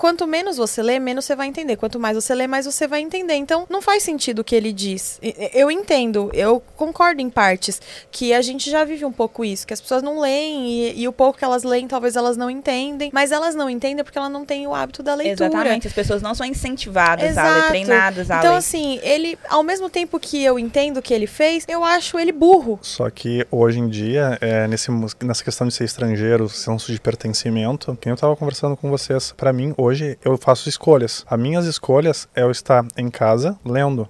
Quanto 0.06 0.28
menos 0.28 0.58
você 0.58 0.84
lê, 0.84 1.00
menos 1.00 1.26
você 1.26 1.36
vai 1.36 1.48
entender. 1.48 1.78
Quanto 1.78 2.00
mais 2.00 2.16
você 2.16 2.36
lê, 2.36 2.46
mais 2.46 2.68
você 2.68 2.86
vai 2.88 3.02
entender. 3.02 3.34
Então, 3.34 3.66
não 3.68 3.82
faz 3.82 4.04
sentido 4.04 4.40
o 4.40 4.44
que 4.44 4.56
ele 4.56 4.72
diz. 4.72 5.20
Eu 5.52 5.72
entendo, 5.72 6.30
eu 6.32 6.62
concordo 6.76 7.24
em 7.24 7.30
partes, 7.30 7.82
que 8.12 8.32
a 8.32 8.40
gente 8.44 8.70
já 8.70 8.84
vive 8.84 9.04
um 9.04 9.12
pouco 9.12 9.44
isso, 9.44 9.66
que 9.66 9.74
as 9.74 9.82
pessoas 9.82 10.04
não 10.04 10.20
leem 10.20 10.68
e, 10.70 11.02
e 11.02 11.08
o 11.08 11.12
pouco 11.12 11.40
que 11.40 11.44
elas 11.44 11.64
leem, 11.64 11.88
talvez 11.88 12.16
elas 12.16 12.38
não 12.38 12.52
entendem. 12.52 13.10
Mas 13.12 13.32
elas 13.32 13.56
não 13.56 13.68
entendem 13.68 14.04
porque 14.04 14.16
elas 14.16 14.32
não 14.32 14.46
têm 14.46 14.68
o 14.68 14.76
hábito 14.76 15.02
da 15.02 15.16
leitura. 15.16 15.48
Exatamente, 15.48 15.88
as 15.88 15.94
pessoas 15.94 16.22
não 16.22 16.36
são 16.36 16.46
incentivadas 16.46 17.36
a 17.36 17.44
ler, 17.44 17.50
Exato. 17.56 17.70
treinadas 17.70 18.30
a 18.30 18.38
Então, 18.38 18.52
ler. 18.52 18.58
assim, 18.58 19.00
ele, 19.02 19.40
ao 19.50 19.64
mesmo 19.64 19.90
tempo 19.90 20.20
que 20.20 20.44
eu 20.44 20.60
entendo 20.60 20.98
o 20.98 21.02
que 21.02 21.16
ele 21.16 21.26
fez, 21.26 21.66
eu 21.68 21.84
acho 21.84 22.20
ele 22.20 22.32
burro. 22.32 22.78
Só 22.84 23.10
que 23.10 23.44
hoje 23.50 23.80
em 23.80 23.90
dia, 23.90 24.38
é, 24.40 24.68
nesse, 24.68 24.92
nessa 25.24 25.44
questão 25.44 25.68
de 25.68 25.74
ser 25.74 25.86
estrangeiro, 25.86 26.48
senso 26.48 26.92
de 26.92 27.00
pertencimento, 27.02 27.98
quem 28.00 28.12
eu 28.12 28.16
tava 28.18 28.36
conversando 28.36 28.78
com 28.78 28.88
vocês, 28.92 29.34
pra 29.36 29.52
mim, 29.52 29.74
hoje, 29.76 29.95
eu 30.24 30.38
faço 30.38 30.68
escolhas. 30.70 31.26
As 31.30 31.40
minhas 31.40 31.66
escolhas 31.66 32.28
é 32.36 32.42
eu 32.42 32.52
estar 32.52 32.86
em 32.98 33.10
casa 33.10 33.58
lendo. 33.66 34.08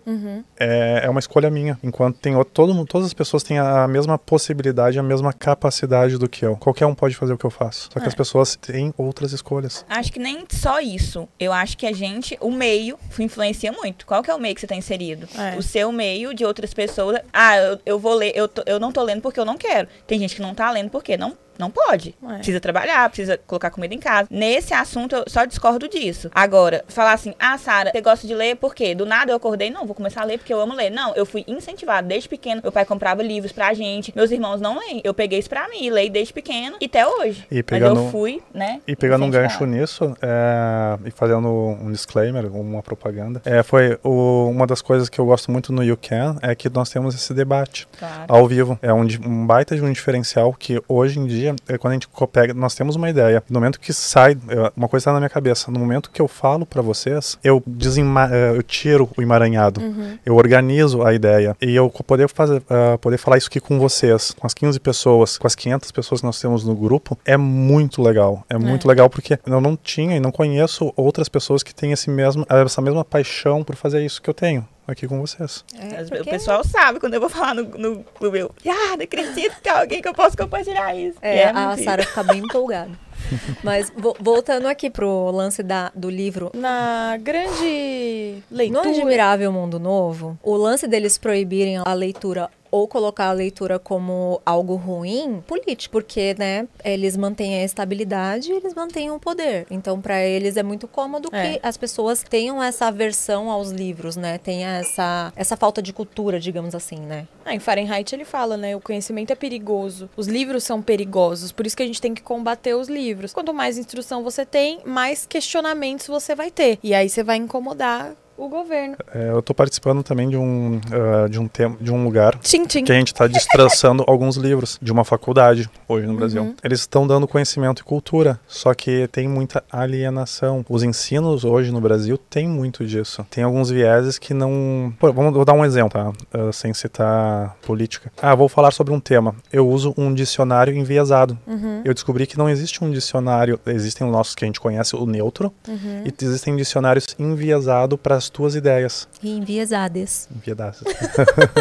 É, 0.59 1.01
é 1.03 1.09
uma 1.09 1.19
escolha 1.19 1.49
minha. 1.49 1.77
Enquanto 1.83 2.17
tem 2.19 2.35
outro, 2.35 2.53
todo, 2.53 2.73
mundo- 2.73 2.87
todas 2.87 3.07
as 3.07 3.13
pessoas 3.13 3.43
têm 3.43 3.57
a 3.59 3.87
mesma 3.87 4.17
possibilidade, 4.17 4.97
a 4.99 5.03
mesma 5.03 5.33
capacidade 5.33 6.17
do 6.17 6.27
que 6.29 6.45
eu. 6.45 6.55
Qualquer 6.57 6.85
um 6.85 6.95
pode 6.95 7.15
fazer 7.15 7.33
o 7.33 7.37
que 7.37 7.45
eu 7.45 7.49
faço. 7.49 7.89
Só 7.93 7.99
que 7.99 8.05
É. 8.05 8.07
as 8.07 8.15
pessoas 8.15 8.55
têm 8.55 8.93
outras 8.97 9.31
escolhas. 9.33 9.85
Acho 9.89 10.11
que 10.11 10.19
nem 10.19 10.43
só 10.49 10.79
isso. 10.79 11.27
Eu 11.39 11.51
acho 11.51 11.77
que 11.77 11.85
a 11.85 11.93
gente, 11.93 12.37
o 12.41 12.51
meio, 12.51 12.97
influencia 13.19 13.71
muito. 13.71 14.05
Qual 14.05 14.21
que 14.23 14.29
é 14.31 14.35
o 14.35 14.39
meio 14.39 14.53
que 14.55 14.61
você 14.61 14.67
tá 14.67 14.75
inserido? 14.75 15.27
É. 15.37 15.57
O 15.57 15.61
seu 15.63 15.91
meio 15.91 16.33
de 16.33 16.45
outras 16.45 16.73
pessoas. 16.73 17.19
Ah, 17.33 17.57
eu, 17.57 17.79
eu 17.85 17.99
vou 17.99 18.13
ler, 18.13 18.31
eu, 18.35 18.47
tô- 18.47 18.63
eu 18.65 18.79
não 18.79 18.91
tô 18.91 19.01
lendo 19.03 19.21
porque 19.21 19.39
eu 19.39 19.45
não 19.45 19.57
quero. 19.57 19.87
Tem 20.07 20.19
gente 20.19 20.35
que 20.35 20.41
não 20.41 20.53
tá 20.55 20.69
lendo 20.71 20.89
porque 20.89 21.17
não. 21.17 21.37
Não 21.57 21.69
pode. 21.71 22.15
É. 22.29 22.35
Precisa 22.35 22.59
trabalhar, 22.59 23.07
precisa 23.09 23.37
colocar 23.47 23.69
comida 23.69 23.93
em 23.93 23.99
casa. 23.99 24.27
Nesse 24.31 24.73
assunto, 24.73 25.15
eu 25.15 25.23
só 25.27 25.45
discordo 25.45 25.87
disso. 25.87 26.29
Agora, 26.33 26.83
falar 26.87 27.13
assim, 27.13 27.33
ah, 27.39 27.57
Sara, 27.57 27.91
você 27.91 28.01
gosta 28.01 28.27
de 28.27 28.33
ler 28.33 28.55
por 28.55 28.73
quê? 28.75 28.93
Do 28.95 29.05
nada 29.05 29.31
eu 29.31 29.35
acordei, 29.37 29.69
não, 29.69 29.85
vou 29.85 29.95
começar 29.95 30.21
a 30.21 30.25
ler 30.25 30.37
porque 30.37 30.53
eu 30.53 30.59
amo 30.59 30.73
ler. 30.73 30.89
Não, 30.89 31.13
eu 31.15 31.25
fui 31.25 31.43
incentivada 31.47 32.07
desde 32.07 32.27
pequeno. 32.29 32.61
Meu 32.63 32.71
pai 32.71 32.85
comprava 32.85 33.21
livros 33.23 33.51
pra 33.51 33.73
gente. 33.73 34.11
Meus 34.15 34.31
irmãos 34.31 34.59
não 34.61 34.77
leem. 34.79 35.01
Eu 35.03 35.13
peguei 35.13 35.39
isso 35.39 35.49
pra 35.49 35.67
mim, 35.69 35.89
leio 35.89 36.11
desde 36.11 36.33
pequeno 36.33 36.77
e 36.81 36.85
até 36.85 37.07
hoje. 37.07 37.45
E 37.51 37.55
Mas 37.57 37.65
pegando- 37.65 38.01
eu 38.01 38.09
fui, 38.11 38.41
né? 38.53 38.81
E 38.87 38.95
pegando 38.95 39.25
um 39.25 39.29
gancho 39.29 39.65
nisso, 39.65 40.15
é, 40.21 40.97
e 41.05 41.11
fazendo 41.11 41.47
um 41.47 41.91
disclaimer, 41.91 42.45
uma 42.55 42.81
propaganda, 42.83 43.41
é, 43.45 43.63
foi 43.63 43.97
o- 44.03 44.49
uma 44.49 44.67
das 44.67 44.81
coisas 44.81 45.09
que 45.09 45.19
eu 45.19 45.25
gosto 45.25 45.51
muito 45.51 45.71
no 45.71 45.83
You 45.83 45.97
Can, 45.97 46.37
é 46.41 46.53
que 46.55 46.69
nós 46.69 46.89
temos 46.89 47.15
esse 47.15 47.33
debate 47.33 47.87
Claro. 47.97 48.25
ao 48.27 48.47
vivo. 48.47 48.77
É 48.81 48.93
um, 48.93 49.05
um 49.25 49.45
baita 49.47 49.75
de 49.75 49.81
um 49.83 49.91
diferencial 49.91 50.53
que 50.53 50.81
hoje 50.87 51.19
em 51.19 51.25
dia, 51.25 51.44
é, 51.67 51.77
quando 51.77 51.91
a 51.91 51.93
gente 51.93 52.07
pega, 52.31 52.53
nós 52.53 52.75
temos 52.75 52.95
uma 52.95 53.09
ideia. 53.09 53.43
No 53.49 53.59
momento 53.59 53.79
que 53.79 53.93
sai, 53.93 54.37
é, 54.49 54.71
uma 54.75 54.87
coisa 54.87 55.03
está 55.03 55.13
na 55.13 55.19
minha 55.19 55.29
cabeça, 55.29 55.71
no 55.71 55.79
momento 55.79 56.09
que 56.09 56.21
eu 56.21 56.27
falo 56.27 56.65
para 56.65 56.81
vocês, 56.81 57.37
eu, 57.43 57.61
desema, 57.65 58.29
é, 58.31 58.51
eu 58.51 58.63
tiro 58.63 59.09
o 59.17 59.21
emaranhado, 59.21 59.81
eu 60.25 60.35
organizo 60.35 61.03
a 61.03 61.13
ideia. 61.13 61.55
E 61.61 61.75
eu 61.75 61.89
poder, 61.89 62.29
fazer, 62.29 62.61
ah, 62.69 62.97
poder 62.97 63.17
falar 63.17 63.37
isso 63.37 63.47
aqui 63.47 63.59
com 63.59 63.79
vocês, 63.79 64.31
com 64.31 64.45
as 64.45 64.53
15 64.53 64.79
pessoas, 64.79 65.37
com 65.37 65.47
as 65.47 65.55
500 65.55 65.91
pessoas 65.91 66.21
que 66.21 66.27
nós 66.27 66.39
temos 66.39 66.63
no 66.63 66.75
grupo, 66.75 67.17
é 67.25 67.37
muito 67.37 68.01
legal. 68.01 68.43
É 68.49 68.57
muito 68.57 68.87
legal 68.87 69.09
porque 69.09 69.39
eu 69.45 69.61
não 69.61 69.75
tinha 69.75 70.15
e 70.15 70.19
não 70.19 70.31
conheço 70.31 70.93
outras 70.95 71.29
pessoas 71.29 71.63
que 71.63 71.73
têm 71.73 71.91
esse 71.91 72.09
mesmo, 72.09 72.45
essa 72.49 72.81
mesma 72.81 73.03
paixão 73.03 73.63
por 73.63 73.75
fazer 73.75 74.03
isso 74.03 74.21
que 74.21 74.29
eu 74.29 74.33
tenho 74.33 74.65
aqui 74.87 75.07
com 75.07 75.19
vocês. 75.19 75.63
É, 75.77 76.03
porque- 76.03 76.21
O 76.21 76.25
pessoal 76.25 76.63
sabe 76.63 76.99
quando 76.99 77.13
eu 77.15 77.19
vou 77.19 77.29
falar 77.29 77.53
no, 77.55 77.63
no 77.63 78.03
clube. 78.03 78.39
Eu, 78.39 78.51
ah, 78.67 78.95
não 78.97 79.03
acredito 79.03 79.55
que 79.55 79.61
tem 79.61 79.71
alguém 79.73 80.01
que 80.01 80.07
eu 80.07 80.13
posso 80.13 80.35
compartilhar 80.37 80.95
isso. 80.95 81.17
E 81.21 81.27
É, 81.27 81.49
a. 81.49 81.77
Sara 81.77 82.03
fica 82.03 82.23
bem 82.23 82.39
empolgada. 82.39 82.91
Mas 83.63 83.91
vo- 83.95 84.15
voltando 84.19 84.67
aqui 84.67 84.89
pro 84.89 85.31
lance 85.31 85.63
da, 85.63 85.91
do 85.95 86.09
livro. 86.09 86.51
Na 86.53 87.17
grande 87.21 88.43
No 88.51 88.57
leitura. 88.57 88.89
Admirável 88.89 89.51
Mundo 89.51 89.79
Novo, 89.79 90.37
o 90.43 90.55
lance 90.55 90.87
deles 90.87 91.17
proibirem 91.17 91.77
a 91.77 91.93
leitura 91.93 92.49
ou 92.75 92.89
colocar 92.89 93.27
a 93.29 93.31
leitura 93.31 93.79
como 93.79 94.41
algo 94.45 94.75
ruim, 94.75 95.41
político, 95.47 95.93
porque, 95.93 96.35
né, 96.37 96.67
eles 96.83 97.15
mantêm 97.15 97.61
a 97.61 97.63
estabilidade 97.63 98.51
e 98.51 98.55
eles 98.57 98.73
mantêm 98.73 99.09
o 99.11 99.17
poder. 99.17 99.65
Então, 99.71 100.01
para 100.01 100.21
eles 100.21 100.57
é 100.57 100.63
muito 100.63 100.85
cômodo 100.85 101.29
É. 101.31 101.53
que 101.53 101.59
as 101.63 101.77
pessoas 101.77 102.21
tenham 102.21 102.61
essa 102.61 102.87
aversão 102.87 103.49
aos 103.49 103.71
livros, 103.71 104.17
né? 104.17 104.37
Tenha 104.37 104.79
essa, 104.79 105.31
essa 105.37 105.55
falta 105.55 105.81
de 105.81 105.93
cultura, 105.93 106.37
digamos 106.37 106.75
assim, 106.75 106.99
né? 106.99 107.25
Ah, 107.45 107.55
em 107.55 107.59
Fahrenheit 107.59 108.13
ele 108.13 108.25
fala, 108.25 108.57
né? 108.57 108.75
O 108.75 108.81
conhecimento 108.81 109.31
é 109.31 109.35
perigoso. 109.35 110.09
Os 110.17 110.27
livros 110.27 110.65
são 110.65 110.81
perigosos. 110.81 111.53
Por 111.53 111.65
isso 111.65 111.77
que 111.77 111.83
a 111.83 111.87
gente 111.87 112.01
tem 112.01 112.13
que 112.13 112.21
combater 112.21 112.73
os 112.75 112.89
livros. 112.89 113.31
Quanto 113.31 113.53
mais 113.53 113.77
instrução 113.77 114.21
você 114.21 114.45
tem, 114.45 114.79
mais 114.85 115.25
questionamentos 115.25 116.07
você 116.07 116.35
vai 116.35 116.51
ter. 116.51 116.77
E 116.83 116.93
aí 116.93 117.07
você 117.07 117.23
vai 117.23 117.37
incomodar 117.37 118.15
o 118.37 118.49
governo. 118.49 118.95
É, 119.13 119.29
eu 119.29 119.41
tô 119.41 119.53
participando 119.53 120.03
também 120.03 120.29
de 120.29 120.37
um, 120.37 120.77
uh, 120.77 121.29
de 121.29 121.39
um, 121.39 121.47
tema, 121.47 121.77
de 121.79 121.91
um 121.91 122.03
lugar 122.03 122.37
Tchim, 122.39 122.65
tchim. 122.65 122.83
que 122.83 122.91
a 122.91 122.95
gente 122.95 123.07
está 123.07 123.27
destraçando 123.27 124.03
alguns 124.07 124.35
livros 124.35 124.77
de 124.81 124.91
uma 124.91 125.03
faculdade 125.05 125.69
hoje 125.87 126.05
no 126.07 126.15
Brasil. 126.15 126.41
Uhum. 126.41 126.55
Eles 126.63 126.81
estão 126.81 127.07
dando 127.07 127.27
conhecimento 127.27 127.81
e 127.81 127.83
cultura, 127.83 128.39
só 128.47 128.73
que 128.73 129.07
tem 129.07 129.27
muita 129.27 129.63
alienação. 129.71 130.65
Os 130.69 130.83
ensinos 130.83 131.43
hoje 131.43 131.71
no 131.71 131.79
Brasil 131.79 132.17
tem 132.17 132.47
muito 132.47 132.85
disso. 132.85 133.25
Tem 133.29 133.43
alguns 133.43 133.69
vieses 133.69 134.17
que 134.17 134.33
não. 134.33 134.93
Pô, 134.99 135.11
vamos 135.13 135.33
vou 135.33 135.45
dar 135.45 135.53
um 135.53 135.63
exemplo, 135.63 135.91
tá? 135.91 136.37
Uh, 136.37 136.51
sem 136.51 136.73
citar 136.73 137.55
política. 137.61 138.11
Ah, 138.21 138.35
vou 138.35 138.49
falar 138.49 138.71
sobre 138.71 138.93
um 138.93 138.99
tema. 138.99 139.35
Eu 139.51 139.67
uso 139.67 139.93
um 139.97 140.13
dicionário 140.13 140.73
enviesado. 140.75 141.37
Uhum. 141.47 141.81
Eu 141.85 141.93
descobri 141.93 142.27
que 142.27 142.37
não 142.37 142.49
existe 142.49 142.83
um 142.83 142.91
dicionário. 142.91 143.59
Existem 143.65 144.05
os 144.05 144.11
nossos 144.11 144.35
que 144.35 144.43
a 144.43 144.47
gente 144.47 144.59
conhece, 144.59 144.95
o 144.95 145.05
neutro, 145.05 145.53
Uhum. 145.67 146.03
e 146.05 146.13
existem 146.23 146.55
dicionários 146.55 147.07
enviesados 147.17 147.99
para 148.01 148.15
as 148.25 148.29
tuas 148.29 148.55
ideias. 148.55 149.07
E 149.21 149.29
enviesades. 149.29 150.27
Enviesadas. 150.35 150.83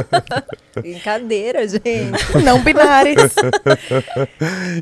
Brincadeira, 0.74 1.66
gente. 1.68 2.38
Não 2.42 2.62
binários. 2.62 3.32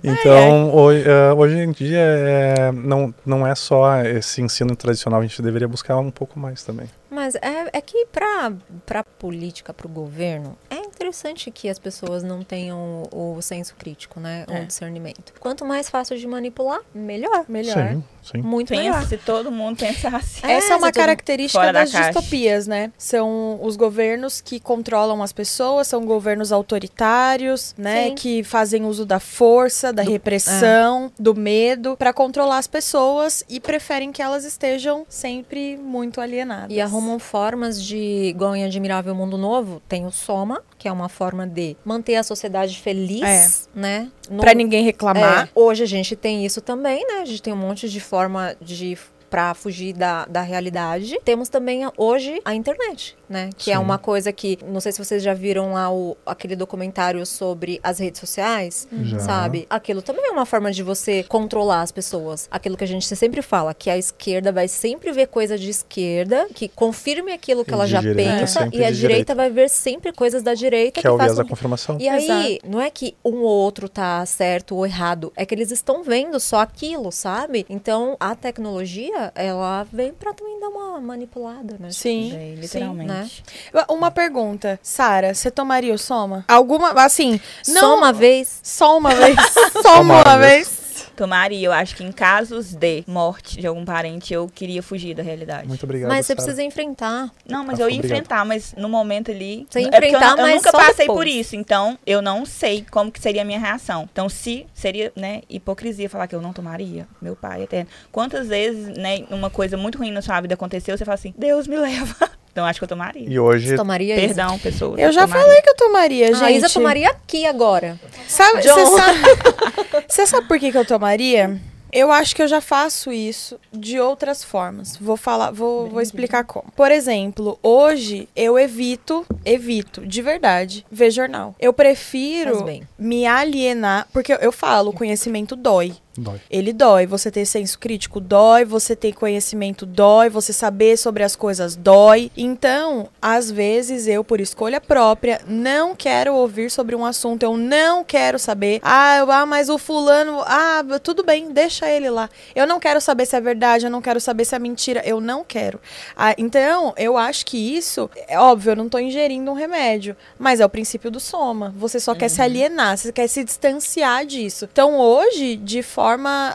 Então, 0.03 0.74
hoje, 0.74 1.05
eh, 1.07 1.33
hoje 1.35 1.59
em 1.59 1.70
dia, 1.70 1.99
é, 1.99 2.72
não, 2.72 3.14
não 3.24 3.47
é 3.47 3.55
só 3.55 4.01
esse 4.03 4.41
ensino 4.41 4.74
tradicional, 4.74 5.20
a 5.20 5.22
gente 5.22 5.41
deveria 5.43 5.68
buscar 5.68 5.99
um 5.99 6.11
pouco 6.11 6.39
mais 6.39 6.62
também. 6.62 6.89
Mas 7.12 7.34
é, 7.36 7.68
é 7.74 7.80
que 7.80 8.06
pra, 8.06 8.52
pra 8.86 9.04
política, 9.04 9.74
pro 9.74 9.88
governo, 9.88 10.56
é 10.70 10.76
interessante 10.76 11.50
que 11.50 11.68
as 11.68 11.78
pessoas 11.78 12.22
não 12.22 12.42
tenham 12.42 13.02
o, 13.12 13.36
o 13.36 13.42
senso 13.42 13.74
crítico, 13.76 14.18
né? 14.18 14.44
É. 14.48 14.60
O 14.62 14.66
discernimento. 14.66 15.34
Quanto 15.38 15.64
mais 15.64 15.90
fácil 15.90 16.16
de 16.16 16.26
manipular, 16.26 16.80
melhor. 16.94 17.44
Melhor. 17.48 17.92
Sim, 17.92 18.04
sim. 18.22 18.38
Muito 18.38 18.68
Pensa 18.68 18.82
melhor. 18.82 19.06
se 19.06 19.18
todo 19.18 19.50
mundo 19.50 19.76
pensasse. 19.78 20.44
É, 20.46 20.52
Essa 20.52 20.72
é 20.72 20.76
uma 20.76 20.90
característica 20.90 21.64
da 21.66 21.72
das 21.72 21.92
caixa. 21.92 22.12
distopias, 22.12 22.66
né? 22.66 22.90
São 22.96 23.58
os 23.62 23.76
governos 23.76 24.40
que 24.40 24.58
controlam 24.58 25.22
as 25.22 25.32
pessoas, 25.32 25.88
são 25.88 26.04
governos 26.06 26.50
autoritários, 26.50 27.74
né? 27.76 28.08
Sim. 28.08 28.14
Que 28.14 28.44
fazem 28.44 28.84
uso 28.84 29.04
da 29.04 29.20
força, 29.20 29.92
da 29.92 30.02
repressão, 30.02 31.12
do 31.18 31.34
medo 31.34 31.96
para 31.96 32.12
controlar 32.12 32.58
as 32.58 32.66
pessoas 32.66 33.44
e 33.48 33.60
preferem 33.60 34.12
que 34.12 34.22
elas 34.22 34.44
estejam 34.44 35.04
sempre 35.08 35.76
muito 35.76 36.20
alienadas. 36.20 36.74
E 36.74 36.80
arrumam 37.03 37.18
formas 37.18 37.82
de, 37.82 37.96
igual 37.96 38.55
em 38.55 38.64
Admirável 38.64 39.14
Mundo 39.14 39.36
Novo, 39.36 39.82
tem 39.88 40.07
o 40.07 40.11
Soma, 40.12 40.62
que 40.78 40.86
é 40.86 40.92
uma 40.92 41.09
forma 41.09 41.46
de 41.46 41.76
manter 41.84 42.14
a 42.16 42.22
sociedade 42.22 42.78
feliz, 42.80 43.68
né? 43.74 44.11
No- 44.30 44.40
Pra 44.40 44.55
ninguém 44.55 44.84
reclamar. 44.84 45.44
É, 45.46 45.48
hoje 45.55 45.82
a 45.82 45.86
gente 45.86 46.14
tem 46.14 46.46
isso 46.46 46.61
também, 46.61 47.05
né? 47.07 47.20
A 47.20 47.24
gente 47.24 47.42
tem 47.42 47.53
um 47.53 47.57
monte 47.57 47.88
de 47.88 48.00
forma 48.00 48.55
de 48.61 48.96
para 49.28 49.55
fugir 49.55 49.94
da, 49.94 50.26
da 50.26 50.42
realidade. 50.42 51.18
Temos 51.24 51.48
também 51.48 51.80
hoje 51.96 52.38
a 52.44 52.55
internet, 52.55 53.16
né? 53.33 53.51
Que 53.57 53.72
é 53.72 53.76
Sim. 53.76 53.83
uma 53.83 53.99
coisa 53.99 54.30
que, 54.33 54.59
não 54.66 54.80
sei 54.80 54.93
se 54.93 55.03
vocês 55.03 55.22
já 55.22 55.33
viram 55.35 55.72
lá 55.72 55.91
o, 55.93 56.16
aquele 56.26 56.55
documentário 56.55 57.24
sobre 57.24 57.80
as 57.83 57.99
redes 57.99 58.20
sociais, 58.20 58.87
Já. 58.93 59.18
sabe? 59.18 59.66
Aquilo 59.70 60.03
também 60.03 60.26
é 60.26 60.30
uma 60.30 60.45
forma 60.45 60.70
de 60.70 60.83
você 60.83 61.22
controlar 61.24 61.80
as 61.83 61.91
pessoas. 61.91 62.47
Aquilo 62.51 62.76
que 62.76 62.85
a 62.85 62.87
gente 62.87 63.07
sempre 63.16 63.41
fala, 63.43 63.72
que 63.72 63.89
a 63.89 63.97
esquerda 63.97 64.53
vai 64.53 64.68
sempre 64.68 65.11
ver 65.12 65.28
coisa 65.28 65.57
de 65.59 65.70
esquerda, 65.70 66.47
que 66.55 66.68
confirme 66.68 67.33
aquilo 67.33 67.64
que 67.64 67.70
E 67.70 67.74
ela 67.74 67.87
já 67.87 68.03
pensa, 68.03 68.68
e 68.72 68.85
a 68.85 68.91
direita 68.91 68.93
direita. 68.93 69.35
vai 69.35 69.51
ver 69.51 69.68
sempre 69.70 70.12
coisas 70.12 70.43
da 70.43 70.53
direita 70.55 71.01
Que 71.01 71.07
é 71.07 71.11
o 71.11 71.16
viés 71.16 71.37
da 71.37 71.45
confirmação. 71.45 71.97
e 71.99 72.09
aí, 72.09 72.59
não 72.68 72.80
é 72.80 72.91
que 72.91 73.16
um 73.24 73.39
ou 73.39 73.49
outro 73.49 73.89
tá 73.89 74.24
certo 74.26 74.76
ou 74.76 74.85
errado, 74.85 75.33
é 75.37 75.47
que 75.47 75.55
eles 75.55 75.70
estão 75.70 76.03
vendo 76.03 76.39
só 76.39 76.61
aquilo, 76.61 77.11
sabe? 77.11 77.64
Então, 77.70 78.16
a 78.20 78.35
tecnologia, 78.35 79.33
ela 79.35 79.85
vem 79.93 80.12
pra 80.12 80.33
também 80.35 80.61
dar 80.61 80.68
uma 80.68 81.01
manipulada, 81.01 81.76
né? 81.78 81.91
Sim. 81.91 82.30
Bem, 82.30 82.55
sim, 82.57 82.61
literalmente. 82.61 83.12
Né? 83.22 83.84
Uma 83.88 84.10
pergunta, 84.10 84.78
Sara, 84.82 85.34
você 85.34 85.50
tomaria 85.50 85.92
o 85.94 85.98
soma? 85.98 86.44
Alguma, 86.48 86.90
assim, 87.04 87.40
não 87.68 87.80
Só 87.80 87.96
uma 87.96 88.12
vez. 88.12 88.60
só 88.62 88.98
uma 88.98 89.14
vez, 89.14 89.36
só 89.82 90.00
uma 90.02 90.22
uma 90.22 90.38
vez. 90.38 90.82
Tomaria, 91.16 91.66
eu 91.66 91.72
acho 91.72 91.94
que 91.94 92.02
em 92.02 92.10
casos 92.10 92.74
de 92.74 93.04
morte 93.06 93.60
de 93.60 93.66
algum 93.66 93.84
parente, 93.84 94.32
eu 94.32 94.48
queria 94.48 94.82
fugir 94.82 95.14
da 95.14 95.22
realidade. 95.22 95.68
Muito 95.68 95.84
obrigado. 95.84 96.08
Mas 96.08 96.24
você 96.26 96.32
Sara. 96.32 96.36
precisa 96.42 96.62
enfrentar. 96.62 97.30
Não, 97.46 97.64
mas 97.64 97.78
Ah, 97.78 97.82
eu 97.82 97.90
ia 97.90 97.96
obrigado. 97.96 98.16
enfrentar, 98.18 98.44
mas 98.46 98.74
no 98.78 98.88
momento 98.88 99.30
ali. 99.30 99.66
Você 99.68 99.80
ia 99.80 99.86
é 99.86 99.90
eu 99.90 99.94
enfrentar, 99.98 100.30
eu, 100.30 100.36
mas 100.38 100.54
nunca 100.56 100.72
passei 100.72 101.06
depois. 101.06 101.18
por 101.18 101.26
isso, 101.26 101.54
então 101.54 101.98
eu 102.06 102.22
não 102.22 102.46
sei 102.46 102.84
como 102.90 103.12
que 103.12 103.20
seria 103.20 103.42
a 103.42 103.44
minha 103.44 103.58
reação. 103.58 104.08
Então, 104.10 104.28
se 104.28 104.66
seria, 104.72 105.12
né, 105.14 105.42
hipocrisia 105.50 106.08
falar 106.08 106.26
que 106.26 106.34
eu 106.34 106.40
não 106.40 106.52
tomaria, 106.52 107.06
meu 107.20 107.36
pai 107.36 107.62
eterno. 107.62 107.90
Quantas 108.10 108.48
vezes, 108.48 108.88
né, 108.96 109.24
uma 109.30 109.50
coisa 109.50 109.76
muito 109.76 109.98
ruim 109.98 110.10
na 110.12 110.22
sua 110.22 110.40
vida 110.40 110.54
aconteceu, 110.54 110.96
você 110.96 111.04
fala 111.04 111.14
assim, 111.14 111.34
Deus 111.36 111.66
me 111.66 111.76
leva. 111.76 112.16
Então 112.53 112.66
acho 112.66 112.78
que 112.78 112.84
eu 112.84 112.88
tomaria. 112.88 113.26
E 113.26 113.38
hoje, 113.38 113.68
Você 113.68 113.76
tomaria 113.76 114.14
Isa? 114.14 114.26
Perdão, 114.26 114.59
pessoas. 114.59 115.00
Eu 115.00 115.11
já 115.11 115.22
tomaria. 115.22 115.42
falei 115.44 115.62
que 115.62 115.70
eu 115.70 115.76
tomaria, 115.76 116.26
gente. 116.34 116.44
A 116.44 116.50
Isa 116.53 116.68
tomaria 116.68 117.09
aqui 117.09 117.46
agora. 117.46 117.98
Sabe, 118.28 118.61
John. 118.61 118.74
você 118.74 118.96
sabe, 118.96 119.18
você 120.07 120.26
sabe 120.26 120.48
por 120.48 120.59
que, 120.59 120.70
que 120.70 120.76
eu 120.76 120.84
tomaria? 120.84 121.59
Eu 121.90 122.11
acho 122.11 122.34
que 122.34 122.42
eu 122.42 122.48
já 122.48 122.62
faço 122.62 123.12
isso 123.12 123.59
de 123.70 124.00
outras 124.00 124.42
formas. 124.42 124.96
Vou 124.96 125.14
falar, 125.16 125.50
vou, 125.50 125.90
vou 125.90 126.00
explicar 126.00 126.42
como. 126.42 126.72
Por 126.74 126.90
exemplo, 126.90 127.59
hoje 127.62 128.26
eu 128.34 128.59
evito, 128.59 129.26
evito, 129.44 130.07
de 130.07 130.22
verdade, 130.22 130.86
ver 130.90 131.11
jornal. 131.11 131.55
Eu 131.61 131.70
prefiro 131.74 132.64
me 132.98 133.26
alienar, 133.26 134.09
porque 134.11 134.32
eu, 134.32 134.38
eu 134.38 134.50
falo, 134.53 134.88
o 134.90 134.94
conhecimento 134.94 135.55
dói. 135.55 135.92
Dói. 136.16 136.40
Ele 136.50 136.72
dói. 136.72 137.06
Você 137.06 137.30
ter 137.30 137.44
senso 137.46 137.78
crítico 137.78 138.20
dói, 138.20 138.64
você 138.64 138.94
ter 138.94 139.12
conhecimento 139.14 139.86
dói, 139.86 140.28
você 140.28 140.52
saber 140.52 140.96
sobre 140.96 141.22
as 141.22 141.34
coisas 141.34 141.74
dói. 141.74 142.30
Então, 142.36 143.08
às 143.20 143.50
vezes 143.50 144.06
eu, 144.06 144.22
por 144.22 144.40
escolha 144.40 144.80
própria, 144.80 145.40
não 145.46 145.94
quero 145.96 146.34
ouvir 146.34 146.70
sobre 146.70 146.94
um 146.94 147.04
assunto, 147.04 147.42
eu 147.42 147.56
não 147.56 148.04
quero 148.04 148.38
saber. 148.38 148.80
Ah, 148.82 149.18
eu- 149.18 149.30
ah, 149.32 149.46
mas 149.46 149.68
o 149.68 149.78
fulano, 149.78 150.40
ah, 150.44 150.82
tudo 151.02 151.24
bem, 151.24 151.50
deixa 151.50 151.88
ele 151.90 152.10
lá. 152.10 152.28
Eu 152.54 152.66
não 152.66 152.78
quero 152.78 153.00
saber 153.00 153.24
se 153.26 153.34
é 153.36 153.40
verdade, 153.40 153.86
eu 153.86 153.90
não 153.90 154.02
quero 154.02 154.20
saber 154.20 154.44
se 154.44 154.54
é 154.54 154.58
mentira, 154.58 155.02
eu 155.06 155.20
não 155.20 155.42
quero. 155.42 155.80
Ah, 156.16 156.34
então, 156.36 156.92
eu 156.96 157.16
acho 157.16 157.46
que 157.46 157.56
isso, 157.56 158.10
é 158.28 158.38
óbvio, 158.38 158.72
eu 158.72 158.76
não 158.76 158.88
tô 158.88 158.98
ingerindo 158.98 159.50
um 159.50 159.54
remédio, 159.54 160.14
mas 160.38 160.60
é 160.60 160.66
o 160.66 160.68
princípio 160.68 161.10
do 161.10 161.18
soma. 161.20 161.74
Você 161.76 161.98
só 161.98 162.14
quer 162.14 162.28
se 162.28 162.42
alienar, 162.42 162.96
você 162.98 163.12
quer 163.12 163.26
se 163.28 163.42
distanciar 163.42 164.26
disso. 164.26 164.68
Então, 164.70 164.98
hoje, 164.98 165.56
de 165.56 165.82
forma 165.82 166.01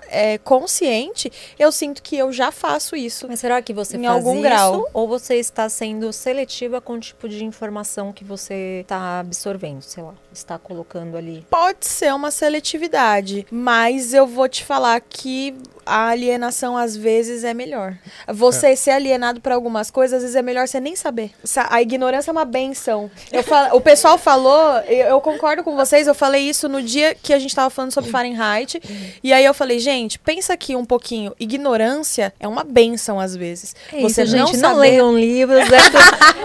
é, 0.10 0.38
consciente, 0.40 1.32
eu 1.58 1.72
sinto 1.72 2.02
que 2.02 2.18
eu 2.18 2.32
já 2.32 2.52
faço 2.52 2.96
isso. 2.96 3.28
Mas 3.28 3.40
será 3.40 3.62
que 3.62 3.74
você 3.74 3.98
Em 3.98 4.04
faz 4.04 4.16
algum 4.16 4.34
isso? 4.34 4.42
grau. 4.44 4.90
Ou 4.94 5.08
você 5.08 5.36
está 5.36 5.70
sendo 5.70 6.12
seletiva 6.12 6.82
com 6.82 6.94
o 6.94 7.00
tipo 7.00 7.28
de 7.30 7.44
informação 7.44 8.12
que 8.12 8.24
você 8.24 8.82
está 8.82 9.20
absorvendo? 9.20 9.82
Sei 9.82 10.04
lá, 10.04 10.14
está 10.34 10.58
colocando 10.58 11.18
ali. 11.18 11.46
Pode 11.50 11.86
ser 11.86 12.14
uma 12.14 12.32
seletividade, 12.32 13.46
mas 13.52 14.14
eu 14.14 14.28
vou 14.28 14.48
te 14.50 14.64
falar 14.64 15.00
que 15.02 15.56
a 15.88 16.10
alienação 16.10 16.76
às 16.78 16.96
vezes 16.96 17.44
é 17.44 17.54
melhor. 17.54 17.96
Você 18.28 18.76
ser 18.76 18.92
alienado 18.92 19.42
para 19.42 19.56
algumas 19.56 19.90
coisas, 19.90 20.18
às 20.18 20.22
vezes 20.24 20.36
é 20.36 20.42
melhor 20.42 20.68
você 20.68 20.80
nem 20.80 20.96
saber. 20.96 21.32
Sa- 21.44 21.68
A 21.70 21.82
ignorância 21.82 22.30
é 22.30 22.34
uma 22.34 22.46
benção. 22.46 23.10
Eu 23.32 23.44
falo- 23.44 23.76
o 23.78 23.82
pessoal 23.82 24.18
falou, 24.18 24.78
eu, 24.88 25.20
concordo 25.22 25.64
com 25.64 25.76
vocês, 25.76 26.08
eu 26.08 26.14
falei 26.16 26.48
isso 26.50 26.68
no 26.70 26.82
dia 26.82 27.16
que 27.16 27.34
a 27.34 27.40
gente 27.40 27.56
tava 27.56 27.70
falando 27.70 27.92
sobre 27.94 28.10
Fahrenheit, 28.12 28.82
e 29.24 29.32
aí 29.34 29.46
eu 29.46 29.54
falei, 29.54 29.80
gente, 29.80 30.20
pensa 30.20 30.54
aqui 30.54 30.76
um 30.76 30.86
pouquinho, 30.86 31.34
ignorância 31.40 32.34
é 32.40 32.48
uma 32.48 32.64
benção 32.64 33.20
às 33.20 33.36
vezes. 33.36 33.76
É 33.94 34.02
você 34.02 34.24
isso, 34.24 34.32
gente. 34.32 34.58
não, 34.58 34.72
Não, 34.72 34.78
leiam 34.80 35.18
livros. 35.18 35.60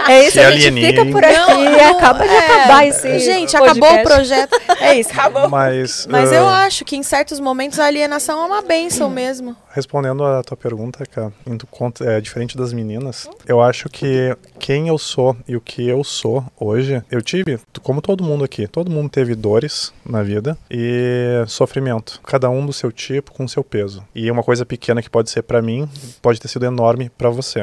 É, 0.08 0.12
é 0.12 0.28
isso, 0.28 0.40
a 0.40 0.50
gente 0.52 0.80
fica 0.86 1.04
por 1.06 1.24
aqui. 1.24 1.36
não, 1.36 1.90
acaba 1.98 2.26
de 2.26 2.34
é. 2.34 2.38
acabar 2.38 2.86
esse 2.86 3.18
Gente, 3.18 3.56
podcast. 3.56 3.78
acabou 3.80 4.00
o 4.00 4.02
projeto. 4.02 4.60
É 4.80 4.94
isso. 4.98 5.10
Mas, 5.50 6.06
Mas 6.08 6.32
ah, 6.32 6.36
eu 6.36 6.48
acho 6.48 6.84
que 6.84 6.96
em 6.96 7.02
certos 7.02 7.38
momentos 7.40 7.78
a 7.78 7.86
alienação 7.86 8.42
é 8.42 8.46
uma 8.46 8.62
benção 8.62 9.08
mesmo. 9.10 9.31
Respondendo 9.70 10.24
a 10.24 10.42
tua 10.42 10.56
pergunta, 10.56 11.04
cara, 11.06 11.32
é, 12.00 12.20
diferente 12.20 12.56
das 12.56 12.72
meninas, 12.72 13.28
eu 13.46 13.60
acho 13.60 13.88
que 13.88 14.36
quem 14.58 14.88
eu 14.88 14.98
sou 14.98 15.36
e 15.46 15.56
o 15.56 15.60
que 15.60 15.88
eu 15.88 16.02
sou 16.04 16.44
hoje, 16.58 17.02
eu 17.10 17.22
tive, 17.22 17.58
como 17.82 18.00
todo 18.00 18.22
mundo 18.24 18.44
aqui, 18.44 18.66
todo 18.66 18.90
mundo 18.90 19.08
teve 19.10 19.34
dores 19.34 19.92
na 20.04 20.22
vida 20.22 20.56
e 20.70 21.44
sofrimento, 21.46 22.20
cada 22.24 22.48
um 22.50 22.64
do 22.64 22.72
seu 22.72 22.90
tipo, 22.92 23.32
com 23.32 23.44
o 23.44 23.48
seu 23.48 23.64
peso. 23.64 24.04
E 24.14 24.30
uma 24.30 24.42
coisa 24.42 24.64
pequena 24.64 25.02
que 25.02 25.10
pode 25.10 25.30
ser 25.30 25.42
pra 25.42 25.62
mim, 25.62 25.88
pode 26.20 26.40
ter 26.40 26.48
sido 26.48 26.64
enorme 26.66 27.10
pra 27.16 27.30
você. 27.30 27.62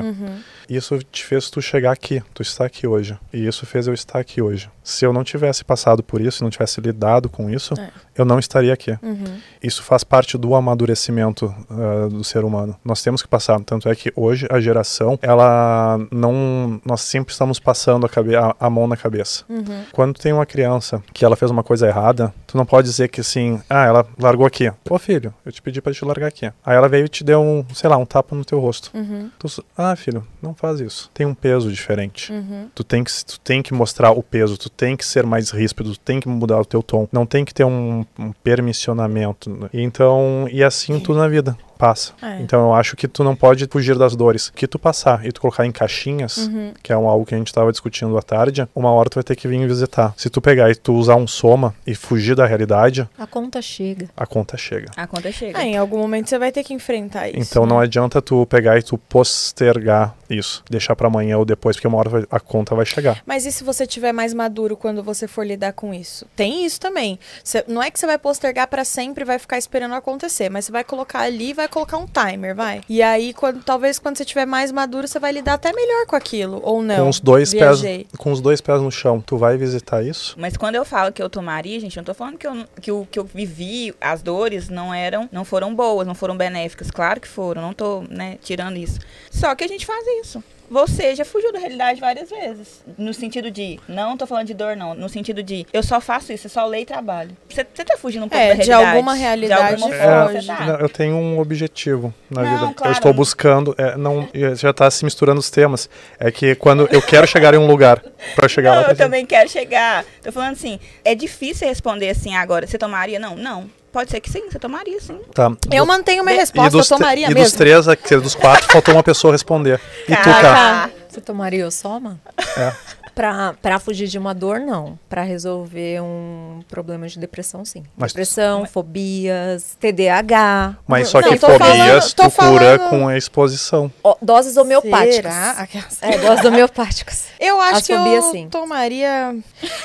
Isso 0.70 1.00
te 1.12 1.26
fez 1.26 1.50
tu 1.50 1.62
chegar 1.62 1.92
aqui, 1.92 2.22
tu 2.34 2.42
está 2.42 2.66
aqui 2.66 2.86
hoje. 2.86 3.18
E 3.34 3.48
isso 3.48 3.66
fez 3.66 3.88
eu 3.88 3.94
estar 3.94 4.20
aqui 4.20 4.42
hoje. 4.42 4.70
Se 4.84 5.06
eu 5.06 5.12
não 5.14 5.24
tivesse 5.24 5.64
passado 5.64 6.02
por 6.04 6.22
isso, 6.22 6.44
não 6.44 6.50
tivesse 6.50 6.80
lidado 6.82 7.30
com 7.30 7.50
isso, 7.50 7.74
É. 7.80 7.90
eu 8.18 8.26
não 8.26 8.40
estaria 8.40 8.74
aqui. 8.74 8.92
Uhum. 9.02 9.40
Isso 9.62 9.84
faz 9.84 10.04
parte 10.04 10.38
do 10.38 10.56
amadurecimento 10.56 11.54
uh, 11.70 12.10
do 12.10 12.24
ser 12.24 12.44
humano. 12.44 12.76
Nós 12.84 13.02
temos 13.02 13.22
que 13.22 13.28
passar. 13.28 13.60
Tanto 13.62 13.88
é 13.90 13.96
que 13.96 14.12
hoje 14.16 14.48
a 14.50 14.60
geração, 14.60 15.18
ela 15.22 15.98
não. 16.12 16.82
Nós 16.86 17.02
sempre 17.02 17.32
estamos 17.32 17.60
passando 17.60 18.06
a, 18.06 18.10
cabe 18.10 18.36
a, 18.36 18.56
a 18.60 18.70
mão 18.70 18.88
na 18.88 18.98
cabeça. 18.98 19.44
Uhum. 19.50 19.84
Quando 19.92 20.18
tem 20.20 20.34
uma 20.34 20.46
criança 20.46 21.02
que 21.14 21.24
ela 21.26 21.36
fez 21.36 21.52
uma 21.52 21.64
coisa 21.64 21.88
errada, 21.88 22.34
tu 22.48 22.58
não 22.58 22.66
pode 22.66 22.88
dizer 22.88 23.10
que 23.10 23.22
assim, 23.22 23.62
ah, 23.70 23.86
ela 23.86 24.06
largou 24.20 24.46
aqui. 24.46 24.72
Ô 24.90 24.98
filho, 24.98 25.34
eu 25.46 25.52
te 25.52 25.62
pedi 25.62 25.82
para 25.82 25.94
te 25.94 26.04
largar 26.06 26.28
aqui. 26.28 26.46
Aí 26.66 26.76
ela 26.76 26.88
veio 26.90 27.06
e 27.06 27.10
te 27.10 27.24
deu 27.24 27.42
um, 27.42 27.66
sei 27.74 27.90
lá, 27.90 27.98
um 27.98 28.06
tapa 28.06 28.36
no 28.36 28.44
teu 28.46 28.60
rosto. 28.60 28.90
Uhum. 28.94 29.30
Tu, 29.38 29.64
ah, 29.78 29.96
filho, 29.96 30.26
não 30.42 30.54
faz 30.60 30.80
isso. 30.80 31.10
Tem 31.14 31.26
um 31.26 31.34
peso 31.34 31.72
diferente. 31.72 32.32
Uhum. 32.32 32.70
Tu 32.76 32.84
tem 32.84 33.04
que 33.04 33.12
tu 33.26 33.40
tem 33.40 33.62
que 33.62 33.74
mostrar 33.74 34.12
o 34.12 34.22
peso, 34.22 34.58
tu 34.58 34.70
tem 34.70 34.96
que 34.98 35.06
ser 35.06 35.26
mais 35.26 35.50
ríspido, 35.52 35.94
tu 35.94 36.00
tem 36.00 36.20
que 36.20 36.28
mudar 36.28 36.60
o 36.60 36.66
teu 36.66 36.84
tom. 36.84 37.08
Não 37.12 37.26
tem 37.26 37.46
que 37.46 37.54
ter 37.54 37.64
um, 37.64 38.06
um 38.18 38.32
permissionamento. 38.44 39.70
Então, 39.74 40.48
e 40.52 40.64
assim 40.64 41.00
tudo 41.00 41.20
na 41.20 41.28
vida 41.28 41.58
passa. 41.80 42.12
É. 42.22 42.42
Então 42.42 42.60
eu 42.68 42.74
acho 42.76 42.96
que 42.98 43.08
tu 43.08 43.24
não 43.24 43.36
pode 43.36 43.66
fugir 43.72 43.98
das 43.98 44.14
dores. 44.16 44.52
Que 44.54 44.68
tu 44.68 44.78
passar 44.78 45.26
e 45.26 45.32
tu 45.32 45.40
colocar 45.40 45.66
em 45.66 45.72
caixinhas, 45.72 46.38
Uhum. 46.50 46.74
que 46.84 46.92
é 46.92 46.98
um, 46.98 47.08
algo 47.08 47.26
que 47.26 47.34
a 47.34 47.38
gente 47.38 47.48
estava 47.48 47.72
discutindo 47.72 48.16
à 48.18 48.22
tarde, 48.22 48.68
uma 48.76 48.92
hora 48.92 49.10
tu 49.10 49.16
vai 49.16 49.24
ter 49.24 49.36
que 49.38 49.48
vir 49.48 49.66
visitar. 49.66 50.14
Se 50.18 50.30
tu 50.30 50.42
pegar 50.42 50.70
e 50.70 50.76
tu 50.76 50.94
usar 50.94 51.16
um 51.16 51.26
soma 51.26 51.74
e 51.88 51.96
fugir 51.96 52.36
da 52.36 52.46
realidade, 52.46 53.08
A 53.18 53.26
conta 53.26 53.62
chega. 53.62 54.10
a 54.18 54.26
conta 54.28 54.58
chega. 54.58 54.92
A 54.98 55.08
conta 55.08 55.32
chega. 55.32 55.58
Ah, 55.58 55.64
em 55.66 55.78
algum 55.78 55.98
momento 56.00 56.28
você 56.30 56.38
vai 56.38 56.52
ter 56.52 56.64
que 56.64 56.74
enfrentar 56.74 57.30
isso. 57.30 57.38
Então 57.40 57.64
né? 57.64 57.70
não 57.70 57.80
adianta 57.80 58.22
tu 58.22 58.46
pegar 58.48 58.78
e 58.78 58.84
tu 58.84 58.98
postergar 58.98 60.16
isso, 60.30 60.64
deixar 60.70 60.96
pra 60.96 61.08
amanhã 61.08 61.38
ou 61.38 61.46
depois, 61.46 61.76
porque 61.78 61.88
uma 61.88 61.98
hora 61.98 62.10
vai- 62.10 62.26
a 62.30 62.40
conta 62.40 62.76
vai 62.76 62.86
chegar. 62.86 63.22
Mas 63.26 63.46
e 63.46 63.52
se 63.52 63.64
você 63.64 63.88
tiver 63.88 64.12
mais 64.12 64.34
maduro 64.34 64.76
quando 64.76 65.02
você 65.02 65.28
for 65.28 65.46
lidar 65.46 65.72
com 65.74 65.94
isso? 65.94 66.26
Tem 66.36 66.66
isso 66.66 66.80
também. 66.80 67.18
Cê- 67.44 67.64
não 67.68 67.82
é 67.82 67.90
que 67.90 67.98
você 68.00 68.06
vai 68.06 68.18
postergar 68.18 68.68
pra 68.68 68.84
sempre 68.84 69.24
e 69.24 69.26
vai 69.26 69.40
ficar 69.40 69.58
esperando 69.58 69.96
acontecer, 69.96 70.50
mas 70.50 70.66
você 70.66 70.72
vai 70.72 70.84
colocar 70.84 71.22
ali 71.22 71.50
e 71.52 71.54
vai 71.54 71.68
colocar 71.70 71.98
um 71.98 72.06
timer, 72.06 72.56
vai. 72.56 72.82
E 72.90 73.02
aí, 73.02 73.34
quando, 73.34 73.64
talvez 73.64 74.00
quando 74.00 74.18
você 74.18 74.26
tiver 74.26 74.46
mais 74.46 74.72
maduro, 74.72 75.08
você 75.08 75.20
vai 75.20 75.32
lidar 75.32 75.54
até 75.54 75.72
melhor 75.74 76.06
com 76.06 76.16
aquilo, 76.16 76.60
ou 76.64 76.82
não. 76.82 77.04
com 77.04 77.10
os 77.10 77.20
dois 77.20 77.52
Viajei. 77.52 78.06
pés, 78.06 78.18
com 78.18 78.32
os 78.32 78.42
dois 78.42 78.62
pés 78.62 78.82
no 78.82 78.92
chão, 78.92 79.22
tu 79.22 79.38
vai 79.38 79.58
visitar 79.58 80.04
isso? 80.04 80.36
Mas 80.38 80.58
quando 80.58 80.76
eu 80.76 80.86
falo 80.86 81.12
que 81.12 81.22
eu 81.22 81.30
tomaria, 81.30 81.80
gente, 81.80 81.98
eu 81.98 82.02
não 82.02 82.06
tô 82.06 82.14
falando 82.14 82.38
que, 82.38 82.48
eu, 82.48 82.66
que 82.82 82.92
o 82.92 83.06
que 83.06 83.20
eu 83.20 83.24
vivi, 83.24 83.94
as 84.00 84.22
dores 84.22 84.70
não 84.70 84.94
eram, 84.94 85.30
não 85.32 85.46
foram 85.46 85.74
boas, 85.74 86.08
não 86.08 86.16
foram 86.16 86.36
benéficas. 86.36 86.92
Claro 86.92 87.20
que 87.20 87.28
foram, 87.28 87.62
não 87.62 87.74
tô, 87.74 88.04
né, 88.10 88.38
tirando 88.42 88.78
isso. 88.78 89.00
Só 89.32 89.54
que 89.56 89.64
a 89.64 89.68
gente 89.68 89.86
faz 89.86 90.06
isso. 90.22 90.44
Você 90.70 91.16
já 91.16 91.26
fugiu 91.26 91.52
da 91.52 91.60
realidade 91.60 92.00
várias 92.00 92.30
vezes. 92.30 92.84
No 92.98 93.14
sentido 93.14 93.50
de, 93.50 93.80
não 93.88 94.16
tô 94.16 94.28
falando 94.28 94.48
de 94.48 94.54
dor, 94.54 94.76
não. 94.76 94.94
No 94.94 95.10
sentido 95.10 95.42
de, 95.42 95.66
eu 95.74 95.82
só 95.82 96.00
faço 96.00 96.32
isso, 96.32 96.48
eu 96.48 96.52
só 96.52 96.66
leio 96.66 96.84
e 96.84 96.86
trabalho. 96.86 97.32
Você, 97.50 97.66
você 97.74 97.84
tá 97.84 97.98
fugindo 97.98 98.26
um 98.26 98.30
pouco 98.30 98.44
É, 98.44 98.50
da 98.50 98.54
de 98.62 98.68
realidade. 98.70 98.98
alguma 98.98 99.14
realidade 99.14 99.76
De 99.78 99.84
alguma 99.84 99.98
forma, 99.98 100.32
É, 100.32 100.42
você 100.42 100.48
tá. 100.48 100.78
eu 100.80 100.90
tenho 100.90 101.16
um 101.16 101.40
objetivo 101.40 102.14
na 102.30 102.44
Não, 102.44 102.52
vida. 102.52 102.74
claro. 102.74 102.92
Eu 102.92 102.94
estou 102.94 103.14
buscando, 103.14 103.74
é, 103.78 103.98
não, 103.98 104.28
já 104.56 104.70
está 104.70 104.90
se 104.92 105.04
misturando 105.04 105.40
os 105.40 105.50
temas. 105.50 105.90
É 106.20 106.32
que 106.32 106.54
quando 106.56 106.88
eu 106.92 107.02
quero 107.02 107.26
chegar 107.28 107.54
em 107.54 107.58
um 107.58 107.68
lugar, 107.68 108.04
para 108.36 108.48
chegar 108.48 108.76
Não, 108.76 108.82
lá, 108.84 108.90
eu 108.90 108.96
também 108.96 109.26
quero 109.26 109.50
chegar. 109.50 110.06
Tô 110.22 110.32
falando 110.32 110.54
assim, 110.54 110.80
é 111.04 111.16
difícil 111.16 111.68
responder 111.68 112.10
assim 112.10 112.36
agora. 112.36 112.68
Você 112.68 112.78
tomaria? 112.78 113.18
Não, 113.20 113.36
não. 113.36 113.70
Pode 113.92 114.12
ser 114.12 114.20
que 114.20 114.30
sim, 114.30 114.50
você 114.50 114.60
tomaria 114.60 115.00
sim. 115.02 115.20
Tá. 115.34 115.52
Eu 115.72 115.86
mantenho 115.86 116.24
minha 116.24 116.38
resposta, 116.38 116.78
eu 116.78 116.86
tomaria 116.86 117.26
e 117.26 117.34
mesmo. 117.34 117.44
dos 117.44 117.54
três, 117.54 117.88
aqui, 117.88 118.16
dos 118.18 118.36
quatro, 118.36 118.72
faltou 118.72 118.94
uma 118.94 119.04
pessoa 119.04 119.34
responder. 119.34 119.82
E 120.08 120.16
tu, 120.16 120.24
Caraca. 120.24 120.42
cara? 120.42 120.92
Você 121.10 121.22
tomaria 121.22 121.68
o 121.68 121.72
soma? 121.72 122.20
É. 122.56 122.74
Pra, 123.20 123.54
pra 123.62 123.80
fugir 123.80 124.08
de 124.08 124.18
uma 124.18 124.34
dor, 124.34 124.62
não. 124.62 124.98
Pra 125.10 125.24
resolver 125.24 126.02
um 126.02 126.62
problema 126.70 127.06
de 127.06 127.20
depressão, 127.20 127.66
sim. 127.66 127.84
Mas- 127.98 128.14
depressão, 128.14 128.66
fobias, 128.66 129.76
TDAH, 129.78 130.78
Mas 130.88 131.10
só 131.10 131.20
Não, 131.20 131.28
que 131.30 131.38
tô 131.38 131.48
fobias 131.48 131.68
falando- 131.68 132.14
tô 132.14 132.24
tu 132.24 132.32
cura 132.38 132.78
falando- 132.80 132.90
com 132.90 133.08
a 133.10 133.18
exposição. 133.18 133.92
ó, 134.02 134.16
doses 134.22 134.56
homeopáticas. 134.56 135.34
Será? 135.34 135.68
É, 136.02 136.18
doses 136.18 136.46
homeopáticas. 136.46 137.26
Eu 137.38 137.60
acho 137.60 137.76
As 137.80 137.88
que 137.88 137.96
fobias, 137.98 138.24
eu 138.26 138.32
sim. 138.32 138.48
tomaria... 138.50 139.36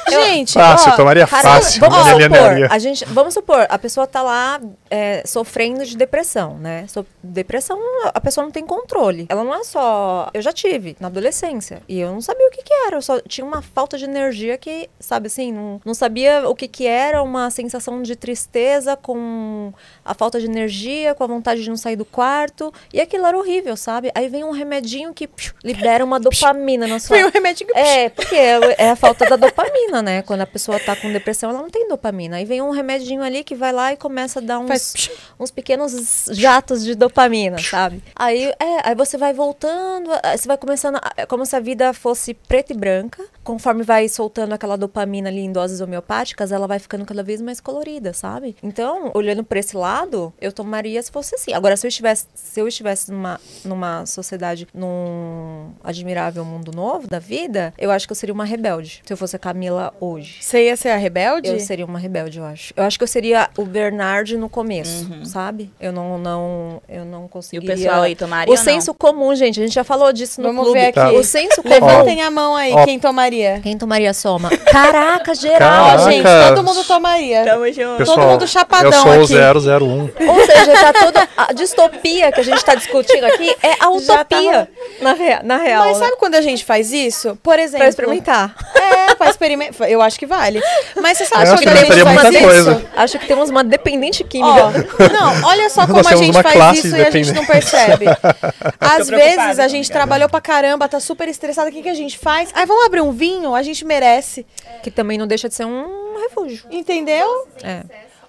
Gente, 0.09 0.53
Fácil, 0.53 0.93
ó, 0.93 0.97
tomaria 0.97 1.26
cara, 1.26 1.43
fácil. 1.43 1.80
Vamos 1.80 1.99
Maria 2.05 2.26
supor, 2.28 2.72
a 2.72 2.78
gente, 2.78 3.05
vamos 3.07 3.35
supor, 3.35 3.66
a 3.68 3.78
pessoa 3.78 4.07
tá 4.07 4.22
lá 4.22 4.61
é, 4.91 5.22
sofrendo 5.26 5.85
de 5.85 5.97
depressão, 5.97 6.57
né? 6.59 6.85
So- 6.89 7.07
depressão, 7.22 7.78
a 8.12 8.20
pessoa 8.20 8.45
não 8.45 8.51
tem 8.53 8.64
controle. 8.64 9.26
Ela 9.28 9.43
não 9.43 9.55
é 9.55 9.64
só. 9.64 10.30
Eu 10.32 10.41
já 10.43 10.53
tive 10.53 10.97
na 11.01 11.09
adolescência 11.09 11.82
e 11.89 11.99
eu 12.01 12.12
não 12.12 12.20
sabia 12.20 12.47
o 12.47 12.51
que, 12.51 12.62
que 12.62 12.72
era. 12.87 12.97
Eu 12.97 13.03
só 13.03 13.20
tinha 13.28 13.44
uma 13.44 13.62
falta 13.62 13.96
de 13.96 14.04
energia 14.04 14.56
que, 14.58 14.88
sabe 15.00 15.26
assim, 15.28 15.52
não, 15.52 15.80
não 15.84 15.94
sabia 15.94 16.48
o 16.48 16.54
que, 16.54 16.68
que 16.68 16.86
era 16.86 17.22
uma 17.22 17.50
sensação 17.50 18.02
de 18.02 18.16
tristeza 18.16 18.96
com 18.96 19.72
a 20.04 20.14
falta 20.14 20.38
de 20.40 20.46
energia, 20.46 21.14
com 21.14 21.24
a 21.24 21.26
vontade 21.26 21.62
de 21.62 21.68
não 21.68 21.76
sair 21.76 21.96
do 21.96 22.04
quarto. 22.04 22.72
E 22.92 23.00
aquilo 23.00 23.26
era 23.26 23.36
horrível, 23.38 23.76
sabe? 23.76 24.10
Aí 24.14 24.28
vem 24.28 24.44
um 24.44 24.50
remedinho 24.50 25.12
que 25.14 25.28
libera 25.62 26.04
uma 26.04 26.18
dopamina 26.20 26.86
na 26.86 26.98
sua. 26.98 27.16
foi 27.16 27.24
um 27.24 27.30
remédio 27.30 27.66
que... 27.66 27.78
É, 27.78 28.08
porque 28.08 28.34
é 28.34 28.54
é 28.78 28.90
a 28.90 28.96
falta 28.96 29.24
da 29.26 29.36
dopamina, 29.36 30.02
né? 30.02 30.22
Quando 30.22 30.40
a 30.42 30.46
pessoa 30.46 30.78
tá 30.80 30.94
com 30.96 31.12
depressão, 31.12 31.50
ela 31.50 31.60
não 31.60 31.70
tem 31.70 31.88
dopamina. 31.88 32.36
Aí 32.36 32.44
vem 32.44 32.62
um 32.62 32.70
remedinho 32.70 33.22
ali 33.22 33.42
que 33.44 33.54
vai 33.54 33.72
lá 33.72 33.92
e 33.92 33.96
começa 33.96 34.38
a 34.38 34.42
dar 34.42 34.58
uns, 34.58 34.68
Faz... 34.68 35.10
uns 35.38 35.50
pequenos 35.50 36.26
jatos 36.30 36.84
de 36.84 36.94
dopamina, 36.94 37.58
sabe? 37.58 38.02
Aí, 38.14 38.44
é, 38.58 38.88
aí 38.88 38.94
você 38.94 39.16
vai 39.16 39.32
voltando, 39.32 40.10
você 40.36 40.46
vai 40.48 40.56
começando, 40.56 40.96
a- 40.96 41.12
é 41.16 41.26
como 41.26 41.44
se 41.46 41.54
a 41.56 41.60
vida 41.60 41.92
fosse 41.92 42.34
preta 42.34 42.72
e 42.72 42.76
branca. 42.76 43.13
Conforme 43.42 43.82
vai 43.82 44.08
soltando 44.08 44.54
aquela 44.54 44.76
dopamina 44.76 45.28
ali 45.28 45.40
em 45.40 45.52
doses 45.52 45.80
homeopáticas, 45.82 46.50
ela 46.50 46.66
vai 46.66 46.78
ficando 46.78 47.04
cada 47.04 47.22
vez 47.22 47.42
mais 47.42 47.60
colorida, 47.60 48.14
sabe? 48.14 48.56
Então, 48.62 49.10
olhando 49.14 49.44
pra 49.44 49.58
esse 49.58 49.76
lado, 49.76 50.32
eu 50.40 50.50
tomaria 50.50 51.02
se 51.02 51.10
fosse 51.12 51.34
assim. 51.34 51.52
Agora, 51.52 51.76
se 51.76 51.86
eu 51.86 51.88
estivesse, 51.88 52.26
se 52.34 52.60
eu 52.60 52.66
estivesse 52.66 53.10
numa, 53.12 53.38
numa 53.64 54.06
sociedade, 54.06 54.66
num 54.74 55.70
admirável 55.82 56.44
mundo 56.44 56.72
novo 56.74 57.06
da 57.06 57.18
vida, 57.18 57.74
eu 57.76 57.90
acho 57.90 58.06
que 58.06 58.12
eu 58.12 58.16
seria 58.16 58.32
uma 58.32 58.44
rebelde. 58.46 59.02
Se 59.04 59.12
eu 59.12 59.16
fosse 59.16 59.36
a 59.36 59.38
Camila 59.38 59.92
hoje. 60.00 60.38
Você 60.40 60.64
ia 60.66 60.76
ser 60.76 60.88
a 60.88 60.96
rebelde? 60.96 61.48
Eu 61.48 61.60
seria 61.60 61.84
uma 61.84 61.98
rebelde, 61.98 62.38
eu 62.38 62.44
acho. 62.44 62.72
Eu 62.76 62.84
acho 62.84 62.96
que 62.98 63.02
eu 63.04 63.08
seria 63.08 63.50
o 63.58 63.64
Bernard 63.64 64.36
no 64.38 64.48
começo, 64.48 65.06
sabe? 65.26 65.70
Eu 65.78 65.92
não, 65.92 66.18
não, 66.18 66.82
eu 66.88 67.04
não 67.04 67.22
E 67.22 67.26
o 67.26 67.28
conseguiria. 67.28 67.74
pessoal 67.76 68.02
aí 68.02 68.16
tomaria 68.16 68.52
O 68.52 68.56
senso 68.56 68.94
comum, 68.94 69.34
gente, 69.34 69.60
a 69.60 69.62
gente 69.64 69.74
já 69.74 69.84
falou 69.84 70.12
disso 70.12 70.40
no 70.40 70.48
Vamos 70.48 70.64
clube. 70.64 70.78
ver 70.80 70.86
aqui. 70.86 70.94
Tá. 70.94 71.12
O 71.12 71.22
senso 71.22 71.62
comum. 71.62 71.74
Levantem 71.74 72.22
a 72.22 72.30
mão 72.30 72.56
aí, 72.56 72.72
Ó. 72.72 72.84
quem 72.84 72.98
tomaria? 73.05 73.61
Quem 73.62 73.76
tomaria 73.76 74.14
soma? 74.14 74.48
Caraca, 74.48 75.34
geral, 75.34 75.98
Caraca. 75.98 76.11
Gente. 76.11 76.24
todo 76.48 76.64
mundo 76.64 76.84
tomaria. 76.84 77.44
Tamo 77.44 77.70
junto. 77.70 77.98
Pessoal, 77.98 78.28
mundo 78.30 78.48
chapadão 78.48 78.90
eu 78.90 79.26
sou 79.26 79.36
aqui. 79.52 79.68
o 79.68 79.84
001. 79.84 80.11
Ou 80.28 80.46
seja, 80.46 80.72
tá 80.72 80.92
toda 80.92 81.28
a 81.36 81.52
distopia 81.52 82.32
que 82.32 82.40
a 82.40 82.44
gente 82.44 82.64
tá 82.64 82.74
discutindo 82.74 83.24
aqui 83.24 83.55
é 83.62 83.72
a 83.72 83.76
tá 83.76 83.90
utopia 83.90 84.68
na, 85.02 85.12
rea- 85.12 85.40
na 85.44 85.59
real. 85.59 85.84
Mas 85.84 85.98
né? 85.98 86.07
sabe 86.07 86.16
quando 86.18 86.34
a 86.36 86.40
gente 86.40 86.64
faz 86.64 86.92
isso? 86.92 87.38
Por 87.42 87.59
exemplo... 87.59 87.78
Pra 87.80 87.88
experimentar. 87.88 88.55
É, 88.74 89.14
pra 89.14 89.28
experimentar. 89.28 89.90
Eu 89.90 90.00
acho 90.00 90.18
que 90.18 90.26
vale. 90.26 90.62
Mas 91.00 91.18
você 91.18 91.26
sabe 91.26 91.42
Eu 91.42 91.57
quando 91.57 91.68
acho 91.68 91.84
que 91.84 91.92
a 91.92 91.96
gente 91.96 92.14
faz 92.14 92.34
isso? 92.34 92.42
coisa. 92.44 92.82
Acho 92.96 93.18
que 93.18 93.26
temos 93.26 93.50
uma 93.50 93.62
dependente 93.62 94.24
química. 94.24 94.72
não, 95.12 95.48
olha 95.48 95.68
só 95.68 95.86
como 95.86 96.00
a 96.00 96.16
gente 96.16 96.42
faz 96.42 96.78
isso 96.78 96.94
de 96.94 97.00
e 97.00 97.07
a 97.07 97.11
gente 97.11 97.32
não 97.32 97.44
percebe. 97.44 98.07
Às 98.80 99.09
vezes 99.09 99.59
a 99.59 99.68
gente 99.68 99.90
trabalhou 99.90 100.28
pra 100.28 100.40
caramba, 100.40 100.88
tá 100.88 100.98
super 101.00 101.28
estressada, 101.28 101.68
o 101.68 101.72
que, 101.72 101.82
que 101.82 101.88
a 101.88 101.94
gente 101.94 102.18
faz? 102.18 102.48
Aí 102.55 102.64
vamos 102.64 102.84
abrir 102.85 103.01
um 103.01 103.12
vinho, 103.12 103.55
a 103.55 103.62
gente 103.62 103.85
merece. 103.85 104.47
que 104.82 104.91
também 104.91 105.16
não 105.18 105.26
deixa 105.26 105.49
de 105.49 105.55
ser 105.55 105.64
um 105.64 106.18
refúgio. 106.20 106.66
Entendeu? 106.70 107.49
É. 107.62 107.82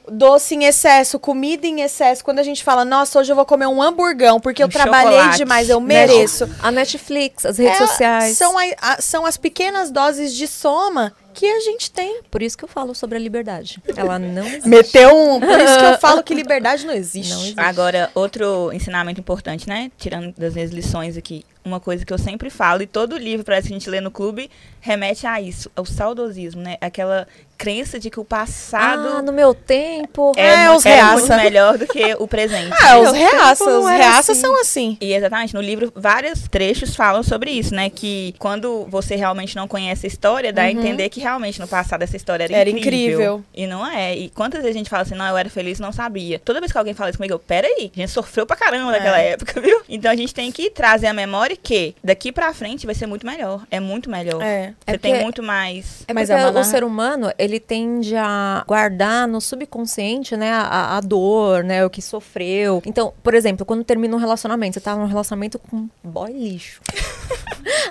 Doce 0.07 0.53
em 0.53 0.65
excesso, 0.65 1.17
comida 1.17 1.65
em 1.65 1.81
excesso. 1.81 2.23
Quando 2.23 2.37
a 2.37 2.43
gente 2.43 2.63
fala, 2.63 2.85
nossa, 2.85 3.19
hoje 3.19 3.31
eu 3.31 3.35
vou 3.35 3.43
comer 3.45 3.65
um 3.65 3.81
hamburgão, 3.81 4.39
porque 4.39 4.61
eu 4.61 4.67
Um 4.67 4.69
trabalhei 4.69 5.13
chocolate. 5.13 5.37
demais, 5.37 5.67
eu 5.69 5.79
Né? 5.81 5.87
mereço. 5.87 6.47
A 6.61 6.71
Netflix, 6.71 7.43
as 7.43 7.57
redes 7.57 7.81
É, 7.81 7.87
sociais. 7.87 8.37
São, 8.37 8.55
a- 8.57 8.63
a- 8.81 9.01
são 9.01 9.25
as 9.25 9.35
pequenas 9.35 9.89
doses 9.89 10.31
de 10.35 10.47
soma 10.47 11.11
que 11.33 11.45
a 11.47 11.59
gente 11.59 11.89
tem. 11.89 12.21
Por 12.29 12.43
isso 12.43 12.55
que 12.55 12.63
eu 12.63 12.69
falo 12.69 12.93
sobre 12.93 13.17
a 13.17 13.19
liberdade. 13.19 13.81
Ela 13.97 14.19
não 14.19 14.45
existe. 14.47 14.69
Meteu 14.69 15.09
um. 15.17 15.39
Por 15.39 15.59
isso 15.59 15.77
que 15.79 15.85
eu 15.85 15.97
falo 15.97 16.21
que 16.21 16.33
liberdade 16.35 16.85
não 16.85 16.93
existe. 16.93 17.33
Não 17.33 17.41
existe. 17.41 17.59
Agora, 17.59 18.11
outro 18.13 18.71
ensinamento 18.71 19.19
importante, 19.19 19.67
né? 19.67 19.91
Tirando 19.97 20.31
das 20.37 20.53
minhas 20.53 20.69
lições 20.69 21.17
aqui, 21.17 21.43
uma 21.65 21.79
coisa 21.79 22.05
que 22.05 22.13
eu 22.13 22.17
sempre 22.17 22.49
falo, 22.49 22.81
e 22.83 22.87
todo 22.87 23.17
livro 23.17 23.45
parece 23.45 23.67
que 23.67 23.73
a 23.73 23.77
gente 23.77 23.89
lê 23.89 23.99
no 23.99 24.11
clube, 24.11 24.49
remete 24.79 25.25
a 25.25 25.41
isso, 25.41 25.69
ao 25.75 25.85
saudosismo, 25.85 26.61
né? 26.61 26.77
Aquela 26.79 27.27
crença 27.57 27.99
de 27.99 28.09
que 28.09 28.19
o 28.19 28.25
passado 28.25 29.07
Ah, 29.17 29.21
no 29.21 29.31
meu 29.31 29.53
tempo. 29.53 30.31
É, 30.35 30.67
mu- 30.69 30.75
os 30.75 30.85
era 30.85 30.95
reaça. 30.95 31.15
muito 31.19 31.35
melhor 31.43 31.77
do 31.77 31.87
que 31.87 32.15
o 32.19 32.27
presente. 32.27 32.73
Ah, 32.81 32.99
os 32.99 33.11
reaças, 33.11 33.67
os 33.67 33.87
reaças 33.89 34.29
assim. 34.31 34.41
são 34.41 34.59
assim. 34.61 34.97
E 35.01 35.13
exatamente, 35.13 35.53
no 35.53 35.61
livro, 35.61 35.91
vários 35.95 36.47
trechos 36.47 36.95
falam 36.95 37.23
sobre 37.23 37.51
isso, 37.51 37.73
né? 37.73 37.89
Que 37.89 38.35
quando 38.39 38.85
você 38.89 39.15
realmente 39.15 39.55
não 39.55 39.67
conhece 39.67 40.05
a 40.05 40.09
história, 40.09 40.51
dá 40.53 40.63
a 40.63 40.71
entender 40.71 41.09
que 41.09 41.19
realmente 41.19 41.59
no 41.59 41.67
passado 41.67 42.01
essa 42.01 42.15
história 42.15 42.43
era, 42.43 42.53
Uhum. 42.53 42.59
Era 42.59 42.69
incrível. 42.69 43.11
incrível. 43.13 43.43
E 43.53 43.67
não 43.67 43.85
é. 43.85 44.15
E 44.15 44.29
quantas 44.29 44.61
vezes 44.61 44.75
a 44.75 44.77
gente 44.77 44.89
fala 44.89 45.03
assim, 45.03 45.15
não, 45.15 45.25
eu 45.27 45.37
era 45.37 45.49
feliz 45.49 45.79
e 45.79 45.81
não 45.81 45.91
sabia. 45.91 46.39
Toda 46.39 46.59
vez 46.59 46.71
que 46.71 46.77
alguém 46.77 46.93
fala 46.93 47.09
isso 47.09 47.17
comigo, 47.17 47.33
eu, 47.33 47.39
peraí, 47.39 47.91
a 47.95 47.99
gente 47.99 48.11
sofreu 48.11 48.45
pra 48.45 48.55
caramba 48.55 48.91
naquela 48.91 49.19
É. 49.19 49.31
época, 49.31 49.59
viu? 49.61 49.81
Então 49.89 50.11
a 50.11 50.15
gente 50.15 50.33
tem 50.33 50.51
que 50.51 50.69
trazer 50.69 51.07
a 51.07 51.13
memória 51.13 51.55
que 51.55 51.95
daqui 52.03 52.31
pra 52.31 52.53
frente 52.53 52.85
vai 52.85 52.95
ser 52.95 53.05
muito 53.07 53.25
melhor. 53.25 53.63
É 53.71 53.79
muito 53.79 54.09
melhor. 54.09 54.41
É. 54.41 54.73
Você 54.85 54.95
É 54.95 54.97
tem 54.97 55.21
muito 55.21 55.41
mais. 55.43 56.03
É 56.07 56.13
Mas 56.13 56.29
é 56.29 56.47
o 56.49 56.63
ser 56.63 56.83
humano, 56.83 57.31
ele 57.45 57.59
tende 57.59 58.15
a 58.15 58.63
guardar 58.67 59.27
no 59.27 59.39
subconsciente, 59.39 60.35
né, 60.35 60.51
a, 60.51 60.97
a 60.97 61.01
dor, 61.01 61.63
né, 61.63 61.85
o 61.85 61.89
que 61.89 62.01
sofreu. 62.01 62.81
Então, 62.85 63.13
por 63.23 63.33
exemplo, 63.33 63.65
quando 63.65 63.83
termina 63.83 64.15
um 64.15 64.19
relacionamento, 64.19 64.73
você 64.73 64.79
tá 64.81 64.95
num 64.95 65.05
relacionamento 65.07 65.57
com 65.59 65.77
um 65.77 65.89
boy 66.03 66.31
lixo. 66.31 66.81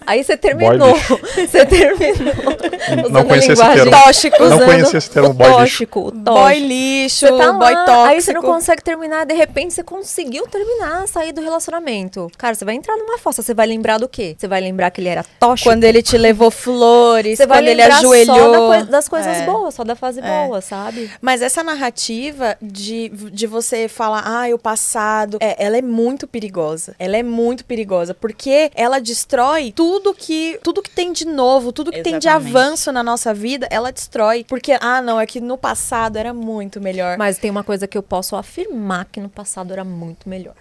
Aí 0.07 0.22
você 0.22 0.36
terminou. 0.36 0.94
Você 1.34 1.64
terminou. 1.66 3.11
Não 3.11 3.24
conhecia 3.24 3.52
esse 3.55 3.62
linguagem 3.62 3.84
termo. 3.90 4.05
Tóxico. 4.05 4.44
Não 4.44 4.59
conhecia 4.61 4.98
esse 4.98 5.11
termo 5.11 5.32
boy 5.32 5.46
lixo. 5.48 5.59
tóxico, 5.59 6.11
Boy 6.12 6.24
tóxico. 6.24 6.66
lixo, 6.68 7.26
tá 7.38 7.52
boy 7.52 7.74
lá, 7.74 7.84
tóxico. 7.84 8.09
aí 8.09 8.20
você 8.22 8.32
não 8.32 8.42
consegue 8.42 8.82
terminar, 8.82 9.24
de 9.26 9.34
repente 9.34 9.74
você 9.74 9.82
conseguiu 9.82 10.46
terminar, 10.46 11.09
sair 11.09 11.32
do 11.32 11.40
relacionamento. 11.40 12.30
Cara, 12.36 12.55
você 12.55 12.64
vai 12.64 12.74
entrar 12.74 12.96
numa 12.96 13.18
fossa, 13.18 13.42
você 13.42 13.55
vai 13.55 13.66
lembrar 13.66 13.98
do 13.98 14.09
quê? 14.09 14.36
Você 14.38 14.46
vai 14.46 14.61
lembrar 14.61 14.90
que 14.90 15.00
ele 15.00 15.09
era 15.09 15.24
tóxico? 15.40 15.68
Quando 15.70 15.84
ele 15.84 16.02
te 16.02 16.16
levou 16.18 16.50
flores, 16.50 17.38
você 17.38 17.46
vai 17.46 17.59
quando 17.59 17.68
ele 17.68 17.80
lembrar 17.82 17.98
ajoelhou. 17.98 18.36
só 18.36 18.50
da 18.52 18.59
coi- 18.59 18.84
das 18.84 19.09
coisas 19.09 19.36
É. 19.38 19.43
boas, 19.47 19.74
só 19.74 19.84
da 19.84 19.95
fase 19.97 20.20
É. 20.20 20.47
boa, 20.47 20.61
sabe? 20.61 21.11
Mas 21.20 21.42
essa 21.42 21.62
narrativa 21.62 22.57
de, 22.61 23.09
de 23.09 23.47
você 23.47 23.88
falar, 23.88 24.22
ah, 24.26 24.55
o 24.55 24.59
passado, 24.59 25.38
é, 25.40 25.64
ela 25.64 25.76
é 25.76 25.82
muito 25.82 26.26
perigosa. 26.26 26.95
Ela 26.99 27.16
é 27.16 27.22
muito 27.22 27.64
perigosa, 27.64 28.14
porque 28.14 28.70
ela 28.74 29.01
destrói 29.01 29.72
tudo 29.74 30.14
que 30.14 30.59
tudo 30.62 30.82
que 30.82 30.90
tem 30.90 31.12
de 31.12 31.24
novo, 31.24 31.72
tudo 31.72 31.90
que 31.90 32.03
tem 32.03 32.18
de 32.18 32.26
Exatamente. 32.28 32.57
avanço 32.57 32.92
na 32.92 33.03
nossa 33.03 33.32
vida, 33.34 33.66
ela 33.70 33.90
destrói. 33.92 34.45
Porque, 34.49 34.72
ah, 34.80 35.01
não, 35.03 35.20
é 35.20 35.26
que 35.26 35.40
no 35.40 35.57
passado 35.59 36.16
era 36.16 36.32
muito 36.32 36.80
melhor. 36.80 37.16
Mas 37.18 37.38
tem 37.38 37.51
uma 37.51 37.64
coisa 37.64 37.86
que 37.86 37.97
eu 37.97 38.03
posso 38.03 38.36
afirmar 38.36 39.07
que 39.11 39.20
no 39.20 39.28
passado 39.28 39.72
era 39.72 39.84
muito 39.84 40.28
melhor. 40.28 40.55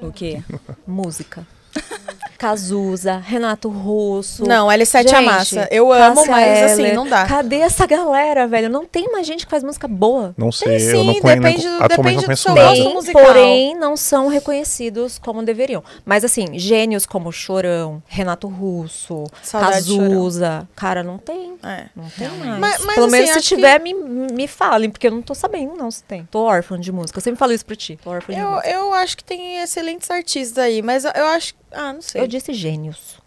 O 0.00 0.12
quê? 0.12 0.42
Música. 0.86 1.46
Cazuza, 2.48 3.16
Renato 3.24 3.70
Russo. 3.70 4.44
Não, 4.46 4.68
L7 4.68 5.02
Gente, 5.04 5.14
amassa. 5.14 5.66
Eu 5.70 5.90
amo, 5.90 6.16
Cássia 6.16 6.30
mas 6.30 6.62
assim, 6.72 6.82
Eller. 6.82 6.94
não 6.94 7.06
dá. 7.08 7.24
Cadê 7.26 7.56
essa 7.60 7.86
galera, 7.86 8.46
velho? 8.46 8.68
Não 8.68 8.84
tem 8.84 9.10
mais 9.10 9.26
gente 9.26 9.46
que 9.46 9.50
faz 9.50 9.62
música 9.64 9.88
boa. 9.88 10.34
Não 10.36 10.52
sei, 10.52 10.76
Tem 10.76 10.86
eu 10.88 11.04
não 11.04 11.14
sim, 11.14 11.20
conheço. 11.20 11.40
depende 11.42 11.66
atualmente 11.66 11.88
depende 12.20 12.26
não 12.26 12.34
do 12.34 12.36
seu 12.36 12.54
gosto. 12.54 12.94
Musical. 12.94 13.22
porém 13.24 13.74
não 13.76 13.96
são 13.96 14.28
reconhecidos 14.28 15.18
como 15.18 15.42
deveriam. 15.42 15.82
Mas 16.04 16.22
assim, 16.22 16.58
gênios 16.58 17.06
como 17.06 17.32
Chorão, 17.32 18.02
Renato 18.06 18.46
Russo, 18.46 19.24
Saudade 19.42 19.86
de 19.86 19.98
Cazuza, 19.98 20.68
cara, 20.76 21.02
não 21.02 21.16
tem. 21.16 21.54
É. 21.62 21.86
Não 21.96 22.04
tem 22.10 22.28
mais. 22.28 22.58
Mas- 22.60 22.84
mas, 22.84 22.94
Pelo 22.94 23.06
assim, 23.06 23.12
menos 23.16 23.30
se 23.30 23.38
acho 23.38 23.48
que- 23.48 23.54
tiver, 23.56 23.80
me, 23.80 23.94
me 23.94 24.46
falem, 24.46 24.90
porque 24.90 25.06
eu 25.06 25.10
não 25.12 25.22
tô 25.22 25.34
sabendo 25.34 25.74
não 25.76 25.90
se 25.90 26.02
tem. 26.04 26.28
Tô 26.30 26.40
órfã 26.42 26.78
de 26.78 26.92
música. 26.92 27.18
Eu 27.18 27.22
sempre 27.22 27.38
falo 27.38 27.52
isso 27.52 27.64
pra 27.64 27.74
ti. 27.74 27.98
Tô 28.04 28.10
órfã 28.10 28.34
de 28.34 28.38
Eu, 28.38 28.50
música. 28.50 28.68
eu 28.70 28.92
acho 28.92 29.16
que 29.16 29.24
tem 29.24 29.62
excelentes 29.62 30.10
artistas 30.10 30.58
aí, 30.62 30.82
mas 30.82 31.04
eu, 31.06 31.10
eu 31.14 31.24
acho. 31.28 31.54
Ah, 31.74 31.92
não 31.92 32.02
sei. 32.02 32.22
Eu 32.22 32.26
disse 32.26 32.52
gênios. 32.52 33.22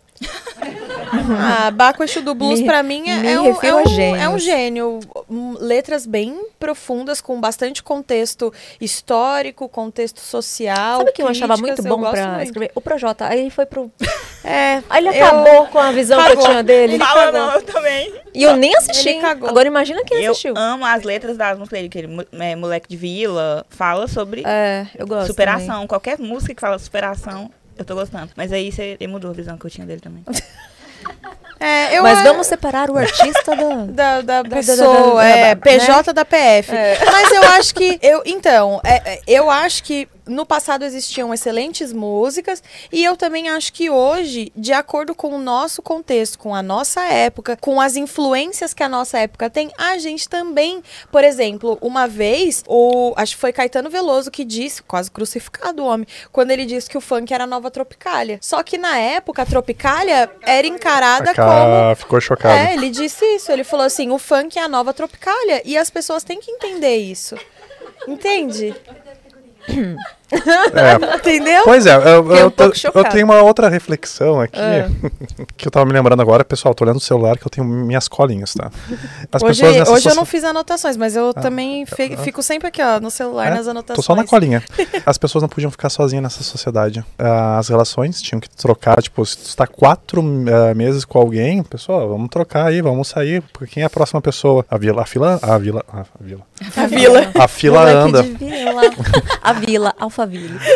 Ah, 1.40 1.70
Baco 1.72 2.04
Exu 2.04 2.22
do 2.22 2.34
Blues, 2.34 2.60
Me- 2.60 2.66
pra 2.66 2.82
mim, 2.84 3.08
é, 3.08 3.34
é 3.34 3.40
um, 3.40 3.46
é, 3.62 3.76
um, 3.76 3.88
gênios. 3.88 4.22
é 4.24 4.30
um 4.30 4.40
gênio. 4.40 5.00
Letras 5.60 6.06
bem 6.06 6.48
profundas, 6.60 7.22
com 7.22 7.40
bastante 7.40 7.84
contexto 7.84 8.52
histórico, 8.82 9.70
contexto 9.70 10.20
social. 10.20 10.98
Sabe 11.00 11.10
o 11.12 11.14
que 11.14 11.22
eu 11.22 11.28
achava 11.28 11.56
muito 11.58 11.80
eu 11.82 11.86
bom 11.86 11.98
muito. 12.00 12.18
escrever? 12.44 12.72
O 12.76 12.82
Projota. 12.82 13.28
Aí 13.28 13.40
ele 13.42 13.50
foi 13.50 13.66
pro. 13.66 13.92
É, 14.50 14.82
Aí 14.90 15.06
ele 15.06 15.10
eu- 15.10 15.26
acabou 15.26 15.66
com 15.68 15.78
a 15.78 15.92
visão 15.92 16.18
que 16.24 16.28
eu 16.32 16.36
Cagou. 16.38 16.46
tinha 16.46 16.64
dele. 16.64 16.94
Ele 16.94 17.04
Fala 17.04 17.26
cagou. 17.26 17.40
não, 17.48 17.54
eu 17.56 17.62
também. 17.64 18.14
E 18.34 18.44
eu 18.44 18.56
nem 18.56 18.74
assisti. 18.78 19.16
Cagou. 19.16 19.50
Agora 19.50 19.68
imagina 19.68 20.02
quem 20.06 20.24
Eu 20.24 20.32
assistiu. 20.32 20.54
amo 20.56 20.86
as 20.86 21.04
letras 21.04 21.36
das 21.36 21.58
músicas 21.58 21.78
dele, 21.80 21.90
que 21.90 21.98
ele, 21.98 22.28
é, 22.32 22.56
moleque 22.56 22.88
de 22.88 22.96
vila, 22.96 23.66
fala 23.70 24.08
sobre 24.08 24.44
É, 24.46 24.88
eu 24.98 25.06
gosto. 25.06 25.28
superação. 25.28 25.86
Qualquer 25.86 26.18
música 26.18 26.56
que 26.56 26.62
fala 26.62 26.80
superação, 26.80 27.52
eu 27.78 27.86
tô 27.86 27.96
gostando. 27.96 28.30
Mas 28.36 28.52
aí 28.52 28.72
você 28.72 28.98
ele 29.00 29.12
mudou 29.12 29.32
a 29.32 29.34
visão 29.34 29.58
que 29.58 29.66
eu 29.66 29.70
tinha 29.70 29.86
dele 29.88 30.02
também. 30.02 30.24
é. 31.60 32.00
Mas 32.02 32.20
a- 32.20 32.24
vamos 32.24 32.48
separar 32.48 32.90
o 32.90 32.98
artista 32.98 33.56
da. 33.56 33.76
da, 33.86 34.22
da 34.22 34.42
da- 34.44 34.50
pessoa, 34.50 35.16
da- 35.24 35.26
é, 35.28 35.56
da- 35.56 35.62
PJ 35.62 36.14
da 36.14 36.26
PF. 36.26 36.76
É. 36.76 36.98
Mas 37.06 37.32
eu 37.32 37.44
acho 37.44 37.74
que. 37.76 38.00
Eu, 38.02 38.22
então, 38.26 38.80
é, 38.84 39.14
é, 39.14 39.20
eu 39.28 39.50
acho 39.50 39.84
que 39.84 40.08
no 40.28 40.46
passado 40.46 40.84
existiam 40.84 41.34
excelentes 41.34 41.92
músicas 41.94 42.62
e 42.92 43.04
eu 43.04 43.16
também 43.16 43.50
acho 43.50 43.72
que 43.74 43.90
hoje, 43.90 44.52
de 44.56 44.74
acordo 44.74 45.16
com 45.16 45.36
o 45.36 45.40
nosso 45.40 45.82
contexto, 45.82 46.38
com 46.38 46.54
a 46.54 46.62
nossa 46.62 47.02
época, 47.06 47.58
com 47.60 47.80
as 47.80 47.96
influências 47.96 48.74
que 48.74 48.84
a 48.84 48.90
nossa 48.90 49.20
época 49.20 49.50
tem, 49.50 49.72
a 49.78 49.98
gente 49.98 50.28
também, 50.28 50.84
por 51.12 51.24
exemplo, 51.24 51.78
uma 51.82 52.08
vez, 52.08 52.64
o 52.68 53.14
acho 53.16 53.36
que 53.36 53.42
foi 53.42 53.54
Caetano 53.54 53.90
Veloso 53.90 54.30
que 54.30 54.44
disse, 54.44 54.84
quase 54.84 55.10
crucificado 55.10 55.84
o 55.84 55.88
homem, 55.88 56.08
quando 56.32 56.52
ele 56.52 56.66
disse 56.66 56.90
que 56.90 56.98
o 56.98 57.02
funk 57.02 57.34
era 57.34 57.46
a 57.46 57.48
nova 57.48 57.72
Tropicália. 57.72 58.40
Só 58.42 58.62
que 58.64 58.78
na 58.78 58.98
época 58.98 59.42
a 59.42 59.46
Tropicália 59.46 60.30
era 60.42 60.68
encarada 60.68 61.34
como 61.34 61.96
ficou 61.96 62.20
chocado. 62.20 62.56
é, 62.56 62.74
ele 62.74 62.90
disse 62.90 63.24
isso. 63.36 63.52
Ele 63.52 63.64
falou 63.64 63.86
assim: 63.86 64.12
o 64.12 64.18
funk 64.18 64.58
é 64.58 64.62
a 64.62 64.68
nova 64.68 64.94
tropicália. 64.94 65.62
E 65.66 65.78
as 65.78 65.90
pessoas 65.90 66.24
têm 66.24 66.40
que 66.40 66.52
entender 66.52 66.98
isso. 66.98 67.36
Entende? 68.08 68.76
É. 70.32 71.16
Entendeu? 71.18 71.64
Pois 71.64 71.86
é, 71.86 71.96
eu, 71.96 72.32
eu, 72.36 72.48
um 72.48 72.52
eu 73.00 73.04
tenho 73.06 73.26
uma 73.26 73.42
outra 73.42 73.70
reflexão 73.70 74.40
aqui, 74.42 74.60
É. 74.60 74.90
que 75.56 75.68
eu 75.68 75.72
tava 75.72 75.86
me 75.86 75.94
lembrando 75.94 76.22
agora, 76.22 76.44
pessoal, 76.44 76.74
tô 76.74 76.84
olhando 76.84 76.98
o 76.98 77.02
celular 77.02 77.38
que 77.38 77.46
eu 77.46 77.50
tenho 77.50 77.66
minhas 77.68 78.08
colinhas, 78.08 78.54
tá? 78.54 78.70
As 79.32 79.42
Hoje, 79.42 79.66
hoje 79.66 79.80
eu 79.80 79.86
socie- 79.86 80.14
não 80.16 80.26
fiz 80.26 80.44
anotações, 80.44 80.98
mas 80.98 81.16
eu 81.16 81.34
também 81.34 81.86
fi- 81.86 82.14
ah. 82.14 82.18
fico 82.18 82.42
sempre 82.44 82.68
aqui, 82.68 82.82
ó, 82.82 83.00
no 83.00 83.10
celular, 83.10 83.48
É, 83.48 83.50
nas 83.52 83.68
anotações. 83.68 83.96
Tô 83.96 84.02
só 84.02 84.16
na 84.16 84.26
colinha. 84.26 84.64
As 85.06 85.18
pessoas 85.18 85.42
não 85.42 85.50
podiam 85.50 85.72
ficar 85.72 85.90
sozinhas 85.90 86.24
nessa 86.24 86.44
sociedade. 86.44 87.04
Ah, 87.18 87.58
As 87.58 87.70
relações 87.70 88.22
tinham 88.22 88.40
que 88.40 88.50
trocar. 88.50 89.02
Tipo, 89.02 89.26
se 89.26 89.38
tu 89.38 89.44
está 89.46 89.66
quatro 89.68 90.22
ah, 90.22 90.74
meses 90.74 91.06
com 91.06 91.18
alguém, 91.20 91.64
pessoal, 91.64 92.08
vamos 92.10 92.30
trocar 92.30 92.66
aí, 92.68 92.82
vamos 92.82 93.08
sair. 93.08 93.42
Porque 93.54 93.76
quem 93.76 93.84
é 93.84 93.86
a 93.86 93.90
próxima 93.90 94.22
pessoa? 94.22 94.66
A 94.70 94.78
vila, 94.78 95.02
a 95.02 95.06
fila, 95.06 95.40
a 95.42 95.58
vila, 95.58 95.84
a 95.92 96.04
vila. 96.20 96.42
A 96.76 96.88
vila. 96.88 97.32
A 97.36 97.48
fila 97.48 97.80
Moleque 97.80 97.98
anda. 97.98 98.24
vila. 98.24 98.82
A 99.42 99.54
vila, 99.54 99.96
Alphaville. 100.22 100.58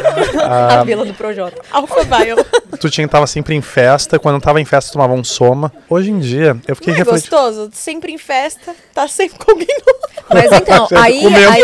Ah, 0.42 0.82
A 0.82 0.84
vila 0.84 1.06
do 1.06 1.14
Projota. 1.14 1.62
Alpha 1.72 2.04
Bio. 2.04 2.36
tu 2.80 2.90
tinha 2.90 3.08
que 3.08 3.12
tava 3.12 3.28
sempre 3.28 3.56
em 3.56 3.62
festa. 3.62 4.18
Quando 4.20 4.40
tava 4.42 4.60
em 4.62 4.66
festa, 4.66 4.92
tomava 4.94 5.14
um 5.14 5.24
soma. 5.24 5.72
Hoje 5.90 6.12
em 6.12 6.20
dia, 6.20 6.58
eu 6.68 6.76
fiquei 6.76 6.94
Não 6.94 7.00
é 7.02 7.04
refletindo. 7.04 7.36
gostoso? 7.36 7.70
Sempre 7.74 8.12
em 8.12 8.18
festa, 8.18 8.76
tá 8.94 9.08
sempre 9.08 9.38
com 9.40 9.52
alguém 9.52 9.68
novo. 9.68 10.00
Mas 10.34 10.52
então, 10.52 10.88
aí, 10.98 11.22
comendo. 11.22 11.50
aí, 11.50 11.64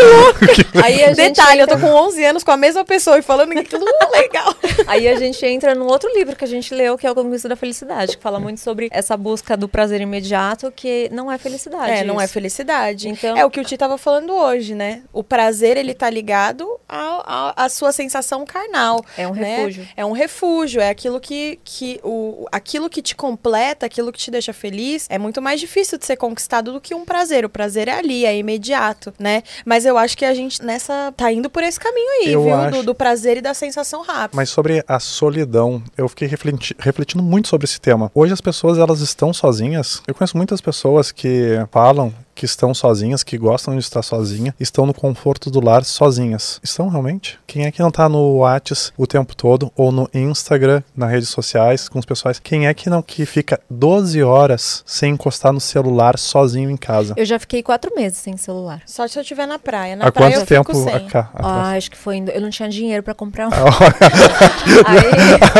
aí 0.83 1.03
a 1.03 1.07
gente 1.13 1.15
Detalhe, 1.35 1.59
eu 1.59 1.63
entra, 1.63 1.77
tô 1.79 1.87
com 1.87 1.93
11 1.93 2.25
anos 2.25 2.43
com 2.43 2.51
a 2.51 2.57
mesma 2.57 2.83
pessoa 2.85 3.17
e 3.17 3.21
falando 3.21 3.51
que 3.53 3.63
tudo 3.63 3.85
legal. 4.11 4.53
aí 4.87 5.07
a 5.07 5.15
gente 5.15 5.45
entra 5.45 5.73
num 5.75 5.87
outro 5.87 6.09
livro 6.13 6.35
que 6.35 6.43
a 6.43 6.47
gente 6.47 6.73
leu, 6.73 6.97
que 6.97 7.05
é 7.07 7.11
o 7.11 7.15
Conquista 7.15 7.47
da 7.49 7.55
Felicidade, 7.55 8.17
que 8.17 8.23
fala 8.23 8.39
muito 8.39 8.59
sobre 8.59 8.89
essa 8.91 9.15
busca 9.17 9.55
do 9.57 9.67
prazer 9.67 10.01
imediato, 10.01 10.71
que 10.75 11.09
não 11.11 11.31
é 11.31 11.37
felicidade. 11.37 11.91
É, 11.91 12.03
não 12.03 12.19
é 12.19 12.25
isso. 12.25 12.33
felicidade. 12.33 13.09
Então- 13.09 13.37
É 13.37 13.45
o 13.45 13.49
que 13.49 13.59
o 13.59 13.63
Ti 13.63 13.77
tava 13.77 13.97
falando 13.97 14.33
hoje, 14.33 14.75
né? 14.75 15.01
O 15.13 15.23
prazer, 15.23 15.77
ele 15.77 15.93
tá 15.93 16.09
ligado 16.09 16.67
ao- 16.87 17.23
ao- 17.29 17.53
à 17.55 17.66
sua 17.69 17.91
sensação 17.91 18.45
carnal. 18.45 19.03
É 19.17 19.27
um 19.27 19.33
né? 19.33 19.57
refúgio. 19.57 19.87
É 19.95 20.05
um 20.05 20.11
refúgio, 20.11 20.81
é 20.81 20.89
aquilo 20.89 21.19
que, 21.19 21.59
que 21.63 21.99
o, 22.03 22.45
aquilo 22.51 22.89
que 22.89 23.01
te 23.01 23.15
completa, 23.15 23.85
aquilo 23.85 24.11
que 24.11 24.19
te 24.19 24.31
deixa 24.31 24.53
feliz, 24.53 25.07
é 25.09 25.17
muito 25.17 25.41
mais 25.41 25.59
difícil 25.59 25.97
de 25.97 26.05
ser 26.05 26.15
conquistado 26.17 26.73
do 26.73 26.81
que 26.81 26.93
um 26.93 27.05
prazer. 27.05 27.45
O 27.45 27.49
prazer 27.49 27.87
é 27.87 27.93
ali, 27.93 28.25
é 28.25 28.37
imediato, 28.37 29.13
né? 29.19 29.43
Mas 29.65 29.85
eu 29.85 29.97
acho 29.97 30.17
que 30.17 30.25
a 30.25 30.33
gente 30.33 30.63
nessa 30.63 31.13
tá 31.15 31.31
indo 31.31 31.49
por 31.49 31.63
esse 31.63 31.79
caminho 31.79 32.09
aí, 32.21 32.33
Eu 32.33 32.43
viu? 32.43 32.53
acho. 32.55 32.77
Do, 32.77 32.83
do 32.83 32.95
prazer 32.95 33.37
e 33.37 33.41
da 33.41 33.53
sensação 33.53 34.01
rápida. 34.03 34.35
Mas 34.35 34.49
sobre 34.49 34.83
a 34.87 34.99
solidão, 34.99 35.81
eu 35.97 36.07
fiquei 36.07 36.27
refleti- 36.27 36.75
refletindo 36.79 37.23
muito 37.23 37.47
sobre 37.47 37.65
esse 37.65 37.79
tema. 37.79 38.11
Hoje 38.13 38.33
as 38.33 38.41
pessoas 38.41 38.77
elas 38.77 39.01
estão 39.01 39.33
sozinhas. 39.33 40.01
Eu 40.07 40.13
conheço 40.13 40.37
muitas 40.37 40.61
pessoas 40.61 41.11
que 41.11 41.55
falam 41.71 42.13
que 42.37 42.45
estão 42.45 42.73
sozinhas, 42.73 43.23
que 43.23 43.37
gostam 43.37 43.73
de 43.73 43.79
estar 43.79 44.01
sozinha, 44.03 44.53
estão 44.59 44.85
no 44.85 44.93
conforto 44.93 45.49
do 45.49 45.59
lar 45.59 45.83
sozinhas. 45.83 46.59
Estão 46.63 46.87
realmente? 46.87 47.39
Quem 47.47 47.65
é 47.65 47.71
que 47.71 47.81
não 47.81 47.89
tá 47.91 48.07
no 48.07 48.37
Whats 48.39 48.93
o 48.95 49.07
tempo 49.07 49.35
todo 49.35 49.71
ou 49.75 49.91
no 49.91 50.09
Instagram, 50.13 50.81
nas 50.95 51.09
redes 51.11 51.29
sociais 51.29 51.89
com 51.89 51.97
os 51.99 52.05
pessoais? 52.05 52.39
Quem 52.39 52.67
é 52.67 52.73
que 52.73 52.89
não 52.89 53.01
que 53.01 53.25
fica 53.25 53.59
12 53.69 54.21
horas 54.23 54.83
sem 54.85 55.13
encostar 55.13 55.51
no 55.51 55.59
celular 55.59 56.17
sozinho 56.17 56.69
em 56.69 56.77
casa? 56.77 57.13
Eu 57.17 57.25
já 57.25 57.39
fiquei 57.39 57.63
quatro 57.63 57.93
meses 57.95 58.19
sem 58.19 58.37
celular. 58.37 58.81
Só 58.85 59.07
se 59.07 59.17
eu 59.17 59.21
estiver 59.21 59.47
na 59.47 59.57
praia. 59.57 59.95
Na 59.95 60.05
Há 60.05 60.11
praia 60.11 60.31
quanto 60.37 60.41
eu 60.41 60.45
tempo? 60.45 60.73
fico 60.75 60.83
sem. 60.89 60.95
Acá- 61.07 61.29
Ah, 61.33 61.71
acho 61.71 61.89
que 61.91 61.97
foi. 61.97 62.17
indo- 62.17 62.31
Eu 62.31 62.41
não 62.41 62.49
tinha 62.51 62.69
dinheiro 62.69 63.01
pra 63.01 63.13
comprar 63.15 63.47
um. 63.47 63.51
Aí... 64.85 64.97
Aí. 64.97 65.07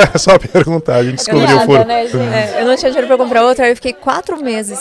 É 0.14 0.18
só 0.18 0.38
perguntar, 0.38 0.96
a 0.98 1.04
gente 1.04 1.16
descobriu 1.18 1.58
o 1.58 1.62
furo. 1.62 1.86
né, 1.86 2.06
gente? 2.08 2.18
É, 2.18 2.62
eu 2.62 2.66
não 2.68 2.76
tinha 2.76 2.92
dinheiro 2.92 3.08
pra 3.08 3.18
comprar 3.18 3.44
outra, 3.46 3.66
aí 3.66 3.72
eu 3.72 3.76
fiquei 3.76 3.94
quatro 3.94 4.42
meses. 4.42 4.80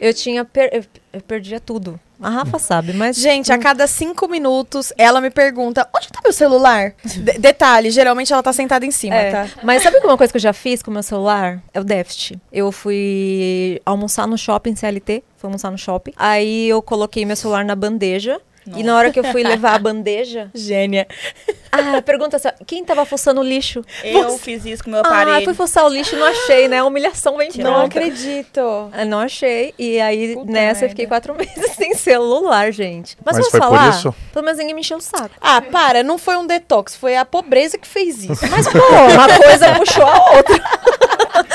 Eu 0.00 0.12
tinha. 0.14 0.44
per- 0.44 0.84
Eu, 1.16 1.20
perdia 1.22 1.58
tudo. 1.58 1.98
A 2.20 2.30
Rafa 2.30 2.58
sabe, 2.58 2.92
mas. 2.92 3.16
Gente, 3.16 3.52
a 3.52 3.58
cada 3.58 3.86
cinco 3.86 4.26
minutos 4.28 4.92
ela 4.96 5.20
me 5.20 5.30
pergunta: 5.30 5.86
onde 5.94 6.08
tá 6.08 6.20
meu 6.22 6.32
celular? 6.32 6.94
De- 7.04 7.38
detalhe, 7.38 7.90
geralmente 7.90 8.32
ela 8.32 8.42
tá 8.42 8.52
sentada 8.52 8.86
em 8.86 8.90
cima, 8.90 9.14
É, 9.16 9.30
tá? 9.30 9.48
Mas 9.62 9.82
sabe 9.82 10.00
que 10.00 10.06
uma 10.06 10.16
coisa 10.16 10.32
que 10.32 10.36
eu 10.36 10.40
já 10.42 10.52
fiz 10.52 10.82
com 10.82 10.90
o 10.90 10.94
meu 10.94 11.02
celular? 11.02 11.62
É 11.74 11.80
o 11.80 11.84
déficit. 11.84 12.38
Eu 12.52 12.72
fui 12.72 13.80
almoçar 13.84 14.26
no 14.26 14.38
shopping 14.38 14.74
CLT, 14.74 15.22
fui 15.36 15.48
almoçar 15.48 15.70
no 15.70 15.78
shopping. 15.78 16.12
Aí 16.16 16.68
eu 16.68 16.80
coloquei 16.80 17.24
meu 17.26 17.36
celular 17.36 17.64
na 17.64 17.74
bandeja. 17.76 18.40
E 18.74 18.82
na 18.82 18.96
hora 18.96 19.10
que 19.10 19.18
eu 19.20 19.24
fui 19.24 19.42
levar 19.42 19.74
a 19.74 19.78
bandeja, 19.78 20.50
Gênia. 20.54 21.06
Ah, 21.70 22.00
pergunta 22.02 22.36
assim, 22.36 22.48
ó, 22.48 22.52
quem 22.66 22.84
tava 22.84 23.04
fuçando 23.04 23.40
o 23.40 23.44
lixo? 23.44 23.82
Eu 24.02 24.30
Você. 24.30 24.38
fiz 24.38 24.64
isso 24.64 24.82
com 24.84 24.90
meu 24.90 25.00
Ah, 25.00 25.02
aparelho. 25.02 25.44
fui 25.44 25.54
fuçar 25.54 25.84
o 25.84 25.88
lixo 25.88 26.14
e 26.14 26.18
não 26.18 26.26
achei, 26.26 26.68
né? 26.68 26.78
A 26.78 26.84
humilhação 26.84 27.36
vem 27.36 27.50
Não 27.58 27.82
acredito. 27.84 28.60
Eu 28.60 29.06
não 29.06 29.18
achei. 29.20 29.74
E 29.78 30.00
aí, 30.00 30.34
Puta 30.34 30.50
nessa, 30.50 30.78
eu 30.78 30.80
merda. 30.82 30.88
fiquei 30.88 31.06
quatro 31.06 31.34
meses 31.36 31.72
sem 31.76 31.94
celular, 31.94 32.72
gente. 32.72 33.16
Mas, 33.24 33.36
Mas 33.36 33.48
foi 33.50 33.60
por 33.60 33.66
falar? 33.68 33.90
isso? 33.90 34.14
Pelo 34.32 34.44
menos 34.44 34.58
ninguém 34.58 34.74
me 34.74 34.80
encheu 34.80 34.96
o 34.98 35.00
saco. 35.02 35.30
Ah, 35.40 35.60
para, 35.60 36.02
não 36.02 36.16
foi 36.18 36.36
um 36.36 36.46
detox, 36.46 36.96
foi 36.96 37.16
a 37.16 37.24
pobreza 37.24 37.76
que 37.76 37.86
fez 37.86 38.24
isso. 38.24 38.46
Mas, 38.50 38.66
pô, 38.68 38.78
uma 38.78 39.28
coisa 39.38 39.74
puxou 39.78 40.04
a 40.06 40.30
outra. 40.36 40.58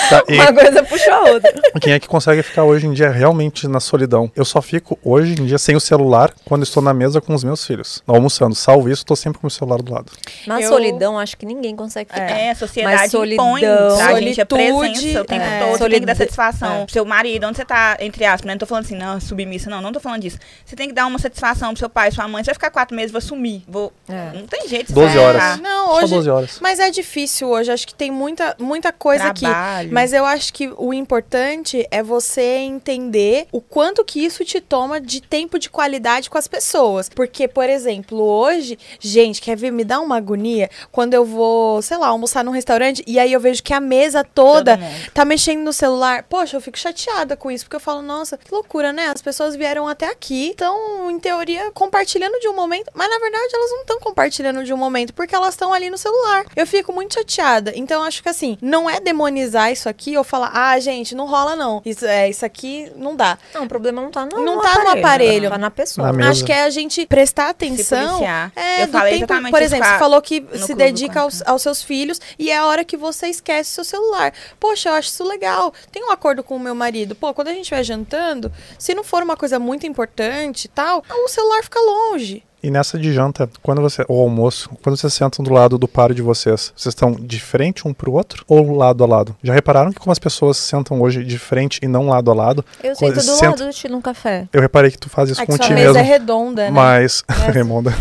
Tá, 0.10 0.24
e 0.28 0.36
Uma 0.40 0.54
coisa 0.54 0.84
puxou 0.84 1.14
a 1.14 1.20
outra. 1.22 1.54
quem 1.82 1.94
é 1.94 2.00
que 2.00 2.08
consegue 2.08 2.44
ficar 2.44 2.64
hoje 2.64 2.86
em 2.86 2.94
dia 2.94 3.10
realmente 3.10 3.68
na 3.68 3.80
solidão? 3.80 4.32
Eu 4.36 4.46
só 4.46 4.62
fico 4.62 5.00
hoje 5.04 5.34
em 5.42 5.46
dia 5.46 5.58
sem 5.58 5.76
o 5.76 5.80
celular 5.80 6.32
quando 6.46 6.64
estou 6.64 6.84
na 6.84 6.94
mesa 7.02 7.20
com 7.20 7.34
os 7.34 7.44
meus 7.44 7.66
filhos, 7.66 8.04
almoçando. 8.06 8.54
Salvo 8.54 8.88
isso, 8.90 9.02
estou 9.02 9.16
sempre 9.16 9.40
com 9.40 9.48
o 9.48 9.52
celular 9.52 9.82
do 9.82 9.92
lado. 9.94 10.12
Na 10.46 10.62
Eu- 10.62 10.70
solidão, 10.70 11.18
acho 11.18 11.36
que 11.36 11.46
ninguém 11.46 11.76
consegue 11.76 12.12
ficar. 12.14 12.30
É, 12.30 12.52
a 12.52 12.56
sociedade 12.56 12.96
Mas 12.98 13.12
solidão- 13.12 13.58
impõe 13.58 13.62
pra 13.62 14.20
gente 14.20 14.42
a 14.42 14.46
solitude, 14.46 14.48
presença 14.48 15.22
o 15.22 15.26
tempo 15.26 15.46
é. 15.46 15.60
todo. 15.60 15.78
Você 15.78 15.90
tem 15.90 16.00
que 16.00 16.06
dar 16.06 16.16
Solid- 16.16 16.18
satisfação 16.18 16.74
é. 16.82 16.84
pro 16.86 16.94
seu 16.94 17.06
marido, 17.06 17.48
onde 17.48 17.58
você 17.58 17.66
tá, 17.66 17.98
entre 18.00 18.24
aspas, 18.26 18.46
né? 18.48 18.54
Não 18.54 18.60
tô 18.60 18.66
falando 18.66 18.86
assim, 18.86 18.96
não, 18.96 19.20
submissa, 19.20 19.70
não, 19.70 19.82
não 19.82 19.92
tô 19.92 20.00
falando 20.00 20.22
disso. 20.22 20.38
Você 20.66 20.76
tem 20.76 20.88
que 20.88 20.94
dar 20.94 21.08
uma 21.08 21.18
satisfação 21.20 21.70
pro 21.70 21.80
seu 21.80 21.90
pai, 21.90 22.12
sua 22.12 22.28
mãe. 22.28 22.44
Você 22.44 22.48
vai 22.48 22.56
ficar 22.56 22.70
quatro 22.70 22.96
meses, 22.96 23.12
vou 23.12 23.22
sumir. 23.22 23.64
Vou... 23.68 23.92
É. 24.08 24.32
Não 24.38 24.46
tem 24.46 24.68
jeito. 24.68 24.94
12 24.94 25.14
você 25.14 25.18
horas. 25.20 25.42
ficar. 25.42 25.58
Não, 25.58 25.88
Só 25.88 25.96
hoje. 26.04 26.14
12 26.14 26.30
horas. 26.30 26.60
Mas 26.62 26.80
é 26.80 26.90
difícil 26.92 27.50
hoje, 27.50 27.72
acho 27.72 27.88
que 27.88 27.96
tem 27.96 28.12
muita, 28.12 28.56
muita 28.60 28.92
coisa 28.92 29.26
aqui. 29.26 29.42
Trabalho. 29.46 29.90
Mas 29.92 30.14
eu 30.14 30.26
acho 30.26 30.54
que 30.54 30.72
o 30.78 30.94
importante 30.94 31.88
é 31.90 32.04
você 32.04 32.58
entender 32.58 33.48
o 33.52 33.62
quanto 33.62 34.04
que 34.04 34.24
isso 34.24 34.44
te 34.46 34.60
toma 34.62 35.00
de 35.00 35.22
tempo 35.22 35.58
de 35.58 35.70
qualidade 35.70 36.30
com 36.30 36.38
as 36.38 36.48
pessoas. 36.48 36.91
Porque, 37.14 37.48
por 37.48 37.70
exemplo, 37.70 38.22
hoje, 38.22 38.78
gente, 39.00 39.42
quer 39.42 39.56
ver, 39.56 39.72
me 39.72 39.84
dá 39.84 40.00
uma 40.00 40.18
agonia 40.18 40.70
quando 40.92 41.14
eu 41.14 41.26
vou, 41.26 41.82
sei 41.82 41.98
lá, 41.98 42.08
almoçar 42.08 42.44
num 42.44 42.52
restaurante 42.52 43.04
e 43.08 43.20
aí 43.20 43.32
eu 43.32 43.40
vejo 43.40 43.64
que 43.64 43.74
a 43.74 43.80
mesa 43.80 44.24
toda 44.24 44.80
tá 45.14 45.26
mexendo 45.26 45.62
no 45.62 45.74
celular. 45.74 46.24
Poxa, 46.24 46.58
eu 46.58 46.62
fico 46.62 46.78
chateada 46.78 47.36
com 47.36 47.52
isso, 47.52 47.66
porque 47.66 47.76
eu 47.76 47.80
falo, 47.80 48.02
nossa, 48.02 48.38
que 48.38 48.52
loucura, 48.52 48.92
né? 48.92 49.08
As 49.08 49.22
pessoas 49.22 49.56
vieram 49.56 49.88
até 49.88 50.08
aqui, 50.10 50.50
estão, 50.50 51.10
em 51.10 51.20
teoria, 51.20 51.72
compartilhando 51.72 52.40
de 52.40 52.48
um 52.48 52.56
momento, 52.56 52.92
mas 52.94 53.10
na 53.10 53.20
verdade 53.20 53.50
elas 53.54 53.72
não 53.72 53.82
estão 53.82 54.00
compartilhando 54.00 54.64
de 54.64 54.74
um 54.74 54.78
momento, 54.78 55.14
porque 55.14 55.36
elas 55.36 55.54
estão 55.54 55.74
ali 55.74 55.90
no 55.90 55.98
celular. 55.98 56.46
Eu 56.56 56.66
fico 56.66 56.92
muito 56.92 57.14
chateada. 57.14 57.74
Então, 57.76 58.04
acho 58.04 58.24
que 58.24 58.30
assim, 58.30 58.58
não 58.62 58.90
é 58.90 59.00
demonizar 59.00 59.72
isso 59.72 59.88
aqui 59.88 60.18
ou 60.18 60.24
falar, 60.24 60.52
ah, 60.54 60.80
gente, 60.80 61.14
não 61.14 61.26
rola 61.26 61.56
não. 61.56 61.82
Isso, 61.86 62.06
é, 62.06 62.30
isso 62.30 62.46
aqui 62.46 62.92
não 62.96 63.16
dá. 63.16 63.38
Não, 63.54 63.66
o 63.66 63.68
problema 63.68 64.02
não 64.02 64.10
tá 64.10 64.26
no, 64.26 64.44
Não 64.44 64.62
tá 64.62 64.84
no 64.84 64.90
aparelho. 64.90 65.50
Tá 65.50 65.58
na 65.58 65.72
pessoa. 65.72 66.12
Na. 66.12 66.30
Acho 66.30 66.44
que 66.44 66.52
é 66.52 66.64
a 66.64 66.70
gente 66.70 66.81
prestar 67.08 67.46
Se 67.46 67.50
atenção. 67.52 68.22
É, 68.56 68.84
eu 68.84 68.88
do 68.88 68.92
falei 68.92 69.20
tempo, 69.20 69.50
por 69.50 69.62
exemplo, 69.62 69.88
você 69.88 70.00
falou 70.00 70.22
que 70.22 70.46
se 70.56 70.74
dedica 70.74 71.22
aos, 71.22 71.42
aos 71.44 71.62
seus 71.62 71.82
filhos 71.82 72.20
e 72.38 72.50
é 72.50 72.58
a 72.58 72.66
hora 72.66 72.84
que 72.84 72.98
você 72.98 73.28
esquece 73.28 73.72
seu 73.72 73.84
celular. 73.84 74.34
Poxa, 74.60 74.90
eu 74.90 74.94
acho 74.94 75.10
isso 75.10 75.24
legal. 75.24 75.74
Tem 75.92 76.04
um 76.04 76.12
acordo 76.12 76.44
com 76.44 76.56
o 76.56 76.60
meu 76.60 76.76
marido. 76.76 77.16
Pô, 77.16 77.34
quando 77.34 77.50
a 77.50 77.54
gente 77.54 77.70
vai 77.70 77.84
jantando, 77.84 78.52
se 78.78 78.94
não 78.94 79.04
for 79.04 79.24
uma 79.24 79.38
coisa 79.38 79.60
muito 79.60 79.86
importante 79.86 80.68
tal, 80.68 81.04
o 81.10 81.28
celular 81.28 81.64
fica 81.64 81.80
longe. 81.80 82.44
E 82.64 82.70
nessa 82.70 82.98
de 83.00 83.12
janta, 83.12 83.50
quando 83.64 83.82
você, 83.82 84.06
ou 84.08 84.22
almoço, 84.22 84.70
quando 84.84 84.96
vocês 84.96 85.12
sentam 85.14 85.44
do 85.44 85.52
lado 85.52 85.80
do 85.80 85.88
par 85.88 86.14
de 86.14 86.22
vocês, 86.22 86.72
vocês 86.76 86.92
estão 86.94 87.12
de 87.14 87.40
frente 87.40 87.88
um 87.88 87.94
pro 87.94 88.12
outro 88.12 88.46
ou 88.48 88.76
lado 88.76 89.04
a 89.04 89.08
lado? 89.08 89.36
Já 89.42 89.52
repararam 89.54 89.92
que 89.92 90.00
como 90.00 90.12
as 90.12 90.20
pessoas 90.20 90.58
sentam 90.58 91.02
hoje 91.02 91.24
de 91.24 91.40
frente 91.40 91.80
e 91.82 91.88
não 91.88 92.08
lado 92.08 92.30
a 92.30 92.34
lado? 92.36 92.64
Eu 92.84 92.94
Quando 92.96 93.16
sento 93.16 93.16
do 93.16 93.22
senta- 93.36 93.50
lado 93.50 93.66
do 93.66 93.74
ti 93.74 93.88
num 93.90 94.00
café. 94.02 94.48
Eu 94.54 94.62
reparei 94.62 94.92
que 94.92 94.98
tu 95.00 95.10
faz 95.10 95.30
isso 95.32 95.42
É 95.42 95.46
com 95.46 95.54
que 95.54 95.60
o 95.60 95.66
sua 95.66 95.68
ti 95.68 95.74
mesa 95.74 95.94
mesmo. 95.94 96.00
é 96.00 96.04
redonda, 96.04 96.64
né? 96.66 96.70
Mas, 96.70 97.24
Raimonda, 97.30 97.92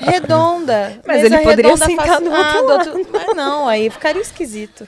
Redonda. 0.00 0.92
Mas 1.06 1.22
Mesa 1.22 1.34
ele 1.34 1.44
poderia 1.44 1.70
redonda 1.72 1.86
sentar 1.86 2.06
faz- 2.06 2.20
do 2.24 2.30
ah, 2.34 2.38
outro 2.38 2.62
do 2.62 2.72
outro- 2.98 3.06
Mas 3.12 3.36
não, 3.36 3.68
aí 3.68 3.90
ficaria 3.90 4.22
esquisito. 4.22 4.86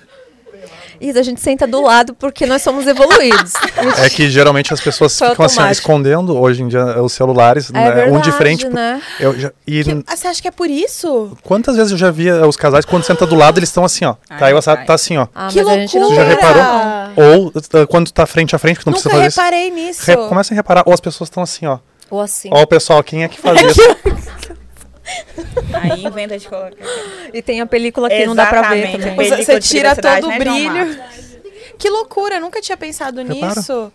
Isa, 1.04 1.20
a 1.20 1.22
gente 1.22 1.40
senta 1.40 1.66
do 1.66 1.82
lado 1.82 2.14
porque 2.14 2.46
nós 2.46 2.62
somos 2.62 2.86
evoluídos. 2.86 3.52
é 3.98 4.08
que 4.08 4.28
geralmente 4.30 4.72
as 4.72 4.80
pessoas 4.80 5.16
Foi 5.18 5.30
ficam 5.30 5.44
assim, 5.44 5.56
ó, 5.56 5.60
automático. 5.62 5.80
escondendo 5.82 6.36
hoje 6.38 6.62
em 6.62 6.68
dia 6.68 7.02
os 7.02 7.12
celulares, 7.12 7.70
é 7.70 7.72
né, 7.72 7.90
verdade, 7.92 8.10
um 8.16 8.20
de 8.20 8.32
frente. 8.32 8.68
né? 8.68 9.00
Eu 9.20 9.38
já- 9.38 9.52
e 9.66 9.84
Que- 9.84 10.04
ah, 10.06 10.16
você 10.16 10.28
acha 10.28 10.40
que 10.42 10.48
é 10.48 10.50
por 10.50 10.68
isso? 10.70 11.36
quantas 11.42 11.76
vezes 11.76 11.92
eu 11.92 11.98
já 11.98 12.10
vi 12.10 12.28
eh, 12.28 12.46
os 12.46 12.56
casais 12.56 12.84
quando 12.84 13.04
senta 13.04 13.26
do 13.26 13.34
lado, 13.34 13.58
eles 13.58 13.68
estão 13.68 13.84
assim, 13.84 14.04
ó. 14.04 14.14
Ai, 14.30 14.38
tá, 14.38 14.70
ai. 14.72 14.84
tá 14.86 14.94
assim, 14.94 15.16
ó. 15.16 15.26
Ah, 15.34 15.48
que 15.50 15.62
mas 15.62 15.68
a 15.68 15.78
gente 15.78 15.98
não 15.98 16.08
Você 16.08 16.14
já 16.16 16.24
loucura! 16.24 16.48
reparou? 17.14 17.52
Ou 17.76 17.86
quando 17.88 18.10
tá 18.10 18.26
frente 18.26 18.56
a 18.56 18.58
frente, 18.58 18.80
que 18.80 18.86
não 18.86 18.92
Nunca 18.92 19.02
precisa 19.02 19.14
fazer 19.14 19.28
isso. 19.28 19.40
reparei 19.40 19.70
nisso. 19.70 20.02
Re 20.06 20.16
Começa 20.28 20.52
a 20.52 20.56
reparar, 20.56 20.82
ou 20.86 20.92
as 20.94 21.00
pessoas 21.00 21.28
estão 21.28 21.42
assim, 21.42 21.66
ó. 21.66 21.78
Ou 22.10 22.20
assim. 22.20 22.48
Ó, 22.52 22.62
o 22.62 22.66
pessoal, 22.66 23.02
quem 23.02 23.24
é 23.24 23.28
que 23.28 23.40
faz 23.40 23.60
isso? 23.62 23.80
Aí 25.82 26.04
inventa 26.04 26.38
de 26.38 26.48
colocar. 26.48 26.84
E 27.32 27.42
tem 27.42 27.60
a 27.60 27.66
película 27.66 28.08
que 28.08 28.26
não 28.26 28.34
dá 28.34 28.46
pra 28.46 28.62
ver 28.70 28.78
Exatamente. 28.78 29.00
também. 29.02 29.16
Película 29.16 29.44
Você, 29.44 29.60
tira 29.60 29.94
todo 29.94 30.24
o 30.24 30.28
né, 30.28 30.40
João 30.40 30.56
brilho. 30.56 31.02
Que 31.78 31.90
loucura, 31.90 32.36
eu 32.36 32.40
nunca 32.40 32.60
tinha 32.60 32.76
pensado 32.76 33.22
Repara. 33.22 33.54
nisso. 33.54 33.92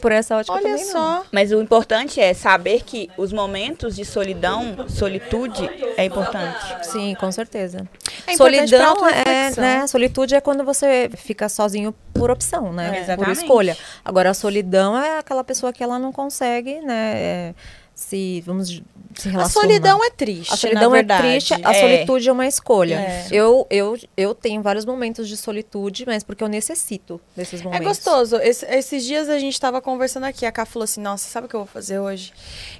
Por 0.00 0.12
essa 0.12 0.36
ótica 0.36 0.52
Olha 0.52 0.62
também 0.62 0.84
não. 0.84 0.92
só. 0.92 1.24
Mas 1.32 1.50
o 1.50 1.62
importante 1.62 2.20
é 2.20 2.34
saber 2.34 2.82
que 2.82 3.10
os 3.16 3.32
momentos 3.32 3.96
de 3.96 4.04
solidão, 4.04 4.86
solitude, 4.88 5.68
é 5.96 6.04
importante. 6.04 6.86
Sim, 6.86 7.16
com 7.18 7.32
certeza. 7.32 7.88
É 8.26 8.36
Solidão 8.36 8.96
é, 9.08 9.58
né? 9.58 9.86
Solitude 9.86 10.34
é 10.34 10.40
quando 10.40 10.62
você 10.62 11.10
fica 11.16 11.48
sozinho 11.48 11.94
por 12.12 12.30
opção, 12.30 12.72
né? 12.72 12.88
É, 12.88 12.90
por 12.90 12.98
exatamente. 12.98 13.38
escolha. 13.38 13.76
Agora, 14.04 14.30
a 14.30 14.34
solidão 14.34 14.98
é 14.98 15.18
aquela 15.18 15.42
pessoa 15.42 15.72
que 15.72 15.82
ela 15.82 15.98
não 15.98 16.12
consegue, 16.12 16.80
né? 16.80 17.54
É, 17.98 18.00
se, 18.00 18.40
vamos 18.46 18.68
se 19.16 19.28
A 19.28 19.30
relacionar. 19.32 19.48
solidão 19.48 20.04
é 20.04 20.10
triste, 20.10 20.52
A 20.52 20.56
solidão 20.56 20.94
é 20.94 21.02
triste, 21.02 21.54
a 21.54 21.72
É. 21.74 21.80
solitude 21.80 22.28
é 22.28 22.32
uma 22.32 22.46
escolha. 22.46 22.94
É. 22.94 23.26
Eu, 23.32 23.66
eu, 23.70 23.98
eu 24.16 24.34
tenho 24.34 24.62
vários 24.62 24.84
momentos 24.84 25.28
de 25.28 25.36
solitude, 25.36 26.04
mas 26.06 26.22
porque 26.22 26.44
eu 26.44 26.48
necessito 26.48 27.20
desses 27.36 27.60
É 27.60 27.64
momentos. 27.64 27.86
gostoso. 27.88 28.36
Esse- 28.36 28.66
esses 28.66 29.04
dias 29.04 29.28
a 29.28 29.38
gente 29.38 29.58
tava 29.60 29.80
conversando 29.82 30.24
aqui. 30.24 30.46
A 30.46 30.52
Ká 30.52 30.64
falou 30.64 30.84
assim: 30.84 31.00
Nossa, 31.00 31.28
sabe 31.28 31.46
o 31.46 31.50
que 31.50 31.56
eu 31.56 31.60
vou 31.60 31.66
fazer 31.66 31.98
hoje? 31.98 32.32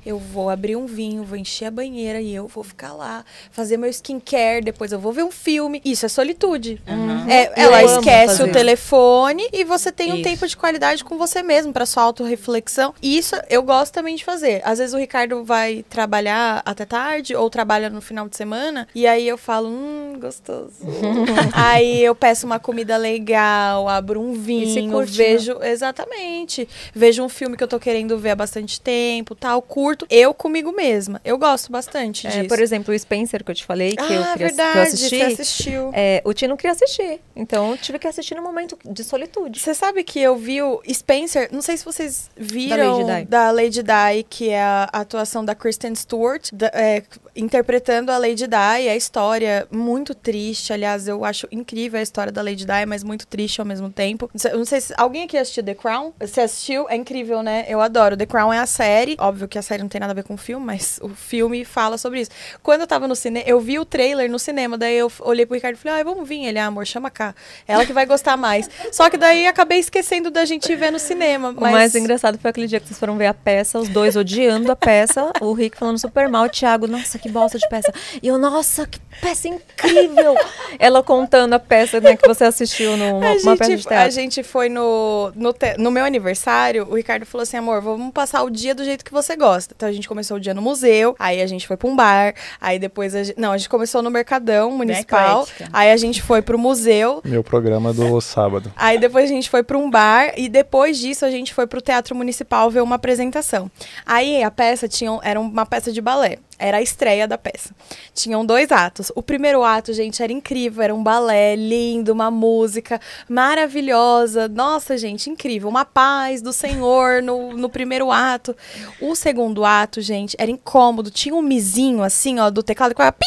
Eu 0.05 0.19
vou 0.19 0.51
abrir 0.51 0.77
um 0.77 0.87
vinho, 0.87 1.25
vou 1.25 1.37
encher 1.37 1.67
a 1.67 1.71
banheira 1.71 2.21
e 2.21 2.35
eu 2.35 2.47
vou 2.47 2.65
ficar 2.65 2.93
lá, 2.93 3.25
fazer 3.51 3.77
meu 3.77 3.91
skincare. 3.91 4.63
Depois 4.63 4.93
eu 4.93 4.99
vou 4.99 5.13
ver 5.13 5.23
um 5.23 5.31
filme. 5.31 5.81
Isso 5.85 6.07
é 6.07 6.09
solitude. 6.09 6.81
Uhum. 6.87 7.29
É, 7.29 7.53
ela 7.57 7.83
esquece 7.83 8.43
o 8.43 8.51
telefone 8.51 9.49
e 9.53 9.65
você 9.65 9.93
tem 9.93 10.13
um 10.13 10.17
Isso. 10.17 10.25
tempo 10.25 10.47
de 10.47 10.57
qualidade 10.57 11.05
com 11.05 11.19
você 11.19 11.43
mesmo, 11.43 11.73
pra 11.73 11.87
sua 11.87 12.03
autorreflexão. 12.05 12.95
E 13.03 13.19
isso 13.19 13.37
eu 13.49 13.63
gosto 13.63 13.93
também 13.93 14.17
de 14.17 14.25
fazer. 14.25 14.61
Às 14.65 14.79
vezes 14.79 14.95
o 14.95 14.99
Ricardo 14.99 15.45
vai 15.45 15.85
trabalhar 15.89 16.63
até 16.65 16.85
tarde 16.85 17.35
ou 17.35 17.49
trabalha 17.51 17.91
no 17.91 18.01
final 18.01 18.29
de 18.29 18.37
semana 18.37 18.89
e 18.95 19.07
aí 19.07 19.27
eu 19.27 19.39
falo, 19.39 19.69
hum, 19.69 20.19
gostoso. 20.21 20.75
aí 21.53 22.03
eu 22.03 22.15
peço 22.15 22.47
uma 22.47 22.59
comida 22.59 22.97
legal, 22.97 23.89
abro 23.89 24.21
um 24.21 24.33
vinho, 24.33 24.91
curte, 24.91 25.13
vejo. 25.13 25.59
Exatamente. 25.63 26.69
Vejo 26.95 27.23
um 27.23 27.29
filme 27.29 27.57
que 27.57 27.65
eu 27.65 27.69
tô 27.69 27.79
querendo 27.79 28.19
ver 28.19 28.31
há 28.31 28.37
bastante 28.37 28.81
tempo, 28.81 29.35
tal, 29.35 29.61
curto. 29.63 29.88
Eu 30.11 30.33
comigo 30.35 30.73
mesma. 30.73 31.21
Eu 31.25 31.39
gosto 31.39 31.71
bastante 31.71 32.27
É, 32.27 32.31
disso. 32.31 32.49
por 32.49 32.61
exemplo, 32.61 32.95
o 32.95 32.99
Spencer 32.99 33.45
que 33.45 33.51
eu 33.51 33.55
te 33.55 33.65
falei, 33.65 33.95
que, 33.97 34.03
eu, 34.03 34.23
ah, 34.23 34.33
queria, 34.33 34.47
verdade, 34.49 34.73
que 34.73 34.79
eu 34.79 34.83
assisti. 34.83 35.17
você 35.19 35.25
assistiu. 35.43 35.91
É, 35.95 36.23
o 36.25 36.33
Tino 36.33 36.57
queria 36.57 36.73
assistir. 36.73 37.21
Então 37.37 37.71
eu 37.73 37.77
tive 37.79 37.99
que 37.99 38.07
assistir 38.09 38.35
no 38.35 38.43
momento 38.43 38.79
de 38.85 39.05
solitude. 39.05 39.61
Você 39.61 39.75
sabe 39.75 40.03
que 40.05 40.21
eu 40.21 40.37
vi 40.37 40.61
o 40.63 40.81
Spencer, 40.93 41.49
não 41.53 41.63
sei 41.63 41.77
se 41.77 41.85
vocês 41.85 42.31
viram 42.37 43.03
Lady 43.07 43.21
Di. 43.21 43.25
da 43.29 43.51
Lady 43.51 43.83
Di, 43.83 44.23
que 44.29 44.51
é 44.51 44.63
a 44.63 44.85
atuação 44.93 45.45
da 45.45 45.55
Kristen 45.55 45.95
Stewart, 45.95 46.51
da- 46.53 46.71
é, 46.75 47.03
interpretando 47.39 48.11
a 48.11 48.19
Lady 48.19 48.47
Di, 48.49 48.89
a 48.89 48.97
história 48.97 49.67
muito 49.71 50.15
triste, 50.15 50.73
aliás, 50.73 51.07
eu 51.07 51.25
acho 51.25 51.47
incrível 51.53 52.01
a 52.01 52.03
história 52.03 52.33
da 52.33 52.43
Lady 52.43 52.65
Di, 52.65 52.85
mas 52.87 53.05
muito 53.05 53.27
triste 53.27 53.61
ao 53.61 53.67
mesmo 53.67 53.89
tempo. 53.91 54.29
Não 54.35 54.41
sei, 54.41 54.53
eu 54.53 54.59
não 54.59 54.65
sei 54.65 54.81
se 54.81 54.93
alguém 54.97 55.23
aqui 55.23 55.39
assistiu 55.39 55.63
The 55.63 55.75
Crown? 55.75 56.13
Você 56.19 56.41
assistiu? 56.41 56.89
É 56.89 56.97
incrível, 56.97 57.43
né? 57.43 57.65
Eu 57.69 57.81
adoro. 57.81 58.17
The 58.17 58.27
Crown 58.27 58.53
é 58.53 58.59
a 58.59 58.67
série, 58.67 59.17
óbvio 59.21 59.47
que 59.47 59.57
a 59.57 59.63
série 59.63 59.83
não 59.83 59.89
tem 59.89 60.01
nada 60.01 60.13
a 60.13 60.15
ver 60.15 60.25
com 60.25 60.35
o 60.35 60.37
filme, 60.37 60.67
mas 60.67 60.99
o 61.01 61.11
filme 61.11 61.65
fala 61.65 61.97
sobre 61.97 62.23
isso. 62.23 62.31
Quando 62.63 62.81
eu 62.81 62.87
tava 62.87 63.07
no 63.07 63.15
cinema, 63.15 63.47
eu 63.47 63.61
vi 63.61 63.79
o 63.79 63.85
trailer 63.85 64.29
no 64.29 64.39
cinema, 64.39 64.77
daí 64.77 64.97
eu 64.97 65.11
olhei 65.21 65.47
pro 65.47 65.55
Ricardo 65.55 65.77
e 65.77 65.79
falei, 65.79 65.99
ai, 65.99 66.05
vamos 66.05 66.29
vir. 66.29 66.45
Ele, 66.45 66.59
ah, 66.59 66.67
amor, 66.67 66.87
chama 66.87 67.11
cá. 67.11 67.35
Ela 67.67 67.87
que 67.87 67.93
vai 67.93 68.05
gostar 68.05 68.37
mais. 68.37 68.69
Só 68.91 69.09
que 69.09 69.17
daí 69.17 69.47
acabei 69.47 69.79
esquecendo 69.79 70.31
da 70.31 70.45
gente 70.45 70.75
ver 70.75 70.91
no 70.91 70.99
cinema. 70.99 71.51
O 71.51 71.61
Mas... 71.61 71.73
mais 71.73 71.95
engraçado 71.95 72.37
foi 72.39 72.51
aquele 72.51 72.67
dia 72.67 72.81
que 72.81 72.89
vocês 72.89 72.99
foram 72.99 73.17
ver 73.17 73.27
a 73.27 73.35
peça, 73.35 73.79
os 73.79 73.89
dois 73.89 74.17
odiando 74.17 74.73
a 74.73 74.77
peça, 74.77 75.33
o 75.41 75.53
Rick 75.53 75.77
falando 75.77 75.99
super 75.99 76.29
mal, 76.29 76.47
o 76.47 76.49
Thiago, 76.49 76.87
nossa, 76.87 77.19
que 77.19 77.28
bosta 77.31 77.59
de 77.59 77.69
peça. 77.69 77.93
E 78.23 78.29
eu, 78.29 78.39
nossa, 78.39 78.87
que 78.87 78.99
peça 79.21 79.49
incrível! 79.49 80.35
Ela 80.79 81.03
contando 81.03 81.53
a 81.55 81.59
peça 81.59 82.01
né, 82.01 82.17
que 82.17 82.27
você 82.27 82.45
assistiu 82.45 82.97
numa 82.97 83.27
A 83.29 83.33
uma 83.35 83.57
peça 83.57 83.71
de 83.71 83.77
gente, 83.77 83.87
a 83.87 83.91
teatro. 83.91 84.11
gente 84.13 84.43
foi 84.43 84.69
no, 84.69 85.33
no, 85.35 85.53
te- 85.53 85.77
no 85.79 85.91
meu 85.91 86.05
aniversário, 86.05 86.87
o 86.91 86.95
Ricardo 86.95 87.25
falou 87.27 87.43
assim, 87.43 87.57
amor, 87.57 87.81
vamos 87.81 88.13
passar 88.13 88.43
o 88.43 88.51
dia 88.51 88.75
do 88.75 88.85
jeito 88.85 89.05
que 89.05 89.13
você 89.13 89.37
gosta. 89.37 89.75
Então 89.77 89.89
a 89.89 89.93
gente 89.93 90.09
começou 90.09 90.37
o 90.37 90.41
dia 90.41 90.55
no 90.55 90.63
museu, 90.63 91.15
aí 91.19 91.41
a 91.41 91.47
gente 91.47 91.67
foi 91.67 91.77
pra 91.77 91.89
um 91.89 91.97
bar, 91.97 92.35
aí 92.61 92.79
depois 92.79 93.15
a 93.15 93.23
gente, 93.25 93.39
não, 93.41 93.53
a 93.53 93.57
gente 93.59 93.69
começou 93.69 94.03
no 94.03 94.11
Mercadão 94.11 94.71
Municipal, 94.71 95.47
aí 95.73 95.91
a 95.91 95.97
gente 95.97 96.23
foi 96.23 96.43
pro 96.43 96.59
museu, 96.59 97.21
Meu 97.25 97.43
programa 97.43 97.93
do 97.93 98.21
sábado. 98.21 98.73
Aí 98.77 98.99
depois 98.99 99.25
a 99.25 99.33
gente 99.33 99.49
foi 99.51 99.63
para 99.63 99.77
um 99.79 99.91
bar 99.91 100.33
e 100.37 100.49
depois 100.49 100.99
disso 100.99 101.25
a 101.25 101.31
gente 101.31 101.53
foi 101.55 101.67
pro 101.67 101.81
Teatro 101.81 102.15
Municipal 102.15 102.71
ver 102.71 102.83
uma 102.83 102.97
apresentação. 102.97 103.71
Aí 104.07 104.43
a 104.43 104.51
peça 104.51 104.89
tinha, 104.89 105.19
era 105.23 105.41
uma 105.41 105.67
peça 105.67 105.93
de 105.93 106.01
balé. 106.01 106.39
Era 106.59 106.79
a 106.79 106.83
estreia 106.83 107.29
da 107.29 107.39
peça. 107.39 107.75
Tinham 108.13 108.45
dois 108.45 108.73
atos. 108.73 109.13
O 109.15 109.23
primeiro 109.23 109.63
ato, 109.63 109.93
gente, 109.93 110.23
era 110.23 110.33
incrível. 110.33 110.83
Era 110.83 110.95
um 110.95 111.03
balé 111.03 111.55
lindo, 111.55 112.13
uma 112.13 112.31
música 112.31 113.01
maravilhosa. 113.29 114.49
Nossa, 114.49 114.97
gente, 114.99 115.31
incrível. 115.31 115.69
Uma 115.69 115.85
paz 115.85 116.43
do 116.43 116.53
Senhor 116.53 117.23
no, 117.23 117.53
no 117.53 117.69
primeiro 117.69 118.11
ato. 118.11 118.57
O 119.01 119.15
segundo 119.15 119.65
ato, 119.65 120.01
gente, 120.01 120.37
era 120.39 120.51
incômodo. 120.51 121.11
Tinha 121.11 121.35
um 121.35 121.43
mizinho, 121.43 122.03
assim, 122.03 122.39
ó, 122.39 122.51
do 122.51 122.63
teclado 122.63 122.95
que 122.95 123.01
era 123.01 123.13
pim, 123.13 123.27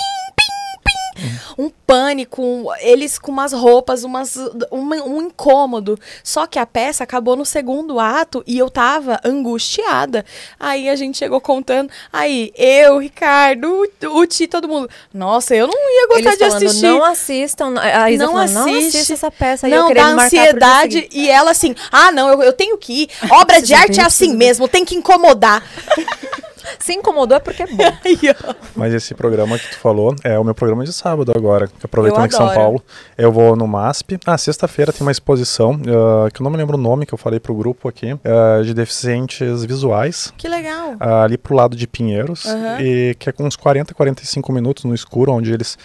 um 1.58 1.70
pânico, 1.86 2.42
um- 2.42 2.66
eles 2.80 3.18
com 3.20 3.32
umas 3.32 3.54
roupas, 3.54 4.04
umas, 4.04 4.36
uma- 4.72 4.96
um 5.04 5.22
incômodo. 5.22 6.00
Só 6.24 6.46
que 6.48 6.58
a 6.60 6.66
peça 6.66 7.04
acabou 7.04 7.36
no 7.36 7.46
segundo 7.46 8.00
ato 8.00 8.44
e 8.48 8.58
eu 8.58 8.70
tava 8.70 9.20
angustiada. 9.24 10.26
Aí 10.60 10.90
a 10.90 10.96
gente 10.96 11.18
chegou 11.18 11.40
contando. 11.42 11.90
Aí, 12.12 12.52
eu, 12.56 12.98
Ricardo, 13.00 13.88
o, 14.06 14.26
Ti, 14.26 14.48
todo 14.48 14.68
mundo. 14.68 14.90
Nossa, 15.14 15.56
eu 15.56 15.68
não 15.68 15.74
ia 15.78 16.08
gostar 16.08 16.20
Eles 16.30 16.38
de 16.40 16.46
falando, 16.46 16.66
assistir. 16.66 16.86
não 16.88 17.04
assistam. 17.04 17.74
A 17.80 18.12
Isa 18.12 18.26
Não 18.26 18.34
falando, 18.34 18.54
não 18.54 18.78
assiste. 18.78 19.14
essa 19.14 19.32
peça. 19.32 19.68
aí 19.68 19.74
eu 19.74 19.82
Não, 19.82 19.88
querendo 19.88 20.16
dá 20.16 20.24
ansiedade. 20.26 21.10
E 21.12 21.30
ela 21.30 21.52
assim, 21.52 21.76
ah, 21.92 22.12
não, 22.12 22.30
eu, 22.30 22.42
eu 22.44 22.54
tenho 22.54 22.78
que 22.78 23.04
ir. 23.04 23.10
Obra 23.32 23.62
de 23.62 23.74
arte 23.74 24.00
é 24.00 24.04
assim 24.04 24.36
mesmo, 24.36 24.68
tem 24.68 24.86
que 24.86 24.96
incomodar. 24.96 25.64
Se 26.80 26.94
incomodou 26.94 27.38
é 27.38 27.40
porque 27.40 27.64
é 27.64 27.68
bom. 27.68 27.84
Mas 28.76 28.94
esse 28.94 29.14
programa 29.14 29.58
que 29.58 29.70
tu 29.70 29.78
falou 29.78 30.16
é 30.24 30.38
o 30.38 30.44
meu 30.44 30.54
programa 30.56 30.84
de 30.84 30.94
sábado 30.94 31.32
agora. 31.36 31.70
Aproveitando 31.84 32.28
que 32.28 32.36
São. 32.36 32.54
Paulo, 32.54 32.84
eu 33.18 33.32
vou 33.32 33.56
no 33.56 33.68
MASP. 33.68 34.20
Ah, 34.26 34.38
sexta-feira 34.38 34.92
tem 34.92 35.02
uma 35.02 35.12
exposição, 35.12 35.80
ah, 35.88 36.30
que 36.32 36.42
eu 36.42 36.44
não 36.44 36.52
me 36.52 36.58
lembro 36.58 36.78
o 36.78 36.82
nome, 36.82 37.06
que 37.06 37.14
eu 37.14 37.18
falei 37.18 37.40
pro 37.40 37.54
grupo 37.54 37.88
aqui, 37.88 38.12
ah, 38.24 38.62
de 38.64 38.74
deficientes 38.74 39.64
visuais. 39.66 40.34
Que 40.38 40.48
legal. 40.48 40.96
ah, 41.00 41.24
ali 41.24 41.38
pro 41.38 41.56
lado 41.56 41.76
de 41.76 41.88
Pinheiros, 41.88 42.46
Aham. 42.46 42.82
e 42.82 43.16
que 43.16 43.30
é 43.30 43.32
com 43.32 43.44
uns 43.46 43.56
40, 43.56 43.94
45 43.94 44.52
minutos 44.52 44.84
no 44.84 44.94
escuro, 44.94 45.32
onde 45.32 45.54
eles 45.54 45.78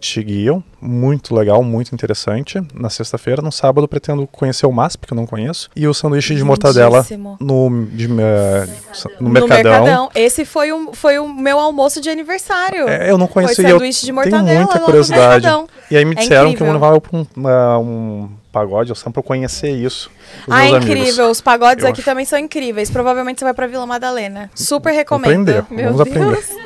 te 0.00 0.22
guiam. 0.22 0.62
Muito 0.86 1.34
legal, 1.34 1.62
muito 1.64 1.94
interessante. 1.94 2.60
Na 2.74 2.90
sexta-feira, 2.90 3.40
no 3.40 3.50
sábado, 3.50 3.88
pretendo 3.88 4.26
conhecer 4.26 4.66
o 4.66 4.72
MASP, 4.72 5.06
que 5.06 5.14
eu 5.14 5.16
não 5.16 5.26
conheço, 5.26 5.70
e 5.74 5.88
o 5.88 5.94
sanduíche 5.94 6.34
de 6.34 6.44
mortadela 6.44 7.06
no, 7.40 7.86
de, 7.86 8.06
ah, 8.20 8.66
no, 9.18 9.28
No 9.28 9.30
Mercadão. 9.30 10.10
Esse 10.14 10.44
foi 10.44 10.72
o, 10.72 10.92
foi 10.92 11.18
o 11.18 11.26
meu 11.26 11.58
almoço 11.58 12.02
de 12.02 12.10
aniversário. 12.10 12.86
É, 12.86 13.10
eu 13.10 13.16
não 13.16 13.26
Foi 13.26 13.44
e 13.44 13.46
eu 13.46 13.54
sanduíche 13.54 14.00
de 14.00 14.06
tenho 14.06 14.14
mortadela 14.14 14.58
muita 14.58 14.74
lá 14.74 14.80
no 14.80 14.84
curiosidade. 14.84 15.46
Mercadão. 15.46 15.68
E 15.90 15.96
aí 15.96 16.04
me 16.04 16.12
É 16.12 16.18
disseram 16.18 16.52
que 16.52 16.62
vão 16.62 16.72
levar 16.72 16.92
eu 16.94 17.00
pra 17.00 17.18
um, 17.18 17.26
ah, 17.46 17.78
um 17.78 18.28
pagode, 18.52 18.90
eu 18.90 18.94
sempre 18.94 19.14
pra 19.14 19.20
eu 19.20 19.24
conhecer 19.24 19.70
isso. 19.70 20.10
Os 20.46 20.52
Ah, 20.54 20.66
é 20.66 20.70
meus 20.70 20.76
amigos. 20.84 20.98
incrível. 20.98 21.30
Os 21.30 21.40
pagodes 21.40 21.84
Eu 21.84 21.90
aqui 21.90 22.00
acho. 22.00 22.10
também 22.10 22.24
são 22.24 22.38
incríveis. 22.38 22.90
Provavelmente 22.90 23.38
você 23.38 23.44
vai 23.44 23.54
pra 23.54 23.66
Vila 23.66 23.86
Madalena. 23.86 24.50
Super 24.54 24.92
recomendo. 24.92 25.48
aprender, 25.50 25.64
Meu 25.70 25.92
vamos 25.94 26.12
Deus. 26.12 26.44
aprender. 26.44 26.64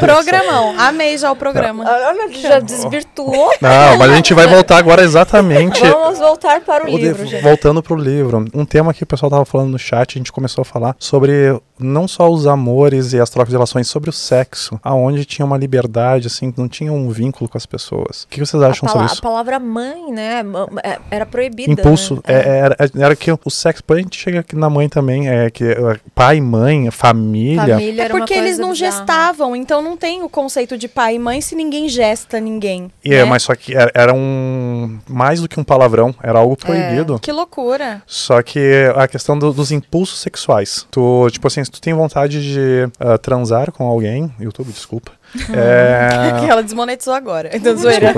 Programão. 0.00 0.74
Amei 0.78 1.16
já 1.18 1.30
o 1.30 1.36
programa. 1.36 1.84
Olha, 1.86 2.28
já 2.32 2.58
desvirtuou. 2.60 3.52
Não, 3.60 3.98
mas 3.98 4.10
a 4.10 4.16
gente 4.16 4.34
vai 4.34 4.46
voltar 4.46 4.78
agora 4.78 5.02
exatamente. 5.02 5.80
Vamos 5.80 6.18
voltar 6.18 6.60
para 6.60 6.84
o 6.86 6.92
O 6.92 6.96
livro, 6.98 7.26
gente. 7.26 7.42
voltando 7.42 7.82
pro 7.82 7.94
livro, 7.96 8.44
um 8.54 8.64
tema 8.64 8.92
que 8.92 9.02
o 9.02 9.06
pessoal 9.06 9.30
tava 9.30 9.44
falando 9.44 9.70
no 9.70 9.78
chat, 9.78 10.16
a 10.16 10.18
gente 10.18 10.32
começou 10.32 10.62
a 10.62 10.64
falar 10.64 10.96
sobre 10.98 11.58
não 11.78 12.06
só 12.06 12.30
os 12.30 12.46
amores 12.46 13.12
e 13.12 13.20
as 13.20 13.28
trocas 13.30 13.48
de 13.50 13.54
relações, 13.56 13.88
sobre 13.88 14.08
o 14.08 14.12
sexo, 14.12 14.78
aonde 14.82 15.24
tinha 15.24 15.44
uma 15.44 15.56
liberdade, 15.58 16.26
assim, 16.28 16.52
não 16.56 16.68
tinha 16.68 16.92
um 16.92 17.08
vínculo 17.10 17.48
com 17.48 17.58
as 17.58 17.66
pessoas. 17.66 18.24
O 18.24 18.28
que 18.28 18.40
vocês 18.40 18.62
A, 18.62 18.68
acham 18.68 18.88
sobre 18.88 19.02
a 19.04 19.06
isso? 19.06 19.20
palavra 19.22 19.58
mãe, 19.58 20.12
né? 20.12 20.42
é- 20.82 20.98
Era 21.10 21.26
proibida. 21.26 21.70
Impulso. 21.72 22.14
né? 22.16 22.20
É, 22.26 22.53
era, 22.54 22.76
era 22.96 23.16
que 23.16 23.30
o 23.32 23.50
sexo, 23.50 23.82
depois 23.82 23.98
a 23.98 24.02
gente 24.02 24.18
chega 24.18 24.40
aqui 24.40 24.56
na 24.56 24.68
mãe 24.70 24.88
também, 24.88 25.28
é 25.28 25.50
que 25.50 25.64
é, 25.64 25.76
pai, 26.14 26.40
mãe, 26.40 26.90
família. 26.90 27.74
Família 27.74 28.02
É 28.04 28.08
porque 28.08 28.34
eles 28.34 28.58
não 28.58 28.72
bizarra. 28.72 28.92
gestavam, 28.98 29.56
então 29.56 29.80
não 29.82 29.96
tem 29.96 30.22
o 30.22 30.28
conceito 30.28 30.76
de 30.78 30.88
pai 30.88 31.16
e 31.16 31.18
mãe 31.18 31.40
se 31.40 31.54
ninguém 31.54 31.88
gesta 31.88 32.40
ninguém. 32.40 32.90
E 33.04 33.12
é, 33.14 33.18
né? 33.18 33.24
mas 33.24 33.42
só 33.42 33.54
que 33.54 33.74
era, 33.74 33.90
era 33.94 34.12
um 34.14 34.98
mais 35.08 35.40
do 35.40 35.48
que 35.48 35.58
um 35.58 35.64
palavrão, 35.64 36.14
era 36.22 36.38
algo 36.38 36.56
proibido. 36.56 37.18
Que 37.20 37.32
loucura. 37.32 38.02
Só 38.06 38.42
que 38.42 38.90
a 38.96 39.06
questão 39.08 39.38
do- 39.38 39.52
dos 39.52 39.70
impulsos 39.72 40.20
sexuais. 40.20 40.86
Tu, 40.90 41.28
tipo 41.30 41.46
assim, 41.46 41.64
se 41.64 41.70
tu 41.70 41.80
tem 41.80 41.92
vontade 41.94 42.42
de 42.42 42.88
ah, 43.00 43.18
transar 43.18 43.72
com 43.72 43.84
alguém, 43.86 44.32
YouTube, 44.40 44.72
desculpa. 44.72 45.12
é, 45.52 46.40
Que 46.40 46.50
ela 46.50 46.62
desmonetizou 46.62 47.12
agora. 47.14 47.50
Então, 47.54 47.76
zoeira. 47.76 48.14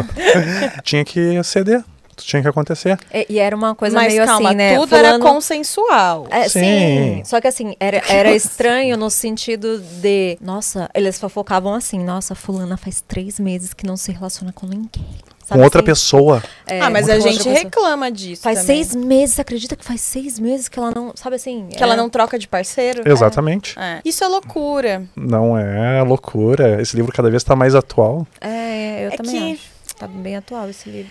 tinha 0.83 1.05
que 1.05 1.43
ceder. 1.45 1.83
Tinha 2.17 2.41
que 2.43 2.49
acontecer. 2.49 2.99
E, 3.13 3.27
e 3.31 3.39
era 3.39 3.55
uma 3.55 3.75
coisa 3.75 3.95
Mas 3.97 4.13
meio 4.13 4.25
calma, 4.27 4.49
assim, 4.49 4.57
né? 4.57 4.77
tudo 4.77 4.97
era 4.97 5.19
consensual. 5.19 6.27
É, 6.31 6.49
sim. 6.49 6.61
Sim. 6.61 7.23
Só 7.25 7.41
que 7.41 7.47
assim, 7.49 7.75
era, 7.79 8.03
era 8.09 8.31
estranho 8.35 8.97
no 8.97 9.11
sentido 9.11 9.79
de. 9.79 10.39
Nossa, 10.41 10.89
eles 10.95 11.19
fofocavam 11.19 11.75
assim, 11.75 11.99
nossa, 12.03 12.35
fulana 12.35 12.77
faz 12.77 13.03
três 13.07 13.39
meses 13.39 13.73
que 13.75 13.87
não 13.87 13.97
se 13.97 14.13
relaciona 14.13 14.53
com 14.53 14.67
ninguém. 14.67 15.05
Sabe 15.45 15.61
com 15.61 15.65
outra 15.65 15.81
assim? 15.81 15.87
pessoa. 15.87 16.43
É, 16.67 16.81
ah, 16.81 16.91
mas 16.91 17.09
a 17.09 17.21
gente 17.21 17.37
pessoa. 17.39 17.55
reclama 17.55 18.11
disso. 18.11 18.43
Faz 18.43 18.61
também. 18.63 18.83
seis 18.83 18.97
meses, 18.97 19.37
você 19.37 19.43
acredita 19.43 19.77
que 19.77 19.85
faz 19.85 20.01
seis 20.01 20.41
meses 20.41 20.69
que 20.69 20.77
ela 20.77 20.91
não. 20.93 21.13
Sabe 21.15 21.37
assim? 21.37 21.69
Que 21.69 21.81
ela 21.81 21.95
é- 21.95 21.97
não 21.97 22.11
troca 22.11 22.37
de 22.37 22.49
parceiro? 22.49 23.03
Exatamente. 23.09 23.79
É. 23.79 24.01
Isso 24.05 24.25
é 24.25 24.27
loucura. 24.27 25.05
Não 25.15 25.57
é 25.57 26.03
loucura. 26.03 26.83
Esse 26.83 26.97
livro 26.97 27.13
cada 27.13 27.31
vez 27.31 27.43
está 27.43 27.55
mais 27.55 27.77
atual. 27.77 28.27
É, 28.41 29.05
eu 29.07 29.13
É 29.13 29.17
também 29.17 29.55
que- 29.57 29.61
acho. 29.61 29.77
Tá 29.97 30.07
bem 30.09 30.37
atual 30.37 30.69
esse 30.69 30.91
livro. 30.91 31.11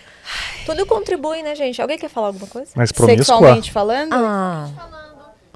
Tudo 0.65 0.85
contribui, 0.85 1.41
né, 1.43 1.55
gente? 1.55 1.81
Alguém 1.81 1.97
quer 1.97 2.09
falar 2.09 2.27
alguma 2.27 2.47
coisa? 2.47 2.71
Mais 2.75 2.91
promíscua. 2.91 3.25
Sexualmente 3.25 3.71
falando, 3.71 4.13
Ah, 4.13 4.69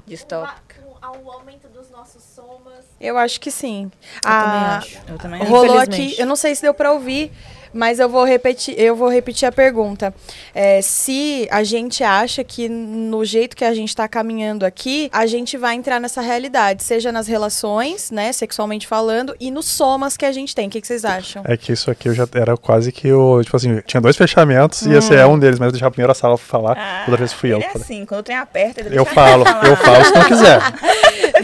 Distópica. 0.06 0.76
ao 1.00 1.30
aumento 1.32 1.68
dos 1.68 1.90
nossos 1.90 2.22
somas. 2.22 2.84
eu 3.00 3.16
acho 3.18 3.40
que 3.40 3.50
sim. 3.50 3.90
eu 3.94 4.20
Ah, 4.24 4.42
também 4.42 4.60
acho. 4.98 5.00
Eu 5.12 5.18
também 5.18 5.42
acho. 5.42 5.50
Rolou 5.50 5.78
aqui, 5.78 6.14
eu 6.18 6.26
não 6.26 6.36
sei 6.36 6.54
se 6.54 6.62
deu 6.62 6.74
pra 6.74 6.92
ouvir, 6.92 7.32
mas 7.72 7.98
eu 7.98 8.08
vou 8.08 8.24
repetir, 8.24 8.74
eu 8.78 8.94
vou 8.96 9.08
repetir 9.08 9.46
a 9.48 9.52
pergunta. 9.52 10.12
É, 10.54 10.80
se 10.82 11.48
a 11.50 11.62
gente 11.62 12.02
acha 12.04 12.42
que 12.44 12.68
no 12.68 13.24
jeito 13.24 13.56
que 13.56 13.64
a 13.64 13.74
gente 13.74 13.94
tá 13.94 14.08
caminhando 14.08 14.64
aqui, 14.66 15.08
a 15.12 15.26
gente 15.26 15.56
vai 15.56 15.74
entrar 15.74 16.00
nessa 16.00 16.20
realidade, 16.20 16.82
seja 16.84 17.10
nas 17.12 17.26
relações, 17.26 18.10
né, 18.10 18.32
sexualmente 18.32 18.86
falando, 18.86 19.34
e 19.40 19.50
nos 19.50 19.66
somas 19.66 20.16
que 20.16 20.24
a 20.24 20.32
gente 20.32 20.54
tem. 20.54 20.66
O 20.68 20.70
que, 20.70 20.80
que 20.80 20.86
vocês 20.86 21.04
acham? 21.04 21.42
É 21.46 21.56
que 21.56 21.72
isso 21.72 21.90
aqui 21.90 22.08
eu 22.08 22.14
já 22.14 22.26
era 22.34 22.56
quase 22.56 22.92
que 22.92 23.12
o. 23.12 23.42
Tipo 23.42 23.56
assim, 23.56 23.80
tinha 23.86 24.00
dois 24.00 24.16
fechamentos 24.16 24.82
e 24.82 24.92
esse 24.92 25.14
é 25.14 25.26
um 25.26 25.38
deles, 25.38 25.58
mas 25.58 25.66
eu 25.66 25.72
deixava 25.72 25.88
a 25.88 25.92
primeira 25.92 26.14
sala 26.14 26.36
pra 26.36 26.46
falar. 26.46 26.76
Ah, 26.78 27.00
Outra 27.02 27.16
vez 27.16 27.32
fui 27.32 27.52
eu. 27.52 27.58
é 27.58 27.62
falei. 27.62 27.82
assim, 27.82 28.04
quando 28.06 28.20
o 28.20 28.22
trem 28.22 28.36
aperta, 28.36 28.80
ele 28.80 28.88
Eu 28.90 29.04
deixa 29.04 29.14
falo, 29.14 29.44
falar. 29.44 29.66
eu 29.66 29.76
falo 29.76 30.04
se 30.04 30.12
não 30.14 30.24
quiser. 30.24 30.60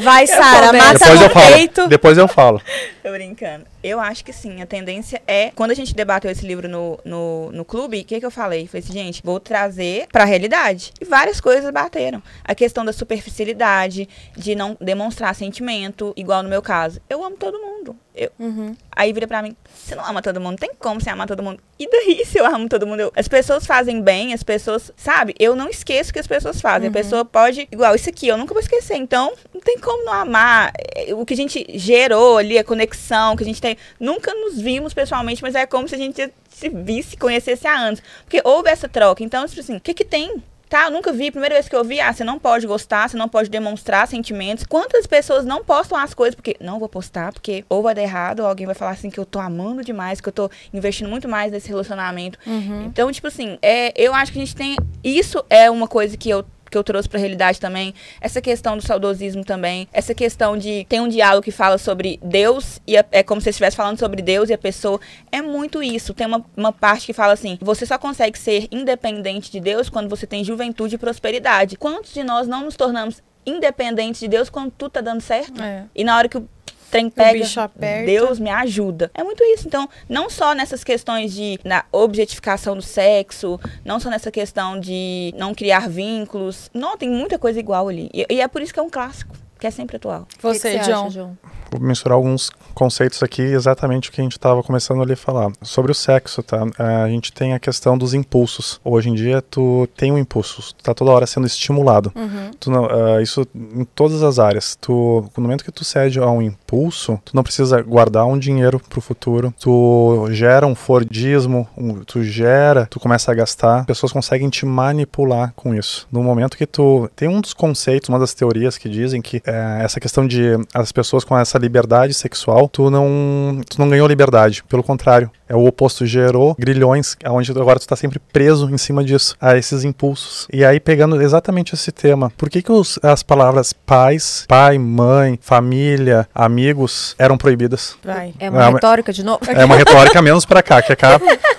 Vai, 0.01 0.27
Sara, 0.27 0.73
mata 0.73 0.99
Depois 0.99 1.21
eu 1.21 1.29
no 1.29 1.31
falo. 1.35 1.53
peito. 1.55 1.89
Depois 1.89 2.19
eu 2.19 2.29
falo. 2.29 2.63
Tô 3.07 3.13
brincando. 3.13 3.65
Eu 3.85 4.01
acho 4.01 4.25
que 4.25 4.33
sim. 4.33 4.61
A 4.61 4.67
tendência 4.67 5.23
é. 5.29 5.53
Quando 5.53 5.71
a 5.71 5.75
gente 5.75 5.95
debateu 5.95 6.29
esse 6.29 6.45
livro 6.45 6.69
no, 6.69 6.99
no, 7.05 7.53
no 7.53 7.65
clube, 7.65 8.01
o 8.01 8.05
que, 8.05 8.19
que 8.19 8.27
eu 8.27 8.33
falei? 8.33 8.67
Falei 8.67 8.83
assim, 8.83 8.93
gente, 8.93 9.23
vou 9.23 9.39
trazer 9.39 10.09
pra 10.11 10.25
realidade. 10.25 10.93
E 11.01 11.05
várias 11.05 11.41
coisas 11.41 11.71
bateram. 11.71 12.21
A 12.43 12.53
questão 12.53 12.85
da 12.85 12.93
superficialidade, 12.93 14.09
de 14.37 14.57
não 14.57 14.77
demonstrar 14.81 15.37
sentimento, 15.37 16.13
igual 16.17 16.43
no 16.43 16.49
meu 16.49 16.61
caso. 16.61 17.01
Eu 17.09 17.23
amo 17.23 17.37
todo 17.37 17.61
mundo. 17.61 17.97
Eu, 18.17 18.31
Uhum. 18.39 18.75
Aí 18.91 19.13
vira 19.13 19.27
pra 19.27 19.43
mim, 19.43 19.55
você 19.75 19.95
não 19.95 20.05
ama 20.07 20.23
todo 20.23 20.41
mundo? 20.41 20.59
Tem 20.59 20.71
como 20.79 20.99
você 21.01 21.11
amar 21.11 21.27
todo 21.27 21.43
mundo? 21.43 21.61
E 21.79 21.87
daí 21.89 22.25
se 22.27 22.39
eu 22.39 22.47
amo 22.47 22.67
todo 22.69 22.87
mundo? 22.87 23.01
Eu- 23.01 23.13
as 23.15 23.29
pessoas 23.29 23.67
fazem 23.67 24.01
bem, 24.01 24.33
as 24.33 24.43
pessoas, 24.43 24.91
sabe? 24.97 25.35
Eu 25.39 25.55
não 25.55 25.69
esqueço 25.69 26.11
o 26.11 26.13
que 26.15 26.19
as 26.19 26.27
pessoas 26.27 26.61
fazem. 26.61 26.89
A 26.89 26.93
pessoa 26.93 27.25
pode, 27.25 27.69
igual 27.71 27.95
isso 27.95 28.09
aqui, 28.09 28.27
eu 28.29 28.39
nunca 28.39 28.55
vou 28.55 28.63
esquecer. 28.63 28.97
Então, 28.97 29.35
não 29.53 29.61
tem 29.61 29.79
como 29.79 30.05
não 30.05 30.13
amar. 30.15 30.73
É, 30.95 31.15
O 31.15 31.27
que 31.27 31.35
a 31.35 31.37
gente 31.37 31.67
gerou 31.75 32.39
ali, 32.39 32.59
a 32.59 32.65
conexão 32.65 33.37
que 33.37 33.43
a 33.43 33.47
gente 33.47 33.61
tem. 33.61 33.77
Nunca 34.01 34.33
nos 34.35 34.59
vimos 34.61 34.95
pessoalmente, 34.95 35.43
mas 35.43 35.55
é 35.55 35.67
como 35.67 35.87
se 35.87 35.95
a 35.95 35.99
gente 35.99 36.33
se 36.49 36.69
visse, 36.71 37.17
conhecesse 37.19 37.67
há 37.69 37.77
anos. 37.79 38.03
Porque 38.25 38.41
houve 38.43 38.71
essa 38.71 38.89
troca. 38.89 39.23
Então, 39.23 39.47
tipo 39.47 39.61
assim, 39.61 39.77
o 39.77 39.81
que 39.81 39.93
que 39.93 40.05
tem? 40.05 40.43
Tá, 40.69 40.85
eu 40.87 40.91
nunca 40.91 41.13
vi. 41.13 41.31
Primeira 41.31 41.55
vez 41.55 41.69
que 41.69 41.77
eu 41.77 41.85
vi, 41.85 42.01
ah, 42.01 42.13
você 42.13 42.25
não 42.25 42.39
pode 42.39 42.67
gostar, 42.67 43.09
você 43.09 43.17
não 43.17 43.29
pode 43.29 43.49
demonstrar 43.49 44.07
sentimentos. 44.09 44.65
Quantas 44.65 45.07
pessoas 45.07 45.45
não 45.45 45.63
postam 45.65 45.97
as 45.97 46.13
coisas 46.13 46.35
porque 46.35 46.57
não 46.61 46.79
vou 46.79 46.89
postar, 46.89 47.33
porque 47.33 47.65
ou 47.69 47.83
vai 47.83 47.95
dar 47.95 48.03
errado, 48.03 48.41
ou 48.41 48.47
alguém 48.47 48.67
vai 48.67 48.75
falar 48.75 48.91
assim 48.93 49.09
que 49.09 49.19
eu 49.19 49.25
tô 49.25 49.39
amando 49.39 49.85
demais, 49.85 50.21
que 50.21 50.29
eu 50.29 50.33
tô 50.33 50.51
investindo 50.73 51.09
muito 51.09 51.29
mais 51.29 51.53
nesse 51.53 51.69
relacionamento. 51.69 52.39
Então, 52.87 53.11
tipo 53.13 53.29
assim, 53.29 53.59
é, 53.63 53.93
eu 53.97 54.13
acho 54.15 54.33
que 54.33 54.39
a 54.39 54.45
gente 54.45 54.57
tem. 54.57 54.77
Isso 55.05 55.45
é 55.49 55.71
uma 55.71 55.87
coisa 55.87 56.17
que 56.17 56.29
eu 56.29 56.45
que 56.71 56.77
eu 56.77 56.85
trouxe 56.85 57.09
pra 57.09 57.19
realidade 57.19 57.61
também, 57.61 57.95
essa 58.21 58.41
questão 58.41 58.77
do 58.77 58.83
saudosismo 58.83 59.45
também, 59.45 59.89
essa 59.93 60.15
questão 60.15 60.57
de 60.57 60.85
tem 60.89 61.01
um 61.01 61.09
diálogo 61.09 61.45
que 61.45 61.51
fala 61.51 61.79
sobre 61.79 62.19
Deus 62.23 62.81
e 62.87 62.97
a- 62.97 63.05
é 63.13 63.23
como 63.23 63.41
se 63.41 63.51
estivesse 63.51 63.77
falando 63.77 63.99
sobre 63.99 64.23
Deus 64.23 64.49
e 64.51 64.53
a 64.55 64.59
pessoa, 64.59 65.01
é 65.31 65.41
muito 65.43 65.83
isso. 65.83 66.13
Tem 66.15 66.27
uma, 66.27 66.45
uma 66.57 66.73
parte 66.73 67.07
que 67.07 67.13
fala 67.13 67.33
assim, 67.33 67.59
você 67.61 67.87
só 67.87 67.99
consegue 67.99 68.39
ser 68.39 68.69
independente 68.71 69.51
de 69.51 69.61
Deus 69.61 69.89
quando 69.89 70.09
você 70.09 70.27
tem 70.27 70.43
juventude 70.45 70.95
e 70.95 70.99
prosperidade. 70.99 71.77
Quantos 71.77 72.13
de 72.13 72.23
nós 72.23 72.47
não 72.49 72.65
nos 72.65 72.77
tornamos 72.77 73.23
independentes 73.45 74.21
de 74.21 74.29
Deus 74.29 74.51
quando 74.51 74.71
tudo 74.73 74.91
tá 74.91 75.01
dando 75.01 75.21
certo? 75.21 75.63
É. 75.63 75.85
E 75.95 76.03
na 76.05 76.17
hora 76.17 76.29
que 76.29 76.37
o 76.37 76.49
trem 76.91 77.11
pega, 77.11 77.39
bicho 77.39 77.61
aperta. 77.61 78.07
Deus 78.07 78.39
me 78.39 78.51
ajuda. 78.51 79.11
É 79.15 79.23
muito 79.23 79.43
isso. 79.45 79.67
Então, 79.67 79.89
não 80.09 80.29
só 80.31 80.55
nessas 80.55 80.83
questões 80.85 81.33
de 81.33 81.59
na 81.65 81.85
objetificação 81.93 82.77
do 82.77 82.83
sexo, 82.83 83.59
não 83.85 83.99
só 84.01 84.09
nessa 84.11 84.31
questão 84.31 84.79
de 84.79 85.33
não 85.37 85.55
criar 85.55 85.89
vínculos. 85.89 86.71
Não, 86.73 86.97
tem 86.97 87.09
muita 87.11 87.39
coisa 87.39 87.59
igual 87.61 87.89
ali. 87.89 88.09
E, 88.13 88.27
e 88.31 88.41
é 88.41 88.49
por 88.49 88.63
isso 88.63 88.73
que 88.73 88.81
é 88.81 88.83
um 88.83 88.91
clássico, 88.91 89.35
que 89.59 89.67
é 89.67 89.71
sempre 89.71 89.97
atual. 89.97 90.23
O 90.23 90.27
que 90.27 90.37
que 90.37 90.43
Você, 90.43 90.59
você 90.73 90.79
John. 90.79 91.01
acha, 91.07 91.11
João? 91.11 91.39
mensurar 91.81 92.17
alguns 92.17 92.51
conceitos 92.77 93.23
aqui, 93.23 93.41
exatamente 93.43 94.11
o 94.11 94.13
que 94.13 94.21
a 94.21 94.25
gente 94.25 94.33
estava 94.37 94.63
começando 94.63 95.03
ali 95.03 95.15
a 95.15 95.17
falar. 95.17 95.51
Sobre 95.63 95.91
o 95.91 95.95
sexo, 95.95 96.43
tá? 96.43 96.63
A 96.79 97.09
gente 97.09 97.33
tem 97.33 97.55
a 97.55 97.59
questão 97.59 97.97
dos 97.97 98.13
impulsos. 98.13 98.79
Hoje 98.85 99.09
em 99.09 99.15
dia, 99.15 99.41
tu 99.43 99.89
tem 99.97 100.13
um 100.13 100.19
impulso, 100.19 100.75
tu 100.75 100.85
tá 100.85 100.93
toda 100.95 101.11
hora 101.11 101.27
sendo 101.27 101.47
estimulado. 101.47 102.13
Uhum. 102.15 102.51
Tu 102.61 102.71
não, 102.71 102.85
ah, 102.85 103.23
isso 103.23 103.47
em 103.55 103.85
todas 103.85 104.23
as 104.23 104.39
áreas. 104.39 104.77
Tu, 104.79 104.93
no 105.37 105.43
momento 105.43 105.65
que 105.65 105.73
tu 105.73 105.85
cede 105.85 106.19
a 106.21 106.31
um 106.31 106.43
impulso, 106.43 107.19
tu 107.25 107.35
não 107.35 107.43
precisa 107.43 107.81
guardar 107.83 108.27
um 108.27 108.39
dinheiro 108.39 108.79
pro 108.79 109.01
futuro. 109.01 109.53
Tu 109.59 110.29
gera 110.33 110.67
um 110.67 110.75
Fordismo, 110.75 111.67
um- 111.77 112.05
tu 112.05 112.23
gera, 112.23 112.87
tu 112.91 113.01
começa 113.01 113.33
a 113.33 113.35
gastar. 113.35 113.87
Pessoas 113.87 114.13
conseguem 114.13 114.51
te 114.51 114.67
manipular 114.67 115.53
com 115.57 115.75
isso. 115.75 116.07
No 116.13 116.23
momento 116.23 116.57
que 116.59 116.67
tu 116.67 117.09
tem 117.17 117.27
um 117.29 117.41
dos 117.41 117.55
conceitos, 117.55 118.09
uma 118.11 118.19
das 118.19 118.35
teorias 118.35 118.77
que 118.77 118.89
dizem 118.89 119.23
que 119.23 119.41
é, 119.47 119.79
essa 119.83 119.99
questão 119.99 120.27
de 120.27 120.53
as 120.75 120.93
pessoas 120.93 121.25
com 121.25 121.37
essa 121.39 121.57
liberdade 121.59 122.13
sexual, 122.13 122.66
tu 122.69 122.91
não, 122.91 123.61
tu 123.69 123.79
não 123.79 123.89
ganhou 123.89 124.07
liberdade. 124.07 124.63
Pelo 124.69 124.83
contrário, 124.83 125.31
é 125.49 125.55
o 125.55 125.65
oposto, 125.67 126.05
gerou 126.07 126.55
grilhões, 126.59 127.17
onde 127.27 127.51
agora 127.53 127.79
tu 127.79 127.87
tá 127.87 127.95
sempre 127.97 128.19
preso 128.19 128.69
em 128.71 128.79
cima 128.79 129.05
disso, 129.05 129.37
a 129.41 129.57
esses 129.57 129.85
impulsos. 129.85 130.47
E 130.53 130.65
aí, 130.65 130.81
pegando 130.81 131.21
exatamente 131.23 131.75
esse 131.75 131.93
tema, 131.93 132.33
por 132.37 132.51
que, 132.51 132.63
que 132.63 132.73
os- 132.73 132.99
as 133.03 133.23
palavras 133.23 133.73
pais, 133.73 134.45
pai, 134.49 134.79
mãe, 134.79 135.39
família, 135.43 136.29
amigos 136.35 137.15
eram 137.19 137.37
proibidas? 137.39 137.97
Vai. 138.05 138.35
É 138.41 138.51
uma 138.51 138.59
mas- 138.65 138.75
retórica 138.75 139.13
de 139.13 139.23
novo? 139.25 139.41
É 139.49 139.65
uma 139.65 139.77
retórica 139.77 140.21
menos 140.23 140.45
pra 140.45 140.63
cá, 140.63 140.83
que 140.83 140.93
é 140.93 140.97
cá. 140.97 141.21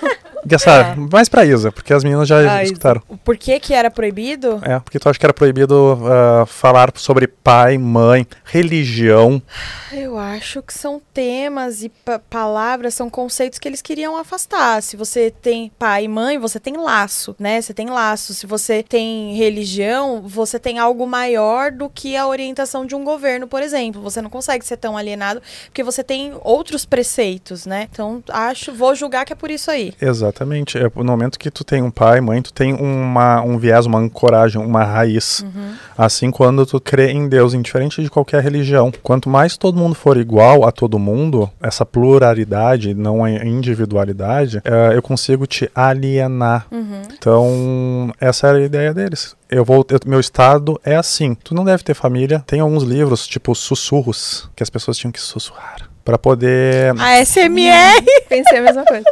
Essa, 0.54 0.94
Mais 0.96 1.28
pra 1.28 1.44
Isa, 1.44 1.70
porque 1.72 1.92
as 1.92 2.02
meninas 2.04 2.28
já 2.28 2.38
Ah, 2.38 2.62
escutaram. 2.62 3.00
Por 3.24 3.36
que 3.36 3.58
que 3.60 3.74
era 3.74 3.90
proibido? 3.90 4.60
É, 4.62 4.78
porque 4.80 4.98
tu 4.98 5.08
acha 5.08 5.18
que 5.18 5.26
era 5.26 5.32
proibido 5.34 5.98
ah, 6.04 6.46
falar 6.46 6.92
sobre 6.96 7.26
pai, 7.26 7.78
mãe, 7.78 8.26
religião. 8.44 9.40
Eu 9.92 10.18
acho 10.18 10.62
que 10.62 10.72
são 10.74 11.00
temas 11.14 11.82
e 11.82 11.88
pa- 11.88 12.18
palavras, 12.18 12.94
são 12.94 13.08
conceitos 13.08 13.58
que 13.58 13.66
eles 13.66 13.80
queriam 13.80 14.16
afastar. 14.16 14.82
Se 14.82 14.96
você 14.96 15.30
tem 15.30 15.70
pai 15.78 16.04
e 16.04 16.08
mãe, 16.08 16.38
você 16.38 16.60
tem 16.60 16.76
laço, 16.76 17.34
né? 17.38 17.60
Você 17.60 17.72
tem 17.72 17.88
laço. 17.88 18.34
Se 18.34 18.46
você 18.46 18.82
tem 18.82 19.34
religião, 19.34 20.22
você 20.24 20.58
tem 20.58 20.78
algo 20.78 21.06
maior 21.06 21.70
do 21.72 21.88
que 21.88 22.16
a 22.16 22.26
orientação 22.26 22.84
de 22.84 22.94
um 22.94 23.02
governo, 23.04 23.46
por 23.48 23.62
exemplo. 23.62 24.00
Você 24.02 24.20
não 24.20 24.30
consegue 24.30 24.64
ser 24.64 24.76
tão 24.76 24.96
alienado 24.96 25.40
porque 25.66 25.82
você 25.82 26.04
tem 26.04 26.32
outros 26.42 26.84
preceitos, 26.84 27.64
né? 27.66 27.88
Então, 27.90 28.22
acho, 28.28 28.72
vou 28.74 28.94
julgar 28.94 29.24
que 29.24 29.32
é 29.32 29.36
por 29.36 29.50
isso 29.50 29.70
aí. 29.70 29.92
Exatamente. 30.38 30.78
É, 30.78 30.90
no 30.94 31.04
momento 31.04 31.38
que 31.38 31.50
tu 31.50 31.64
tem 31.64 31.82
um 31.82 31.90
pai, 31.90 32.20
mãe, 32.20 32.40
tu 32.40 32.52
tem 32.52 32.72
uma, 32.72 33.42
um 33.42 33.58
viés, 33.58 33.86
uma 33.86 33.98
ancoragem, 33.98 34.60
uma 34.60 34.84
raiz. 34.84 35.44
Assim, 35.96 36.30
quando 36.30 36.64
tu 36.64 36.80
crê 36.80 37.10
em 37.10 37.28
Deus, 37.28 37.54
indiferente 37.54 38.00
de 38.02 38.08
qualquer 38.08 38.42
religião, 38.42 38.92
quanto 39.02 39.28
mais 39.28 39.56
todo 39.56 39.76
mundo 39.76 39.94
for 39.96 40.16
igual 40.16 40.64
a 40.64 40.70
todo 40.70 40.98
mundo, 40.98 41.50
essa 41.60 41.84
pluralidade, 41.84 42.94
não 42.94 43.24
a 43.24 43.30
individualidade, 43.30 44.60
é, 44.64 44.96
eu 44.96 45.02
consigo 45.02 45.46
te 45.46 45.68
alienar. 45.74 46.66
Então, 47.12 48.12
essa 48.20 48.46
era 48.48 48.58
a 48.58 48.62
ideia 48.62 48.94
deles. 48.94 49.34
Eu 49.50 49.64
vou, 49.64 49.84
eu- 49.90 49.98
meu 50.06 50.20
estado 50.20 50.80
é 50.84 50.94
assim. 50.94 51.34
Tu 51.34 51.54
não 51.54 51.64
deve 51.64 51.82
ter 51.82 51.94
família. 51.94 52.44
Tem 52.46 52.60
alguns 52.60 52.84
livros, 52.84 53.26
tipo 53.26 53.54
sussurros, 53.54 54.48
que 54.54 54.62
as 54.62 54.70
pessoas 54.70 54.96
tinham 54.96 55.10
que 55.10 55.20
sussurrar. 55.20 55.88
Pra 56.04 56.16
poder. 56.16 56.94
A 56.98 57.18
SMR! 57.24 58.02
Pensei 58.28 58.58
a 58.58 58.62
mesma 58.62 58.84
coisa. 58.84 59.04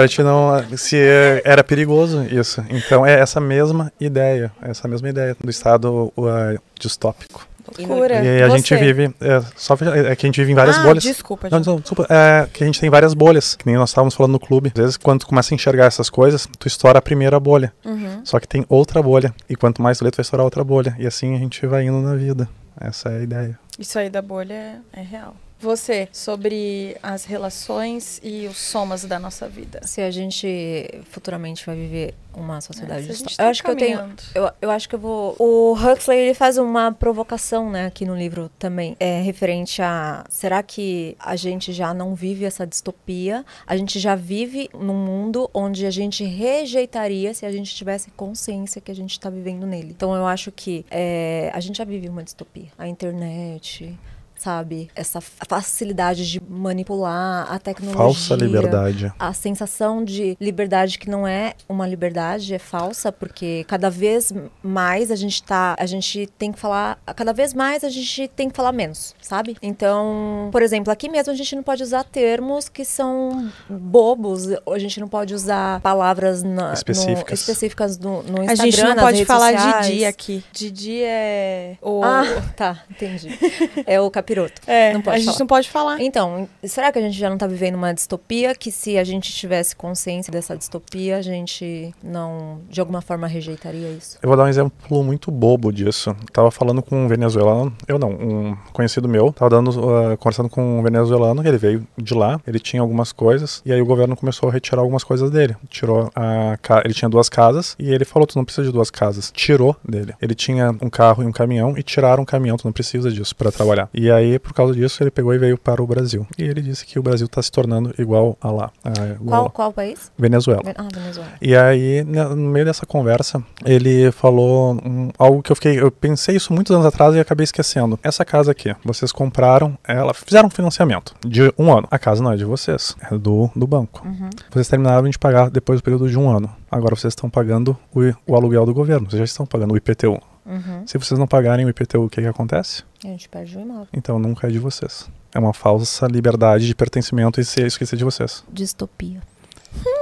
Pra 0.00 0.08
te 0.08 0.22
não. 0.22 0.78
Se 0.78 0.96
era 1.44 1.62
perigoso 1.62 2.24
isso. 2.24 2.64
Então 2.70 3.04
é 3.04 3.20
essa 3.20 3.40
mesma 3.40 3.92
ideia. 4.00 4.50
Essa 4.62 4.88
mesma 4.88 5.08
ideia 5.08 5.36
do 5.38 5.50
estado 5.50 6.12
uh, 6.16 6.58
distópico. 6.78 7.46
Loucura. 7.78 8.24
E 8.24 8.42
a 8.42 8.48
gente 8.48 8.68
Você. 8.68 8.76
vive. 8.76 9.14
É, 9.20 9.42
só, 9.54 9.74
é 9.74 10.16
que 10.16 10.26
a 10.26 10.28
gente 10.28 10.40
vive 10.40 10.52
em 10.52 10.54
várias 10.54 10.78
ah, 10.78 10.82
bolhas. 10.82 11.04
Desculpa, 11.04 11.48
Não, 11.50 11.58
desculpa. 11.58 11.70
não, 11.70 11.80
desculpa. 11.80 12.06
É 12.10 12.48
que 12.52 12.64
a 12.64 12.66
gente 12.66 12.80
tem 12.80 12.90
várias 12.90 13.14
bolhas, 13.14 13.54
que 13.54 13.66
nem 13.66 13.76
nós 13.76 13.90
estávamos 13.90 14.14
falando 14.14 14.32
no 14.32 14.40
clube. 14.40 14.72
Às 14.74 14.80
vezes, 14.80 14.96
quando 14.96 15.20
tu 15.20 15.26
começa 15.26 15.52
a 15.52 15.56
enxergar 15.56 15.84
essas 15.84 16.10
coisas, 16.10 16.48
tu 16.58 16.66
estoura 16.66 16.98
a 16.98 17.02
primeira 17.02 17.38
bolha. 17.38 17.72
Uhum. 17.84 18.22
Só 18.24 18.40
que 18.40 18.48
tem 18.48 18.64
outra 18.68 19.02
bolha. 19.02 19.34
E 19.48 19.54
quanto 19.54 19.82
mais 19.82 19.98
tu 19.98 20.04
lê, 20.04 20.10
tu 20.10 20.16
vai 20.16 20.22
estourar 20.22 20.44
outra 20.44 20.64
bolha. 20.64 20.96
E 20.98 21.06
assim 21.06 21.34
a 21.34 21.38
gente 21.38 21.64
vai 21.66 21.84
indo 21.84 22.00
na 22.00 22.16
vida. 22.16 22.48
Essa 22.80 23.10
é 23.10 23.18
a 23.18 23.22
ideia. 23.22 23.58
Isso 23.78 23.98
aí 23.98 24.08
da 24.10 24.22
bolha 24.22 24.80
é 24.92 25.02
real. 25.02 25.36
Você, 25.60 26.08
sobre 26.12 26.96
as 27.02 27.24
relações 27.24 28.20
e 28.22 28.46
os 28.46 28.56
somas 28.56 29.04
da 29.04 29.18
nossa 29.18 29.48
vida. 29.48 29.80
Se 29.84 30.00
a 30.00 30.10
gente 30.10 31.02
futuramente 31.10 31.64
vai 31.66 31.76
viver 31.76 32.14
uma 32.34 32.60
sociedade 32.60 33.04
É, 33.04 33.08
distópica. 33.08 33.36
tá 33.36 33.44
Eu 33.44 33.50
acho 33.50 33.62
que 33.62 33.70
eu 33.70 33.76
tenho. 33.76 34.12
Eu, 34.34 34.50
eu 34.62 34.70
acho 34.70 34.88
que 34.88 34.94
eu 34.94 34.98
vou. 34.98 35.36
O 35.38 35.74
Huxley 35.74 36.18
ele 36.18 36.34
faz 36.34 36.58
uma 36.58 36.92
provocação, 36.92 37.70
né, 37.70 37.86
aqui 37.86 38.04
no 38.06 38.16
livro 38.16 38.50
também, 38.58 38.96
é 38.98 39.20
referente 39.20 39.82
a 39.82 40.24
será 40.28 40.62
que 40.62 41.16
a 41.18 41.36
gente 41.36 41.72
já 41.72 41.92
não 41.92 42.14
vive 42.14 42.44
essa 42.44 42.66
distopia? 42.66 43.44
A 43.66 43.76
gente 43.76 43.98
já 43.98 44.14
vive 44.14 44.70
num 44.72 44.94
mundo 44.94 45.50
onde 45.52 45.86
a 45.86 45.90
gente 45.90 46.24
rejeitaria 46.24 47.34
se 47.34 47.44
a 47.44 47.52
gente 47.52 47.74
tivesse 47.74 48.10
consciência 48.12 48.80
que 48.80 48.90
a 48.90 48.94
gente 48.94 49.12
está 49.12 49.28
vivendo 49.28 49.66
nele. 49.66 49.90
Então 49.90 50.14
eu 50.14 50.26
acho 50.26 50.50
que 50.52 50.84
é, 50.90 51.50
a 51.52 51.60
gente 51.60 51.78
já 51.78 51.84
vive 51.84 52.08
uma 52.08 52.22
distopia. 52.22 52.68
A 52.78 52.86
internet, 52.88 53.98
sabe, 54.40 54.90
essa 54.94 55.20
facilidade 55.20 56.30
de 56.30 56.40
manipular 56.48 57.46
a 57.52 57.58
tecnologia 57.58 57.98
Falsa 58.02 58.34
liberdade. 58.36 59.12
a 59.18 59.32
sensação 59.34 60.02
de 60.04 60.36
liberdade 60.40 60.98
que 60.98 61.10
não 61.10 61.26
é 61.26 61.52
uma 61.68 61.86
liberdade 61.86 62.54
é 62.54 62.58
falsa 62.58 63.12
porque 63.12 63.64
cada 63.68 63.90
vez 63.90 64.32
mais 64.62 65.10
a 65.10 65.16
gente 65.16 65.42
tá 65.42 65.76
a 65.78 65.84
gente 65.86 66.26
tem 66.38 66.50
que 66.52 66.58
falar 66.58 66.98
cada 67.14 67.32
vez 67.32 67.52
mais 67.52 67.84
a 67.84 67.88
gente 67.90 68.28
tem 68.28 68.48
que 68.48 68.56
falar 68.56 68.72
menos 68.72 69.14
sabe 69.20 69.56
então 69.62 70.48
por 70.50 70.62
exemplo 70.62 70.90
aqui 70.92 71.08
mesmo 71.08 71.32
a 71.32 71.36
gente 71.36 71.54
não 71.54 71.62
pode 71.62 71.82
usar 71.82 72.02
termos 72.04 72.68
que 72.68 72.84
são 72.84 73.50
bobos 73.68 74.46
a 74.50 74.78
gente 74.78 75.00
não 75.00 75.08
pode 75.08 75.34
usar 75.34 75.80
palavras 75.80 76.42
na- 76.42 76.68
no- 76.68 76.72
Específicas. 76.74 77.40
específicas 77.40 77.98
no, 77.98 78.22
no 78.22 78.42
Instagram 78.42 78.52
A 78.52 78.54
gente 78.54 78.82
não 78.82 78.94
nas 78.94 79.04
pode 79.04 79.24
falar 79.24 79.52
sociais. 79.52 79.86
Didi 79.86 80.04
aqui. 80.04 80.44
Didi 80.52 81.02
é 81.02 81.76
o... 81.82 82.02
ah 82.02 82.22
tá 82.56 82.82
entendi 82.90 83.28
é 83.86 84.00
o 84.00 84.10
capiroto 84.30 84.62
é, 84.66 84.92
não 84.92 85.02
pode 85.02 85.16
a 85.16 85.18
gente 85.18 85.26
falar. 85.26 85.38
não 85.38 85.46
pode 85.46 85.70
falar. 85.70 86.00
Então, 86.00 86.48
será 86.64 86.92
que 86.92 86.98
a 86.98 87.02
gente 87.02 87.18
já 87.18 87.28
não 87.28 87.36
tá 87.36 87.46
vivendo 87.46 87.74
uma 87.74 87.92
distopia 87.92 88.54
que 88.54 88.70
se 88.70 88.96
a 88.96 89.04
gente 89.04 89.32
tivesse 89.32 89.74
consciência 89.74 90.30
dessa 90.30 90.56
distopia, 90.56 91.16
a 91.16 91.22
gente 91.22 91.92
não, 92.02 92.60
de 92.68 92.80
alguma 92.80 93.00
forma, 93.00 93.26
rejeitaria 93.26 93.88
isso? 93.90 94.18
Eu 94.22 94.28
vou 94.28 94.36
dar 94.36 94.44
um 94.44 94.48
exemplo 94.48 95.04
muito 95.04 95.30
bobo 95.30 95.72
disso. 95.72 96.14
Tava 96.32 96.50
falando 96.50 96.82
com 96.82 97.04
um 97.04 97.08
venezuelano, 97.08 97.72
eu 97.88 97.98
não, 97.98 98.10
um 98.10 98.56
conhecido 98.72 99.08
meu, 99.08 99.32
tava 99.32 99.50
dando, 99.50 99.70
uh, 99.70 100.16
conversando 100.16 100.48
com 100.48 100.78
um 100.78 100.82
venezuelano, 100.82 101.46
ele 101.46 101.58
veio 101.58 101.86
de 101.96 102.14
lá, 102.14 102.40
ele 102.46 102.58
tinha 102.58 102.80
algumas 102.80 103.12
coisas, 103.12 103.62
e 103.64 103.72
aí 103.72 103.80
o 103.80 103.86
governo 103.86 104.16
começou 104.16 104.48
a 104.48 104.52
retirar 104.52 104.80
algumas 104.80 105.02
coisas 105.02 105.30
dele. 105.30 105.56
Tirou 105.68 106.10
a 106.14 106.58
ele 106.84 106.94
tinha 106.94 107.08
duas 107.08 107.28
casas, 107.28 107.74
e 107.78 107.92
ele 107.92 108.04
falou, 108.04 108.26
tu 108.26 108.36
não 108.36 108.44
precisa 108.44 108.66
de 108.66 108.72
duas 108.72 108.90
casas. 108.90 109.30
Tirou 109.34 109.76
dele. 109.86 110.14
Ele 110.20 110.34
tinha 110.34 110.70
um 110.80 110.90
carro 110.90 111.22
e 111.22 111.26
um 111.26 111.32
caminhão, 111.32 111.76
e 111.76 111.82
tiraram 111.82 112.22
um 112.22 112.26
caminhão, 112.26 112.56
tu 112.56 112.64
não 112.64 112.72
precisa 112.72 113.10
disso 113.10 113.34
para 113.34 113.50
trabalhar. 113.50 113.88
E 113.92 114.10
aí, 114.10 114.19
por 114.38 114.52
causa 114.52 114.74
disso, 114.74 115.02
ele 115.02 115.10
pegou 115.10 115.34
e 115.34 115.38
veio 115.38 115.56
para 115.58 115.82
o 115.82 115.86
Brasil. 115.86 116.26
E 116.38 116.42
ele 116.44 116.60
disse 116.62 116.84
que 116.86 116.98
o 116.98 117.02
Brasil 117.02 117.26
tá 117.28 117.42
se 117.42 117.50
tornando 117.50 117.94
igual 117.98 118.36
a 118.40 118.50
lá. 118.50 118.70
a- 118.84 118.90
Qual, 119.24 119.50
qual 119.50 119.72
país? 119.72 120.10
Venezuela. 120.18 120.62
Ah, 120.76 120.88
Venezuela. 120.92 121.30
E 121.40 121.54
aí, 121.56 122.04
no 122.04 122.36
meio 122.50 122.64
dessa 122.64 122.84
conversa, 122.86 123.42
ele 123.64 124.10
falou 124.12 124.74
um- 124.74 125.10
algo 125.18 125.42
que 125.42 125.50
eu 125.52 125.56
fiquei. 125.56 125.80
Eu 125.80 125.90
pensei 125.90 126.36
isso 126.36 126.52
muitos 126.52 126.74
anos 126.74 126.86
atrás 126.86 127.14
e 127.14 127.20
acabei 127.20 127.44
esquecendo. 127.44 127.98
Essa 128.02 128.24
casa 128.24 128.50
aqui, 128.52 128.74
vocês 128.84 129.12
compraram 129.12 129.76
ela, 129.86 130.12
fizeram 130.14 130.48
um 130.48 130.50
financiamento 130.50 131.14
de 131.26 131.52
um 131.58 131.72
ano. 131.72 131.86
A 131.90 131.98
casa 131.98 132.22
não 132.22 132.32
é 132.32 132.36
de 132.36 132.44
vocês, 132.44 132.96
é 133.10 133.16
do, 133.16 133.50
do 133.56 133.66
banco. 133.66 134.06
Vocês 134.50 134.68
terminaram 134.68 135.08
de 135.08 135.18
pagar 135.18 135.50
depois 135.50 135.80
do 135.80 135.82
período 135.84 136.08
de 136.08 136.18
um 136.18 136.28
ano. 136.28 136.50
Agora 136.70 136.94
vocês 136.94 137.12
estão 137.12 137.28
pagando 137.28 137.76
o, 137.94 138.00
o 138.26 138.36
aluguel 138.36 138.64
do 138.64 138.72
governo, 138.74 139.08
vocês 139.10 139.18
já 139.18 139.24
estão 139.24 139.44
pagando 139.46 139.74
o 139.74 139.76
IPTU. 139.76 140.20
Uhum. 140.44 140.86
Se 140.86 140.98
vocês 140.98 141.18
não 141.18 141.26
pagarem 141.26 141.64
o 141.64 141.68
IPTU, 141.68 142.04
o 142.04 142.10
que, 142.10 142.20
que 142.20 142.26
acontece? 142.26 142.82
A 143.04 143.08
gente 143.08 143.28
perde 143.28 143.56
o 143.56 143.60
imóvel. 143.60 143.88
Então 143.92 144.18
nunca 144.18 144.46
é 144.46 144.50
de 144.50 144.58
vocês. 144.58 145.08
É 145.34 145.38
uma 145.38 145.52
falsa 145.52 146.06
liberdade 146.06 146.66
de 146.66 146.74
pertencimento 146.74 147.40
e 147.40 147.44
se 147.44 147.60
esquecer 147.62 147.96
de 147.96 148.04
vocês. 148.04 148.44
Distopia. 148.52 149.20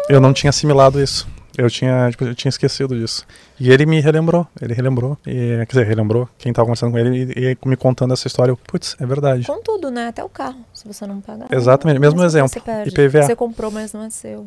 Eu 0.08 0.20
não 0.20 0.32
tinha 0.32 0.50
assimilado 0.50 1.00
isso. 1.00 1.28
Eu 1.56 1.68
tinha, 1.68 2.08
tipo, 2.10 2.24
eu 2.24 2.36
tinha 2.36 2.48
esquecido 2.48 2.96
disso. 2.96 3.26
E 3.58 3.70
ele 3.70 3.84
me 3.84 4.00
relembrou. 4.00 4.46
Ele 4.62 4.72
relembrou. 4.72 5.18
E, 5.26 5.56
quer 5.66 5.72
dizer, 5.80 5.86
relembrou 5.86 6.28
quem 6.38 6.52
tava 6.52 6.66
conversando 6.66 6.92
com 6.92 6.98
ele 6.98 7.32
e, 7.36 7.58
e 7.64 7.68
me 7.68 7.76
contando 7.76 8.14
essa 8.14 8.28
história. 8.28 8.56
Putz, 8.56 8.96
é 9.00 9.04
verdade. 9.04 9.44
Com 9.44 9.60
tudo, 9.60 9.90
né? 9.90 10.06
Até 10.06 10.22
o 10.22 10.28
carro. 10.28 10.64
Se 10.72 10.86
você 10.86 11.04
não 11.04 11.20
pagar. 11.20 11.48
Exatamente, 11.50 11.98
mesmo 11.98 12.22
exemplo. 12.22 12.48
Você 12.48 12.60
perde. 12.60 12.90
IPVA. 12.90 13.22
Você 13.24 13.34
comprou, 13.34 13.72
mas 13.72 13.92
não 13.92 14.04
é 14.04 14.10
seu. 14.10 14.46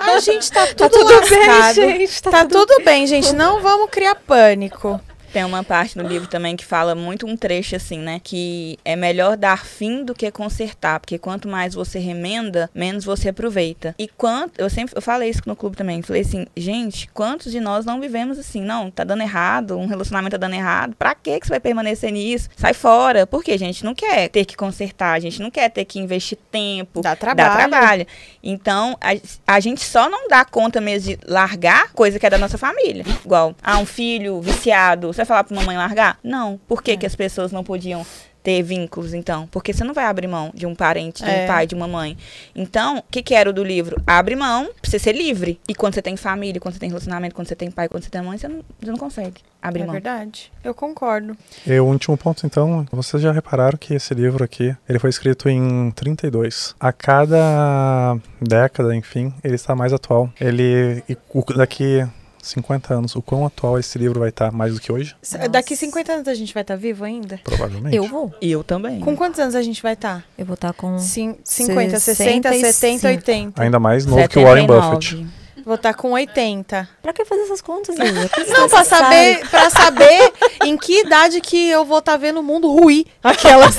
A 0.00 0.20
gente 0.20 0.50
tá 0.50 0.66
tudo, 0.68 0.90
tudo 0.90 1.28
bem, 1.28 1.74
gente, 1.74 2.22
Tá, 2.22 2.30
tá 2.30 2.44
tudo... 2.46 2.82
bem, 2.84 3.06
gente. 3.06 3.34
Não 3.34 3.60
vamos 3.60 3.90
criar 3.90 4.14
pânico. 4.14 5.00
Tem 5.34 5.44
uma 5.44 5.64
parte 5.64 5.98
no 5.98 6.06
livro 6.06 6.28
também 6.28 6.54
que 6.54 6.64
fala 6.64 6.94
muito 6.94 7.26
um 7.26 7.36
trecho 7.36 7.74
assim, 7.74 7.98
né? 7.98 8.20
Que 8.22 8.78
é 8.84 8.94
melhor 8.94 9.36
dar 9.36 9.66
fim 9.66 10.04
do 10.04 10.14
que 10.14 10.30
consertar, 10.30 11.00
porque 11.00 11.18
quanto 11.18 11.48
mais 11.48 11.74
você 11.74 11.98
remenda, 11.98 12.70
menos 12.72 13.04
você 13.04 13.30
aproveita. 13.30 13.96
E 13.98 14.06
quanto, 14.06 14.60
eu 14.60 14.70
sempre 14.70 14.94
eu 14.96 15.02
falei 15.02 15.28
isso 15.28 15.42
no 15.44 15.56
clube 15.56 15.76
também, 15.76 16.00
falei 16.02 16.22
assim, 16.22 16.46
gente, 16.56 17.08
quantos 17.08 17.50
de 17.50 17.58
nós 17.58 17.84
não 17.84 18.00
vivemos 18.00 18.38
assim? 18.38 18.62
Não, 18.62 18.92
tá 18.92 19.02
dando 19.02 19.22
errado, 19.22 19.76
um 19.76 19.86
relacionamento 19.86 20.30
tá 20.30 20.36
dando 20.36 20.54
errado. 20.54 20.94
Pra 20.96 21.16
que 21.16 21.40
que 21.40 21.46
você 21.48 21.54
vai 21.54 21.60
permanecer 21.60 22.12
nisso? 22.12 22.48
Sai 22.56 22.72
fora. 22.72 23.26
Porque 23.26 23.50
a 23.50 23.58
gente 23.58 23.84
não 23.84 23.92
quer 23.92 24.28
ter 24.28 24.44
que 24.44 24.56
consertar, 24.56 25.14
a 25.14 25.18
gente 25.18 25.42
não 25.42 25.50
quer 25.50 25.68
ter 25.68 25.84
que 25.84 25.98
investir 25.98 26.38
tempo, 26.52 27.00
Dá 27.02 27.16
trabalho. 27.16 27.48
dá 27.50 27.56
trabalho. 27.56 28.06
Então, 28.40 28.96
a, 29.00 29.54
a 29.56 29.58
gente 29.58 29.80
só 29.84 30.08
não 30.08 30.28
dá 30.28 30.44
conta 30.44 30.80
mesmo 30.80 31.10
de 31.10 31.18
largar 31.26 31.92
coisa 31.92 32.20
que 32.20 32.26
é 32.26 32.30
da 32.30 32.38
nossa 32.38 32.56
família. 32.56 33.04
Igual, 33.24 33.56
ah, 33.60 33.78
um 33.78 33.84
filho 33.86 34.40
viciado, 34.40 35.12
você 35.12 35.23
vai 35.24 35.26
falar 35.26 35.44
pra 35.44 35.56
mamãe 35.56 35.76
largar? 35.76 36.18
Não. 36.22 36.58
Por 36.68 36.82
que, 36.82 36.96
que 36.96 37.06
as 37.06 37.14
pessoas 37.16 37.50
não 37.52 37.64
podiam 37.64 38.04
ter 38.42 38.62
vínculos, 38.62 39.14
então? 39.14 39.46
Porque 39.46 39.72
você 39.72 39.82
não 39.84 39.94
vai 39.94 40.04
abrir 40.04 40.26
mão 40.26 40.50
de 40.54 40.66
um 40.66 40.74
parente, 40.74 41.24
de 41.24 41.30
É. 41.30 41.44
um 41.44 41.46
pai, 41.46 41.66
de 41.66 41.74
uma 41.74 41.88
mãe. 41.88 42.14
Então, 42.54 42.98
o 42.98 43.02
que, 43.10 43.22
que 43.22 43.34
era 43.34 43.48
o 43.48 43.54
do 43.54 43.64
livro? 43.64 43.96
Abre 44.06 44.36
mão 44.36 44.66
pra 44.66 44.90
você 44.90 44.98
ser 44.98 45.12
livre. 45.12 45.58
E 45.66 45.74
quando 45.74 45.94
você 45.94 46.02
tem 46.02 46.14
família, 46.14 46.60
quando 46.60 46.74
você 46.74 46.78
tem 46.80 46.90
relacionamento, 46.90 47.34
quando 47.34 47.48
você 47.48 47.56
tem 47.56 47.70
pai, 47.70 47.88
quando 47.88 48.02
você 48.04 48.10
tem 48.10 48.20
mãe, 48.20 48.36
você 48.36 48.46
não, 48.46 48.60
você 48.78 48.90
não 48.90 48.98
consegue 48.98 49.40
abrir 49.62 49.84
É 49.84 49.86
mão. 49.86 49.94
verdade. 49.94 50.52
Eu 50.62 50.74
concordo. 50.74 51.34
E 51.66 51.80
o 51.80 51.86
último 51.86 52.18
ponto, 52.18 52.44
então, 52.44 52.86
vocês 52.92 53.22
já 53.22 53.32
repararam 53.32 53.78
que 53.78 53.94
esse 53.94 54.12
livro 54.12 54.44
aqui, 54.44 54.76
ele 54.86 54.98
foi 54.98 55.08
escrito 55.08 55.48
em 55.48 55.90
32. 55.92 56.74
A 56.78 56.92
cada 56.92 58.18
década, 58.42 58.94
enfim, 58.94 59.32
ele 59.42 59.54
está 59.54 59.74
mais 59.74 59.92
atual. 59.94 60.30
Ele, 60.38 61.02
e 61.08 61.16
o- 61.32 61.42
daqui 61.56 62.06
50 62.44 62.94
anos, 62.94 63.16
o 63.16 63.22
quão 63.22 63.46
atual 63.46 63.78
esse 63.78 63.98
livro 63.98 64.20
vai 64.20 64.28
estar 64.28 64.52
mais 64.52 64.74
do 64.74 64.80
que 64.80 64.92
hoje? 64.92 65.14
Nossa. 65.22 65.48
Daqui 65.48 65.76
50 65.76 66.12
anos 66.12 66.28
a 66.28 66.34
gente 66.34 66.52
vai 66.52 66.62
estar 66.62 66.76
vivo 66.76 67.04
ainda? 67.04 67.40
Provavelmente. 67.42 67.96
Eu 67.96 68.06
vou. 68.06 68.32
E 68.40 68.50
eu 68.50 68.62
também. 68.62 69.00
Com 69.00 69.16
quantos 69.16 69.40
anos 69.40 69.54
a 69.54 69.62
gente 69.62 69.82
vai 69.82 69.94
estar? 69.94 70.24
Eu 70.36 70.46
vou 70.46 70.54
estar 70.54 70.72
com. 70.72 70.98
Cin 70.98 71.36
50, 71.42 71.98
60, 71.98 72.48
70, 72.50 72.52
65. 72.52 73.06
80. 73.06 73.62
Ainda 73.62 73.80
mais 73.80 74.06
novo 74.06 74.28
que 74.28 74.38
o 74.38 74.42
Warren 74.42 74.66
79. 74.66 74.96
Buffett. 74.96 75.44
Vou 75.64 75.76
estar 75.76 75.94
com 75.94 76.12
80. 76.12 76.88
Pra 77.00 77.12
que 77.14 77.24
fazer 77.24 77.42
essas 77.42 77.62
contas, 77.62 77.96
Lívia? 77.96 78.30
Não, 78.48 78.68
pra 78.68 78.84
saber, 78.84 79.48
pra 79.48 79.70
saber 79.70 80.32
em 80.62 80.76
que 80.76 81.00
idade 81.00 81.40
que 81.40 81.70
eu 81.70 81.86
vou 81.86 82.00
estar 82.00 82.18
vendo 82.18 82.40
o 82.40 82.42
mundo 82.42 82.70
ruir. 82.70 83.06
Aquelas. 83.22 83.74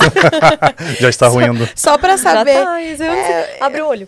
Já 1.00 1.10
está 1.10 1.28
ruindo. 1.28 1.70
Só 1.76 1.98
pra 1.98 2.18
Já 2.18 2.24
saber 2.24 2.64
tá, 2.64 2.78
sei. 2.98 3.58
Abre 3.62 3.82
o 3.82 3.88
olho. 3.88 4.08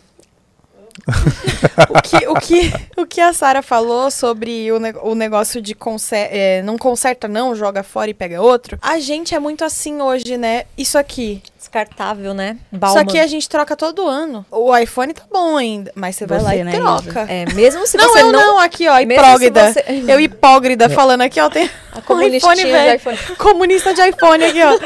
o 1.89 2.01
que, 2.01 2.27
o 2.27 2.35
que, 2.35 2.73
o 3.01 3.05
que 3.05 3.21
a 3.21 3.33
Sara 3.33 3.61
falou 3.61 4.11
sobre 4.11 4.71
o, 4.71 4.79
ne- 4.79 4.95
o 5.01 5.15
negócio 5.15 5.61
de 5.61 5.73
conser 5.73 6.27
é, 6.31 6.61
não 6.61 6.77
conserta 6.77 7.27
não, 7.27 7.55
joga 7.55 7.83
fora 7.83 8.09
e 8.09 8.13
pega 8.13 8.41
outro. 8.41 8.77
A 8.81 8.99
gente 8.99 9.33
é 9.33 9.39
muito 9.39 9.63
assim 9.63 10.01
hoje, 10.01 10.37
né? 10.37 10.65
Isso 10.77 10.97
aqui. 10.97 11.41
Descartável, 11.67 12.33
né? 12.33 12.57
Isso 12.71 12.79
Bauman. 12.79 13.01
aqui 13.01 13.19
a 13.19 13.27
gente 13.27 13.47
troca 13.49 13.75
todo 13.75 14.07
ano. 14.07 14.45
O 14.49 14.75
iPhone 14.75 15.13
tá 15.13 15.23
bom 15.29 15.57
ainda, 15.57 15.91
mas 15.93 16.15
você 16.15 16.25
vai 16.25 16.41
lá 16.41 16.55
e 16.55 16.63
né, 16.63 16.71
troca. 16.71 17.25
É, 17.29 17.45
mesmo 17.53 17.85
se 17.85 17.97
não, 17.97 18.09
você 18.09 18.21
eu 18.21 18.31
não. 18.31 18.39
não, 18.39 18.59
aqui, 18.59 18.87
ó, 18.87 18.97
hipócrita. 18.99 19.73
você- 19.73 19.83
Eu 20.07 20.19
hipócrita 20.19 20.89
falando 20.89 21.21
aqui, 21.21 21.39
ó, 21.41 21.49
tem 21.49 21.69
A 21.91 22.13
um 22.13 22.21
iPhone 22.21 22.55
de 22.55 22.71
velho. 22.71 22.95
iPhone. 22.95 23.17
Comunista 23.37 23.93
de 23.93 24.01
iPhone 24.01 24.43
aqui, 24.45 24.63
ó. 24.63 24.79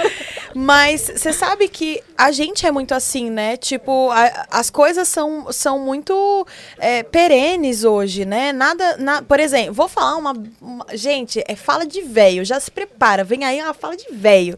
Mas 0.54 1.02
você 1.16 1.32
sabe 1.32 1.70
que 1.70 2.02
a 2.18 2.32
gente 2.32 2.66
é 2.66 2.72
muito 2.72 2.94
assim, 2.94 3.30
né? 3.30 3.56
Tipo, 3.56 4.10
a- 4.12 4.48
as 4.52 4.70
coisas 4.70 5.08
são, 5.08 5.50
são 5.52 5.80
muito 5.80 6.46
é, 6.78 7.04
perenes 7.04 7.84
hoje, 7.86 8.26
né? 8.26 8.52
Nada, 8.52 8.98
na- 8.98 9.22
por 9.22 9.40
exemplo, 9.40 9.74
vou 9.74 9.88
falar 9.88 10.18
uma, 10.18 10.34
uma- 10.60 10.86
gente, 10.94 11.42
é 11.48 11.56
fala 11.56 11.86
de 11.86 12.02
velho, 12.02 12.44
já 12.44 12.60
se 12.60 12.70
prepara, 12.72 13.24
vem 13.24 13.46
aí 13.46 13.62
uma 13.62 13.74
fala 13.74 13.96
de 13.96 14.08
velho. 14.12 14.58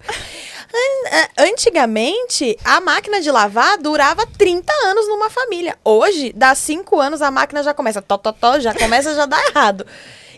É, 0.75 1.29
Antigamente, 1.49 2.57
a 2.63 2.79
máquina 2.81 3.21
de 3.21 3.29
lavar 3.31 3.77
durava 3.77 4.25
30 4.25 4.71
anos 4.85 5.07
numa 5.07 5.29
família. 5.29 5.77
Hoje, 5.83 6.31
dá 6.35 6.53
5 6.55 6.99
anos, 6.99 7.21
a 7.21 7.29
máquina 7.31 7.61
já 7.63 7.73
começa 7.73 8.01
tó, 8.01 8.17
tó, 8.17 8.31
tó, 8.31 8.59
já 8.59 8.73
começa 8.73 9.11
a 9.11 9.13
já 9.15 9.25
dar 9.25 9.43
errado. 9.47 9.85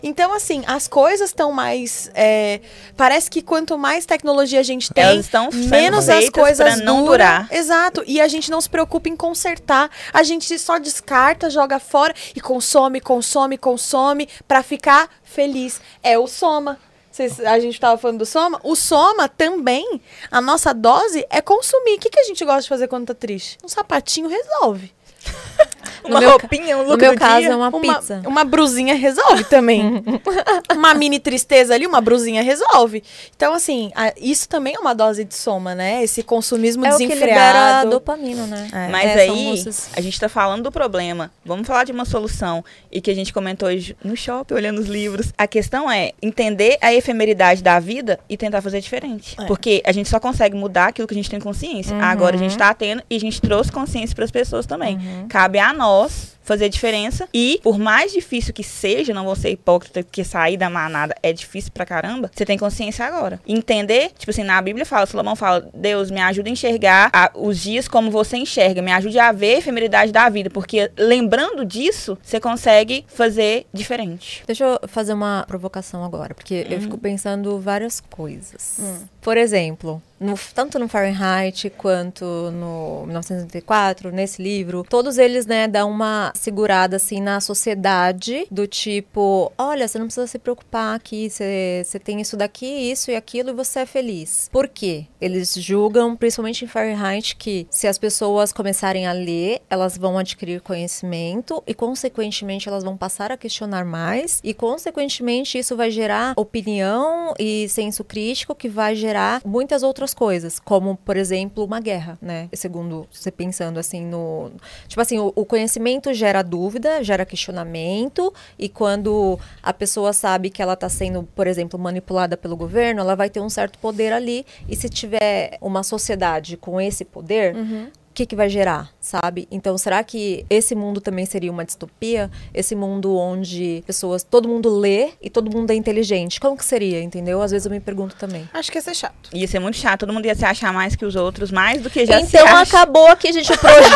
Então, 0.02 0.32
assim, 0.32 0.62
as 0.66 0.86
coisas 0.86 1.30
estão 1.30 1.52
mais. 1.52 2.10
é, 2.14 2.60
parece 2.96 3.30
que 3.30 3.40
quanto 3.42 3.78
mais 3.78 4.04
tecnologia 4.04 4.60
a 4.60 4.62
gente 4.62 4.92
tem, 4.92 5.02
Elas 5.02 5.24
estão 5.24 5.48
menos 5.52 6.08
as 6.08 6.28
coisas 6.28 6.78
não 6.80 6.96
duram. 6.98 7.06
durar. 7.12 7.48
Exato. 7.50 8.04
E 8.06 8.20
a 8.20 8.28
gente 8.28 8.50
não 8.50 8.60
se 8.60 8.68
preocupa 8.68 9.08
em 9.08 9.16
consertar. 9.16 9.90
A 10.12 10.22
gente 10.22 10.58
só 10.58 10.78
descarta, 10.78 11.48
joga 11.50 11.78
fora 11.78 12.14
e 12.34 12.40
consome, 12.40 13.00
consome, 13.00 13.56
consome 13.56 14.28
pra 14.46 14.62
ficar 14.62 15.08
feliz. 15.24 15.80
É 16.02 16.18
o 16.18 16.26
soma. 16.26 16.78
Vocês- 17.16 17.40
a 17.40 17.58
gente 17.58 17.80
tava 17.80 17.96
falando 17.96 18.18
do 18.18 18.26
soma. 18.26 18.60
O 18.62 18.76
soma 18.76 19.26
também, 19.26 20.02
a 20.30 20.38
nossa 20.38 20.74
dose 20.74 21.26
é 21.30 21.40
consumir. 21.40 21.94
O 21.94 21.98
que, 21.98 22.10
que 22.10 22.20
a 22.20 22.24
gente 22.24 22.44
gosta 22.44 22.60
de 22.60 22.68
fazer 22.68 22.88
quando 22.88 23.06
tá 23.06 23.14
triste? 23.14 23.56
Um 23.64 23.68
sapatinho 23.68 24.28
resolve. 24.28 24.92
No 26.08 26.18
meu, 26.18 26.30
roupinha, 26.30 26.76
um 26.78 26.82
no 26.82 26.88
look 26.90 27.00
meu 27.00 27.12
do 27.12 27.18
caso, 27.18 27.40
dia. 27.40 27.50
é 27.50 27.56
uma, 27.56 27.68
Uma, 27.68 27.80
pizza. 27.94 28.22
uma 28.26 28.44
brusinha 28.44 28.94
resolve 28.94 29.44
também. 29.44 30.02
uma 30.74 30.94
mini 30.94 31.18
tristeza 31.18 31.74
ali, 31.74 31.86
uma 31.86 32.00
brusinha 32.00 32.42
resolve. 32.42 33.02
Então, 33.36 33.54
assim, 33.54 33.90
a- 33.94 34.12
isso 34.16 34.48
também 34.48 34.74
é 34.74 34.78
uma 34.78 34.94
dose 34.94 35.24
de 35.24 35.34
soma, 35.34 35.74
né? 35.74 36.02
Esse 36.02 36.22
consumismo 36.22 36.84
É 36.86 36.94
o 36.94 36.96
que 36.96 37.04
libera 37.06 37.24
desenfreado. 37.26 37.90
dopamina, 37.90 38.46
né? 38.46 38.68
É. 38.72 38.88
Mas 38.88 39.04
É, 39.10 39.20
aí, 39.22 39.44
moças- 39.44 39.88
a 39.96 40.00
gente 40.00 40.18
tá 40.18 40.28
falando 40.28 40.64
do 40.64 40.72
problema. 40.72 41.30
Vamos 41.44 41.66
falar 41.66 41.84
de 41.84 41.92
uma 41.92 42.04
solução. 42.04 42.64
E 42.90 43.00
que 43.00 43.10
a 43.10 43.14
gente 43.14 43.32
comentou 43.32 43.68
hoje 43.68 43.96
no 44.02 44.16
shopping, 44.16 44.54
olhando 44.54 44.78
os 44.80 44.86
livros. 44.86 45.32
A 45.36 45.46
questão 45.46 45.90
é 45.90 46.12
entender 46.22 46.78
a 46.80 46.92
efemeridade 46.94 47.62
da 47.62 47.78
vida 47.78 48.18
e 48.28 48.36
tentar 48.36 48.60
fazer 48.62 48.80
diferente. 48.80 49.36
É. 49.40 49.44
Porque 49.46 49.82
a 49.84 49.92
gente 49.92 50.08
só 50.08 50.18
consegue 50.18 50.56
mudar 50.56 50.86
aquilo 50.88 51.06
que 51.06 51.14
a 51.14 51.16
gente 51.16 51.30
tem 51.30 51.40
consciência. 51.40 51.94
Uhum. 51.94 52.02
Agora 52.02 52.36
a 52.36 52.38
gente 52.38 52.56
tá 52.56 52.72
tendo 52.74 53.02
e 53.08 53.16
a 53.16 53.20
gente 53.20 53.40
trouxe 53.40 53.70
consciência 53.70 54.14
para 54.14 54.24
as 54.24 54.30
pessoas 54.30 54.66
também. 54.66 54.98
Cabe 55.28 55.58
a 55.58 55.72
nós 55.72 55.85
Manaus 55.86 56.35
fazer 56.46 56.68
diferença 56.70 57.28
e 57.34 57.60
por 57.62 57.78
mais 57.78 58.12
difícil 58.12 58.54
que 58.54 58.64
seja, 58.64 59.12
não 59.12 59.24
vou 59.24 59.36
ser 59.36 59.50
hipócrita 59.50 60.02
porque 60.02 60.24
sair 60.24 60.56
da 60.56 60.70
manada 60.70 61.14
é 61.22 61.32
difícil 61.32 61.70
pra 61.72 61.84
caramba, 61.84 62.30
você 62.34 62.46
tem 62.46 62.56
consciência 62.56 63.04
agora. 63.04 63.38
Entender, 63.46 64.12
tipo 64.16 64.30
assim, 64.30 64.44
na 64.44 64.60
Bíblia 64.62 64.86
fala, 64.86 65.04
Salomão 65.06 65.36
fala, 65.36 65.68
Deus 65.74 66.10
me 66.10 66.20
ajuda 66.20 66.48
a 66.48 66.52
enxergar 66.52 67.10
a- 67.12 67.30
os 67.34 67.58
dias 67.60 67.86
como 67.88 68.10
você 68.10 68.36
enxerga, 68.36 68.80
me 68.80 68.92
ajude 68.92 69.18
a 69.18 69.32
ver 69.32 69.56
a 69.56 69.58
efemeridade 69.58 70.12
da 70.12 70.28
vida, 70.28 70.48
porque 70.48 70.90
lembrando 70.96 71.64
disso, 71.64 72.16
você 72.22 72.38
consegue 72.40 73.04
fazer 73.08 73.66
diferente. 73.72 74.42
Deixa 74.46 74.64
eu 74.64 74.80
fazer 74.88 75.12
uma 75.12 75.44
provocação 75.48 76.04
agora, 76.04 76.34
porque 76.34 76.66
eu 76.70 76.80
fico 76.80 76.96
pensando 76.96 77.58
várias 77.58 78.00
coisas. 78.00 78.76
Hum. 78.78 78.98
Por 79.20 79.36
exemplo, 79.36 80.00
no- 80.20 80.38
tanto 80.54 80.78
no 80.78 80.86
Fahrenheit 80.88 81.68
quanto 81.70 82.24
no 82.52 83.04
1984, 83.06 84.10
nesse 84.12 84.40
livro, 84.42 84.84
todos 84.88 85.18
eles, 85.18 85.46
né, 85.46 85.66
dão 85.66 85.90
uma 85.90 86.32
segurada, 86.36 86.96
assim, 86.96 87.20
na 87.20 87.40
sociedade, 87.40 88.46
do 88.50 88.66
tipo, 88.66 89.52
olha, 89.58 89.88
você 89.88 89.98
não 89.98 90.06
precisa 90.06 90.26
se 90.26 90.38
preocupar 90.38 90.94
aqui, 90.94 91.28
você 91.30 91.82
você 91.84 91.98
tem 91.98 92.20
isso 92.20 92.36
daqui, 92.36 92.66
isso 92.66 93.10
e 93.10 93.16
aquilo, 93.16 93.50
e 93.50 93.54
você 93.54 93.80
é 93.80 93.86
feliz. 93.86 94.48
Por 94.52 94.68
quê? 94.68 95.06
Eles 95.20 95.54
julgam, 95.54 96.16
principalmente 96.16 96.64
em 96.64 96.68
Fahrenheit, 96.68 97.36
que 97.36 97.66
se 97.70 97.86
as 97.86 97.98
pessoas 97.98 98.52
começarem 98.52 99.06
a 99.06 99.12
ler, 99.12 99.62
elas 99.70 99.96
vão 99.96 100.18
adquirir 100.18 100.60
conhecimento 100.60 101.62
e, 101.66 101.74
consequentemente, 101.74 102.68
elas 102.68 102.84
vão 102.84 102.96
passar 102.96 103.32
a 103.32 103.36
questionar 103.36 103.84
mais 103.84 104.40
e, 104.42 104.52
consequentemente, 104.52 105.58
isso 105.58 105.76
vai 105.76 105.90
gerar 105.90 106.34
opinião 106.36 107.34
e 107.38 107.68
senso 107.68 108.04
crítico 108.04 108.54
que 108.54 108.68
vai 108.68 108.94
gerar 108.94 109.40
muitas 109.44 109.82
outras 109.82 110.12
coisas, 110.12 110.58
como, 110.58 110.96
por 110.96 111.16
exemplo, 111.16 111.64
uma 111.64 111.80
guerra, 111.80 112.18
né? 112.20 112.48
Segundo 112.52 113.06
você 113.10 113.30
pensando 113.30 113.78
assim 113.78 114.04
no... 114.04 114.50
Tipo 114.88 115.00
assim, 115.00 115.18
o, 115.18 115.32
o 115.34 115.44
conhecimento 115.44 116.12
gera 116.12 116.25
dúvida, 116.42 117.02
gera 117.02 117.24
questionamento 117.24 118.32
e 118.58 118.68
quando 118.68 119.38
a 119.62 119.72
pessoa 119.72 120.12
sabe 120.12 120.50
que 120.50 120.62
ela 120.62 120.74
está 120.74 120.88
sendo, 120.88 121.22
por 121.34 121.46
exemplo, 121.46 121.78
manipulada 121.78 122.36
pelo 122.36 122.56
governo, 122.56 123.00
ela 123.00 123.14
vai 123.14 123.30
ter 123.30 123.40
um 123.40 123.48
certo 123.48 123.78
poder 123.78 124.12
ali 124.12 124.44
e 124.68 124.76
se 124.76 124.88
tiver 124.88 125.58
uma 125.60 125.82
sociedade 125.82 126.56
com 126.56 126.80
esse 126.80 127.04
poder, 127.04 127.54
o 127.56 128.14
que, 128.16 128.24
que 128.24 128.34
vai 128.34 128.48
gerar, 128.48 128.88
sabe? 128.98 129.46
Então, 129.50 129.76
será 129.76 130.02
que 130.02 130.46
esse 130.48 130.74
mundo 130.74 131.02
também 131.02 131.26
seria 131.26 131.52
uma 131.52 131.64
distopia? 131.66 132.30
Esse 132.54 132.74
mundo 132.74 133.14
onde 133.14 133.84
pessoas, 133.86 134.22
todo 134.22 134.48
mundo 134.48 134.74
lê 134.74 135.10
e 135.20 135.28
todo 135.28 135.54
mundo 135.54 135.70
é 135.70 135.74
inteligente. 135.74 136.40
Como 136.40 136.56
que 136.56 136.64
seria, 136.64 137.02
entendeu? 137.02 137.42
Às 137.42 137.50
vezes 137.50 137.66
eu 137.66 137.70
me 137.70 137.78
pergunto 137.78 138.16
também. 138.16 138.48
Acho 138.54 138.72
que 138.72 138.78
ia 138.78 138.82
ser 138.82 138.94
chato. 138.94 139.28
Ia 139.34 139.46
ser 139.46 139.58
muito 139.58 139.76
chato, 139.76 140.00
todo 140.00 140.14
mundo 140.14 140.24
ia 140.24 140.34
se 140.34 140.46
achar 140.46 140.72
mais 140.72 140.96
que 140.96 141.04
os 141.04 141.14
outros, 141.14 141.50
mais 141.50 141.82
do 141.82 141.90
que 141.90 142.06
já 142.06 142.18
se 142.20 142.38
então 142.38 142.56
acabou 142.56 143.06
aqui, 143.08 143.32
gente, 143.32 143.52
o 143.52 143.58
projeto. 143.58 143.86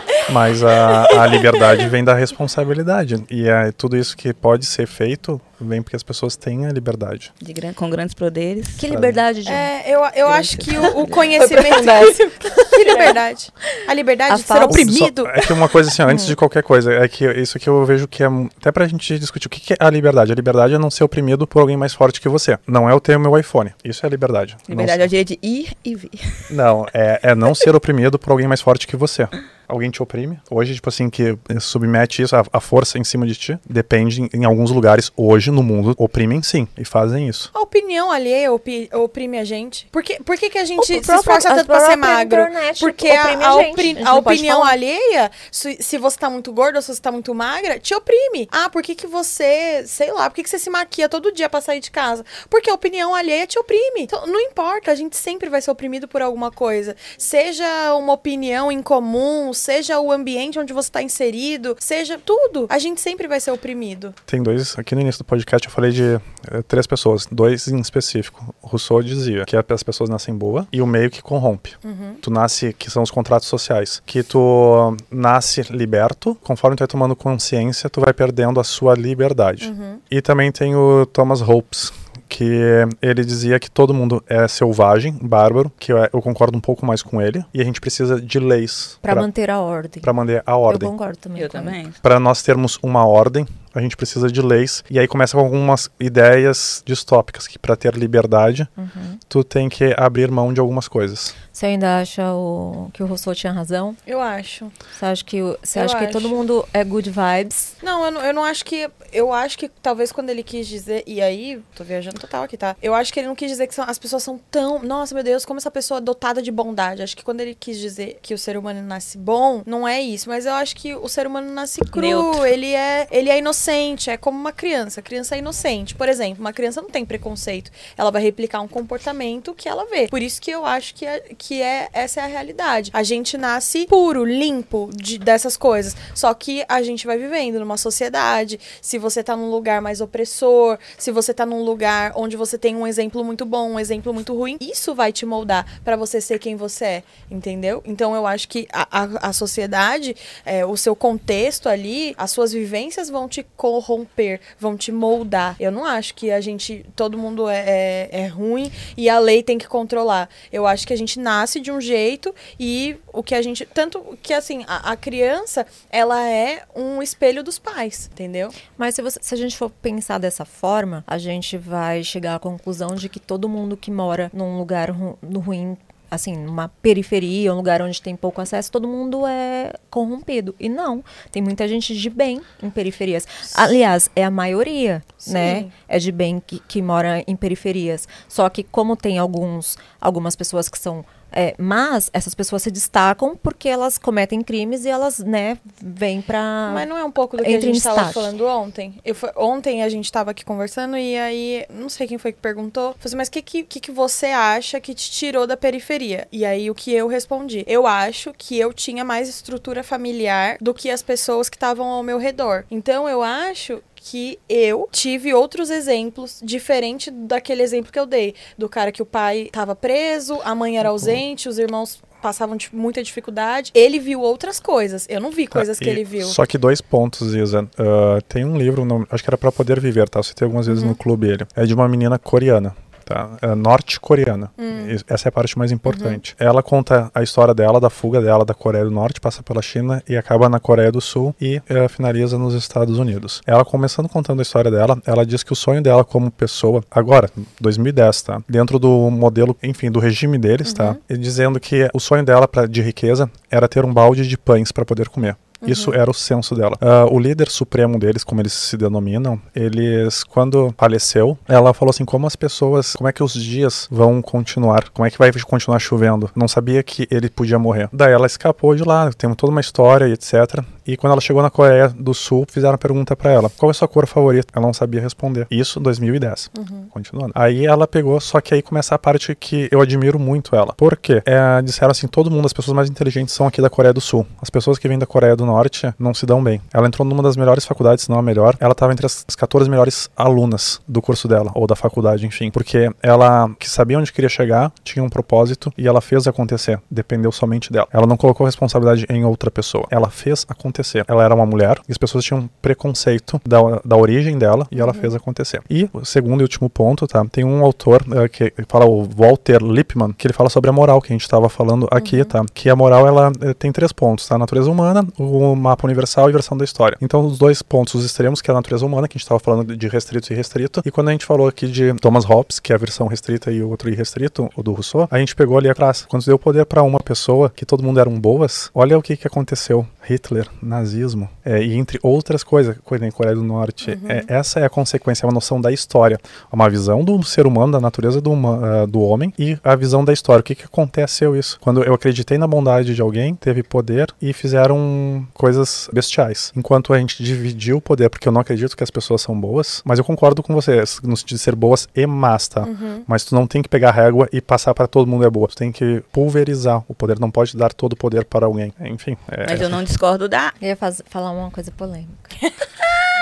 Mas 0.30 0.62
a, 0.62 1.22
a 1.22 1.26
liberdade 1.26 1.88
vem 1.88 2.04
da 2.04 2.14
responsabilidade. 2.14 3.24
E 3.30 3.48
é 3.48 3.72
tudo 3.72 3.96
isso 3.96 4.16
que 4.16 4.32
pode 4.32 4.64
ser 4.66 4.86
feito 4.86 5.40
vem 5.62 5.82
porque 5.82 5.94
as 5.96 6.02
pessoas 6.02 6.36
têm 6.36 6.64
a 6.66 6.70
liberdade. 6.72 7.32
De 7.40 7.52
gran- 7.52 7.74
com 7.74 7.90
grandes 7.90 8.14
poderes. 8.14 8.66
Que 8.78 8.86
liberdade, 8.86 9.42
gente. 9.42 9.52
É, 9.52 9.82
eu, 9.94 10.00
eu 10.00 10.28
Grande. 10.28 10.32
acho 10.40 10.56
que 10.56 10.70
o, 10.78 11.00
o 11.02 11.06
conhecimento. 11.10 11.84
que 12.70 12.84
liberdade? 12.84 13.52
A 13.86 13.92
liberdade 13.92 14.32
A 14.32 14.36
de 14.36 14.42
ser 14.42 14.62
oprimido. 14.62 15.22
Só- 15.22 15.28
é 15.30 15.40
que 15.40 15.52
uma 15.52 15.68
coisa 15.68 15.90
assim, 15.90 16.00
ó, 16.02 16.06
antes 16.08 16.24
de 16.26 16.34
qualquer 16.34 16.62
coisa, 16.62 16.92
é 16.94 17.06
que 17.06 17.26
isso 17.32 17.58
que 17.58 17.68
eu 17.68 17.84
vejo 17.84 18.08
que 18.08 18.22
é. 18.22 18.26
Até 18.58 18.72
pra 18.72 18.86
gente 18.88 19.18
discutir 19.18 19.48
o 19.48 19.50
que 19.50 19.60
que 19.60 19.72
é 19.74 19.76
a 19.78 19.90
liberdade. 19.90 20.32
A 20.32 20.34
liberdade 20.34 20.74
é 20.74 20.78
não 20.78 20.90
ser 20.90 21.04
oprimido 21.04 21.46
por 21.46 21.60
alguém 21.60 21.76
mais 21.76 21.92
forte 21.92 22.20
que 22.22 22.28
você. 22.28 22.58
Não 22.66 22.88
é 22.88 22.92
eu 22.92 23.00
ter 23.00 23.16
o 23.16 23.20
meu 23.20 23.36
iPhone. 23.38 23.72
Isso 23.84 24.06
é 24.06 24.08
liberdade. 24.08 24.56
Não 24.66 24.72
Liberdade 24.74 25.02
é 25.02 25.04
o 25.04 25.08
direito 25.08 25.28
de 25.28 25.38
ir 25.42 25.72
e 25.84 25.94
vir. 25.94 26.10
Não, 26.48 26.86
é, 26.94 27.20
é 27.22 27.34
não 27.34 27.54
ser 27.54 27.74
oprimido 27.74 28.18
por 28.18 28.30
alguém 28.30 28.48
mais 28.48 28.62
forte 28.62 28.86
que 28.86 28.96
você. 28.96 29.28
Alguém 29.68 29.90
te 29.90 29.99
oprime. 30.02 30.40
Hoje, 30.50 30.74
tipo 30.74 30.88
assim, 30.88 31.08
que 31.10 31.36
submete 31.60 32.22
isso, 32.22 32.34
a, 32.36 32.44
a 32.52 32.60
força 32.60 32.98
em 32.98 33.04
cima 33.04 33.26
de 33.26 33.34
ti, 33.34 33.58
depende 33.68 34.22
em, 34.22 34.30
em 34.32 34.44
alguns 34.44 34.70
lugares, 34.70 35.12
hoje 35.16 35.50
no 35.50 35.62
mundo, 35.62 35.94
oprimem 35.98 36.42
sim, 36.42 36.66
e 36.78 36.84
fazem 36.84 37.28
isso. 37.28 37.50
A 37.54 37.60
opinião 37.60 38.10
alheia 38.10 38.52
opi- 38.52 38.88
oprime 38.92 39.38
a 39.38 39.44
gente. 39.44 39.86
Por 39.92 40.02
que, 40.02 40.22
por 40.22 40.36
que, 40.36 40.50
que 40.50 40.58
a 40.58 40.64
gente 40.64 40.80
O 40.80 40.82
se 40.84 41.00
próprio- 41.00 41.16
esforça 41.36 41.48
tanto 41.54 41.66
pra 41.66 41.80
ser 41.80 41.96
magro? 41.96 42.40
internet 42.40 42.80
Porque 42.80 43.08
a, 43.08 43.22
oprime 43.22 43.44
a 43.44 43.54
opri- 43.54 43.98
A 44.04 44.10
a 44.10 44.14
opinião 44.14 44.58
falar. 44.60 44.72
alheia, 44.72 45.30
se, 45.50 45.78
se 45.80 45.98
você 45.98 46.18
tá 46.18 46.28
muito 46.30 46.52
gordo 46.52 46.76
ou 46.76 46.82
se 46.82 46.94
você 46.94 47.00
tá 47.00 47.12
muito 47.12 47.34
magra, 47.34 47.78
te 47.78 47.94
oprime. 47.94 48.48
Ah, 48.50 48.68
por 48.70 48.82
que, 48.82 48.94
que 48.94 49.06
você, 49.06 49.84
sei 49.86 50.12
lá, 50.12 50.28
por 50.28 50.36
que, 50.36 50.42
que 50.42 50.50
você 50.50 50.58
se 50.58 50.70
maquia 50.70 51.08
todo 51.08 51.32
dia 51.32 51.48
pra 51.48 51.60
sair 51.60 51.80
de 51.80 51.90
casa? 51.90 52.24
Porque 52.48 52.70
a 52.70 52.74
opinião 52.74 53.14
alheia 53.14 53.46
te 53.46 53.58
oprime. 53.58 54.00
Então, 54.00 54.26
não 54.26 54.40
importa, 54.40 54.90
a 54.90 54.94
gente 54.94 55.16
sempre 55.16 55.48
vai 55.48 55.60
ser 55.60 55.70
oprimido 55.70 56.06
por 56.08 56.22
alguma 56.22 56.50
coisa. 56.50 56.96
Seja 57.18 57.94
uma 57.94 58.12
opinião 58.12 58.70
incomum, 58.72 59.52
seja 59.52 59.89
o 59.98 60.12
ambiente 60.12 60.58
onde 60.58 60.72
você 60.72 60.90
tá 60.90 61.02
inserido, 61.02 61.76
seja 61.78 62.18
tudo. 62.18 62.66
A 62.68 62.78
gente 62.78 63.00
sempre 63.00 63.26
vai 63.26 63.40
ser 63.40 63.50
oprimido. 63.50 64.14
Tem 64.26 64.42
dois, 64.42 64.78
aqui 64.78 64.94
no 64.94 65.00
início 65.00 65.22
do 65.22 65.26
podcast 65.26 65.66
eu 65.66 65.72
falei 65.72 65.90
de 65.90 66.20
eh, 66.50 66.62
três 66.68 66.86
pessoas, 66.86 67.26
dois 67.30 67.66
em 67.68 67.80
específico. 67.80 68.54
Rousseau 68.60 69.02
dizia 69.02 69.44
que 69.44 69.56
as 69.56 69.82
pessoas 69.82 70.08
nascem 70.10 70.34
boa 70.34 70.66
e 70.72 70.80
o 70.80 70.86
meio 70.86 71.10
que 71.10 71.22
corrompe. 71.22 71.74
Tu 72.20 72.30
nasce, 72.30 72.72
que 72.72 72.90
são 72.90 73.02
os 73.02 73.10
contratos 73.10 73.48
sociais, 73.48 74.02
que 74.04 74.22
tu 74.22 74.96
nasce 75.10 75.62
liberto, 75.70 76.36
conforme 76.42 76.76
tu 76.76 76.80
vai 76.80 76.88
tomando 76.88 77.16
consciência, 77.16 77.88
tu 77.88 78.00
vai 78.00 78.12
perdendo 78.12 78.60
a 78.60 78.64
sua 78.64 78.94
liberdade. 78.94 79.74
E 80.10 80.20
também 80.20 80.52
tem 80.52 80.74
o 80.74 81.06
Thomas 81.06 81.40
Hobbes, 81.40 81.92
que 82.30 82.86
ele 83.02 83.24
dizia 83.24 83.58
que 83.58 83.68
todo 83.70 83.92
mundo 83.92 84.22
é 84.28 84.46
selvagem, 84.48 85.18
bárbaro, 85.20 85.70
que 85.78 85.92
eu, 85.92 85.98
eu 85.98 86.22
concordo 86.22 86.56
um 86.56 86.60
pouco 86.60 86.86
mais 86.86 87.02
com 87.02 87.20
ele, 87.20 87.44
e 87.52 87.60
a 87.60 87.64
gente 87.64 87.80
precisa 87.80 88.20
de 88.20 88.38
leis 88.38 88.96
Pra 89.02 89.12
pra 89.12 89.20
manter 89.22 89.50
a 89.50 89.58
ordem. 89.60 90.00
pra 90.00 90.12
manter 90.12 90.42
a 90.46 90.52
Eu 90.52 90.58
ordem. 90.60 90.88
concordo 90.88 91.18
também. 91.18 91.42
Eu 91.42 91.48
também. 91.48 91.92
Para 92.00 92.20
nós 92.20 92.40
termos 92.42 92.78
uma 92.82 93.04
ordem, 93.04 93.44
a 93.74 93.80
gente 93.80 93.96
precisa 93.96 94.30
de 94.30 94.40
leis. 94.40 94.82
E 94.90 94.98
aí 94.98 95.06
começa 95.08 95.36
com 95.36 95.42
algumas 95.44 95.90
ideias 95.98 96.82
distópicas, 96.86 97.46
que 97.46 97.58
para 97.58 97.76
ter 97.76 97.94
liberdade, 97.94 98.68
Uhum. 98.76 99.18
tu 99.28 99.42
tem 99.44 99.68
que 99.68 99.94
abrir 99.96 100.30
mão 100.30 100.52
de 100.54 100.60
algumas 100.60 100.86
coisas. 100.88 101.34
Você 101.60 101.66
ainda 101.66 101.98
acha 101.98 102.32
o, 102.32 102.88
que 102.90 103.02
o 103.02 103.06
Rousseau 103.06 103.34
tinha 103.34 103.52
razão? 103.52 103.94
Eu 104.06 104.18
acho. 104.18 104.72
Você 104.98 105.04
acha 105.04 105.22
que, 105.22 105.42
você 105.42 105.78
Eu 105.78 105.84
acha 105.84 105.98
que 105.98 106.06
todo 106.06 106.26
mundo 106.26 106.66
é 106.72 106.82
good 106.82 107.10
vibes? 107.10 107.76
Não 107.82 108.02
eu, 108.06 108.10
não, 108.10 108.20
eu 108.22 108.32
não 108.32 108.42
acho 108.42 108.64
que. 108.64 108.88
Eu 109.12 109.30
acho 109.30 109.58
que 109.58 109.68
talvez 109.68 110.10
quando 110.10 110.30
ele 110.30 110.42
quis 110.42 110.66
dizer. 110.66 111.02
E 111.06 111.20
aí, 111.20 111.60
tô 111.74 111.84
viajando 111.84 112.18
total 112.18 112.44
aqui, 112.44 112.56
tá? 112.56 112.74
Eu 112.82 112.94
acho 112.94 113.12
que 113.12 113.20
ele 113.20 113.26
não 113.26 113.34
quis 113.34 113.50
dizer 113.50 113.66
que 113.66 113.74
são- 113.74 113.84
as 113.86 113.98
pessoas 113.98 114.22
são 114.22 114.40
tão. 114.50 114.82
Nossa, 114.82 115.14
meu 115.14 115.22
Deus, 115.22 115.44
como 115.44 115.58
essa 115.58 115.70
pessoa 115.70 115.98
é 115.98 116.00
dotada 116.00 116.40
de 116.40 116.50
bondade. 116.50 117.02
Acho 117.02 117.14
que 117.14 117.22
quando 117.22 117.42
ele 117.42 117.54
quis 117.54 117.76
dizer 117.78 118.18
que 118.22 118.32
o 118.32 118.38
ser 118.38 118.56
humano 118.56 118.80
nasce 118.80 119.18
bom, 119.18 119.62
não 119.66 119.86
é 119.86 120.00
isso. 120.00 120.30
Mas 120.30 120.46
eu 120.46 120.54
acho 120.54 120.74
que 120.74 120.94
o 120.94 121.08
ser 121.10 121.26
humano 121.26 121.52
nasce 121.52 121.82
cru. 121.82 122.00
Neutro. 122.00 122.46
Ele 122.46 122.72
é, 122.72 123.06
ele 123.10 123.28
é 123.28 123.36
inocente. 123.36 124.08
É 124.08 124.16
como 124.16 124.38
uma 124.38 124.52
criança. 124.52 125.00
A 125.00 125.02
criança 125.02 125.34
é 125.36 125.40
inocente. 125.40 125.94
Por 125.94 126.08
exemplo, 126.08 126.40
uma 126.40 126.54
criança 126.54 126.80
não 126.80 126.88
tem 126.88 127.04
preconceito. 127.04 127.70
Ela 127.98 128.10
vai 128.10 128.22
replicar 128.22 128.62
um 128.62 128.68
comportamento 128.68 129.52
que 129.52 129.68
ela 129.68 129.84
vê. 129.84 130.08
Por 130.08 130.22
isso 130.22 130.40
que 130.40 130.50
eu 130.50 130.64
acho 130.64 130.94
que 130.94 131.04
é, 131.04 131.20
que 131.36 131.49
é 131.54 131.88
essa 131.92 132.20
é 132.20 132.24
a 132.24 132.26
realidade. 132.26 132.90
A 132.92 133.02
gente 133.02 133.38
nasce 133.38 133.86
puro, 133.86 134.24
limpo 134.24 134.90
de, 134.94 135.18
dessas 135.18 135.56
coisas. 135.56 135.96
Só 136.14 136.32
que 136.34 136.64
a 136.68 136.82
gente 136.82 137.06
vai 137.06 137.16
vivendo 137.16 137.58
numa 137.58 137.76
sociedade. 137.76 138.60
Se 138.82 138.98
você 138.98 139.22
tá 139.22 139.36
num 139.36 139.50
lugar 139.50 139.80
mais 139.80 140.00
opressor, 140.00 140.78
se 140.98 141.10
você 141.10 141.32
tá 141.32 141.46
num 141.46 141.62
lugar 141.62 142.12
onde 142.14 142.36
você 142.36 142.58
tem 142.58 142.76
um 142.76 142.86
exemplo 142.86 143.24
muito 143.24 143.44
bom, 143.44 143.72
um 143.72 143.80
exemplo 143.80 144.12
muito 144.12 144.36
ruim, 144.36 144.56
isso 144.60 144.94
vai 144.94 145.12
te 145.12 145.24
moldar 145.24 145.80
pra 145.84 145.96
você 145.96 146.20
ser 146.20 146.38
quem 146.38 146.56
você 146.56 146.84
é, 146.84 147.02
entendeu? 147.30 147.82
Então 147.84 148.14
eu 148.14 148.26
acho 148.26 148.48
que 148.48 148.66
a, 148.72 148.86
a, 148.90 149.28
a 149.28 149.32
sociedade, 149.32 150.16
é, 150.44 150.64
o 150.64 150.76
seu 150.76 150.96
contexto 150.96 151.68
ali, 151.68 152.14
as 152.16 152.30
suas 152.30 152.52
vivências 152.52 153.08
vão 153.08 153.28
te 153.28 153.46
corromper, 153.56 154.40
vão 154.58 154.76
te 154.76 154.90
moldar. 154.92 155.56
Eu 155.58 155.70
não 155.70 155.84
acho 155.84 156.14
que 156.14 156.30
a 156.30 156.40
gente, 156.40 156.84
todo 156.96 157.18
mundo 157.18 157.48
é, 157.48 157.64
é, 157.66 158.08
é 158.12 158.26
ruim 158.26 158.70
e 158.96 159.08
a 159.08 159.18
lei 159.18 159.42
tem 159.42 159.58
que 159.58 159.68
controlar. 159.68 160.28
Eu 160.52 160.66
acho 160.66 160.86
que 160.86 160.92
a 160.92 160.96
gente 160.96 161.18
nasce 161.30 161.60
de 161.60 161.70
um 161.70 161.80
jeito 161.80 162.34
e 162.58 162.96
o 163.12 163.22
que 163.22 163.34
a 163.34 163.42
gente. 163.42 163.64
Tanto 163.64 164.18
que 164.22 164.34
assim, 164.34 164.64
a, 164.66 164.92
a 164.92 164.96
criança, 164.96 165.64
ela 165.90 166.20
é 166.28 166.62
um 166.74 167.00
espelho 167.00 167.42
dos 167.44 167.58
pais, 167.58 168.08
entendeu? 168.12 168.50
Mas 168.76 168.94
se, 168.96 169.02
você- 169.02 169.20
se 169.22 169.34
a 169.34 169.36
gente 169.38 169.56
for 169.56 169.70
pensar 169.70 170.18
dessa 170.18 170.44
forma, 170.44 171.04
a 171.06 171.18
gente 171.18 171.56
vai 171.56 172.02
chegar 172.02 172.34
à 172.34 172.38
conclusão 172.38 172.94
de 172.96 173.08
que 173.08 173.20
todo 173.20 173.48
mundo 173.48 173.76
que 173.76 173.90
mora 173.90 174.30
num 174.34 174.58
lugar 174.58 174.90
ru- 174.90 175.16
no 175.22 175.38
ruim, 175.40 175.76
assim, 176.10 176.36
numa 176.36 176.68
periferia, 176.82 177.52
um 177.52 177.56
lugar 177.56 177.80
onde 177.80 178.02
tem 178.02 178.16
pouco 178.16 178.40
acesso, 178.40 178.72
todo 178.72 178.88
mundo 178.88 179.24
é 179.26 179.72
corrompido. 179.88 180.54
E 180.58 180.68
não, 180.68 181.04
tem 181.30 181.40
muita 181.40 181.68
gente 181.68 181.94
de 181.94 182.10
bem 182.10 182.40
em 182.60 182.68
periferias. 182.68 183.24
Aliás, 183.54 184.10
é 184.16 184.24
a 184.24 184.30
maioria, 184.30 185.04
né? 185.28 185.60
Sim. 185.60 185.72
É 185.86 185.98
de 186.00 186.10
bem 186.10 186.42
que, 186.44 186.58
que 186.58 186.82
mora 186.82 187.22
em 187.28 187.36
periferias. 187.36 188.08
Só 188.28 188.48
que 188.50 188.64
como 188.64 188.96
tem 188.96 189.18
alguns, 189.18 189.78
algumas 190.00 190.34
pessoas 190.34 190.68
que 190.68 190.78
são 190.78 191.04
é, 191.32 191.54
mas 191.58 192.10
essas 192.12 192.34
pessoas 192.34 192.62
se 192.62 192.70
destacam 192.70 193.36
porque 193.36 193.68
elas 193.68 193.98
cometem 193.98 194.42
crimes 194.42 194.84
e 194.84 194.88
elas, 194.88 195.18
né, 195.18 195.58
vêm 195.82 196.20
pra. 196.20 196.70
Mas 196.74 196.88
não 196.88 196.96
é 196.96 197.04
um 197.04 197.10
pouco 197.10 197.36
do 197.36 197.42
que 197.42 197.54
a 197.54 197.60
gente 197.60 197.82
tava 197.82 197.96
destaque. 197.96 198.14
falando 198.14 198.46
ontem? 198.46 198.94
Eu, 199.04 199.16
ontem 199.36 199.82
a 199.82 199.88
gente 199.88 200.10
tava 200.10 200.30
aqui 200.30 200.44
conversando 200.44 200.96
e 200.96 201.16
aí, 201.16 201.64
não 201.70 201.88
sei 201.88 202.06
quem 202.06 202.18
foi 202.18 202.32
que 202.32 202.38
perguntou, 202.38 202.92
falou 202.92 202.98
assim, 203.04 203.16
mas 203.16 203.28
o 203.28 203.32
que, 203.32 203.42
que 203.42 203.80
que 203.80 203.90
você 203.90 204.26
acha 204.26 204.80
que 204.80 204.94
te 204.94 205.10
tirou 205.10 205.46
da 205.46 205.56
periferia? 205.56 206.26
E 206.32 206.44
aí 206.44 206.70
o 206.70 206.74
que 206.74 206.92
eu 206.92 207.06
respondi? 207.08 207.64
Eu 207.66 207.86
acho 207.86 208.32
que 208.36 208.58
eu 208.58 208.72
tinha 208.72 209.04
mais 209.04 209.28
estrutura 209.28 209.82
familiar 209.82 210.56
do 210.60 210.74
que 210.74 210.90
as 210.90 211.02
pessoas 211.02 211.48
que 211.48 211.56
estavam 211.56 211.88
ao 211.88 212.02
meu 212.02 212.18
redor. 212.18 212.64
Então 212.70 213.08
eu 213.08 213.22
acho 213.22 213.82
que 214.02 214.38
eu 214.48 214.88
tive 214.90 215.34
outros 215.34 215.70
exemplos 215.70 216.40
diferente 216.42 217.10
daquele 217.10 217.62
exemplo 217.62 217.92
que 217.92 217.98
eu 217.98 218.06
dei, 218.06 218.34
do 218.56 218.68
cara 218.68 218.90
que 218.90 219.02
o 219.02 219.06
pai 219.06 219.42
estava 219.42 219.74
preso, 219.76 220.38
a 220.42 220.54
mãe 220.54 220.78
era 220.78 220.88
ausente, 220.88 221.48
os 221.48 221.58
irmãos 221.58 222.00
passavam 222.22 222.56
tipo, 222.56 222.76
muita 222.76 223.02
dificuldade. 223.02 223.70
Ele 223.74 223.98
viu 223.98 224.20
outras 224.20 224.60
coisas. 224.60 225.06
Eu 225.08 225.20
não 225.20 225.30
vi 225.30 225.46
coisas 225.46 225.78
Tá, 225.78 225.84
que 225.84 225.88
e 225.90 225.92
ele 225.92 226.04
viu. 226.04 226.26
Só 226.26 226.44
que 226.44 226.58
dois 226.58 226.80
pontos, 226.80 227.34
Isa. 227.34 227.66
Ah, 227.78 228.18
tem 228.28 228.44
um 228.44 228.58
livro, 228.58 228.86
acho 229.10 229.22
que 229.22 229.30
era 229.30 229.38
Pra 229.38 229.50
Poder 229.52 229.80
Viver, 229.80 230.08
tá? 230.08 230.18
Eu 230.18 230.22
citei 230.24 230.44
algumas 230.44 230.66
vezes 230.66 230.82
Uhum. 230.82 230.90
no 230.90 230.94
clube 230.94 231.28
ele. 231.28 231.46
É 231.56 231.64
de 231.64 231.72
uma 231.74 231.88
menina 231.88 232.18
coreana. 232.18 232.76
Tá? 233.10 233.28
É 233.42 233.54
norte-coreana. 233.56 234.52
Hum. 234.56 234.86
Essa 235.08 235.26
é 235.26 235.30
a 235.30 235.32
parte 235.32 235.58
mais 235.58 235.72
Uhum. 235.72 235.74
importante. 235.74 236.36
Ela 236.38 236.62
conta 236.62 237.10
a 237.12 237.22
história 237.24 237.52
dela, 237.52 237.80
da 237.80 237.90
fuga 237.90 238.20
dela 238.20 238.44
da 238.44 238.54
Coreia 238.54 238.84
do 238.84 238.90
Norte, 238.92 239.20
passa 239.20 239.42
pela 239.42 239.60
China 239.60 240.00
e 240.08 240.16
acaba 240.16 240.48
na 240.48 240.60
Coreia 240.60 240.92
do 240.92 241.00
Sul 241.00 241.34
e 241.40 241.60
eh, 241.68 241.88
finaliza 241.88 242.38
nos 242.38 242.54
Estados 242.54 242.98
Unidos. 243.00 243.42
Ela 243.44 243.64
começando 243.64 244.08
contando 244.08 244.38
a 244.38 244.42
história 244.42 244.70
dela, 244.70 245.02
ela 245.04 245.26
diz 245.26 245.42
que 245.42 245.52
o 245.52 245.56
sonho 245.56 245.82
dela 245.82 246.04
como 246.04 246.30
pessoa, 246.30 246.84
agora, 246.88 247.28
2010, 247.60 248.22
tá? 248.22 248.40
Dentro 248.48 248.78
do 248.78 249.10
modelo, 249.10 249.56
enfim, 249.60 249.90
do 249.90 249.98
regime 249.98 250.38
deles, 250.38 250.72
tá? 250.72 250.96
E 251.08 251.16
dizendo 251.18 251.58
que 251.58 251.88
o 251.92 251.98
sonho 251.98 252.24
dela 252.24 252.46
pra, 252.46 252.66
de 252.66 252.80
riqueza 252.80 253.28
era 253.50 253.66
ter 253.66 253.84
um 253.84 253.92
balde 253.92 254.26
de 254.28 254.38
pães 254.38 254.70
para 254.70 254.84
poder 254.84 255.08
comer. 255.08 255.36
Isso 255.66 255.92
era 255.92 256.10
o 256.10 256.14
senso 256.14 256.54
dela. 256.54 256.76
Ah, 256.80 257.06
o 257.10 257.18
líder 257.18 257.48
supremo 257.48 257.98
deles, 257.98 258.24
como 258.24 258.40
eles 258.40 258.52
se 258.52 258.76
denominam, 258.76 259.40
eles, 259.54 260.24
quando 260.24 260.74
faleceu, 260.76 261.38
ela 261.48 261.74
falou 261.74 261.90
assim: 261.90 262.04
como 262.04 262.26
as 262.26 262.36
pessoas, 262.36 262.94
como 262.94 263.08
é 263.08 263.12
que 263.12 263.22
os 263.22 263.34
dias 263.34 263.88
vão 263.90 264.22
continuar? 264.22 264.88
Como 264.90 265.06
é 265.06 265.10
que 265.10 265.18
vai 265.18 265.32
continuar 265.32 265.78
chovendo? 265.78 266.30
Não 266.34 266.48
sabia 266.48 266.82
que 266.82 267.06
ele 267.10 267.28
podia 267.28 267.58
morrer. 267.58 267.88
Daí 267.92 268.12
ela 268.12 268.26
escapou 268.26 268.74
de 268.74 268.82
lá, 268.82 269.10
tem 269.12 269.32
toda 269.34 269.50
uma 269.50 269.60
história 269.60 270.06
e 270.06 270.12
etc. 270.12 270.64
E 270.86 270.96
quando 270.96 271.12
ela 271.12 271.20
chegou 271.20 271.42
na 271.42 271.50
Coreia 271.50 271.88
do 271.88 272.12
Sul, 272.12 272.44
fizeram 272.50 272.74
a 272.74 272.78
pergunta 272.78 273.14
pra 273.14 273.30
ela: 273.30 273.50
qual 273.56 273.70
é 273.70 273.72
a 273.72 273.74
sua 273.74 273.86
cor 273.86 274.06
favorita? 274.06 274.48
Ela 274.54 274.66
não 274.66 274.74
sabia 274.74 275.00
responder. 275.00 275.46
Isso 275.50 275.78
em 275.78 275.82
2010. 275.82 276.50
Continuando. 276.90 277.32
Aí 277.34 277.66
ela 277.66 277.86
pegou, 277.86 278.20
só 278.20 278.40
que 278.40 278.54
aí 278.54 278.62
começa 278.62 278.94
a 278.94 278.98
parte 278.98 279.34
que 279.34 279.68
eu 279.70 279.80
admiro 279.80 280.18
muito 280.18 280.56
ela. 280.56 280.72
Por 280.74 280.96
quê? 280.96 281.22
É, 281.24 281.62
disseram 281.62 281.90
assim: 281.90 282.06
todo 282.06 282.30
mundo, 282.30 282.46
as 282.46 282.52
pessoas 282.52 282.74
mais 282.74 282.88
inteligentes 282.90 283.34
são 283.34 283.46
aqui 283.46 283.60
da 283.62 283.70
Coreia 283.70 283.92
do 283.92 284.00
Sul. 284.00 284.26
As 284.40 284.50
pessoas 284.50 284.78
que 284.78 284.88
vêm 284.88 284.98
da 284.98 285.06
Coreia 285.06 285.36
do 285.36 285.46
Norte 285.50 285.92
não 285.98 286.14
se 286.14 286.24
dão 286.24 286.42
bem. 286.42 286.60
Ela 286.72 286.86
entrou 286.86 287.06
numa 287.06 287.22
das 287.22 287.36
melhores 287.36 287.64
faculdades, 287.64 288.04
se 288.04 288.10
não 288.10 288.18
a 288.18 288.22
melhor. 288.22 288.56
Ela 288.60 288.72
estava 288.72 288.92
entre 288.92 289.06
as 289.06 289.24
14 289.36 289.68
melhores 289.68 290.08
alunas 290.16 290.80
do 290.86 291.02
curso 291.02 291.26
dela, 291.26 291.50
ou 291.54 291.66
da 291.66 291.76
faculdade, 291.76 292.26
enfim. 292.26 292.50
Porque 292.50 292.90
ela 293.02 293.50
que 293.58 293.68
sabia 293.68 293.98
onde 293.98 294.12
queria 294.12 294.28
chegar, 294.28 294.72
tinha 294.84 295.04
um 295.04 295.08
propósito 295.08 295.72
e 295.76 295.88
ela 295.88 296.00
fez 296.00 296.26
acontecer. 296.26 296.80
Dependeu 296.90 297.32
somente 297.32 297.72
dela. 297.72 297.88
Ela 297.92 298.06
não 298.06 298.16
colocou 298.16 298.46
responsabilidade 298.46 299.06
em 299.10 299.24
outra 299.24 299.50
pessoa. 299.50 299.86
Ela 299.90 300.08
fez 300.08 300.46
acontecer. 300.48 301.04
Ela 301.08 301.24
era 301.24 301.34
uma 301.34 301.46
mulher 301.46 301.78
e 301.88 301.92
as 301.92 301.98
pessoas 301.98 302.24
tinham 302.24 302.48
preconceito 302.62 303.40
da, 303.46 303.58
da 303.84 303.96
origem 303.96 304.38
dela 304.38 304.66
e 304.70 304.80
ela 304.80 304.94
fez 304.94 305.14
acontecer. 305.14 305.62
E 305.68 305.88
o 305.92 306.04
segundo 306.04 306.40
e 306.40 306.44
último 306.44 306.70
ponto, 306.70 307.06
tá? 307.06 307.24
Tem 307.30 307.44
um 307.44 307.64
autor 307.64 308.02
uh, 308.02 308.28
que 308.28 308.52
fala, 308.68 308.86
o 308.86 309.04
Walter 309.04 309.62
Lippmann, 309.62 310.12
que 310.12 310.26
ele 310.26 310.34
fala 310.34 310.50
sobre 310.50 310.70
a 310.70 310.72
moral 310.72 311.00
que 311.00 311.12
a 311.12 311.14
gente 311.14 311.22
estava 311.22 311.48
falando 311.48 311.88
aqui, 311.90 312.24
tá? 312.24 312.44
Que 312.52 312.68
a 312.68 312.76
moral 312.76 313.06
ela 313.06 313.32
eh, 313.40 313.54
tem 313.54 313.72
três 313.72 313.92
pontos, 313.92 314.26
tá? 314.26 314.34
A 314.34 314.38
natureza 314.38 314.70
humana, 314.70 315.06
o 315.18 315.39
mapa 315.56 315.86
universal 315.86 316.28
e 316.28 316.32
versão 316.32 316.56
da 316.56 316.64
história. 316.64 316.96
Então, 317.00 317.24
os 317.24 317.38
dois 317.38 317.62
pontos, 317.62 317.94
os 317.94 318.04
extremos, 318.04 318.40
que 318.40 318.50
é 318.50 318.52
a 318.52 318.54
natureza 318.54 318.84
humana, 318.84 319.08
que 319.08 319.14
a 319.14 319.18
gente 319.18 319.24
estava 319.24 319.40
falando 319.40 319.76
de 319.76 319.88
restrito 319.88 320.32
e 320.32 320.36
restrito, 320.36 320.82
e 320.84 320.90
quando 320.90 321.08
a 321.08 321.12
gente 321.12 321.24
falou 321.24 321.48
aqui 321.48 321.66
de 321.66 321.92
Thomas 321.94 322.24
Hobbes, 322.24 322.58
que 322.60 322.72
é 322.72 322.74
a 322.74 322.78
versão 322.78 323.06
restrita 323.06 323.50
e 323.50 323.62
o 323.62 323.68
outro 323.68 323.88
irrestrito, 323.88 324.50
o 324.56 324.62
do 324.62 324.72
Rousseau, 324.72 325.08
a 325.10 325.18
gente 325.18 325.34
pegou 325.34 325.58
ali 325.58 325.68
a 325.68 325.74
classe. 325.74 326.06
Quando 326.06 326.24
deu 326.24 326.38
poder 326.38 326.64
para 326.66 326.82
uma 326.82 327.00
pessoa, 327.00 327.50
que 327.54 327.64
todo 327.64 327.82
mundo 327.82 328.00
eram 328.00 328.18
boas, 328.18 328.70
olha 328.74 328.98
o 328.98 329.02
que, 329.02 329.16
que 329.16 329.26
aconteceu. 329.26 329.86
Hitler, 330.02 330.46
nazismo, 330.62 331.28
é, 331.44 331.62
e 331.62 331.74
entre 331.76 331.98
outras 332.02 332.42
coisas, 332.42 332.76
coisa 332.84 333.06
em 333.06 333.10
Coreia 333.10 333.34
do 333.34 333.42
Norte. 333.42 333.90
É, 334.08 334.24
essa 334.28 334.60
é 334.60 334.64
a 334.64 334.68
consequência, 334.70 335.24
é 335.24 335.26
uma 335.26 335.32
noção 335.34 335.60
da 335.60 335.70
história, 335.70 336.18
uma 336.52 336.68
visão 336.68 337.04
do 337.04 337.22
ser 337.22 337.46
humano, 337.46 337.72
da 337.72 337.80
natureza 337.80 338.20
do, 338.20 338.30
huma- 338.32 338.82
ah, 338.82 338.86
do 338.86 339.00
homem 339.00 339.32
e 339.38 339.58
a 339.62 339.76
visão 339.76 340.04
da 340.04 340.12
história. 340.12 340.40
O 340.40 340.42
que, 340.42 340.54
que 340.54 340.64
aconteceu 340.64 341.36
isso? 341.36 341.58
Quando 341.60 341.82
eu 341.84 341.94
acreditei 341.94 342.38
na 342.38 342.46
bondade 342.46 342.94
de 342.94 343.00
alguém, 343.02 343.34
teve 343.34 343.62
poder 343.62 344.08
e 344.20 344.32
fizeram 344.32 345.26
coisas 345.34 345.88
bestiais. 345.92 346.52
Enquanto 346.56 346.92
a 346.92 346.98
gente 346.98 347.22
dividiu 347.22 347.76
o 347.76 347.80
poder, 347.80 348.08
porque 348.10 348.26
eu 348.28 348.32
não 348.32 348.40
acredito 348.40 348.76
que 348.76 348.82
as 348.84 348.90
pessoas 348.90 349.22
são 349.22 349.38
boas, 349.38 349.82
mas 349.84 349.98
eu 349.98 350.04
concordo 350.04 350.42
com 350.42 350.54
você, 350.54 350.80
no 351.02 351.16
sentido 351.16 351.36
de 351.36 351.42
ser 351.42 351.54
boas 351.54 351.88
e 351.94 352.06
más, 352.06 352.48
tá? 352.48 352.66
Mas 353.06 353.24
tu 353.24 353.34
não 353.34 353.46
tem 353.46 353.62
que 353.62 353.68
pegar 353.68 353.90
a 353.90 353.92
régua 353.92 354.28
e 354.32 354.40
passar 354.40 354.74
para 354.74 354.86
todo 354.86 355.06
mundo 355.06 355.24
é 355.24 355.30
boa. 355.30 355.48
Tu 355.48 355.56
tem 355.56 355.70
que 355.72 356.02
pulverizar 356.12 356.82
o 356.88 356.94
poder, 356.94 357.18
não 357.18 357.30
pode 357.30 357.56
dar 357.56 357.72
todo 357.72 357.92
o 357.92 357.96
poder 357.96 358.24
para 358.24 358.46
alguém. 358.46 358.72
Enfim. 358.80 359.16
É, 359.28 359.46
Mas 359.50 359.60
eu 359.60 359.68
não 359.68 359.82
discordo 359.90 360.28
da. 360.28 360.52
Eu 360.60 360.68
ia 360.68 360.76
faz- 360.76 361.02
falar 361.06 361.30
uma 361.32 361.50
coisa 361.50 361.70
polêmica. 361.70 362.30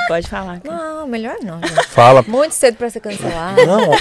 Pode 0.07 0.27
falar. 0.27 0.61
Não, 0.65 1.07
melhor 1.07 1.36
não, 1.43 1.61
gente. 1.61 1.86
Fala. 1.89 2.24
Muito 2.27 2.53
cedo 2.53 2.77
pra 2.77 2.89
ser 2.89 2.99
cancelado. 3.01 3.66
Não, 3.66 3.90
ó, 3.90 3.97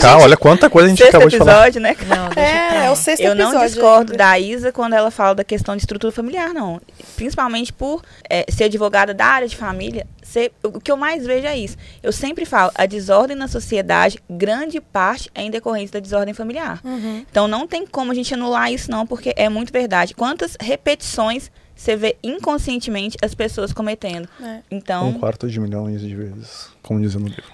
cara, 0.00 0.18
olha 0.18 0.36
quanta 0.36 0.68
coisa 0.68 0.86
a 0.86 0.88
gente 0.88 0.98
Sexto 0.98 1.10
acabou 1.10 1.28
de 1.28 1.38
falar. 1.38 1.52
episódio, 1.52 1.80
né? 1.80 1.96
Não, 2.08 2.42
É, 2.42 2.86
é 2.86 2.90
o 2.90 2.96
sexto 2.96 3.22
Eu 3.22 3.32
não 3.36 3.44
episódio. 3.50 3.68
discordo 3.68 4.12
ainda. 4.12 4.24
da 4.24 4.38
Isa 4.40 4.72
quando 4.72 4.94
ela 4.94 5.12
fala 5.12 5.36
da 5.36 5.44
questão 5.44 5.76
de 5.76 5.82
estrutura 5.82 6.12
familiar, 6.12 6.48
não. 6.52 6.80
Principalmente 7.14 7.72
por 7.72 8.02
é, 8.28 8.44
ser 8.50 8.64
advogada 8.64 9.14
da 9.14 9.24
área 9.24 9.46
de 9.46 9.54
família. 9.56 10.04
ser- 10.24 10.50
o 10.64 10.80
que 10.80 10.90
eu 10.90 10.96
mais 10.96 11.24
vejo 11.26 11.46
é 11.46 11.56
isso. 11.56 11.76
Eu 12.02 12.10
sempre 12.10 12.44
falo, 12.44 12.72
a 12.74 12.84
desordem 12.86 13.36
na 13.36 13.46
sociedade, 13.46 14.18
grande 14.28 14.80
parte 14.80 15.30
é 15.32 15.42
em 15.42 15.50
decorrência 15.50 15.92
da 15.92 16.00
desordem 16.00 16.34
familiar. 16.34 16.80
Uhum. 16.82 17.24
Então 17.30 17.46
não 17.46 17.68
tem 17.68 17.86
como 17.86 18.10
a 18.10 18.14
gente 18.16 18.34
anular 18.34 18.72
isso, 18.72 18.90
não, 18.90 19.06
porque 19.06 19.32
é 19.36 19.48
muito 19.48 19.72
verdade. 19.72 20.12
Quantas 20.14 20.56
repetições 20.60 21.52
você 21.82 21.96
vê 21.96 22.16
inconscientemente 22.22 23.16
as 23.22 23.34
pessoas 23.34 23.72
cometendo? 23.72 24.28
É. 24.42 24.60
Então, 24.70 25.08
Um 25.08 25.18
quarto 25.18 25.48
de 25.48 25.58
milhões 25.60 26.00
de 26.00 26.14
vezes, 26.14 26.68
como 26.82 27.00
dizia 27.00 27.20
no 27.20 27.26
livro. 27.28 27.44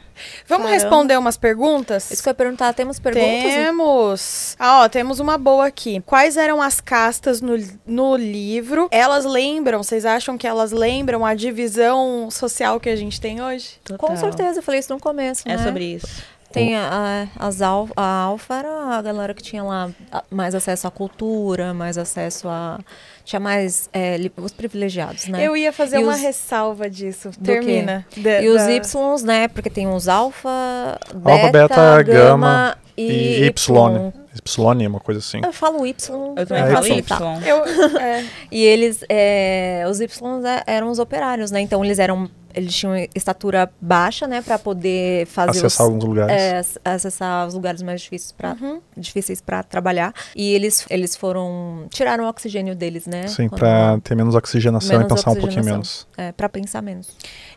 Vamos 0.48 0.66
Caramba. 0.66 0.82
responder 0.82 1.16
umas 1.16 1.36
perguntas? 1.36 2.10
Isso 2.10 2.20
que 2.24 2.28
eu 2.28 2.32
ia 2.32 2.34
perguntar, 2.34 2.72
temos 2.74 2.98
perguntas? 2.98 3.52
Temos. 3.52 4.56
Ah, 4.58 4.80
ó, 4.82 4.88
temos 4.88 5.20
uma 5.20 5.38
boa 5.38 5.66
aqui. 5.66 6.02
Quais 6.04 6.36
eram 6.36 6.60
as 6.60 6.80
castas 6.80 7.40
no, 7.40 7.54
no 7.86 8.16
livro? 8.16 8.88
Elas 8.90 9.24
lembram, 9.24 9.80
vocês 9.80 10.04
acham 10.04 10.36
que 10.36 10.44
elas 10.46 10.72
lembram 10.72 11.24
a 11.24 11.34
divisão 11.34 12.28
social 12.32 12.80
que 12.80 12.88
a 12.88 12.96
gente 12.96 13.20
tem 13.20 13.40
hoje? 13.40 13.76
Com 13.90 13.96
total. 13.96 14.16
certeza, 14.16 14.58
eu 14.58 14.62
falei 14.62 14.80
isso 14.80 14.92
no 14.92 14.98
começo, 14.98 15.48
É 15.48 15.56
né? 15.56 15.62
sobre 15.62 15.84
isso. 15.84 16.08
Tem 16.50 16.74
a, 16.74 17.28
a- 17.38 17.46
as 17.46 17.60
al, 17.62 17.88
a 17.94 18.22
alfa 18.22 18.54
era 18.56 18.96
a 18.96 19.02
galera 19.02 19.34
que 19.34 19.42
tinha 19.42 19.62
lá 19.62 19.90
mais 20.30 20.54
acesso 20.54 20.88
à 20.88 20.90
cultura, 20.90 21.72
mais 21.74 21.96
acesso 21.98 22.48
a... 22.48 22.80
Tinha 23.28 23.38
mais 23.40 23.90
é, 23.92 24.16
os 24.38 24.52
privilegiados, 24.52 25.26
né? 25.28 25.46
Eu 25.46 25.54
ia 25.54 25.70
fazer 25.70 25.98
E 26.00 26.02
uma 26.02 26.14
os- 26.14 26.18
ressalva 26.20 26.88
disso. 26.88 27.28
Termina. 27.44 28.06
Da- 28.16 28.40
E 28.40 28.48
os 28.48 28.62
da- 28.62 28.72
Ys, 28.72 29.22
né? 29.22 29.48
Porque 29.48 29.68
tem 29.68 29.86
os 29.86 30.08
alfa, 30.08 30.98
beta, 31.14 31.30
Alfa, 31.30 31.52
beta, 31.52 32.02
gama 32.04 32.22
gama 32.22 32.78
e, 32.96 33.02
E 33.42 33.44
Y. 33.48 34.12
Y, 34.46 34.86
uma 34.86 35.00
coisa 35.00 35.20
assim. 35.20 35.40
Eu 35.44 35.52
falo 35.52 35.86
Y. 35.86 35.92
Eu 36.38 36.46
também 36.46 36.62
É, 36.64 36.70
falo 36.72 36.86
Y. 36.86 36.96
Y. 36.96 37.46
Eu, 37.46 37.64
é, 38.00 38.24
E 38.50 38.64
eles, 38.64 39.04
é, 39.10 39.84
os 39.90 40.00
Y 40.00 40.46
é- 40.46 40.62
eram 40.66 40.90
os 40.90 40.98
operários, 40.98 41.50
né? 41.50 41.60
Então 41.60 41.84
eles 41.84 41.98
eram, 41.98 42.30
eles 42.54 42.74
tinham 42.74 42.94
estatura 43.14 43.70
baixa, 43.80 44.26
né? 44.26 44.40
Pra 44.40 44.58
poder 44.58 45.26
fazer 45.26 45.50
Acessar 45.50 45.86
os, 45.86 45.92
alguns 45.92 46.04
lugares. 46.04 46.32
é, 46.32 46.58
ac- 46.58 46.78
acessar 46.84 47.46
os 47.48 47.54
lugares 47.54 47.82
mais 47.82 48.00
difíceis 48.00 48.32
para 48.32 48.56
Uhum. 48.60 48.80
difíceis 48.96 49.40
para 49.40 49.62
trabalhar. 49.62 50.12
E 50.36 50.54
eles, 50.54 50.86
eles 50.88 51.14
foram 51.16 51.86
tiraram 51.90 52.24
o 52.24 52.28
oxigênio 52.28 52.74
deles, 52.76 53.06
né? 53.06 53.17
Sim, 53.26 53.48
Quando- 53.48 53.58
pra 53.58 53.98
ter 54.04 54.14
menos 54.14 54.34
oxigenação 54.34 54.98
Menos 54.98 55.04
e 55.12 55.14
pensar 55.14 55.30
um 55.30 55.34
pouquinho 55.34 55.60
oxigenação. 55.60 55.72
menos. 55.74 56.06
é, 56.16 56.32
para 56.32 56.48
pensar 56.48 56.82
menos. 56.82 57.08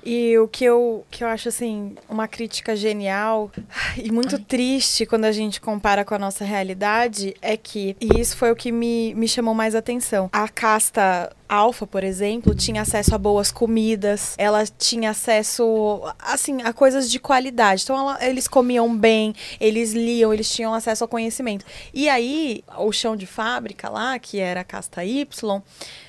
E 0.04 0.38
o 0.40 0.48
que 0.48 0.66
eu, 0.66 1.06
que 1.12 1.24
eu 1.24 1.28
acho, 1.28 1.50
assim, 1.50 1.96
uma 2.10 2.28
crítica 2.28 2.76
genial 2.76 3.52
e 4.02 4.12
muito 4.12 4.40
triste 4.40 5.06
quando 5.06 5.26
a 5.26 5.32
gente 5.32 5.62
compara 5.62 6.04
com 6.04 6.16
a 6.16 6.20
nossa 6.20 6.44
realidade 6.44 7.36
é 7.42 7.56
que, 7.58 7.96
e 8.02 8.20
isso 8.20 8.36
foi 8.38 8.52
o 8.52 8.56
que 8.56 8.72
me, 8.72 9.14
me 9.16 9.28
chamou 9.28 9.54
mais 9.54 9.76
atenção, 9.76 10.30
a 10.32 10.48
casta 10.48 11.32
alfa, 11.52 11.86
por 11.86 12.04
exemplo, 12.04 12.56
tinha 12.56 12.82
acesso 12.82 13.14
a 13.14 13.18
boas 13.18 13.52
comidas, 13.52 14.36
ela 14.38 14.66
tinha 14.66 15.10
acesso, 15.12 16.02
assim, 16.18 16.62
a 16.64 16.72
coisas 16.72 17.12
de 17.12 17.20
qualidade. 17.20 17.84
Então, 17.84 17.98
ela- 17.98 18.26
eles 18.26 18.48
comiam 18.48 18.96
bem, 18.96 19.36
eles 19.60 19.92
liam, 19.92 20.34
eles 20.34 20.50
tinham 20.50 20.74
acesso 20.74 21.04
ao 21.04 21.08
conhecimento. 21.08 21.66
E 21.94 22.08
aí, 22.08 22.64
o 22.78 22.92
chão 22.92 23.16
de 23.16 23.26
fábrica 23.26 23.90
lá, 23.90 24.18
que 24.18 24.40
era 24.40 24.62
a 24.62 24.64
casta 24.64 25.04
Y, 25.04 25.62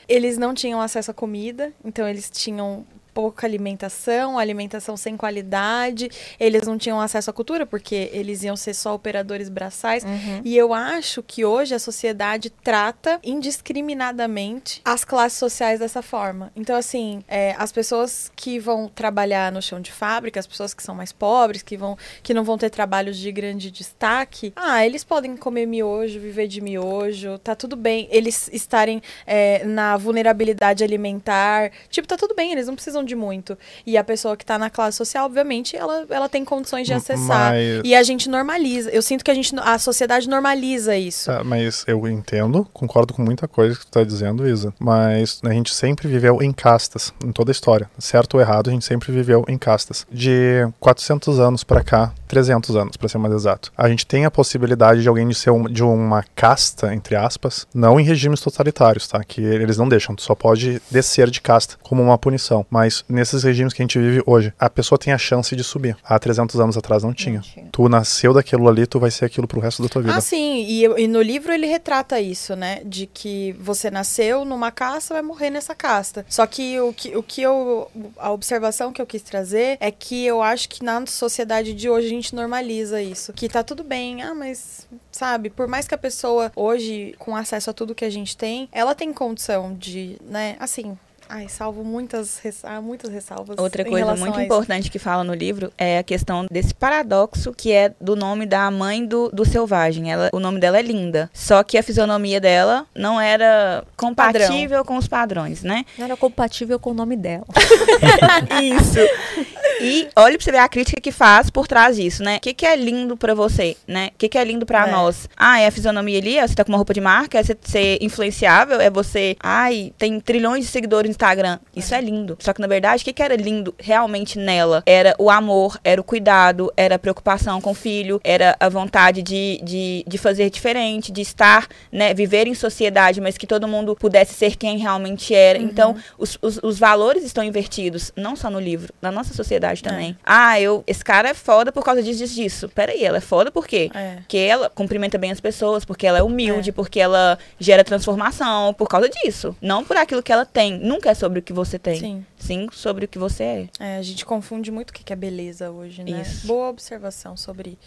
eles 0.08 0.38
não 0.38 0.54
tinham 0.54 0.80
acesso 0.80 1.10
à 1.10 1.14
comida, 1.14 1.72
então 1.84 2.06
eles 2.06 2.30
tinham 2.30 2.86
pouca 3.14 3.46
alimentação, 3.46 4.38
alimentação 4.38 4.96
sem 4.96 5.16
qualidade, 5.16 6.08
eles 6.38 6.62
não 6.66 6.78
tinham 6.78 7.00
acesso 7.00 7.30
à 7.30 7.32
cultura 7.32 7.66
porque 7.66 8.10
eles 8.12 8.42
iam 8.42 8.56
ser 8.56 8.74
só 8.74 8.94
operadores 8.94 9.48
braçais. 9.48 10.04
E 10.44 10.56
eu 10.56 10.72
acho 10.72 11.22
que 11.22 11.44
hoje 11.44 11.74
a 11.74 11.78
sociedade 11.78 12.50
trata 12.50 13.20
indiscriminadamente 13.22 14.80
as 14.84 15.04
classes 15.04 15.38
sociais 15.38 15.80
dessa 15.80 16.02
forma. 16.02 16.50
Então, 16.56 16.76
assim, 16.76 17.22
é, 17.28 17.54
as 17.58 17.72
pessoas 17.72 18.30
que 18.34 18.58
vão 18.58 18.88
trabalhar 18.88 19.52
no 19.52 19.62
chão 19.62 19.80
de 19.80 19.92
fábrica, 19.92 20.40
as 20.40 20.46
pessoas 20.46 20.74
que 20.74 20.82
são 20.82 20.94
mais 20.94 21.12
pobres, 21.12 21.62
que, 21.62 21.76
vão, 21.76 21.96
que 22.22 22.34
não 22.34 22.44
vão 22.44 22.58
ter 22.58 22.70
trabalhos 22.70 23.16
de 23.16 23.30
grande 23.30 23.70
destaque, 23.70 24.52
ah, 24.56 24.84
eles 24.84 25.04
podem 25.04 25.36
comer 25.36 25.66
miojo, 25.66 26.18
viver 26.18 26.48
de 26.48 26.60
miojo, 26.60 27.38
tá 27.38 27.54
tudo 27.54 27.76
bem. 27.76 28.08
Eles 28.10 28.48
estarem 28.52 29.02
é, 29.26 29.64
na 29.64 29.96
vulnerabilidade 29.96 30.82
alimentar, 30.82 31.70
tipo, 31.88 32.08
tá 32.08 32.16
tudo 32.16 32.34
bem, 32.34 32.52
eles 32.52 32.66
não 32.66 32.74
precisam 32.74 33.01
de 33.04 33.14
muito. 33.14 33.56
E 33.86 33.96
a 33.96 34.04
pessoa 34.04 34.36
que 34.36 34.44
tá 34.44 34.58
na 34.58 34.70
classe 34.70 34.96
social, 34.96 35.26
obviamente, 35.26 35.76
ela, 35.76 36.04
ela 36.10 36.28
tem 36.28 36.44
condições 36.44 36.86
de 36.86 36.92
acessar. 36.92 37.52
mas- 37.52 37.80
E 37.84 37.94
a 37.94 38.02
gente 38.02 38.28
normaliza. 38.28 38.90
Eu 38.90 39.02
sinto 39.02 39.24
que 39.24 39.30
a 39.30 39.34
gente, 39.34 39.54
a 39.58 39.78
sociedade 39.78 40.28
normaliza 40.28 40.96
isso. 40.96 41.26
Tá, 41.26 41.42
mas 41.44 41.84
eu 41.86 42.06
entendo, 42.08 42.66
concordo 42.72 43.12
com 43.14 43.22
muita 43.22 43.46
coisa 43.48 43.78
que 43.78 43.84
tu 43.86 43.90
tá 43.90 44.04
dizendo, 44.04 44.46
Isa. 44.48 44.72
Mas 44.78 45.40
a 45.44 45.50
gente 45.52 45.74
sempre 45.74 46.08
viveu 46.08 46.42
em 46.42 46.52
castas, 46.52 47.12
em 47.24 47.32
toda 47.32 47.50
a 47.50 47.52
história. 47.52 47.90
Certo 47.98 48.34
ou 48.34 48.40
errado, 48.40 48.68
a 48.68 48.72
gente 48.72 48.84
sempre 48.84 49.12
viveu 49.12 49.44
em 49.48 49.56
castas. 49.58 50.06
De 50.10 50.66
400 50.80 51.38
anos 51.38 51.64
pra 51.64 51.82
cá, 51.82 52.12
300 52.28 52.74
anos, 52.76 52.96
pra 52.96 53.08
ser 53.08 53.18
mais 53.18 53.34
exato. 53.34 53.72
A 53.76 53.88
gente 53.88 54.06
tem 54.06 54.24
a 54.24 54.30
possibilidade 54.30 55.02
de 55.02 55.08
alguém 55.08 55.28
de 55.28 55.34
ser 55.34 55.50
um- 55.50 55.64
de 55.64 55.82
uma 55.82 56.24
casta, 56.34 56.92
entre 56.94 57.14
aspas, 57.16 57.66
não 57.74 57.98
em 58.00 58.04
regimes 58.04 58.40
totalitários, 58.40 59.06
tá? 59.06 59.22
Que 59.22 59.40
eles 59.40 59.76
não 59.76 59.88
deixam, 59.88 60.14
tu 60.14 60.22
só 60.22 60.34
pode 60.34 60.80
descer 60.90 61.30
de 61.30 61.40
casta 61.40 61.76
como 61.82 62.02
uma 62.02 62.18
punição. 62.18 62.66
Mas 62.70 62.91
nesses 63.08 63.42
regimes 63.42 63.72
que 63.72 63.82
a 63.82 63.84
gente 63.84 63.98
vive 63.98 64.22
hoje, 64.26 64.52
a 64.58 64.68
pessoa 64.68 64.98
tem 64.98 65.12
a 65.12 65.18
chance 65.18 65.54
de 65.54 65.64
subir. 65.64 65.96
Há 66.04 66.18
300 66.18 66.60
anos 66.60 66.76
atrás 66.76 67.02
não 67.02 67.12
tinha. 67.12 67.40
tinha. 67.40 67.66
Tu 67.70 67.88
nasceu 67.88 68.32
daquilo 68.32 68.68
ali, 68.68 68.86
tu 68.86 68.98
vai 68.98 69.10
ser 69.10 69.24
aquilo 69.24 69.46
pro 69.46 69.60
resto 69.60 69.82
da 69.82 69.88
tua 69.88 70.02
vida. 70.02 70.14
Ah, 70.14 70.20
sim, 70.20 70.64
e, 70.64 70.84
e 70.84 71.08
no 71.08 71.22
livro 71.22 71.52
ele 71.52 71.66
retrata 71.66 72.20
isso, 72.20 72.54
né? 72.56 72.80
De 72.84 73.06
que 73.06 73.52
você 73.58 73.90
nasceu 73.90 74.44
numa 74.44 74.70
casta, 74.70 75.14
vai 75.14 75.22
morrer 75.22 75.50
nessa 75.50 75.74
casta. 75.74 76.24
Só 76.28 76.46
que 76.46 76.80
o 76.80 76.92
que, 76.92 77.16
o 77.16 77.22
que 77.22 77.42
eu. 77.42 77.90
A 78.16 78.30
observação 78.30 78.92
que 78.92 79.00
eu 79.00 79.06
quis 79.06 79.22
trazer 79.22 79.76
é 79.80 79.90
que 79.90 80.24
eu 80.24 80.42
acho 80.42 80.68
que 80.68 80.84
na 80.84 81.04
sociedade 81.06 81.72
de 81.72 81.88
hoje 81.88 82.06
a 82.06 82.10
gente 82.10 82.34
normaliza 82.34 83.02
isso. 83.02 83.32
Que 83.32 83.48
tá 83.48 83.62
tudo 83.62 83.82
bem, 83.84 84.22
ah, 84.22 84.34
mas, 84.34 84.86
sabe, 85.10 85.50
por 85.50 85.66
mais 85.66 85.86
que 85.86 85.94
a 85.94 85.98
pessoa 85.98 86.52
hoje, 86.54 87.14
com 87.18 87.36
acesso 87.36 87.70
a 87.70 87.72
tudo 87.72 87.94
que 87.94 88.04
a 88.04 88.10
gente 88.10 88.36
tem, 88.36 88.68
ela 88.72 88.94
tem 88.94 89.12
condição 89.12 89.74
de, 89.74 90.16
né, 90.22 90.56
assim. 90.58 90.96
Ai, 91.34 91.48
salvo 91.48 91.82
muitas, 91.82 92.38
res- 92.40 92.62
ah, 92.62 92.78
muitas 92.82 93.10
ressalvas. 93.10 93.56
Outra 93.58 93.82
coisa 93.86 94.14
muito 94.16 94.34
a 94.36 94.42
isso. 94.42 94.42
importante 94.42 94.90
que 94.90 94.98
fala 94.98 95.24
no 95.24 95.32
livro 95.32 95.72
é 95.78 95.96
a 95.96 96.02
questão 96.02 96.44
desse 96.50 96.74
paradoxo 96.74 97.54
que 97.56 97.72
é 97.72 97.90
do 97.98 98.14
nome 98.14 98.44
da 98.44 98.70
mãe 98.70 99.02
do, 99.06 99.30
do 99.30 99.42
selvagem. 99.42 100.12
Ela, 100.12 100.28
o 100.30 100.38
nome 100.38 100.60
dela 100.60 100.78
é 100.78 100.82
Linda. 100.82 101.30
Só 101.32 101.62
que 101.62 101.78
a 101.78 101.82
fisionomia 101.82 102.38
dela 102.38 102.84
não 102.94 103.18
era 103.18 103.82
compatível 103.96 104.84
com 104.84 104.98
os 104.98 105.08
padrões, 105.08 105.62
né? 105.62 105.86
Não 105.96 106.04
era 106.04 106.18
compatível 106.18 106.78
com 106.78 106.90
o 106.90 106.94
nome 106.94 107.16
dela. 107.16 107.46
Isso. 108.62 108.98
E 109.82 110.08
olha 110.16 110.36
pra 110.36 110.44
você 110.44 110.52
ver 110.52 110.58
a 110.58 110.68
crítica 110.68 111.00
que 111.00 111.12
faz 111.12 111.50
por 111.50 111.66
trás 111.66 111.96
disso, 111.96 112.22
né? 112.22 112.36
O 112.36 112.40
que, 112.40 112.54
que 112.54 112.66
é 112.66 112.76
lindo 112.76 113.16
pra 113.16 113.34
você, 113.34 113.76
né? 113.86 114.10
O 114.14 114.18
que, 114.18 114.28
que 114.28 114.38
é 114.38 114.44
lindo 114.44 114.64
pra 114.66 114.86
É. 114.86 114.90
nós? 114.90 115.28
Ah, 115.36 115.60
é 115.60 115.66
a 115.66 115.70
fisionomia 115.70 116.18
ali, 116.18 116.40
você 116.40 116.54
tá 116.54 116.64
com 116.64 116.70
uma 116.72 116.78
roupa 116.78 116.94
de 116.94 117.00
marca, 117.00 117.38
é 117.38 117.42
você 117.42 117.56
ser 117.62 117.98
influenciável, 118.00 118.80
é 118.80 118.90
você. 118.90 119.36
Ai, 119.42 119.92
tem 119.98 120.18
trilhões 120.20 120.64
de 120.64 120.70
seguidores 120.70 121.08
no 121.08 121.12
Instagram. 121.12 121.58
Isso 121.74 121.94
é 121.94 122.00
lindo. 122.00 122.36
Só 122.40 122.52
que 122.52 122.60
na 122.60 122.66
verdade, 122.66 123.02
o 123.02 123.04
que, 123.04 123.12
que 123.12 123.22
era 123.22 123.36
lindo 123.36 123.74
realmente 123.78 124.38
nela? 124.38 124.82
Era 124.86 125.14
o 125.18 125.30
amor, 125.30 125.78
era 125.84 126.00
o 126.00 126.04
cuidado, 126.04 126.72
era 126.76 126.94
a 126.96 126.98
preocupação 126.98 127.60
com 127.60 127.70
o 127.70 127.74
filho, 127.74 128.20
era 128.22 128.56
a 128.60 128.68
vontade 128.68 129.22
de, 129.22 129.60
de, 129.62 130.04
de 130.06 130.18
fazer 130.18 130.50
diferente, 130.50 131.10
de 131.12 131.20
estar, 131.20 131.66
né? 131.90 132.12
Viver 132.14 132.46
em 132.46 132.54
sociedade, 132.54 133.20
mas 133.20 133.36
que 133.38 133.46
todo 133.46 133.66
mundo 133.68 133.96
pudesse 133.96 134.34
ser 134.34 134.56
quem 134.56 134.78
realmente 134.78 135.34
era. 135.34 135.58
Então, 135.58 135.96
os, 136.18 136.38
os, 136.42 136.58
os 136.62 136.78
valores 136.78 137.24
estão 137.24 137.42
invertidos, 137.44 138.12
não 138.16 138.36
só 138.36 138.50
no 138.50 138.60
livro, 138.60 138.92
na 139.00 139.10
nossa 139.10 139.32
sociedade 139.34 139.71
também. 139.80 140.16
Ah, 140.24 140.60
eu, 140.60 140.82
esse 140.86 141.04
cara 141.04 141.28
é 141.28 141.34
foda 141.34 141.72
por 141.72 141.84
causa 141.84 142.02
disso, 142.02 142.18
disso, 142.18 142.34
disso. 142.34 142.68
Peraí, 142.68 143.04
ela 143.04 143.18
é 143.18 143.20
foda 143.20 143.50
por 143.50 143.66
quê? 143.66 143.90
É. 143.94 144.16
Porque 144.16 144.36
ela 144.36 144.68
cumprimenta 144.68 145.16
bem 145.16 145.30
as 145.30 145.40
pessoas, 145.40 145.84
porque 145.84 146.06
ela 146.06 146.18
é 146.18 146.22
humilde, 146.22 146.72
porque 146.72 147.00
ela 147.00 147.38
gera 147.58 147.84
transformação, 147.84 148.74
por 148.74 148.88
causa 148.88 149.08
disso. 149.08 149.56
Não 149.60 149.84
por 149.84 149.96
aquilo 149.96 150.22
que 150.22 150.32
ela 150.32 150.44
tem. 150.44 150.78
Nunca 150.78 151.10
é 151.10 151.14
sobre 151.14 151.38
o 151.38 151.42
que 151.42 151.52
você 151.52 151.78
tem. 151.78 151.98
Sim. 151.98 152.26
Sim 152.36 152.68
sobre 152.72 153.04
o 153.04 153.08
que 153.08 153.18
você 153.18 153.44
é. 153.44 153.68
É, 153.78 153.96
a 153.98 154.02
gente 154.02 154.24
confunde 154.24 154.70
muito 154.70 154.90
o 154.90 154.92
que 154.92 155.12
é 155.12 155.16
beleza 155.16 155.70
hoje, 155.70 156.02
né? 156.02 156.22
Isso. 156.22 156.46
Boa 156.46 156.68
observação 156.68 157.36
sobre 157.36 157.78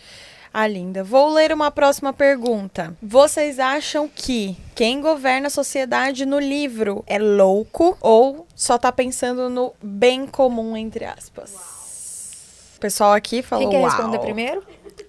a 0.55 0.65
Linda. 0.67 1.03
Vou 1.03 1.33
ler 1.33 1.51
uma 1.51 1.69
próxima 1.69 2.13
pergunta. 2.13 2.95
Vocês 3.01 3.59
acham 3.59 4.07
que 4.07 4.55
quem 4.73 5.01
governa 5.01 5.47
a 5.47 5.49
sociedade 5.49 6.25
no 6.25 6.39
livro 6.39 7.03
é 7.05 7.19
louco 7.19 7.97
ou 7.99 8.47
só 8.55 8.77
tá 8.77 8.89
pensando 8.89 9.49
no 9.49 9.73
bem 9.83 10.25
comum, 10.25 10.77
entre 10.77 11.03
aspas? 11.03 11.53
O 11.53 11.74
pessoal 12.85 13.13
aqui 13.13 13.41
falou. 13.41 13.63
Quem 13.67 13.71
quer 13.71 13.81
"Uau". 13.81 13.89
responder 13.89 14.19
primeiro? 14.19 14.63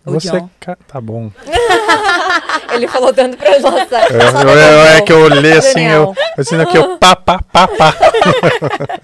O 0.07 0.13
Você. 0.13 0.31
John. 0.31 0.49
ca- 0.61 0.79
Tá 0.89 0.99
bom. 1.01 1.31
Ele 2.73 2.89
falou 2.89 3.13
dando 3.13 3.37
pra 3.37 3.59
nossa. 3.61 3.97
Eu, 4.11 4.49
eu- 4.49 4.57
eu- 4.57 4.87
é 4.97 5.01
que 5.03 5.13
eu 5.13 5.21
olhei 5.21 5.53
assim, 5.53 5.87
eu 5.87 6.15
assim 6.39 6.57
aqui, 6.61 6.77
eu 6.79 6.97
pá, 6.99 7.15
pá, 7.17 7.39
pá, 7.53 7.69
pá. 7.69 7.95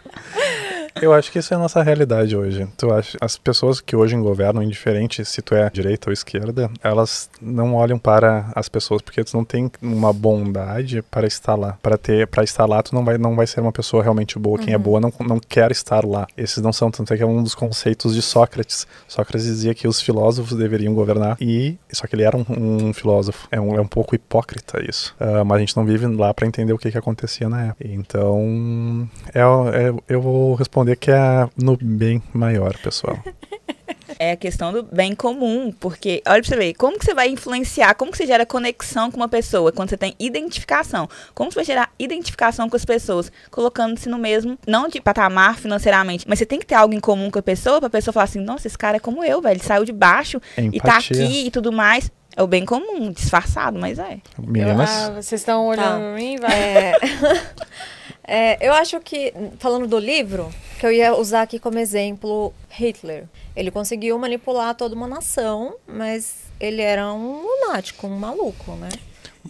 Eu 1.01 1.12
acho 1.12 1.32
que 1.32 1.39
isso 1.39 1.52
é 1.52 1.56
a 1.56 1.60
nossa 1.60 1.82
realidade 1.82 2.36
hoje. 2.36 2.66
Tu 2.77 2.93
acha, 2.93 3.16
as 3.20 3.36
pessoas 3.36 3.81
que 3.81 3.97
hoje 3.97 4.16
governam, 4.16 4.62
indiferente 4.62 5.24
se 5.24 5.40
tu 5.43 5.55
é 5.55 5.69
direita 5.70 6.10
ou 6.10 6.12
esquerda, 6.12 6.70
elas 6.82 7.31
não 7.40 7.74
olham 7.74 7.98
para 7.98 8.51
as 8.55 8.69
pessoas 8.69 9.01
porque 9.02 9.24
tu 9.24 9.36
não 9.36 9.44
tem 9.44 9.70
uma 9.81 10.12
bondade 10.12 11.02
para 11.02 11.27
estar 11.27 11.55
lá. 11.55 11.78
Para 11.82 11.97
ter, 11.97 12.27
para 12.27 12.44
estar 12.44 12.66
lá, 12.66 12.82
tu 12.82 12.94
não 12.94 13.05
vai, 13.05 13.16
não 13.19 13.35
vai 13.35 13.47
ser 13.47 13.60
uma 13.60 13.73
pessoa 13.73 14.02
realmente 14.02 14.39
boa. 14.39 14.59
Quem 14.59 14.74
é 14.74 14.78
boa 14.78 15.01
não, 15.01 15.12
não 15.27 15.40
quer 15.40 15.70
estar 15.70 16.05
lá. 16.05 16.27
Esses 16.36 16.59
não 16.62 16.73
são 16.73 16.90
tanto 16.90 17.12
é 17.14 17.16
que 17.16 17.23
é 17.23 17.27
um 17.27 17.43
dos 17.43 17.55
conceitos 17.55 18.14
de 18.14 18.23
Sócrates. 18.23 18.86
Sócrates 19.09 19.47
dizia 19.47 19.74
que 19.74 19.89
os 19.89 20.01
filósofos 20.01 20.56
deveriam 20.56 20.94
governar 20.94 21.36
e 21.40 21.78
só 21.90 22.06
que 22.06 22.14
ele 22.14 22.23
era 22.23 22.36
um, 22.36 22.44
um 22.48 22.93
filósofo. 22.93 23.48
É 23.51 23.60
um, 23.60 23.77
é 23.77 23.81
um 23.81 23.86
pouco 23.86 24.14
hipócrita 24.14 24.82
isso. 24.86 25.14
Ah, 25.19 25.44
mas 25.44 25.56
a 25.56 25.60
gente 25.60 25.77
não 25.77 25.85
vive 25.85 26.06
lá 26.06 26.32
para 26.35 26.47
entender 26.47 26.73
o 26.73 26.78
que, 26.78 26.90
que 26.90 26.98
acontecia 26.98 27.48
na 27.48 27.66
época. 27.66 27.86
Então, 27.89 29.09
é, 29.35 29.40
é- 29.40 29.94
eu 30.09 30.20
vou 30.20 30.55
responder 30.55 30.81
que 30.96 31.10
é 31.10 31.48
no 31.56 31.76
bem 31.80 32.22
maior, 32.32 32.76
pessoal. 32.78 33.18
É 34.18 34.32
a 34.32 34.36
questão 34.36 34.72
do 34.72 34.82
bem 34.82 35.14
comum, 35.14 35.72
porque 35.80 36.22
olha 36.26 36.40
pra 36.42 36.48
você 36.48 36.56
ver, 36.56 36.74
como 36.74 36.98
que 36.98 37.04
você 37.04 37.14
vai 37.14 37.28
influenciar, 37.28 37.94
como 37.94 38.12
que 38.12 38.18
você 38.18 38.26
gera 38.26 38.44
conexão 38.44 39.10
com 39.10 39.16
uma 39.16 39.28
pessoa 39.28 39.72
quando 39.72 39.88
você 39.88 39.96
tem 39.96 40.14
identificação? 40.18 41.09
Como 41.34 41.50
você 41.50 41.56
vai 41.56 41.64
gerar 41.64 41.90
identificação 41.98 42.68
com 42.68 42.76
as 42.76 42.84
pessoas, 42.84 43.32
colocando-se 43.50 44.09
no 44.10 44.18
mesmo, 44.18 44.59
não 44.66 44.86
de 44.86 45.00
patamar 45.00 45.56
financeiramente, 45.56 46.26
mas 46.28 46.38
você 46.38 46.46
tem 46.46 46.59
que 46.60 46.66
ter 46.66 46.74
algo 46.74 46.94
em 46.94 47.00
comum 47.00 47.30
com 47.30 47.38
a 47.38 47.42
pessoa, 47.42 47.80
pra 47.80 47.88
pessoa 47.90 48.12
falar 48.12 48.24
assim, 48.24 48.40
nossa, 48.40 48.66
esse 48.66 48.78
cara 48.78 48.98
é 48.98 49.00
como 49.00 49.24
eu, 49.24 49.40
velho, 49.40 49.54
ele 49.54 49.64
saiu 49.64 49.84
de 49.84 49.92
baixo 49.92 50.40
e 50.59 50.78
tá 50.78 50.98
aqui 50.98 51.46
e 51.46 51.50
tudo 51.50 51.72
mais. 51.72 52.10
É 52.36 52.42
o 52.42 52.46
bem 52.46 52.64
comum, 52.64 53.10
disfarçado, 53.12 53.78
mas 53.78 53.98
é. 53.98 54.18
Meninas, 54.38 54.88
Ah, 54.90 55.10
vocês 55.10 55.40
estão 55.40 55.66
olhando 55.66 55.84
Tá. 55.84 55.98
pra 55.98 56.14
mim? 56.14 56.36
Vai. 56.38 56.52
É, 56.54 56.92
é, 58.24 58.66
eu 58.66 58.73
acho 58.73 59.01
que, 59.01 59.32
falando 59.59 59.86
do 59.86 59.99
livro, 59.99 60.51
que 60.78 60.86
eu 60.86 60.93
ia 60.93 61.15
usar 61.16 61.43
aqui 61.43 61.59
como 61.59 61.78
exemplo 61.78 62.53
Hitler. 62.70 63.24
Ele 63.55 63.70
conseguiu 63.70 64.19
manipular 64.19 64.74
toda 64.74 64.94
uma 64.94 65.07
nação, 65.07 65.74
mas 65.86 66.44
ele 66.61 66.81
era 66.81 67.12
um 67.12 67.43
lunático, 67.43 68.07
um 68.07 68.16
maluco, 68.16 68.73
né? 68.77 68.89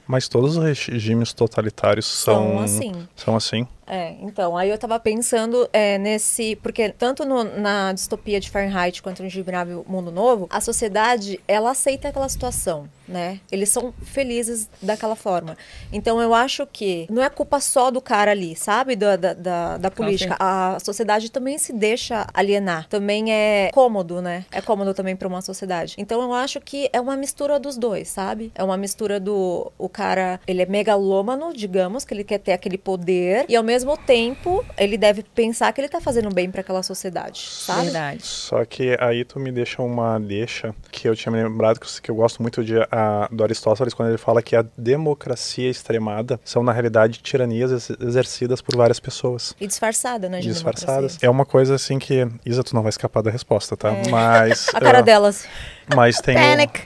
mas 0.06 0.28
todos 0.28 0.56
os 0.56 0.64
regimes 0.88 1.32
totalitários 1.32 2.06
São 2.06 2.56
são, 2.56 2.58
assim. 2.60 3.08
São 3.14 3.36
assim. 3.36 3.66
É, 3.94 4.14
então, 4.22 4.56
aí 4.56 4.70
eu 4.70 4.78
tava 4.78 4.98
pensando 4.98 5.68
é, 5.70 5.98
nesse. 5.98 6.56
Porque 6.56 6.88
tanto 6.88 7.26
no- 7.26 7.44
na 7.44 7.92
distopia 7.92 8.40
de 8.40 8.48
Fahrenheit 8.48 9.02
quanto 9.02 9.20
no 9.22 9.28
Admirável 9.28 9.84
Mundo 9.86 10.10
Novo, 10.10 10.46
a 10.48 10.62
sociedade, 10.62 11.38
ela 11.46 11.72
aceita 11.72 12.08
aquela 12.08 12.26
situação, 12.30 12.88
né? 13.06 13.38
Eles 13.50 13.68
são 13.68 13.92
felizes 14.02 14.66
daquela 14.80 15.14
forma. 15.14 15.58
Então, 15.92 16.22
eu 16.22 16.32
acho 16.32 16.66
que 16.66 17.06
não 17.10 17.22
é 17.22 17.28
culpa 17.28 17.60
só 17.60 17.90
do 17.90 18.00
cara 18.00 18.30
ali, 18.30 18.56
sabe? 18.56 18.96
Da, 18.96 19.16
da, 19.16 19.34
da, 19.34 19.76
da 19.76 19.90
política. 19.90 20.36
A 20.40 20.78
sociedade 20.82 21.30
também 21.30 21.58
se 21.58 21.74
deixa 21.74 22.26
alienar. 22.32 22.88
Também 22.88 23.30
é 23.30 23.68
cômodo, 23.74 24.22
né? 24.22 24.46
É 24.50 24.62
cômodo 24.62 24.94
também 24.94 25.14
pra 25.14 25.28
uma 25.28 25.42
sociedade. 25.42 25.96
Então, 25.98 26.22
eu 26.22 26.32
acho 26.32 26.62
que 26.62 26.88
é 26.94 27.00
uma 27.00 27.14
mistura 27.14 27.60
dos 27.60 27.76
dois, 27.76 28.08
sabe? 28.08 28.50
É 28.54 28.64
uma 28.64 28.78
mistura 28.78 29.20
do. 29.20 29.70
O 29.76 29.86
cara, 29.90 30.40
ele 30.46 30.62
é 30.62 30.66
megalômano, 30.66 31.52
digamos, 31.52 32.06
que 32.06 32.14
ele 32.14 32.24
quer 32.24 32.38
ter 32.38 32.52
aquele 32.52 32.78
poder. 32.78 33.44
E 33.50 33.54
ao 33.54 33.62
mesmo 33.62 33.81
tempo, 33.96 34.64
ele 34.76 34.96
deve 34.96 35.22
pensar 35.22 35.72
que 35.72 35.80
ele 35.80 35.88
tá 35.88 36.00
fazendo 36.00 36.32
bem 36.34 36.50
pra 36.50 36.60
aquela 36.60 36.82
sociedade, 36.82 37.40
sabe? 37.40 37.84
Verdade. 37.84 38.22
Só 38.24 38.64
que 38.64 38.96
aí 39.00 39.24
tu 39.24 39.38
me 39.38 39.50
deixa 39.52 39.82
uma 39.82 40.18
deixa 40.18 40.74
que 40.90 41.08
eu 41.08 41.14
tinha 41.16 41.32
me 41.32 41.42
lembrado 41.42 41.78
que, 41.78 42.00
que 42.00 42.10
eu 42.10 42.14
gosto 42.14 42.40
muito 42.42 42.64
de, 42.64 42.74
a, 42.90 43.28
do 43.30 43.42
Aristóteles 43.42 43.94
quando 43.94 44.08
ele 44.10 44.18
fala 44.18 44.42
que 44.42 44.54
a 44.56 44.64
democracia 44.76 45.68
extremada 45.68 46.40
são 46.44 46.62
na 46.62 46.72
realidade 46.72 47.20
tiranias 47.20 47.70
ex- 47.72 48.00
exercidas 48.00 48.60
por 48.60 48.76
várias 48.76 49.00
pessoas. 49.00 49.54
E 49.60 49.66
disfarçada, 49.66 50.28
né? 50.28 50.40
de 50.40 50.48
Disfarçadas. 50.48 51.16
democracia. 51.16 51.26
É 51.26 51.30
uma 51.30 51.44
coisa 51.44 51.74
assim 51.74 51.98
que. 51.98 52.26
Isa, 52.44 52.62
tu 52.62 52.74
não 52.74 52.82
vai 52.82 52.90
escapar 52.90 53.22
da 53.22 53.30
resposta, 53.30 53.76
tá? 53.76 53.92
Mas. 54.10 54.68
A 54.74 54.80
cara 54.80 54.98
ah, 54.98 55.02
delas. 55.02 55.46
Mas 55.94 56.20
tem. 56.20 56.36
o- 56.36 56.40
Panic. 56.40 56.80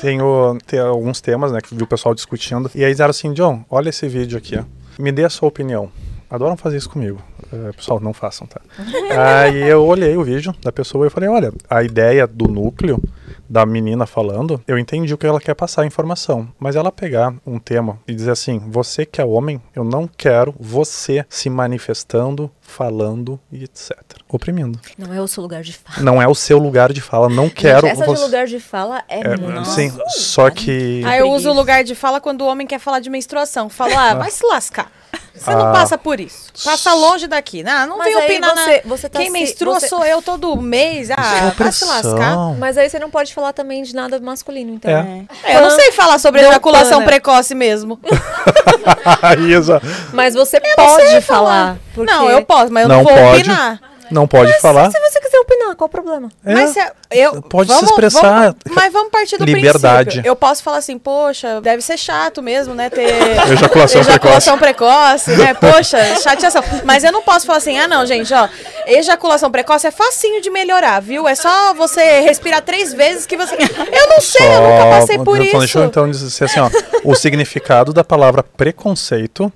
Tem, 0.00 0.20
o- 0.20 0.58
tem 0.66 0.78
alguns 0.80 1.20
temas, 1.20 1.52
né, 1.52 1.60
que 1.60 1.74
viu 1.74 1.84
o 1.84 1.88
pessoal 1.88 2.14
discutindo. 2.14 2.70
E 2.74 2.84
aí 2.84 2.90
disseram 2.90 3.10
assim, 3.10 3.32
John, 3.32 3.64
olha 3.70 3.90
esse 3.90 4.06
vídeo 4.08 4.38
aqui, 4.38 4.56
ó. 4.58 4.64
Me 4.98 5.12
dê 5.12 5.24
a 5.24 5.30
sua 5.30 5.48
opinião. 5.48 5.90
Adoram 6.30 6.56
fazer 6.56 6.76
isso 6.76 6.90
comigo. 6.90 7.22
Eh, 7.52 7.72
pessoal, 7.72 8.00
não 8.00 8.12
façam, 8.12 8.46
tá? 8.46 8.60
aí 9.46 9.62
eu 9.62 9.84
olhei 9.84 10.16
o 10.16 10.24
vídeo 10.24 10.54
da 10.62 10.70
pessoa 10.70 11.04
e 11.04 11.06
eu 11.06 11.10
falei, 11.10 11.28
olha, 11.28 11.52
a 11.68 11.82
ideia 11.82 12.26
do 12.26 12.46
núcleo 12.46 13.02
da 13.48 13.64
menina 13.64 14.06
falando, 14.06 14.62
eu 14.68 14.78
entendi 14.78 15.14
o 15.14 15.18
que 15.18 15.26
ela 15.26 15.40
quer 15.40 15.54
passar 15.54 15.82
a 15.82 15.86
informação. 15.86 16.48
Mas 16.58 16.76
ela 16.76 16.92
pegar 16.92 17.34
um 17.46 17.58
tema 17.58 17.98
e 18.06 18.14
dizer 18.14 18.32
assim, 18.32 18.58
você 18.58 19.06
que 19.06 19.20
é 19.20 19.24
homem, 19.24 19.60
eu 19.74 19.82
não 19.82 20.06
quero 20.06 20.54
você 20.60 21.24
se 21.28 21.48
manifestando, 21.48 22.50
falando 22.60 23.40
e 23.50 23.64
etc. 23.64 23.96
Oprimindo. 24.28 24.78
Não 24.98 25.14
é 25.14 25.20
o 25.20 25.26
seu 25.26 25.42
lugar 25.42 25.62
de 25.62 25.72
fala. 25.72 26.02
Não 26.02 26.20
é 26.20 26.28
o 26.28 26.34
seu 26.34 26.58
lugar 26.58 26.92
de 26.92 27.00
fala, 27.00 27.28
não 27.30 27.48
quero 27.48 27.86
Gente, 27.86 27.92
essa 27.92 28.04
você... 28.04 28.20
de 28.20 28.26
lugar 28.26 28.46
de 28.46 28.60
fala 28.60 29.02
é, 29.08 29.20
É, 29.20 29.36
muito. 29.36 29.64
sim, 29.64 29.90
só 30.08 30.50
que... 30.50 31.02
Aí 31.06 31.20
eu 31.20 31.30
uso 31.30 31.50
o 31.50 31.54
lugar 31.54 31.82
de 31.82 31.94
fala 31.94 32.20
quando 32.20 32.42
o 32.42 32.46
homem 32.46 32.66
quer 32.66 32.78
falar 32.78 33.00
de 33.00 33.08
menstruação. 33.08 33.70
Falo, 33.70 33.96
ah, 33.96 34.14
vai 34.14 34.30
se 34.30 34.44
lascar. 34.44 34.92
Você 35.34 35.50
não 35.52 35.68
Ah. 35.68 35.72
passa 35.72 35.96
por 35.96 36.18
isso. 36.18 36.48
Passa 36.64 36.92
longe 36.94 37.28
daqui. 37.28 37.62
Não, 37.62 37.86
não 37.86 37.98
Mas 37.98 38.12
vem 38.12 38.24
opinar 38.24 38.54
você- 38.56 38.76
na... 38.76 38.80
você 38.84 39.08
tá 39.08 39.18
Quem 39.20 39.28
se- 39.28 39.32
menstrua 39.32 39.78
você- 39.78 39.88
sou 39.88 40.04
eu 40.04 40.20
todo 40.20 40.60
mês. 40.60 41.10
Ah, 41.12 41.52
vai 41.56 41.70
se 41.70 41.84
lascar. 41.84 42.36
Mas 42.58 42.76
aí 42.76 42.90
você 42.90 42.98
não 42.98 43.08
pode 43.08 43.32
falar 43.32 43.52
também 43.52 43.82
de 43.84 43.94
nada 43.94 44.18
masculino, 44.18 44.74
então. 44.74 44.90
É. 44.90 45.22
É, 45.44 45.56
eu 45.56 45.62
não 45.62 45.70
sei 45.70 45.92
falar 45.92 46.18
sobre 46.18 46.42
Não 46.42 46.50
ejaculação 46.50 46.98
pana. 46.98 47.04
precoce 47.06 47.54
mesmo. 47.54 48.00
Isa, 49.48 49.80
Mas 50.12 50.34
você 50.34 50.60
não 50.60 50.74
pode 50.74 51.08
sei 51.08 51.20
falar. 51.20 51.76
porque- 51.94 52.10
Não, 52.10 52.28
eu 52.28 52.44
posso, 52.44 52.72
mas 52.72 52.82
eu 52.82 52.88
não, 52.88 52.96
Não 52.98 53.04
vou 53.04 53.12
pode. 53.14 53.40
opinar. 53.40 53.80
não 54.10 54.26
pode 54.26 54.60
falar. 54.60 54.90
Se 54.90 54.98
você 55.00 55.20
quiser 55.20 55.38
opinar, 55.38 55.57
qual 55.74 55.86
o 55.86 55.90
problema? 55.90 56.28
É. 56.44 56.54
Mas 56.54 56.70
se, 56.70 56.80
Eu, 57.10 57.40
Pode 57.42 57.68
se 57.70 57.74
vamos- 57.74 57.90
expressar. 57.90 58.40
vamos- 58.40 58.56
mas 58.70 58.92
vamos 58.92 59.10
partir 59.10 59.38
do 59.38 59.44
Liberdade. 59.44 60.04
princípio. 60.10 60.28
Eu 60.28 60.36
posso 60.36 60.62
falar 60.62 60.76
assim, 60.78 60.98
poxa, 60.98 61.60
deve 61.60 61.80
ser 61.82 61.96
chato 61.96 62.42
mesmo, 62.42 62.74
né? 62.74 62.90
Ter 62.90 63.06
Ejaculação 63.52 64.00
ejaculação 64.02 64.58
precoce, 64.58 65.30
né? 65.36 65.54
Poxa, 65.58 65.98
chateação. 66.20 66.62
Mas 66.84 67.04
eu 67.04 67.12
não 67.12 67.22
posso 67.22 67.46
falar 67.46 67.58
assim, 67.58 67.78
ah, 67.78 67.88
não, 67.88 68.04
gente, 68.04 68.32
ó, 68.34 68.46
ejaculação 68.86 69.50
precoce 69.50 69.86
é 69.86 69.90
facinho 69.90 70.40
de 70.42 70.50
melhorar, 70.50 71.00
viu? 71.00 71.26
É 71.26 71.34
só 71.34 71.72
você 71.74 72.20
respirar 72.20 72.62
três 72.62 72.92
vezes 72.92 73.26
que 73.26 73.36
você. 73.36 73.56
Eu 73.90 74.08
não 74.08 74.20
sei, 74.20 74.46
eu 74.46 74.60
nunca 74.62 74.86
passei 74.90 75.18
por 75.18 75.36
então, 75.36 75.44
isso. 75.46 75.58
Deixa 75.58 75.78
eu 75.78 75.84
então 75.84 76.10
dizer 76.10 76.44
assim, 76.44 76.60
ó. 76.60 76.70
o 77.04 77.14
significado 77.14 77.92
da 77.92 78.04
palavra 78.04 78.42
preconceito 78.42 79.52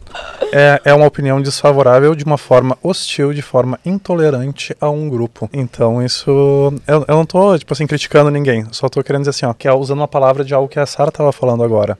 é, 0.52 0.80
é 0.84 0.94
uma 0.94 1.06
opinião 1.06 1.40
desfavorável 1.40 2.14
de 2.14 2.24
uma 2.24 2.36
forma 2.38 2.76
hostil, 2.82 3.32
de 3.32 3.42
forma 3.42 3.78
intolerante 3.84 4.76
a 4.80 4.90
um 4.90 5.08
grupo. 5.08 5.48
Então 5.52 6.01
isso. 6.04 6.30
Eu, 6.86 7.04
eu 7.06 7.16
não 7.16 7.24
tô, 7.24 7.58
tipo 7.58 7.72
assim, 7.72 7.86
criticando 7.86 8.30
ninguém. 8.30 8.66
Só 8.72 8.88
tô 8.88 9.02
querendo 9.02 9.22
dizer 9.22 9.30
assim, 9.30 9.46
ó, 9.46 9.52
que 9.54 9.66
é 9.68 9.72
usando 9.72 9.98
uma 9.98 10.08
palavra 10.08 10.44
de 10.44 10.54
algo 10.54 10.68
que 10.68 10.78
a 10.78 10.86
Sara 10.86 11.10
tava 11.10 11.32
falando 11.32 11.62
agora. 11.62 11.98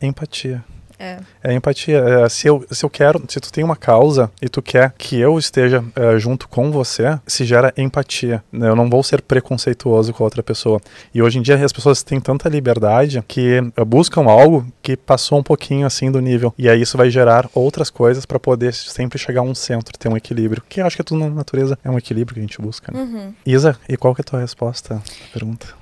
Empatia. 0.00 0.64
É. 0.98 1.18
É 1.42 1.52
empatia. 1.54 1.98
É, 1.98 2.28
se, 2.28 2.48
eu, 2.48 2.64
se 2.70 2.84
eu 2.84 2.90
quero, 2.90 3.22
se 3.28 3.40
tu 3.40 3.52
tem 3.52 3.62
uma 3.62 3.76
causa 3.76 4.30
e 4.42 4.48
tu 4.48 4.60
quer 4.60 4.92
que 4.98 5.18
eu 5.18 5.38
esteja 5.38 5.84
é, 5.94 6.18
junto 6.18 6.48
com 6.48 6.70
você, 6.70 7.18
se 7.26 7.44
gera 7.44 7.72
empatia. 7.76 8.42
né? 8.52 8.68
Eu 8.68 8.76
não 8.76 8.90
vou 8.90 9.02
ser 9.02 9.22
preconceituoso 9.22 10.12
com 10.12 10.22
a 10.22 10.26
outra 10.26 10.42
pessoa. 10.42 10.80
E 11.14 11.22
hoje 11.22 11.38
em 11.38 11.42
dia 11.42 11.62
as 11.64 11.72
pessoas 11.72 12.02
têm 12.02 12.20
tanta 12.20 12.48
liberdade 12.48 13.22
que 13.26 13.62
é, 13.76 13.84
buscam 13.84 14.24
algo 14.24 14.66
que 14.82 14.96
passou 14.96 15.38
um 15.38 15.42
pouquinho 15.42 15.86
assim 15.86 16.10
do 16.10 16.20
nível. 16.20 16.52
E 16.58 16.68
aí 16.68 16.80
isso 16.80 16.96
vai 16.96 17.10
gerar 17.10 17.48
outras 17.54 17.90
coisas 17.90 18.26
para 18.26 18.38
poder 18.38 18.74
sempre 18.74 19.18
chegar 19.18 19.40
a 19.40 19.44
um 19.44 19.54
centro, 19.54 19.96
ter 19.98 20.08
um 20.08 20.16
equilíbrio. 20.16 20.62
Que 20.68 20.80
eu 20.80 20.86
acho 20.86 20.96
que 20.96 21.02
tudo 21.02 21.20
na 21.20 21.30
natureza 21.30 21.78
é 21.84 21.90
um 21.90 21.98
equilíbrio 21.98 22.34
que 22.34 22.40
a 22.40 22.42
gente 22.42 22.60
busca. 22.60 22.92
Né? 22.92 23.00
Uhum. 23.00 23.34
Isa, 23.46 23.78
e 23.88 23.96
qual 23.96 24.14
que 24.14 24.20
é 24.20 24.22
a 24.22 24.24
tua 24.24 24.40
resposta 24.40 24.94
à 24.96 25.32
pergunta 25.32 25.77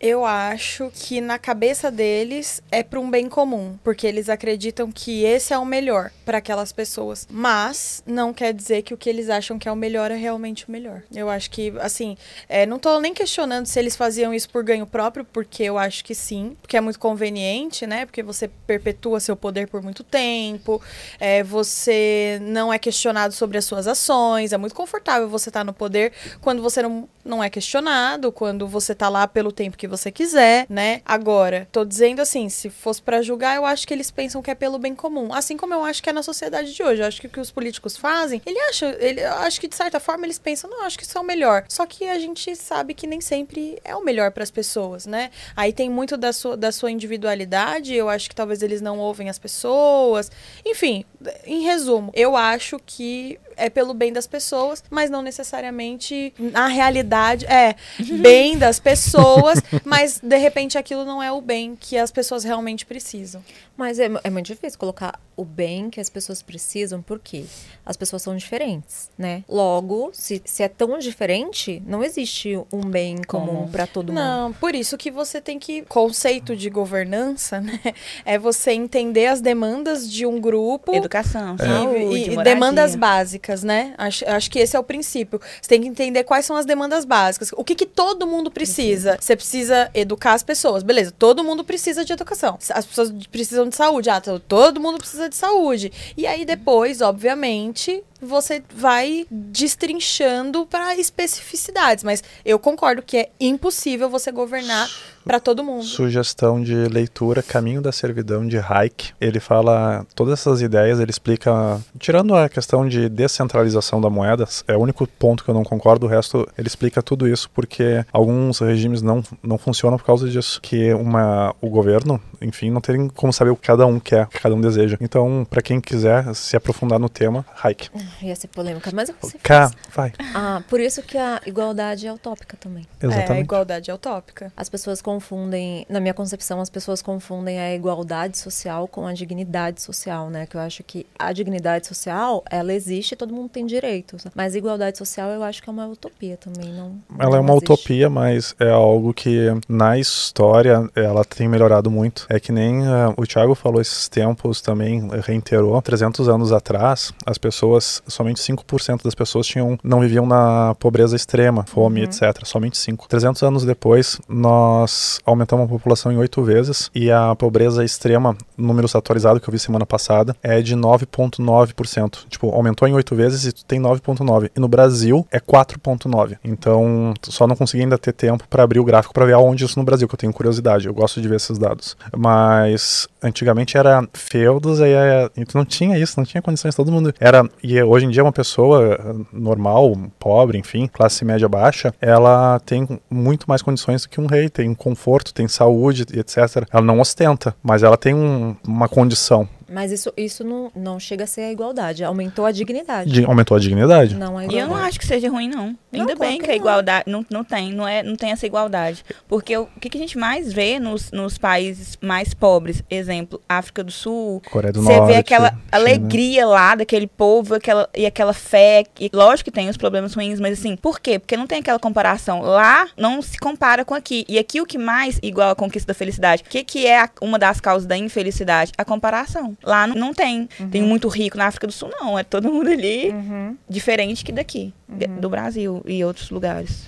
Eu 0.00 0.24
acho 0.24 0.90
que 0.94 1.20
na 1.20 1.38
cabeça 1.38 1.90
deles 1.90 2.62
é 2.70 2.82
para 2.82 3.00
um 3.00 3.10
bem 3.10 3.28
comum, 3.28 3.78
porque 3.82 4.06
eles 4.06 4.28
acreditam 4.28 4.90
que 4.92 5.24
esse 5.24 5.52
é 5.52 5.58
o 5.58 5.64
melhor 5.64 6.10
para 6.24 6.38
aquelas 6.38 6.72
pessoas. 6.72 7.26
Mas 7.30 8.02
não 8.06 8.32
quer 8.32 8.52
dizer 8.52 8.82
que 8.82 8.94
o 8.94 8.96
que 8.96 9.08
eles 9.08 9.28
acham 9.28 9.58
que 9.58 9.68
é 9.68 9.72
o 9.72 9.76
melhor 9.76 10.10
é 10.10 10.16
realmente 10.16 10.68
o 10.68 10.70
melhor. 10.70 11.02
Eu 11.14 11.28
acho 11.28 11.50
que, 11.50 11.72
assim, 11.80 12.16
é, 12.48 12.66
não 12.66 12.78
tô 12.78 13.00
nem 13.00 13.14
questionando 13.14 13.66
se 13.66 13.78
eles 13.78 13.96
faziam 13.96 14.32
isso 14.32 14.48
por 14.50 14.62
ganho 14.62 14.86
próprio, 14.86 15.24
porque 15.24 15.62
eu 15.62 15.78
acho 15.78 16.04
que 16.04 16.14
sim, 16.14 16.56
porque 16.60 16.76
é 16.76 16.80
muito 16.80 16.98
conveniente, 16.98 17.86
né? 17.86 18.06
Porque 18.06 18.22
você 18.22 18.48
perpetua 18.66 19.20
seu 19.20 19.36
poder 19.36 19.68
por 19.68 19.82
muito 19.82 20.04
tempo, 20.04 20.80
é, 21.18 21.42
você 21.42 22.38
não 22.42 22.72
é 22.72 22.78
questionado 22.78 23.32
sobre 23.34 23.58
as 23.58 23.64
suas 23.64 23.86
ações, 23.86 24.52
é 24.52 24.56
muito 24.58 24.74
confortável 24.74 25.28
você 25.28 25.50
estar 25.50 25.64
no 25.64 25.72
poder 25.72 26.12
quando 26.40 26.62
você 26.62 26.82
não, 26.82 27.08
não 27.24 27.42
é 27.42 27.50
questionado, 27.50 28.30
quando 28.32 28.66
você 28.66 28.94
tá 28.94 29.08
lá 29.08 29.26
pelo 29.38 29.52
tempo 29.52 29.78
que 29.78 29.86
você 29.86 30.10
quiser, 30.10 30.66
né? 30.68 31.00
Agora, 31.04 31.68
tô 31.70 31.84
dizendo 31.84 32.20
assim, 32.20 32.48
se 32.48 32.68
fosse 32.68 33.00
pra 33.00 33.22
julgar, 33.22 33.54
eu 33.54 33.64
acho 33.64 33.86
que 33.86 33.94
eles 33.94 34.10
pensam 34.10 34.42
que 34.42 34.50
é 34.50 34.54
pelo 34.56 34.80
bem 34.80 34.96
comum, 34.96 35.32
assim 35.32 35.56
como 35.56 35.72
eu 35.72 35.84
acho 35.84 36.02
que 36.02 36.10
é 36.10 36.12
na 36.12 36.24
sociedade 36.24 36.74
de 36.74 36.82
hoje. 36.82 37.00
Eu 37.00 37.06
acho 37.06 37.20
que 37.20 37.28
o 37.28 37.30
que 37.30 37.38
os 37.38 37.52
políticos 37.52 37.96
fazem, 37.96 38.42
ele 38.44 38.58
acha, 38.62 38.96
ele, 38.98 39.20
eu 39.20 39.34
acho 39.34 39.60
que 39.60 39.68
de 39.68 39.76
certa 39.76 40.00
forma 40.00 40.26
eles 40.26 40.40
pensam, 40.40 40.68
não, 40.68 40.82
acho 40.82 40.98
que 40.98 41.04
isso 41.04 41.16
é 41.16 41.20
o 41.20 41.24
melhor. 41.24 41.64
Só 41.68 41.86
que 41.86 42.08
a 42.08 42.18
gente 42.18 42.56
sabe 42.56 42.94
que 42.94 43.06
nem 43.06 43.20
sempre 43.20 43.78
é 43.84 43.94
o 43.94 44.02
melhor 44.02 44.32
para 44.32 44.42
as 44.42 44.50
pessoas, 44.50 45.06
né? 45.06 45.30
Aí 45.54 45.72
tem 45.72 45.88
muito 45.88 46.16
da 46.16 46.32
sua, 46.32 46.56
da 46.56 46.72
sua 46.72 46.90
individualidade, 46.90 47.94
eu 47.94 48.08
acho 48.08 48.28
que 48.28 48.34
talvez 48.34 48.60
eles 48.60 48.80
não 48.80 48.98
ouvem 48.98 49.30
as 49.30 49.38
pessoas. 49.38 50.32
Enfim, 50.66 51.04
em 51.46 51.62
resumo, 51.62 52.10
eu 52.12 52.36
acho 52.36 52.80
que 52.84 53.38
é 53.58 53.68
pelo 53.68 53.92
bem 53.92 54.12
das 54.12 54.26
pessoas, 54.26 54.82
mas 54.90 55.10
não 55.10 55.20
necessariamente 55.22 56.32
na 56.38 56.66
realidade 56.68 57.44
é 57.46 57.74
bem 58.20 58.56
das 58.56 58.78
pessoas, 58.78 59.60
mas 59.84 60.20
de 60.22 60.36
repente 60.36 60.78
aquilo 60.78 61.04
não 61.04 61.22
é 61.22 61.30
o 61.32 61.40
bem 61.40 61.76
que 61.78 61.96
as 61.98 62.10
pessoas 62.10 62.44
realmente 62.44 62.86
precisam. 62.86 63.42
Mas 63.76 63.98
é, 64.00 64.10
é 64.24 64.30
muito 64.30 64.46
difícil 64.46 64.78
colocar 64.78 65.20
o 65.36 65.44
bem 65.44 65.88
que 65.88 66.00
as 66.00 66.10
pessoas 66.10 66.42
precisam, 66.42 67.00
porque 67.00 67.44
as 67.86 67.96
pessoas 67.96 68.22
são 68.22 68.36
diferentes, 68.36 69.08
né? 69.16 69.44
Logo, 69.48 70.10
se, 70.12 70.42
se 70.44 70.64
é 70.64 70.68
tão 70.68 70.98
diferente, 70.98 71.80
não 71.86 72.02
existe 72.02 72.58
um 72.72 72.80
bem 72.80 73.22
comum 73.22 73.68
para 73.68 73.86
todo 73.86 74.08
mundo. 74.08 74.16
Não, 74.18 74.52
por 74.52 74.74
isso 74.74 74.98
que 74.98 75.12
você 75.12 75.40
tem 75.40 75.56
que. 75.60 75.82
Conceito 75.82 76.56
de 76.56 76.68
governança, 76.68 77.60
né? 77.60 77.78
É 78.24 78.36
você 78.36 78.72
entender 78.72 79.26
as 79.26 79.40
demandas 79.40 80.10
de 80.10 80.26
um 80.26 80.40
grupo. 80.40 80.92
Educação, 80.92 81.54
e- 81.54 81.58
saúde, 81.58 81.98
e, 81.98 82.24
e 82.26 82.30
moradia. 82.30 82.42
demandas 82.54 82.96
básicas, 82.96 83.47
né? 83.62 83.94
Acho, 83.98 84.24
acho 84.28 84.50
que 84.50 84.58
esse 84.58 84.76
é 84.76 84.78
o 84.78 84.82
princípio. 84.84 85.40
Você 85.60 85.68
tem 85.68 85.80
que 85.82 85.88
entender 85.88 86.24
quais 86.24 86.44
são 86.44 86.56
as 86.56 86.66
demandas 86.66 87.04
básicas. 87.04 87.50
O 87.56 87.64
que, 87.64 87.74
que 87.74 87.86
todo 87.86 88.26
mundo 88.26 88.50
precisa? 88.50 89.16
Você 89.20 89.34
precisa 89.36 89.90
educar 89.94 90.34
as 90.34 90.42
pessoas. 90.42 90.82
Beleza, 90.82 91.10
todo 91.10 91.42
mundo 91.44 91.64
precisa 91.64 92.04
de 92.04 92.12
educação. 92.12 92.58
As 92.70 92.84
pessoas 92.86 93.12
precisam 93.30 93.68
de 93.68 93.74
saúde. 93.76 94.10
Ah, 94.10 94.20
to- 94.20 94.40
todo 94.40 94.80
mundo 94.80 94.98
precisa 94.98 95.28
de 95.28 95.36
saúde. 95.36 95.92
E 96.16 96.26
aí 96.26 96.44
depois, 96.44 97.00
obviamente, 97.00 98.02
você 98.20 98.62
vai 98.74 99.26
destrinchando 99.30 100.66
para 100.66 100.96
especificidades. 100.96 102.02
Mas 102.04 102.22
eu 102.44 102.58
concordo 102.58 103.02
que 103.02 103.16
é 103.16 103.30
impossível 103.40 104.08
você 104.08 104.32
governar 104.32 104.88
para 105.28 105.38
todo 105.38 105.62
mundo. 105.62 105.84
Sugestão 105.84 106.62
de 106.62 106.74
leitura 106.74 107.42
Caminho 107.42 107.82
da 107.82 107.92
Servidão 107.92 108.46
de 108.46 108.56
Hayek. 108.56 109.12
Ele 109.20 109.38
fala 109.38 110.06
todas 110.14 110.32
essas 110.40 110.62
ideias, 110.62 110.98
ele 111.00 111.10
explica, 111.10 111.78
tirando 111.98 112.34
a 112.34 112.48
questão 112.48 112.88
de 112.88 113.10
descentralização 113.10 114.00
da 114.00 114.08
moeda, 114.08 114.48
é 114.66 114.74
o 114.74 114.80
único 114.80 115.06
ponto 115.06 115.44
que 115.44 115.50
eu 115.50 115.54
não 115.54 115.64
concordo, 115.64 116.06
o 116.06 116.08
resto 116.08 116.48
ele 116.56 116.66
explica 116.66 117.02
tudo 117.02 117.28
isso 117.28 117.50
porque 117.50 118.02
alguns 118.10 118.60
regimes 118.60 119.02
não, 119.02 119.22
não 119.42 119.58
funcionam 119.58 119.98
por 119.98 120.06
causa 120.06 120.26
disso, 120.30 120.62
que 120.62 120.94
uma 120.94 121.54
o 121.60 121.68
governo, 121.68 122.18
enfim, 122.40 122.70
não 122.70 122.80
tem 122.80 123.08
como 123.08 123.30
saber 123.30 123.50
o 123.50 123.56
que 123.56 123.66
cada 123.66 123.84
um 123.86 124.00
quer, 124.00 124.24
o 124.24 124.28
que 124.28 124.40
cada 124.40 124.54
um 124.54 124.60
deseja. 124.62 124.96
Então, 124.98 125.46
para 125.50 125.60
quem 125.60 125.78
quiser 125.78 126.34
se 126.34 126.56
aprofundar 126.56 126.98
no 126.98 127.10
tema, 127.10 127.44
Hayek. 127.62 127.90
Ia 128.22 128.34
ser 128.34 128.48
polêmica, 128.48 128.90
mas 128.94 129.12
você 129.20 129.38
fez. 129.38 129.70
vai. 129.94 130.12
Ah, 130.34 130.62
por 130.70 130.80
isso 130.80 131.02
que 131.02 131.18
a 131.18 131.42
igualdade 131.44 132.06
é 132.06 132.12
utópica 132.12 132.56
também. 132.56 132.86
É, 132.98 133.06
a 133.06 133.08
Exatamente. 133.10 133.44
igualdade 133.44 133.90
é 133.90 133.94
utópica. 133.94 134.50
As 134.56 134.70
pessoas 134.70 135.02
confundem, 135.18 135.84
na 135.88 135.98
minha 135.98 136.14
concepção, 136.14 136.60
as 136.60 136.70
pessoas 136.70 137.02
confundem 137.02 137.58
a 137.58 137.74
igualdade 137.74 138.38
social 138.38 138.86
com 138.86 139.04
a 139.04 139.12
dignidade 139.12 139.82
social, 139.82 140.30
né? 140.30 140.46
Que 140.46 140.56
eu 140.56 140.60
acho 140.60 140.84
que 140.84 141.04
a 141.18 141.32
dignidade 141.32 141.88
social, 141.88 142.44
ela 142.48 142.72
existe, 142.72 143.16
todo 143.16 143.34
mundo 143.34 143.48
tem 143.48 143.66
direitos. 143.66 144.24
Mas 144.34 144.54
igualdade 144.54 144.96
social, 144.96 145.30
eu 145.30 145.42
acho 145.42 145.60
que 145.60 145.68
é 145.68 145.72
uma 145.72 145.86
utopia 145.88 146.36
também, 146.36 146.72
não. 146.72 146.92
Ela 147.18 147.36
é 147.36 147.38
não 147.38 147.40
uma 147.40 147.54
existe. 147.54 147.72
utopia, 147.72 148.08
mas 148.08 148.54
é 148.60 148.70
algo 148.70 149.12
que 149.12 149.48
na 149.68 149.98
história 149.98 150.88
ela 150.94 151.24
tem 151.24 151.48
melhorado 151.48 151.90
muito. 151.90 152.26
É 152.30 152.38
que 152.38 152.52
nem 152.52 152.86
ah, 152.86 153.12
o 153.16 153.26
Thiago 153.26 153.56
falou 153.56 153.80
esses 153.80 154.08
tempos 154.08 154.60
também, 154.60 155.08
reiterou, 155.24 155.80
300 155.82 156.28
anos 156.28 156.52
atrás, 156.52 157.12
as 157.26 157.38
pessoas, 157.38 158.02
somente 158.06 158.40
5% 158.40 159.02
das 159.02 159.16
pessoas 159.16 159.46
tinham, 159.46 159.76
não 159.82 160.00
viviam 160.00 160.26
na 160.26 160.76
pobreza 160.78 161.16
extrema, 161.16 161.64
fome, 161.64 162.02
etc. 162.02 162.44
Somente 162.44 162.78
5. 162.78 163.08
300 163.08 163.42
anos 163.42 163.64
depois, 163.64 164.20
nós 164.28 165.07
aumentamos 165.24 165.66
a 165.66 165.68
população 165.68 166.12
em 166.12 166.16
oito 166.16 166.42
vezes 166.42 166.90
e 166.94 167.10
a 167.10 167.34
pobreza 167.34 167.84
extrema, 167.84 168.36
números 168.56 168.94
atualizados 168.94 169.42
que 169.42 169.48
eu 169.48 169.52
vi 169.52 169.58
semana 169.58 169.86
passada, 169.86 170.36
é 170.42 170.60
de 170.60 170.76
9,9%. 170.76 172.26
Tipo, 172.28 172.50
aumentou 172.50 172.86
em 172.86 172.94
oito 172.94 173.14
vezes 173.14 173.44
e 173.44 173.52
tu 173.52 173.64
tem 173.64 173.80
9,9%. 173.80 174.50
E 174.56 174.60
no 174.60 174.68
Brasil 174.68 175.26
é 175.30 175.40
4,9%. 175.40 176.38
Então, 176.44 177.14
só 177.24 177.46
não 177.46 177.56
consegui 177.56 177.82
ainda 177.82 177.98
ter 177.98 178.12
tempo 178.12 178.46
para 178.48 178.62
abrir 178.62 178.80
o 178.80 178.84
gráfico 178.84 179.14
para 179.14 179.24
ver 179.24 179.34
aonde 179.34 179.64
isso 179.64 179.78
no 179.78 179.84
Brasil, 179.84 180.08
que 180.08 180.14
eu 180.14 180.18
tenho 180.18 180.32
curiosidade. 180.32 180.86
Eu 180.86 180.94
gosto 180.94 181.20
de 181.20 181.28
ver 181.28 181.36
esses 181.36 181.58
dados. 181.58 181.96
Mas 182.16 183.08
antigamente 183.22 183.76
era 183.76 184.06
feudos, 184.12 184.80
é, 184.80 185.28
e 185.36 185.44
tu 185.44 185.56
não 185.56 185.64
tinha 185.64 185.98
isso, 185.98 186.14
não 186.18 186.24
tinha 186.24 186.42
condições. 186.42 186.74
Todo 186.74 186.92
mundo 186.92 187.12
era. 187.18 187.48
E 187.62 187.80
hoje 187.82 188.06
em 188.06 188.10
dia, 188.10 188.22
uma 188.22 188.32
pessoa 188.32 188.94
eh, 188.94 189.14
normal, 189.32 189.96
pobre, 190.18 190.58
enfim, 190.58 190.86
classe 190.86 191.24
média 191.24 191.48
baixa, 191.48 191.92
ela 192.00 192.60
tem 192.60 192.86
muito 193.10 193.46
mais 193.48 193.62
condições 193.62 194.02
do 194.02 194.08
que 194.08 194.20
um 194.20 194.26
rei. 194.26 194.48
Tem 194.48 194.74
conforto, 194.88 195.32
tem 195.34 195.46
saúde, 195.48 196.02
etc. 196.14 196.66
Ela 196.72 196.82
não 196.82 197.00
ostenta, 197.00 197.54
mas 197.62 197.82
ela 197.82 197.96
tem 197.96 198.14
um- 198.14 198.56
uma 198.66 198.88
condição. 198.88 199.48
Mas 199.68 199.92
isso, 199.92 200.12
isso 200.16 200.44
não, 200.44 200.70
não 200.74 200.98
chega 201.00 201.24
a 201.24 201.26
ser 201.26 201.42
a 201.42 201.52
igualdade. 201.52 202.02
Aumentou 202.04 202.46
a 202.46 202.52
dignidade. 202.52 203.10
De, 203.10 203.24
aumentou 203.24 203.56
a 203.56 203.60
dignidade. 203.60 204.14
Não 204.14 204.38
a 204.38 204.42
E 204.42 204.46
eu 204.46 204.50
igualdade. 204.52 204.70
não 204.70 204.76
acho 204.88 204.98
que 204.98 205.06
seja 205.06 205.28
ruim, 205.28 205.48
não. 205.48 205.76
Ainda 205.92 206.14
claro 206.16 206.18
bem 206.18 206.38
que 206.38 206.44
que 206.44 206.50
a 206.50 206.54
não. 206.54 206.60
igualdade 206.60 207.04
não, 207.06 207.26
não 207.30 207.44
tem, 207.44 207.72
não, 207.72 207.86
é, 207.86 208.02
não 208.02 208.16
tem 208.16 208.30
essa 208.32 208.46
igualdade. 208.46 209.04
Porque 209.28 209.56
o, 209.56 209.62
o 209.76 209.80
que, 209.80 209.88
que 209.90 209.98
a 209.98 210.00
gente 210.00 210.16
mais 210.18 210.52
vê 210.52 210.78
nos, 210.78 211.10
nos 211.12 211.36
países 211.38 211.98
mais 212.00 212.32
pobres, 212.34 212.82
exemplo, 212.90 213.40
África 213.48 213.82
do 213.84 213.90
Sul, 213.92 214.40
Coreia 214.50 214.72
do 214.72 214.82
você 214.82 214.96
Norte. 214.96 215.12
vê 215.12 215.16
aquela 215.18 215.48
China. 215.50 215.62
alegria 215.72 216.46
lá 216.46 216.74
daquele 216.74 217.06
povo 217.06 217.54
aquela, 217.54 217.88
e 217.96 218.06
aquela 218.06 218.32
fé. 218.32 218.84
E 218.98 219.10
lógico 219.12 219.50
que 219.50 219.54
tem 219.54 219.68
os 219.68 219.76
problemas 219.76 220.14
ruins, 220.14 220.40
mas 220.40 220.58
assim, 220.58 220.76
por 220.76 221.00
quê? 221.00 221.18
Porque 221.18 221.36
não 221.36 221.46
tem 221.46 221.58
aquela 221.60 221.78
comparação. 221.78 222.40
Lá 222.40 222.86
não 222.96 223.20
se 223.22 223.38
compara 223.38 223.84
com 223.84 223.94
aqui. 223.94 224.24
E 224.28 224.38
aqui 224.38 224.60
o 224.60 224.66
que 224.66 224.78
mais 224.78 225.18
igual 225.22 225.50
a 225.50 225.54
conquista 225.56 225.88
da 225.92 225.94
felicidade? 225.94 226.42
O 226.46 226.48
que, 226.48 226.64
que 226.64 226.86
é 226.86 227.00
a- 227.02 227.10
uma 227.20 227.38
das 227.38 227.60
causas 227.60 227.86
da 227.86 227.96
infelicidade? 227.96 228.72
A 228.78 228.84
comparação. 228.84 229.56
Lá 229.62 229.86
não, 229.86 230.14
tem. 230.14 230.48
Tem 230.70 230.82
muito 230.82 231.08
rico 231.08 231.36
na 231.36 231.46
África 231.46 231.66
do 231.66 231.72
Sul, 231.72 231.90
não. 232.00 232.18
É 232.18 232.22
todo 232.22 232.52
mundo 232.52 232.68
ali 232.70 233.10
Uhum. 233.10 233.56
diferente 233.68 234.24
que 234.24 234.30
daqui, 234.32 234.72
de- 234.88 235.06
do 235.08 235.28
Brasil 235.28 235.82
e 235.86 236.04
outros 236.04 236.30
lugares. 236.30 236.86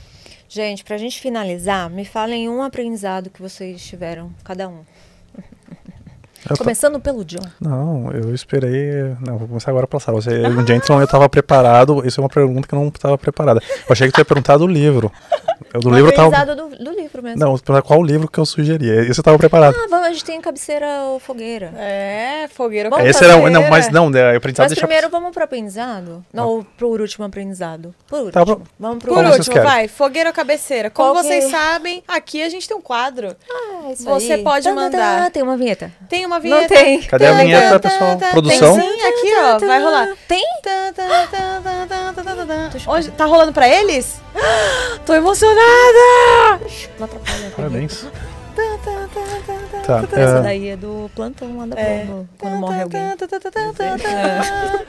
Gente, 0.48 0.82
pra 0.84 0.96
gente 0.98 1.20
finalizar, 1.20 1.88
me 1.90 2.04
falem 2.04 2.48
um 2.48 2.62
aprendizado 2.62 3.30
que 3.30 3.40
vocês 3.40 3.84
tiveram, 3.84 4.32
cada 4.44 4.68
um. 4.68 4.80
Eu 6.48 6.56
tô- 6.56 6.64
Começando 6.64 6.98
pelo 7.00 7.24
John. 7.24 7.38
Não, 7.60 8.10
eu 8.12 8.34
esperei. 8.34 9.14
Não, 9.26 9.36
vou 9.38 9.48
começar 9.48 9.70
agora 9.70 9.84
a 9.84 9.88
passar. 9.88 10.12
Você, 10.12 10.38
no 10.48 10.66
Gentleman 10.66 11.02
eu 11.02 11.04
estava 11.04 11.28
preparado. 11.28 12.06
Isso 12.06 12.20
é 12.20 12.22
uma 12.22 12.28
pergunta 12.30 12.66
que 12.66 12.74
eu 12.74 12.78
não 12.78 12.88
estava 12.88 13.18
preparada. 13.18 13.60
Eu 13.60 13.92
achei 13.92 14.06
que 14.06 14.12
tu 14.14 14.18
ia 14.18 14.24
perguntar 14.24 14.56
do 14.56 14.66
livro. 14.66 15.12
Eu, 15.72 15.80
do 15.80 15.90
Um 15.90 15.94
livro 15.94 16.12
tava. 16.12 16.28
aprendizado 16.28 16.56
do, 16.70 16.84
do 16.84 16.90
livro 16.90 17.22
mesmo. 17.22 17.38
Não, 17.38 17.58
pra 17.58 17.82
qual 17.82 18.02
livro 18.02 18.28
que 18.28 18.38
eu 18.38 18.46
sugeria? 18.46 19.02
Esse 19.02 19.10
eu 19.10 19.22
estava 19.22 19.38
preparado. 19.38 19.76
Ah, 19.78 19.86
vamos, 19.88 20.06
a 20.06 20.10
gente 20.10 20.24
tem 20.24 20.40
cabeceira 20.40 20.86
ou 21.04 21.20
fogueira. 21.20 21.72
É, 21.76 22.48
fogueira 22.52 22.88
Vamos 22.90 23.06
Esse 23.06 23.18
pra 23.20 23.28
era. 23.34 23.50
Não, 23.50 23.68
mas 23.68 23.88
não, 23.90 24.08
né, 24.10 24.32
eu 24.32 24.38
aprendizado 24.38 24.64
Mas 24.64 24.72
deixa. 24.72 24.86
primeiro 24.86 25.08
vamos 25.10 25.30
pro 25.32 25.44
aprendizado? 25.44 26.24
Não, 26.32 26.46
ou 26.48 26.64
pro 26.76 26.88
último 26.88 27.24
aprendizado? 27.24 27.94
Por 28.08 28.16
último. 28.20 28.32
Tá, 28.32 28.44
pro- 28.44 28.62
Vamos 28.78 28.98
pro 29.04 29.14
Por 29.14 29.24
último, 29.26 29.62
vai, 29.62 29.86
fogueira 29.88 30.30
ou 30.30 30.34
cabeceira. 30.34 30.90
Como 30.90 31.12
Qual 31.12 31.22
que- 31.22 31.28
vocês 31.28 31.44
sabem, 31.50 32.02
aqui 32.08 32.42
a 32.42 32.48
gente 32.48 32.66
tem 32.66 32.76
um 32.76 32.80
quadro. 32.80 33.36
Ah, 33.50 33.92
isso 33.92 34.04
Você 34.04 34.32
aí. 34.34 34.42
pode 34.42 34.64
Tá, 34.64 34.70
tá, 34.74 34.80
mandar. 34.80 35.24
tá, 35.24 35.30
Tem 35.30 35.42
uma 35.42 35.56
vinheta. 35.56 35.92
Tem 36.08 36.26
uma 36.26 36.29
vinheta. 36.38 36.60
Não 36.62 36.68
tem. 36.68 37.02
Cadê 37.02 37.26
a 37.26 37.32
Tá, 37.32 37.38
vinheta, 37.42 37.80
tá, 37.80 37.88
pessoal? 37.90 38.16
tá, 38.16 38.30
Produção? 38.30 38.78
Tem 38.78 38.90
sim, 38.92 39.02
aqui, 39.02 39.34
ó. 39.38 39.58
Vai 39.66 39.82
rolar. 39.82 40.08
Tem? 40.28 40.44
Tá, 40.62 40.92
tá, 40.94 41.02
tá, 41.08 41.26
tá, 41.30 41.60
tá, 41.88 42.12
tá, 42.22 42.34
tá, 42.34 42.46
tá. 42.46 42.90
Onde- 42.92 43.10
tá 43.10 43.24
rolando 43.24 43.52
pra 43.52 43.68
eles? 43.68 44.20
Tô 45.04 45.14
emocionada! 45.14 46.60
Não 46.98 47.04
atrapalha. 47.06 47.50
Parabéns. 47.56 48.06
Tá, 48.54 48.62
tá, 48.84 48.92
tá, 49.14 49.20
tá, 49.46 50.02
tá. 50.02 50.06
Tá. 50.06 50.20
Essa 50.20 50.38
é, 50.38 50.42
daí 50.42 50.68
é 50.68 50.76
do 50.76 51.10
plantão 51.14 51.56
lá 51.58 51.66
da 51.66 51.80
É. 51.80 52.06
Quando 52.38 52.56
morre 52.56 52.82
alguém. 52.82 53.00
Tá, 53.16 53.26
tá, 53.26 53.40
tá, 53.40 53.50
tá, 53.50 53.72
tá, 53.72 53.98
tá. 53.98 54.84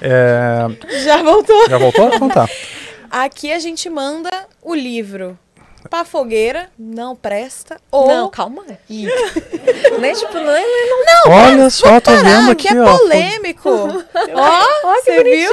é, 0.00 1.00
Já 1.04 1.22
voltou? 1.22 1.68
já 1.68 1.78
voltou? 1.78 2.10
Então 2.12 2.28
tá. 2.28 2.48
Aqui 3.10 3.52
a 3.52 3.58
gente 3.58 3.88
manda 3.90 4.30
o 4.62 4.74
livro 4.74 5.38
pra 5.88 6.04
fogueira, 6.04 6.68
não 6.78 7.14
presta. 7.16 7.78
Ou. 7.90 8.06
Não, 8.08 8.30
calma. 8.30 8.62
Ih, 8.88 9.06
Nem 10.00 10.14
tipo, 10.14 10.34
não 10.34 10.50
é. 10.50 10.62
Não, 11.24 11.32
Olha 11.32 11.70
só, 11.70 12.00
tô 12.00 12.10
parar, 12.10 12.22
vendo 12.22 12.56
que 12.56 12.68
aqui, 12.68 12.76
é 12.76 12.82
ó. 12.82 12.98
polêmico. 12.98 13.70
Ó, 14.34 15.02
você 15.02 15.22
viu? 15.24 15.50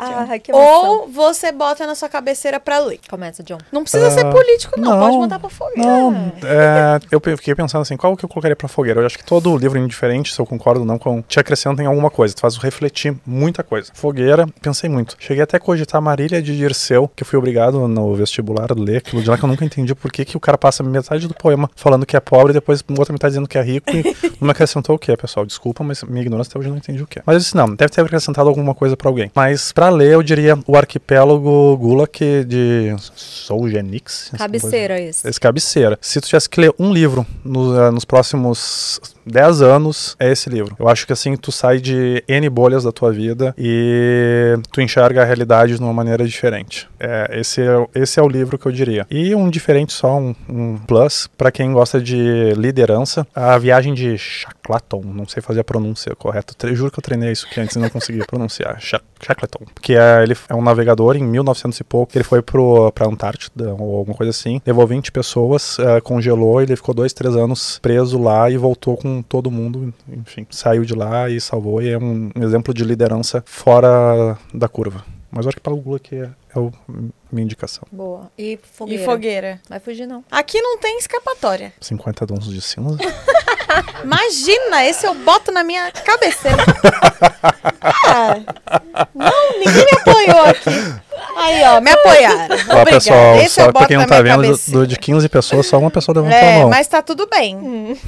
Ah, 0.00 0.38
que 0.38 0.50
emoção. 0.50 0.90
Ou 1.00 1.08
você 1.08 1.50
bota 1.52 1.86
na 1.86 1.94
sua 1.94 2.08
cabeceira 2.08 2.58
pra 2.60 2.78
ler. 2.78 3.00
Começa, 3.08 3.42
John. 3.42 3.58
Não 3.72 3.82
precisa 3.82 4.10
ser 4.10 4.26
Ah, 4.26 4.30
político, 4.30 4.78
não. 4.80 4.90
não. 4.90 5.00
Pode 5.06 5.18
mandar 5.18 5.38
pra 5.38 5.50
fogueira. 5.50 5.88
Não, 5.88 6.32
é, 6.44 7.00
eu 7.10 7.20
fiquei 7.36 7.54
pensando 7.54 7.82
assim, 7.82 7.96
qual 7.96 8.16
que 8.16 8.24
eu 8.24 8.28
colocaria 8.28 8.56
pra 8.56 8.68
fogueira? 8.68 9.00
Eu 9.00 9.06
acho 9.06 9.18
que 9.18 9.24
todo 9.24 9.56
livro 9.56 9.78
indiferente, 9.78 10.32
se 10.34 10.40
eu 10.40 10.46
concordo 10.46 10.80
ou 10.80 10.86
não, 10.86 10.98
com, 10.98 11.22
te 11.22 11.38
acrescenta 11.40 11.82
em 11.82 11.86
alguma 11.86 12.10
coisa, 12.10 12.34
tu 12.34 12.40
faz 12.40 12.56
refletir 12.56 13.14
muita 13.26 13.62
coisa. 13.62 13.90
Fogueira, 13.94 14.46
pensei 14.60 14.88
muito. 14.88 15.16
Cheguei 15.18 15.42
até 15.42 15.56
a 15.56 15.60
cogitar 15.60 16.00
Marília 16.00 16.42
de 16.42 16.56
Dirceu, 16.56 17.10
que 17.14 17.22
eu 17.22 17.26
fui 17.26 17.38
obrigado 17.38 17.86
no 17.88 18.14
vestibular 18.14 18.70
a 18.70 18.74
ler 18.76 19.02
aquilo 19.04 19.22
de 19.22 19.28
lá 19.30 19.36
que 19.38 19.44
eu 19.44 19.48
nunca 19.48 19.64
entendi 19.64 19.94
por 19.94 20.10
que, 20.10 20.24
que 20.24 20.36
o 20.36 20.40
cara 20.40 20.56
passa 20.56 20.82
metade 20.82 21.26
do 21.28 21.34
poema 21.34 21.70
falando 21.76 22.06
que 22.06 22.16
é 22.16 22.20
pobre 22.20 22.50
e 22.50 22.54
depois 22.54 22.82
outra 22.98 23.12
metade 23.12 23.32
dizendo 23.32 23.48
que 23.48 23.58
é 23.58 23.62
rico 23.62 23.90
e 23.90 24.02
não 24.40 24.46
me 24.46 24.50
acrescentou 24.50 24.96
o 24.96 24.98
que, 24.98 25.16
pessoal? 25.16 25.44
Desculpa, 25.46 25.82
mas 25.84 26.02
minha 26.04 26.22
ignorância 26.22 26.50
até 26.50 26.58
hoje 26.58 26.68
não 26.70 26.76
entendi 26.76 27.02
o 27.02 27.06
que. 27.06 27.20
Mas 27.24 27.34
eu 27.34 27.40
disse, 27.40 27.56
não, 27.56 27.66
deve 27.74 27.90
ter 27.92 28.00
acrescentado 28.00 28.48
alguma 28.48 28.74
coisa 28.74 28.96
pra 28.96 29.08
alguém. 29.08 29.30
Mas 29.34 29.72
pra 29.72 29.88
ler, 29.90 30.12
eu 30.12 30.22
diria 30.22 30.58
o 30.66 30.76
arquipélago 30.76 31.76
Gulag 31.76 32.44
de 32.46 32.94
Solzhenitsyn. 33.14 34.36
Cabeceira 34.38 35.00
esse. 35.00 35.28
Esse 35.28 35.40
cabeceira. 35.40 35.98
Se 36.00 36.20
tu 36.20 36.26
tivesse 36.26 36.48
que 36.48 36.60
ler 36.60 36.74
um 36.78 36.92
livro 36.92 37.26
no- 37.44 37.78
eh, 37.78 37.90
nos 37.90 38.04
próximos 38.04 39.00
10 39.26 39.62
anos, 39.62 40.16
é 40.18 40.30
esse 40.30 40.48
livro. 40.50 40.76
Eu 40.78 40.88
acho 40.88 41.06
que 41.06 41.12
assim 41.12 41.36
tu 41.36 41.50
sai 41.52 41.78
de 41.78 42.22
N 42.28 42.48
bolhas 42.48 42.84
da 42.84 42.92
tua 42.92 43.12
vida 43.12 43.54
e 43.58 44.56
tu 44.70 44.80
enxerga 44.80 45.22
a 45.22 45.24
realidade 45.24 45.76
de 45.76 45.80
uma 45.82 45.92
maneira 45.92 46.26
diferente. 46.26 46.88
É, 46.98 47.38
esse, 47.40 47.60
é, 47.62 47.86
esse 47.94 48.18
é 48.18 48.22
o 48.22 48.28
livro 48.28 48.58
que 48.58 48.66
eu 48.66 48.72
diria. 48.72 49.06
E 49.10 49.34
um 49.34 49.48
diferente 49.50 49.92
só, 49.92 50.18
um, 50.18 50.34
um 50.48 50.78
plus, 50.78 51.28
pra 51.36 51.50
quem 51.50 51.72
gosta 51.72 52.00
de 52.00 52.52
liderança, 52.56 53.26
a 53.34 53.56
viagem 53.58 53.94
de 53.94 54.16
Shackleton, 54.18 55.02
não 55.04 55.26
sei 55.26 55.42
fazer 55.42 55.60
a 55.60 55.64
pronúncia 55.64 56.14
correta, 56.14 56.54
tre- 56.56 56.74
juro 56.74 56.90
que 56.90 56.98
eu 56.98 57.02
treinei 57.02 57.32
isso 57.32 57.46
aqui 57.50 57.60
antes 57.60 57.76
não 57.76 57.88
consegui 57.88 58.24
pronunciar. 58.26 58.80
Sha- 58.80 59.00
Shackleton. 59.24 59.60
Que 59.80 59.94
é, 59.96 60.22
ele 60.22 60.36
é 60.48 60.54
um 60.54 60.62
navegador 60.62 61.16
em 61.16 61.22
1900 61.24 61.78
e 61.80 61.84
pouco, 61.84 62.12
ele 62.16 62.24
foi 62.24 62.42
pro, 62.42 62.90
pra 62.92 63.06
Antártida 63.06 63.74
ou 63.78 63.96
alguma 63.96 64.16
coisa 64.16 64.30
assim, 64.30 64.60
levou 64.66 64.86
20 64.86 65.10
pessoas, 65.12 65.78
eh, 65.78 66.00
congelou, 66.00 66.60
ele 66.60 66.76
ficou 66.76 66.94
dois, 66.94 67.12
três 67.12 67.34
anos 67.34 67.78
preso 67.80 68.20
lá 68.20 68.50
e 68.50 68.56
voltou 68.56 68.96
com 68.96 69.13
todo 69.22 69.50
mundo, 69.50 69.92
enfim, 70.08 70.46
saiu 70.50 70.84
de 70.84 70.94
lá 70.94 71.28
e 71.28 71.40
salvou, 71.40 71.82
e 71.82 71.90
é 71.90 71.98
um, 71.98 72.30
exemplo 72.36 72.72
de 72.72 72.84
liderança 72.84 73.42
fora 73.46 74.38
da 74.52 74.68
curva. 74.68 75.04
Mas 75.30 75.44
eu 75.44 75.48
acho 75.48 75.56
que 75.56 75.62
para 75.62 75.72
o 75.72 75.82
Lula 75.82 75.98
que 75.98 76.14
é, 76.14 76.30
é 76.54 76.58
o, 76.58 76.72
minha 77.32 77.44
indicação. 77.44 77.82
Boa. 77.90 78.30
E 78.38 78.56
fogueira. 78.62 79.02
E 79.02 79.04
fogueira. 79.04 79.60
Vai 79.68 79.80
fugir, 79.80 80.06
não. 80.06 80.24
Aqui 80.30 80.60
não 80.60 80.78
tem 80.78 80.96
escapatória. 80.98 81.72
50 81.80 82.24
dons 82.24 82.46
de 82.46 82.60
cinza. 82.60 82.98
Imagina, 84.02 84.84
esse 84.84 85.06
eu 85.06 85.14
boto 85.14 85.50
na 85.52 85.62
minha 85.64 85.90
cabeceira. 85.92 86.62
Ah, 88.06 88.36
não, 89.14 89.58
ninguém 89.58 89.84
me 89.84 89.98
apoiou 90.00 90.44
aqui. 90.46 90.70
Aí, 91.36 91.62
ó, 91.64 91.80
me 91.80 91.90
apoiaram. 91.90 92.38
Ó, 92.38 92.54
Obrigada. 92.54 92.84
pessoal, 92.90 93.36
esse 93.36 93.60
eu 93.60 93.64
só 93.66 93.72
pra 93.72 93.86
quem 93.86 93.96
não 93.96 94.06
tá 94.06 94.22
vendo, 94.22 94.42
do, 94.42 94.48
cabeceira. 94.48 94.80
do- 94.80 94.86
de 94.86 94.96
15 94.96 95.28
pessoas, 95.28 95.66
só 95.66 95.78
uma 95.78 95.90
pessoa 95.90 96.14
levantou 96.16 96.38
a 96.38 96.42
É, 96.42 96.58
mão. 96.60 96.70
mas 96.70 96.86
tá 96.86 97.02
tudo 97.02 97.26
bem. 97.26 97.98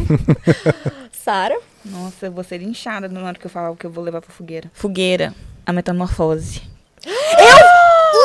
Sara? 1.24 1.56
Nossa, 1.84 2.26
eu 2.26 2.32
vou 2.32 2.44
ser 2.44 2.60
inchada 2.62 3.08
na 3.08 3.22
hora 3.24 3.38
que 3.38 3.46
eu 3.46 3.50
falar 3.50 3.70
o 3.70 3.76
que 3.76 3.86
eu 3.86 3.90
vou 3.90 4.02
levar 4.04 4.20
pra 4.20 4.32
fogueira. 4.32 4.70
Fogueira, 4.72 5.32
a 5.64 5.72
metamorfose. 5.72 6.62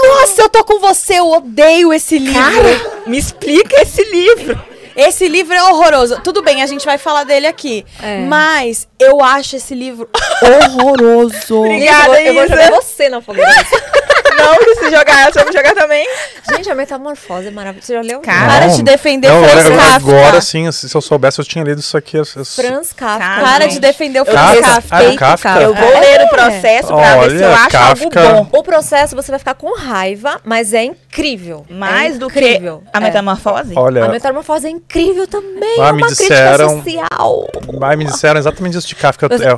Nossa, 0.07 0.41
eu 0.41 0.49
tô 0.49 0.63
com 0.63 0.79
você, 0.79 1.15
eu 1.19 1.29
odeio 1.31 1.93
esse 1.93 2.17
livro. 2.17 3.01
Me 3.07 3.17
explica 3.17 3.81
esse 3.81 4.03
livro. 4.03 4.59
Esse 4.95 5.27
livro 5.27 5.53
é 5.53 5.63
horroroso. 5.63 6.21
Tudo 6.21 6.41
bem, 6.41 6.61
a 6.61 6.67
gente 6.67 6.85
vai 6.85 6.97
falar 6.97 7.23
dele 7.23 7.47
aqui. 7.47 7.85
É. 8.01 8.19
Mas 8.19 8.87
eu 8.99 9.23
acho 9.23 9.55
esse 9.55 9.73
livro 9.73 10.09
horroroso. 10.41 11.59
Obrigada, 11.59 12.21
eu 12.21 12.33
vou, 12.33 12.43
eu 12.43 12.47
vou 12.49 12.57
jogar 12.57 12.71
você 12.71 13.09
na 13.09 13.21
fogueira. 13.21 13.49
Não, 14.45 14.75
se 14.75 14.95
jogar 14.95 15.27
essa, 15.29 15.39
eu 15.39 15.43
vou 15.45 15.53
jogar 15.53 15.73
também. 15.73 16.07
Gente, 16.51 16.69
a 16.69 16.75
metamorfose 16.75 17.47
é 17.47 17.51
maravilhosa. 17.51 17.85
Você 17.87 17.93
já 17.93 18.01
leu? 18.01 18.19
Cara, 18.21 18.47
Para 18.59 18.67
de 18.67 18.83
defender 18.83 19.27
não, 19.29 19.41
o 19.41 19.47
Franz 19.47 19.65
eu- 19.65 19.75
Kafka. 19.77 19.95
Agora 19.95 20.41
sim, 20.41 20.71
se 20.71 20.95
eu 20.95 21.01
soubesse, 21.01 21.39
eu 21.39 21.45
tinha 21.45 21.63
lido 21.63 21.79
isso 21.79 21.95
aqui. 21.97 22.17
eu- 22.17 22.23
eu- 22.35 22.45
Franz 22.45 22.93
Kafka. 22.93 23.19
Cara, 23.19 23.41
Para 23.41 23.63
gente. 23.65 23.73
de 23.73 23.79
defender 23.79 24.19
o 24.19 24.21
Eu 24.21 24.25
Franz 24.25 24.59
Kafka? 24.59 24.71
Kafka. 24.81 24.95
Ah, 24.97 25.03
é 25.03 25.15
Kafka? 25.15 25.61
Eu 25.61 25.73
vou 25.75 25.87
É. 25.93 25.99
ler 25.99 26.21
o 26.25 26.29
processo 26.29 26.87
pra 26.87 27.17
ver 27.17 27.29
se 27.31 27.35
eu 27.43 27.47
Olha, 27.47 27.55
acho 27.55 27.69
Kafka. 27.69 28.21
algo 28.29 28.45
bom. 28.51 28.59
O 28.59 28.63
processo 28.63 29.15
você 29.15 29.31
vai 29.31 29.39
ficar 29.39 29.53
com 29.55 29.77
raiva, 29.77 30.39
mas 30.43 30.73
é 30.73 30.83
incrível. 30.83 31.65
Mais 31.69 32.15
é 32.15 32.19
do 32.19 32.29
que 32.29 32.39
incrível. 32.39 32.83
a 32.93 32.97
É. 32.97 33.01
metamorfose. 33.01 33.73
Olha, 33.75 34.05
A 34.05 34.09
metamorfose 34.09 34.67
é 34.67 34.69
incrível 34.69 35.27
também. 35.27 35.79
Ah, 35.79 35.87
é 35.89 35.91
me 35.93 36.01
uma 36.01 36.07
disseram- 36.07 36.81
crítica 36.81 37.01
social. 37.07 37.47
mas 37.79 37.97
me 37.97 38.05
disseram 38.05 38.39
exatamente 38.39 38.77
isso 38.77 38.87
de 38.87 38.95
Kafka. 38.95 39.27
É, 39.27 39.57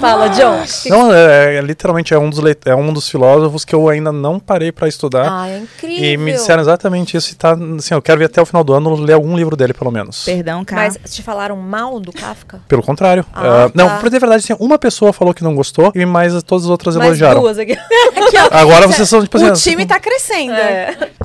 Fala, 0.00 0.28
John. 0.28 0.62
não, 0.86 1.12
é, 1.12 1.56
é, 1.56 1.60
literalmente 1.60 2.12
é 2.12 2.18
um, 2.18 2.28
dos 2.28 2.40
é 2.64 2.74
um 2.74 2.92
dos 2.92 3.08
filósofos 3.08 3.64
que 3.64 3.74
eu 3.74 3.88
ainda 3.88 4.12
não 4.12 4.38
parei 4.38 4.70
pra 4.70 4.86
estudar. 4.88 5.26
Ah, 5.30 5.48
é 5.48 5.58
incrível. 5.58 6.04
E 6.04 6.16
me 6.16 6.32
disseram 6.32 6.60
exatamente 6.60 7.16
isso. 7.16 7.32
E 7.32 7.34
tá, 7.34 7.56
assim, 7.78 7.94
eu 7.94 8.02
quero 8.02 8.18
ver 8.18 8.26
até 8.26 8.40
o 8.40 8.46
final 8.46 8.62
do 8.62 8.72
ano 8.74 8.94
ler 8.94 9.14
algum 9.14 9.36
livro 9.36 9.56
dele, 9.56 9.72
pelo 9.72 9.90
menos. 9.90 10.24
Perdão, 10.24 10.64
cara. 10.64 10.82
Mas 10.82 11.12
te 11.12 11.22
falaram 11.22 11.56
mal 11.56 11.98
do 12.00 12.12
Kafka? 12.12 12.60
Pelo 12.68 12.82
contrário. 12.82 13.24
Ah, 13.34 13.70
Não, 13.74 13.88
tá. 13.88 13.96
pra 13.98 14.08
dizer 14.08 14.16
a 14.18 14.20
verdade, 14.20 14.44
assim, 14.44 14.56
uma 14.62 14.78
pessoa 14.78 15.12
falou 15.12 15.32
que 15.32 15.42
não 15.42 15.54
gostou 15.54 15.90
e 15.94 16.04
mais 16.04 16.40
todas 16.42 16.64
as 16.64 16.70
outras 16.70 16.94
Mais 16.96 17.08
elogiaram. 17.08 17.40
duas 17.40 17.58
aqui. 17.58 17.76
Agora 18.50 18.86
vocês 18.86 19.08
são, 19.08 19.22
tipo 19.22 19.38
O 19.38 19.52
assim, 19.52 19.70
time 19.70 19.86
tá 19.86 19.98
crescendo. 19.98 20.52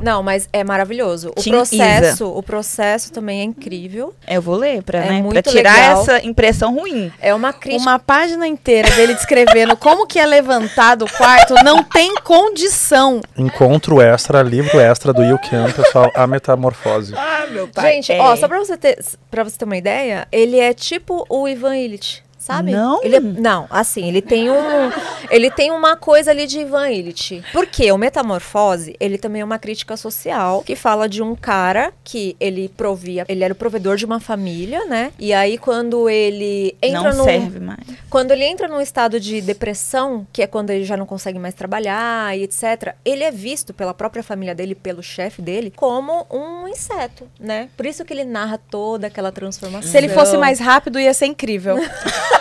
Não, 0.02 0.22
mas 0.23 0.48
é 0.52 0.64
maravilhoso. 0.64 1.30
O 1.30 1.41
Team 1.41 1.56
processo, 1.56 2.27
o 2.27 2.41
processo 2.44 3.11
também 3.11 3.41
é 3.41 3.44
incrível. 3.44 4.14
Eu 4.27 4.41
vou 4.41 4.56
ler 4.56 4.84
pra, 4.84 4.99
É 4.99 5.10
né, 5.10 5.22
muito 5.22 5.34
pra 5.34 5.52
tirar 5.52 5.73
legal. 5.73 6.02
essa 6.02 6.26
impressão 6.26 6.73
ruim. 6.76 7.11
É 7.22 7.34
uma 7.34 7.53
crítica. 7.53 7.81
Uma 7.81 7.99
página 7.99 8.48
inteira 8.53 8.89
dele 8.91 9.13
descrevendo 9.13 9.75
como 9.75 10.07
que 10.07 10.19
é 10.19 10.25
levantado 10.25 11.05
o 11.05 11.11
quarto 11.11 11.53
não 11.63 11.84
tem 11.84 12.15
condição. 12.23 13.19
Encontro 13.38 14.01
extra, 14.01 14.41
livro 14.41 14.80
extra 14.80 15.11
do 15.11 15.23
Yukian, 15.23 15.71
pessoal, 15.71 16.11
A 16.15 16.25
Metamorfose. 16.25 17.13
Ah, 17.15 17.45
meu 17.49 17.69
Gente, 17.81 18.11
ó, 18.13 18.35
só 18.35 18.47
pra 18.47 18.59
você, 18.59 18.77
ter, 18.77 18.97
pra 19.30 19.43
você 19.43 19.57
ter 19.57 19.65
uma 19.65 19.77
ideia, 19.77 20.27
ele 20.31 20.59
é 20.59 20.73
tipo 20.73 21.25
o 21.30 21.47
Ivan 21.47 21.75
Illich. 21.75 22.22
Sabe? 22.44 22.72
Não? 22.74 23.02
Ele 23.02 23.15
é- 23.15 23.20
não, 23.22 23.68
assim, 23.70 24.06
ele 24.06 24.22
tem 24.22 24.52
um. 24.52 24.91
Ele 25.30 25.49
tem 25.49 25.72
uma 25.72 25.95
coisa 25.95 26.30
ali 26.32 26.45
de 26.45 26.60
Ivan 26.60 26.90
Illich. 26.90 27.41
Porque 27.53 27.90
o 27.90 27.98
Metamorfose, 27.98 28.98
ele 28.99 29.18
também 29.18 29.41
é 29.41 29.45
uma 29.45 29.57
crítica 29.57 29.95
social 29.95 30.61
que 30.61 30.76
fala 30.76 31.07
de 31.07 31.24
um 31.24 31.36
cara 31.38 31.94
que 32.03 32.36
ele 32.41 32.68
provia. 32.68 33.24
Ele 33.30 33.45
era 33.45 33.53
o 33.53 33.56
provedor 33.56 33.95
de 33.95 34.03
uma 34.03 34.20
família, 34.20 34.84
né? 34.88 35.14
E 35.18 35.34
aí, 35.34 35.57
quando 35.57 36.10
ele 36.10 36.76
entra 36.82 37.11
Não 37.14 37.20
no. 37.20 37.24
serve 37.24 37.61
mais. 37.61 37.80
Quando 38.10 38.32
ele 38.32 38.44
entra 38.44 38.68
num 38.68 38.82
estado 38.82 39.22
de 39.22 39.40
depressão, 39.40 40.28
que 40.34 40.41
é 40.41 40.48
quando 40.48 40.70
ele 40.72 40.84
já 40.84 40.98
não 40.98 41.06
consegue 41.06 41.40
mais 41.40 41.53
trabalhar 41.53 42.38
e 42.38 42.44
etc., 42.44 42.94
ele 43.06 43.24
é 43.24 43.32
visto 43.32 43.74
pela 43.74 43.94
própria 43.94 44.22
família 44.22 44.53
dele, 44.53 44.76
pelo 44.76 45.02
chefe 45.02 45.41
dele, 45.41 45.72
como 45.74 46.28
um 46.30 46.68
inseto, 46.68 47.26
né? 47.40 47.70
Por 47.78 47.86
isso 47.86 48.03
que 48.03 48.11
ele 48.11 48.26
narra 48.26 48.60
toda 48.70 49.07
aquela 49.07 49.32
transformação. 49.32 49.90
Se 49.90 49.98
ele 49.98 50.10
fosse 50.10 50.36
mais 50.36 50.60
rápido, 50.60 50.99
ia 50.99 51.14
ser 51.14 51.28
incrível. 51.28 51.78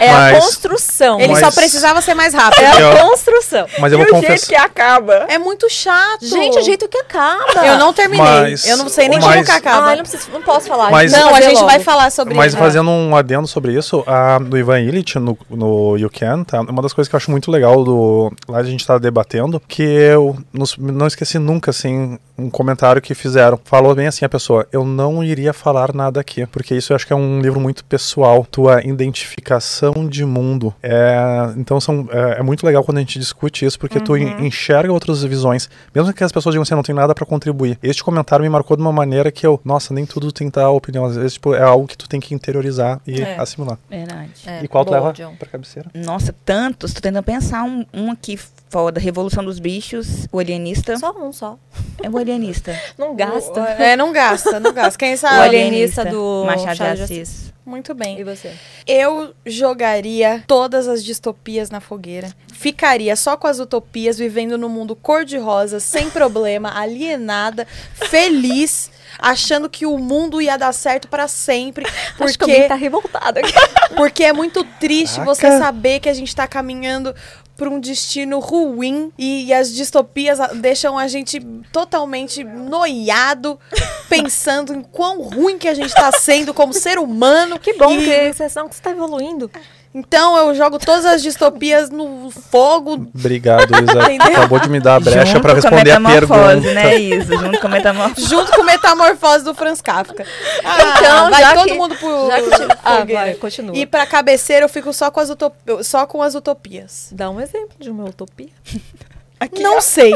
É 0.00 0.10
a 0.10 0.14
Mas- 0.14 0.44
construção. 0.44 1.20
Ele 1.20 1.34
só 1.36 1.46
Mas- 1.46 1.54
precisava 1.54 2.00
ser 2.00 2.14
mais 2.14 2.32
rápido. 2.34 2.62
É 2.62 2.92
a 2.92 3.02
construção. 3.02 3.66
Mas 3.78 3.92
eu 3.92 3.98
vou 3.98 4.06
confessar. 4.08 4.64
acaba. 4.64 5.26
É 5.28 5.38
muito 5.38 5.68
chato. 5.70 6.24
Gente, 6.24 6.58
o 6.58 6.62
jeito 6.62 6.88
que 6.88 6.98
acaba. 6.98 7.66
Eu 7.66 7.78
não 7.78 7.92
terminei. 7.92 8.24
Mas- 8.24 8.66
eu 8.66 8.76
não 8.76 8.88
sei 8.88 9.08
nem 9.08 9.18
mas- 9.20 9.32
como 9.32 9.44
que 9.44 9.50
acaba. 9.50 9.90
Ah, 9.92 9.96
não, 9.96 10.02
preciso, 10.02 10.30
não 10.32 10.42
posso 10.42 10.66
falar. 10.66 10.90
Mas- 10.90 11.12
não, 11.12 11.34
a 11.34 11.40
gente 11.40 11.54
logo. 11.56 11.66
vai 11.66 11.80
falar 11.80 12.10
sobre 12.10 12.34
Mas 12.34 12.52
isso. 12.52 12.62
fazendo 12.62 12.90
um 12.90 13.14
adendo 13.14 13.46
sobre 13.46 13.72
isso, 13.76 14.02
a, 14.06 14.38
do 14.38 14.56
Ivan 14.56 14.80
Illich 14.80 15.18
no, 15.18 15.36
no 15.48 15.96
You 15.96 16.10
Can, 16.10 16.44
tá? 16.44 16.60
Uma 16.62 16.82
das 16.82 16.92
coisas 16.92 17.08
que 17.08 17.14
eu 17.14 17.18
acho 17.18 17.30
muito 17.30 17.50
legal 17.50 17.84
do. 17.84 18.32
Lá 18.48 18.58
a 18.58 18.62
gente 18.64 18.86
tá 18.86 18.98
debatendo, 18.98 19.60
que 19.68 19.82
eu 19.82 20.36
nos- 20.52 20.76
não 20.78 21.06
esqueci 21.06 21.38
nunca, 21.38 21.70
assim, 21.70 22.18
um 22.40 22.50
comentário 22.50 23.00
que 23.02 23.14
fizeram. 23.14 23.58
Falou 23.64 23.94
bem 23.94 24.06
assim 24.06 24.24
a 24.24 24.28
pessoa: 24.28 24.66
eu 24.72 24.84
não 24.84 25.22
iria 25.22 25.52
falar 25.52 25.94
nada 25.94 26.20
aqui, 26.20 26.46
porque 26.46 26.74
isso 26.74 26.92
eu 26.92 26.96
acho 26.96 27.06
que 27.06 27.12
é 27.12 27.16
um 27.16 27.40
livro 27.40 27.60
muito 27.60 27.84
pessoal, 27.84 28.44
tua 28.50 28.82
identificação 28.84 30.08
de 30.08 30.24
mundo. 30.24 30.74
É, 30.82 31.16
então 31.56 31.80
são, 31.80 32.08
é, 32.10 32.40
é 32.40 32.42
muito 32.42 32.64
legal 32.64 32.82
quando 32.84 32.98
a 32.98 33.00
gente 33.00 33.18
discute 33.18 33.64
isso, 33.64 33.78
porque 33.78 34.00
tu 34.00 34.16
en- 34.16 34.46
enxerga 34.46 34.92
outras 34.92 35.22
visões, 35.22 35.68
mesmo 35.94 36.12
que 36.12 36.24
as 36.24 36.32
pessoas 36.32 36.52
digam 36.54 36.62
assim, 36.62 36.74
não 36.74 36.82
tem 36.82 36.94
nada 36.94 37.14
pra 37.14 37.26
contribuir. 37.26 37.78
Este 37.82 38.02
comentário 38.02 38.42
me 38.42 38.48
marcou 38.48 38.76
de 38.76 38.82
uma 38.82 38.92
maneira 38.92 39.30
que 39.30 39.46
eu, 39.46 39.60
nossa, 39.64 39.92
nem 39.94 40.06
tudo 40.06 40.32
tem 40.32 40.48
que 40.50 40.56
dar 40.56 40.70
opinião. 40.70 41.04
Às 41.04 41.16
vezes, 41.16 41.34
tipo, 41.34 41.54
é 41.54 41.62
algo 41.62 41.86
que 41.86 41.96
tu 41.96 42.08
tem 42.08 42.20
que 42.20 42.34
interiorizar 42.34 43.00
e 43.06 43.20
É. 43.20 43.38
assimilar. 43.38 43.78
Verdade. 43.88 44.30
É, 44.46 44.62
e 44.64 44.68
qual 44.68 44.84
tu 44.84 44.92
leva 44.92 45.12
John. 45.12 45.34
pra 45.36 45.48
cabeceira? 45.48 45.88
Nossa, 45.94 46.34
tantos. 46.44 46.92
Tô 46.92 47.00
tentando 47.00 47.22
pensar 47.24 47.64
um, 47.64 47.84
um 47.92 48.10
aqui 48.10 48.38
foda. 48.70 48.98
Revolução 49.00 49.44
dos 49.44 49.58
Bichos, 49.58 50.26
o 50.32 50.38
Alienista. 50.38 50.96
Só 50.96 51.10
um 51.12 51.32
só. 51.32 51.58
É 52.02 52.08
o 52.08 52.16
Alienista. 52.16 52.74
Não 52.96 53.14
gasta. 53.14 53.60
É, 53.60 53.96
não 53.96 54.12
gasta, 54.12 54.58
não 54.60 54.72
gasta. 54.72 54.98
Quem 54.98 55.12
O 55.14 55.18
sabe? 55.18 55.44
alienista 55.44 56.04
do 56.04 56.44
Machado 56.46 56.66
Machado 56.66 56.96
de 56.96 57.02
Assis. 57.02 57.50
Muito 57.66 57.94
bem. 57.94 58.18
E 58.18 58.24
você? 58.24 58.52
Eu 58.86 59.32
jogaria 59.46 60.42
todas 60.46 60.88
as 60.88 61.04
distopias 61.04 61.70
na 61.70 61.80
fogueira. 61.80 62.32
Ficaria 62.52 63.14
só 63.16 63.36
com 63.36 63.46
as 63.46 63.58
utopias, 63.58 64.18
vivendo 64.18 64.56
no 64.58 64.68
mundo 64.68 64.96
cor-de-rosa, 64.96 65.78
sem 65.78 66.08
problema, 66.10 66.72
alienada, 66.78 67.66
feliz, 67.94 68.90
achando 69.18 69.68
que 69.68 69.86
o 69.86 69.96
mundo 69.98 70.40
ia 70.42 70.56
dar 70.56 70.72
certo 70.72 71.06
pra 71.08 71.28
sempre. 71.28 71.86
Acho 72.18 72.36
que 72.38 72.44
alguém 72.44 72.56
Porque, 72.56 72.68
tá 72.68 72.74
revoltado 72.74 73.38
aqui. 73.38 73.52
porque 73.96 74.24
é 74.24 74.32
muito 74.32 74.64
triste 74.80 75.16
Caraca. 75.16 75.34
você 75.34 75.58
saber 75.58 76.00
que 76.00 76.08
a 76.08 76.14
gente 76.14 76.34
tá 76.34 76.46
caminhando 76.48 77.14
pra 77.60 77.68
um 77.68 77.78
destino 77.78 78.38
ruim 78.38 79.12
e 79.18 79.52
as 79.52 79.70
distopias 79.70 80.40
a- 80.40 80.46
deixam 80.54 80.96
a 80.96 81.06
gente 81.06 81.38
totalmente 81.70 82.42
noiado, 82.42 83.60
pensando 84.08 84.72
em 84.72 84.80
quão 84.82 85.20
ruim 85.20 85.58
que 85.58 85.68
a 85.68 85.74
gente 85.74 85.92
tá 85.94 86.10
sendo 86.10 86.54
como 86.54 86.72
ser 86.72 86.98
humano. 86.98 87.58
Que 87.58 87.74
bom, 87.74 87.92
E- 87.92 88.04
que 88.04 88.10
exceção 88.10 88.66
que 88.66 88.74
você 88.76 88.80
tá 88.80 88.90
evoluindo. 88.92 89.50
Então 89.92 90.36
eu 90.38 90.54
jogo 90.54 90.78
todas 90.78 91.04
as 91.04 91.20
distopias 91.20 91.90
no 91.90 92.30
fogo. 92.30 93.08
Obrigado, 93.12 93.64
Isa. 93.82 94.02
Entendeu? 94.12 94.38
Acabou 94.38 94.60
de 94.60 94.68
me 94.68 94.78
dar 94.78 94.94
a 94.94 95.00
brecha 95.00 95.40
com 95.40 95.48
responder 95.48 95.90
a 95.90 96.00
pergunta. 96.00 96.56
né, 96.60 96.96
Isa? 96.96 97.36
Junto 97.36 97.58
com 97.60 97.66
a 97.66 97.70
metamorfose. 97.70 98.26
Junto 98.28 98.52
com 98.52 98.62
Metamorfose 98.62 99.44
do 99.44 99.52
Franz 99.54 99.80
Kafka. 99.82 100.24
Ah, 100.64 100.94
Então, 100.96 101.30
vai 101.30 101.42
já 101.42 101.54
todo 101.54 101.66
que- 101.66 101.74
mundo 101.74 101.96
pro. 101.96 102.26
Já 102.28 102.40
que. 102.40 102.76
Ah, 102.84 103.04
vai, 103.04 103.34
continua. 103.34 103.76
E 103.76 103.84
pra 103.84 104.06
cabeceira 104.06 104.64
eu 104.64 104.68
fico 104.68 104.92
só 104.92 105.10
com 105.10 105.18
as, 105.18 105.28
utop... 105.30 105.54
só 105.82 106.06
com 106.06 106.22
as 106.22 106.34
utopias. 106.36 107.08
Dá 107.10 107.28
um 107.28 107.40
exemplo 107.40 107.76
de 107.80 107.90
uma 107.90 108.04
utopia. 108.04 108.48
Não 109.60 109.80
sei. 109.80 110.12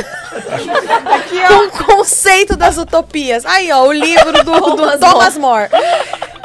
Com 1.49 1.55
o 1.83 1.85
conceito 1.97 2.57
das 2.57 2.77
utopias. 2.77 3.45
Aí, 3.47 3.71
ó, 3.73 3.85
o 3.87 3.93
livro 3.93 4.33
do, 4.45 4.53
do 4.53 4.77
Thomas 4.77 5.01
Thomas 5.01 5.39
More. 5.39 5.69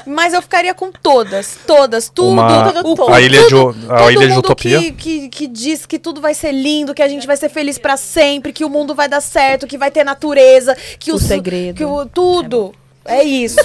Mas 0.06 0.34
eu 0.34 0.42
ficaria 0.42 0.74
com 0.74 0.92
todas, 0.92 1.58
todas, 1.68 2.10
tudo. 2.10 2.30
Uma- 2.30 2.82
o, 2.84 3.14
a 3.14 3.22
ilha 3.22 3.44
de, 3.44 3.50
tudo, 3.50 3.94
a 3.94 4.12
ilha 4.12 4.28
de 4.28 4.38
utopia. 4.40 4.80
Que, 4.80 4.92
que, 4.92 5.30
que 5.30 5.48
diz 5.48 5.86
que 5.86 6.00
tudo 6.00 6.20
vai 6.20 6.34
ser 6.34 6.52
lindo, 6.52 6.96
que 6.96 7.04
a 7.04 7.08
gente 7.08 7.28
vai 7.28 7.38
ser 7.38 7.50
feliz 7.50 7.78
pra 7.78 7.96
sempre, 7.96 8.52
que 8.52 8.66
o 8.66 8.70
mundo 8.70 8.96
vai 8.96 9.08
dar 9.08 9.22
certo, 9.22 9.68
que 9.68 9.78
vai 9.78 9.92
ter 9.92 10.04
natureza, 10.04 10.76
que 10.98 11.12
O 11.12 11.20
su- 11.20 11.28
segredo. 11.28 11.76
que 11.76 11.86
o, 11.86 12.06
tudo. 12.08 12.74
É 13.06 13.24
isso. 13.24 13.58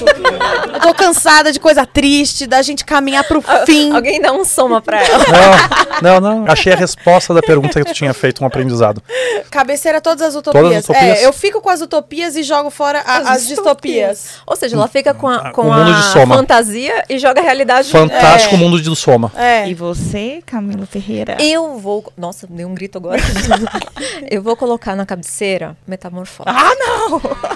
Eu 0.73 0.81
tô 0.81 0.95
cansada 0.95 1.53
de 1.53 1.61
coisa 1.61 1.85
triste, 1.85 2.47
da 2.47 2.63
gente 2.63 2.85
caminhar 2.85 3.25
pro 3.25 3.43
fim. 3.67 3.93
Alguém 3.95 4.21
dá 4.21 4.33
um 4.33 4.45
soma 4.45 4.81
pra 4.81 5.03
ela. 5.05 5.25
Não, 6.01 6.21
não, 6.21 6.39
não. 6.41 6.51
Achei 6.51 6.73
a 6.73 6.77
resposta 6.77 7.35
da 7.35 7.43
pergunta 7.43 7.79
que 7.81 7.85
tu 7.91 7.95
tinha 7.95 8.15
feito 8.15 8.43
um 8.43 8.47
aprendizado. 8.47 9.03
Cabeceira 9.51 10.01
todas 10.01 10.23
as 10.23 10.35
utopias. 10.35 10.63
Todas 10.63 10.79
as 10.79 10.85
utopias? 10.85 11.19
É, 11.21 11.27
eu 11.27 11.33
fico 11.33 11.61
com 11.61 11.69
as 11.69 11.81
utopias 11.81 12.37
e 12.37 12.43
jogo 12.43 12.71
fora 12.71 13.01
a- 13.05 13.19
as, 13.19 13.27
As 13.29 13.47
distopias. 13.49 14.29
Ou 14.47 14.57
seja, 14.57 14.77
ela 14.77 14.89
fica 14.89 15.13
com 15.13 15.29
a, 15.29 15.37
Ah, 15.37 15.51
com 15.53 15.71
a 15.73 15.83
de 15.85 16.03
soma. 16.13 16.37
fantasia 16.37 17.05
e 17.09 17.19
joga 17.19 17.41
a 17.41 17.45
realidade. 17.45 17.91
Fantástico 17.91 18.57
mundo 18.57 18.81
de 18.81 18.95
Soma. 18.97 19.31
É. 19.37 19.69
E 19.69 19.75
você, 19.75 20.41
Camila 20.47 20.87
Ferreira? 20.87 21.37
Eu 21.41 21.79
vou. 21.79 22.11
Nossa, 22.17 22.47
dei 22.49 22.65
um 22.65 22.75
grito 22.75 22.97
agora. 22.99 23.21
eu 24.31 24.43
vou 24.43 24.57
colocar 24.57 24.95
na 24.97 25.05
cabeceira 25.05 25.77
metamorfose. 25.87 26.49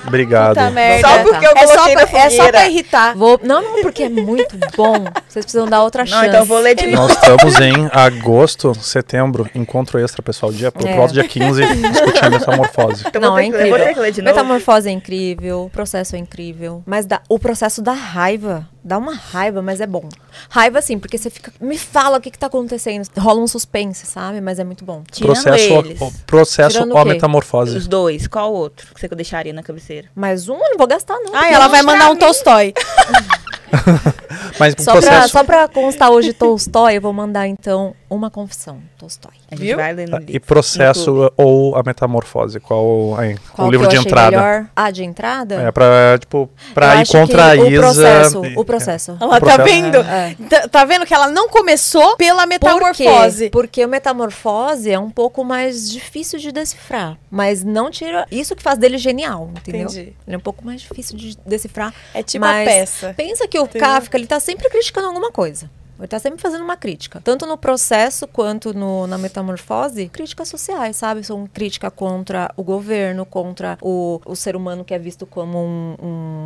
Obrigado. 0.06 0.54
Puta 0.56 0.70
merda. 0.70 1.08
Só 1.08 1.22
porque 1.22 1.46
eu 1.46 1.52
é 1.52 1.66
só, 1.74 1.90
pra, 1.92 2.18
é 2.20 2.30
só 2.30 2.48
pra 2.48 2.68
irritar. 2.68 3.16
Vou... 3.16 3.40
Não, 3.42 3.62
não, 3.62 3.82
porque 3.82 4.04
é 4.04 4.08
muito 4.08 4.56
bom. 4.76 5.04
Vocês 5.28 5.44
precisam 5.44 5.66
dar 5.66 5.82
outra 5.82 6.04
chance. 6.06 6.20
Não, 6.22 6.28
então 6.28 6.40
eu 6.40 6.46
vou 6.46 6.58
ler 6.60 6.74
de 6.74 6.86
novo. 6.86 7.08
Nós 7.08 7.12
estamos 7.12 7.60
em 7.60 7.88
agosto, 7.92 8.74
setembro, 8.80 9.48
encontro 9.54 9.98
extra, 9.98 10.22
pessoal. 10.22 10.52
Dia, 10.52 10.70
pro 10.72 10.86
É. 10.86 10.94
próximo 10.94 11.20
dia 11.20 11.28
15, 11.28 11.66
discutir 11.90 12.24
a 12.24 12.30
metamorfose. 12.30 13.04
Eu 13.12 13.20
Não, 13.20 13.38
é 13.38 13.44
incrível. 13.44 13.76
ter 13.78 13.94
que 13.94 14.00
ler 14.00 14.12
de 14.12 14.22
novo. 14.22 14.34
Metamorfose 14.36 14.88
é 14.88 14.92
incrível, 14.92 15.64
o 15.64 15.70
processo 15.70 16.16
é 16.16 16.18
incrível. 16.18 16.82
Mas 16.86 17.06
dá, 17.06 17.20
o 17.28 17.38
processo 17.38 17.82
dá 17.82 17.92
raiva. 17.92 18.66
Dá 18.82 18.96
uma 18.96 19.14
raiva, 19.14 19.60
mas 19.60 19.80
é 19.80 19.86
bom. 19.86 20.08
Raiva, 20.48 20.80
sim, 20.80 20.98
porque 20.98 21.18
você 21.18 21.28
fica. 21.30 21.52
Me 21.60 21.76
fala 21.76 22.18
o 22.18 22.20
que, 22.20 22.30
que 22.30 22.38
tá 22.38 22.46
acontecendo. 22.46 23.06
Rola 23.18 23.40
um 23.40 23.46
suspense, 23.46 24.06
sabe? 24.06 24.40
Mas 24.40 24.58
é 24.58 24.64
muito 24.64 24.84
bom. 24.84 25.02
Tirando 25.10 25.34
processo 25.34 25.72
eles, 25.74 26.00
o 26.00 26.12
processo 26.26 26.76
Tirando 26.76 26.94
ou 26.94 27.02
o 27.02 27.04
metamorfose. 27.04 27.76
os 27.76 27.86
dois, 27.86 28.26
qual 28.26 28.52
outro 28.52 28.94
que 28.94 29.00
você 29.00 29.08
deixaria 29.08 29.52
na 29.52 29.62
cabeceira? 29.62 30.08
Mais 30.14 30.48
um 30.48 30.54
eu 30.54 30.70
não 30.70 30.78
vou 30.78 30.86
gastar, 30.86 31.18
não. 31.18 31.34
Ai, 31.34 31.40
porque 31.42 31.54
ela 31.54 31.68
vai 31.68 31.82
mandar 31.82 32.10
um 32.10 32.14
estraguei. 32.14 32.72
Tolstói. 32.72 32.74
Mas 34.58 34.74
o 34.78 34.82
Só 34.82 34.92
pra, 34.92 35.00
processo. 35.02 35.28
só 35.28 35.44
pra 35.44 35.68
constar 35.68 36.10
hoje 36.10 36.32
Tolstói, 36.32 36.96
eu 36.96 37.00
vou 37.00 37.12
mandar 37.12 37.46
então 37.46 37.94
uma 38.10 38.30
confissão. 38.30 38.80
Tolstói. 38.98 39.32
A 39.50 39.54
gente 39.54 39.66
Viu? 39.66 39.76
vai 39.76 39.92
ler 39.92 40.06
no 40.06 40.12
Tá, 40.12 40.18
livro. 40.18 40.36
E 40.36 40.40
processo 40.40 41.32
ou 41.36 41.76
a 41.76 41.82
metamorfose? 41.84 42.58
Qual 42.60 43.16
aí? 43.18 43.36
Qual 43.52 43.68
o 43.68 43.70
que 43.70 43.76
livro 43.76 43.86
eu 43.86 43.90
de 43.90 43.96
achei 43.96 44.08
entrada. 44.08 44.30
Melhor? 44.36 44.66
Ah, 44.74 44.90
de 44.90 45.04
entrada? 45.04 45.54
É, 45.56 45.70
pra, 45.72 46.18
tipo, 46.18 46.48
pra 46.74 46.96
Eu 46.96 47.02
ir 47.02 47.06
contra 47.08 47.46
a 47.46 47.56
Isa. 47.56 47.66
O 47.66 47.80
processo. 47.80 48.44
e- 48.46 48.56
O 48.58 48.64
processo. 48.64 49.16
Ela 49.20 49.40
tá 49.40 49.40
processo. 49.40 49.62
vendo? 49.64 49.96
É. 49.98 50.36
Tá, 50.48 50.68
tá 50.68 50.84
vendo 50.84 51.04
que 51.06 51.14
ela 51.14 51.28
não 51.28 51.48
começou 51.48 52.16
pela 52.16 52.42
Por 52.42 52.48
metamorfose. 52.48 53.44
quê? 53.44 53.50
Porque 53.50 53.84
o 53.84 53.88
metamorfose 53.88 54.90
é 54.90 54.98
um 54.98 55.10
pouco 55.10 55.44
mais 55.44 55.90
difícil 55.90 56.38
de 56.38 56.50
decifrar. 56.52 57.16
Mas 57.30 57.62
não 57.64 57.90
tira. 57.90 58.26
Isso 58.30 58.56
que 58.56 58.62
faz 58.62 58.78
dele 58.78 58.98
genial, 58.98 59.50
entendeu? 59.56 59.82
Entendi. 59.82 60.14
Ele 60.26 60.34
é 60.34 60.36
um 60.36 60.40
pouco 60.40 60.64
mais 60.64 60.80
difícil 60.80 61.16
de 61.16 61.36
decifrar. 61.46 61.92
É 62.14 62.22
tipo 62.22 62.44
mas 62.44 62.66
a 62.66 62.70
peça. 62.70 63.14
Pensa 63.16 63.46
que 63.46 63.58
o 63.58 63.64
Entendeu? 63.64 63.80
Kafka, 63.88 64.16
ele 64.16 64.26
tá 64.26 64.40
sempre 64.40 64.68
criticando 64.68 65.06
alguma 65.08 65.30
coisa. 65.30 65.70
Ele 65.98 66.08
tá 66.08 66.18
sempre 66.18 66.40
fazendo 66.40 66.62
uma 66.62 66.76
crítica. 66.76 67.20
Tanto 67.22 67.44
no 67.46 67.56
processo 67.56 68.26
quanto 68.26 68.72
no, 68.72 69.06
na 69.06 69.18
metamorfose, 69.18 70.08
críticas 70.08 70.48
sociais, 70.48 70.96
sabe? 70.96 71.24
São 71.24 71.46
crítica 71.46 71.90
contra 71.90 72.52
o 72.56 72.62
governo, 72.62 73.26
contra 73.26 73.76
o, 73.82 74.20
o 74.24 74.36
ser 74.36 74.54
humano 74.54 74.84
que 74.84 74.94
é 74.94 74.98
visto 74.98 75.26
como 75.26 75.58
um, 75.58 75.96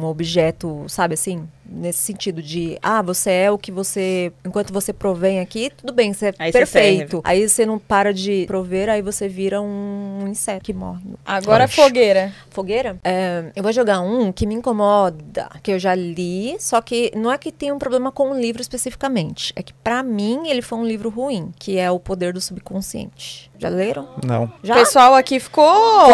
um 0.03 0.05
objeto, 0.07 0.85
sabe 0.89 1.15
assim? 1.15 1.47
Nesse 1.65 2.01
sentido 2.01 2.43
de, 2.43 2.77
ah, 2.83 3.01
você 3.03 3.31
é 3.31 3.51
o 3.51 3.57
que 3.57 3.71
você. 3.71 4.33
Enquanto 4.45 4.73
você 4.73 4.93
provém 4.93 5.41
aqui, 5.41 5.71
tudo 5.77 5.93
bem, 5.93 6.13
você 6.13 6.27
é 6.27 6.35
Aí 6.39 6.53
você 6.53 6.59
perfeito. 6.59 7.11
serve. 7.13 7.21
aí 7.25 7.49
você 7.49 7.65
não 7.65 7.79
para 7.79 8.13
de 8.13 8.45
prover, 8.47 8.89
aí 8.89 9.01
você 9.01 9.29
vira 9.29 9.61
um 9.61 10.25
inseto 10.29 10.65
que 10.65 10.73
morre. 10.73 11.01
Agora 11.25 11.65
Oxe. 11.65 11.77
fogueira. 11.77 12.33
Fogueira? 12.51 12.99
É, 13.05 13.45
eu 13.55 13.63
vou 13.63 13.73
jogar 13.73 14.01
um 14.01 14.33
que 14.33 14.45
me 14.47 14.55
incomoda, 14.55 15.49
que 15.63 15.71
eu 15.73 15.79
já 15.79 15.95
li, 15.95 16.57
só 16.59 16.81
que 16.81 17.13
não 17.17 17.31
é 17.33 17.39
que 17.39 17.53
tem 17.53 17.71
um 17.73 17.79
problema 17.79 18.11
com 18.11 18.33
o 18.33 18.39
livro 18.39 18.61
especificamente. 18.61 19.53
É 19.57 19.63
que 19.63 19.73
pra 19.73 20.03
mim 20.03 20.49
ele 20.49 20.63
foi 20.63 20.79
um 20.79 20.85
livro 20.85 21.09
ruim, 21.09 21.53
que 21.59 21.79
é 21.79 21.91
O 21.91 21.99
Poder 22.01 22.33
do 22.33 22.41
Subconsciente. 22.41 23.51
Já 23.59 23.69
leram? 23.69 24.09
Não. 24.27 24.53
Já? 24.63 24.75
O 24.75 24.79
pessoal 24.79 25.15
aqui 25.15 25.39
ficou 25.39 26.07
que 26.07 26.11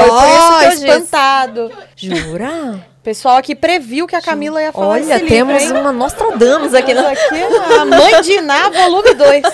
eu 0.64 0.70
disse. 0.70 0.86
espantado. 0.86 1.70
Jura? 1.96 2.86
Pessoal 3.08 3.38
aqui 3.38 3.54
previu 3.54 4.06
que 4.06 4.14
a 4.14 4.20
Camila 4.20 4.60
ia 4.60 4.70
falar 4.70 4.86
Olha, 4.86 5.14
livro, 5.14 5.28
temos 5.28 5.62
hein? 5.62 5.72
uma 5.72 5.90
Nostradamus 5.90 6.74
aqui 6.74 6.92
na... 6.92 7.08
aqui 7.08 7.40
a 7.80 7.84
Mãe 7.86 8.20
de 8.20 8.32
Iná, 8.32 8.68
volume 8.68 9.14
2. 9.14 9.44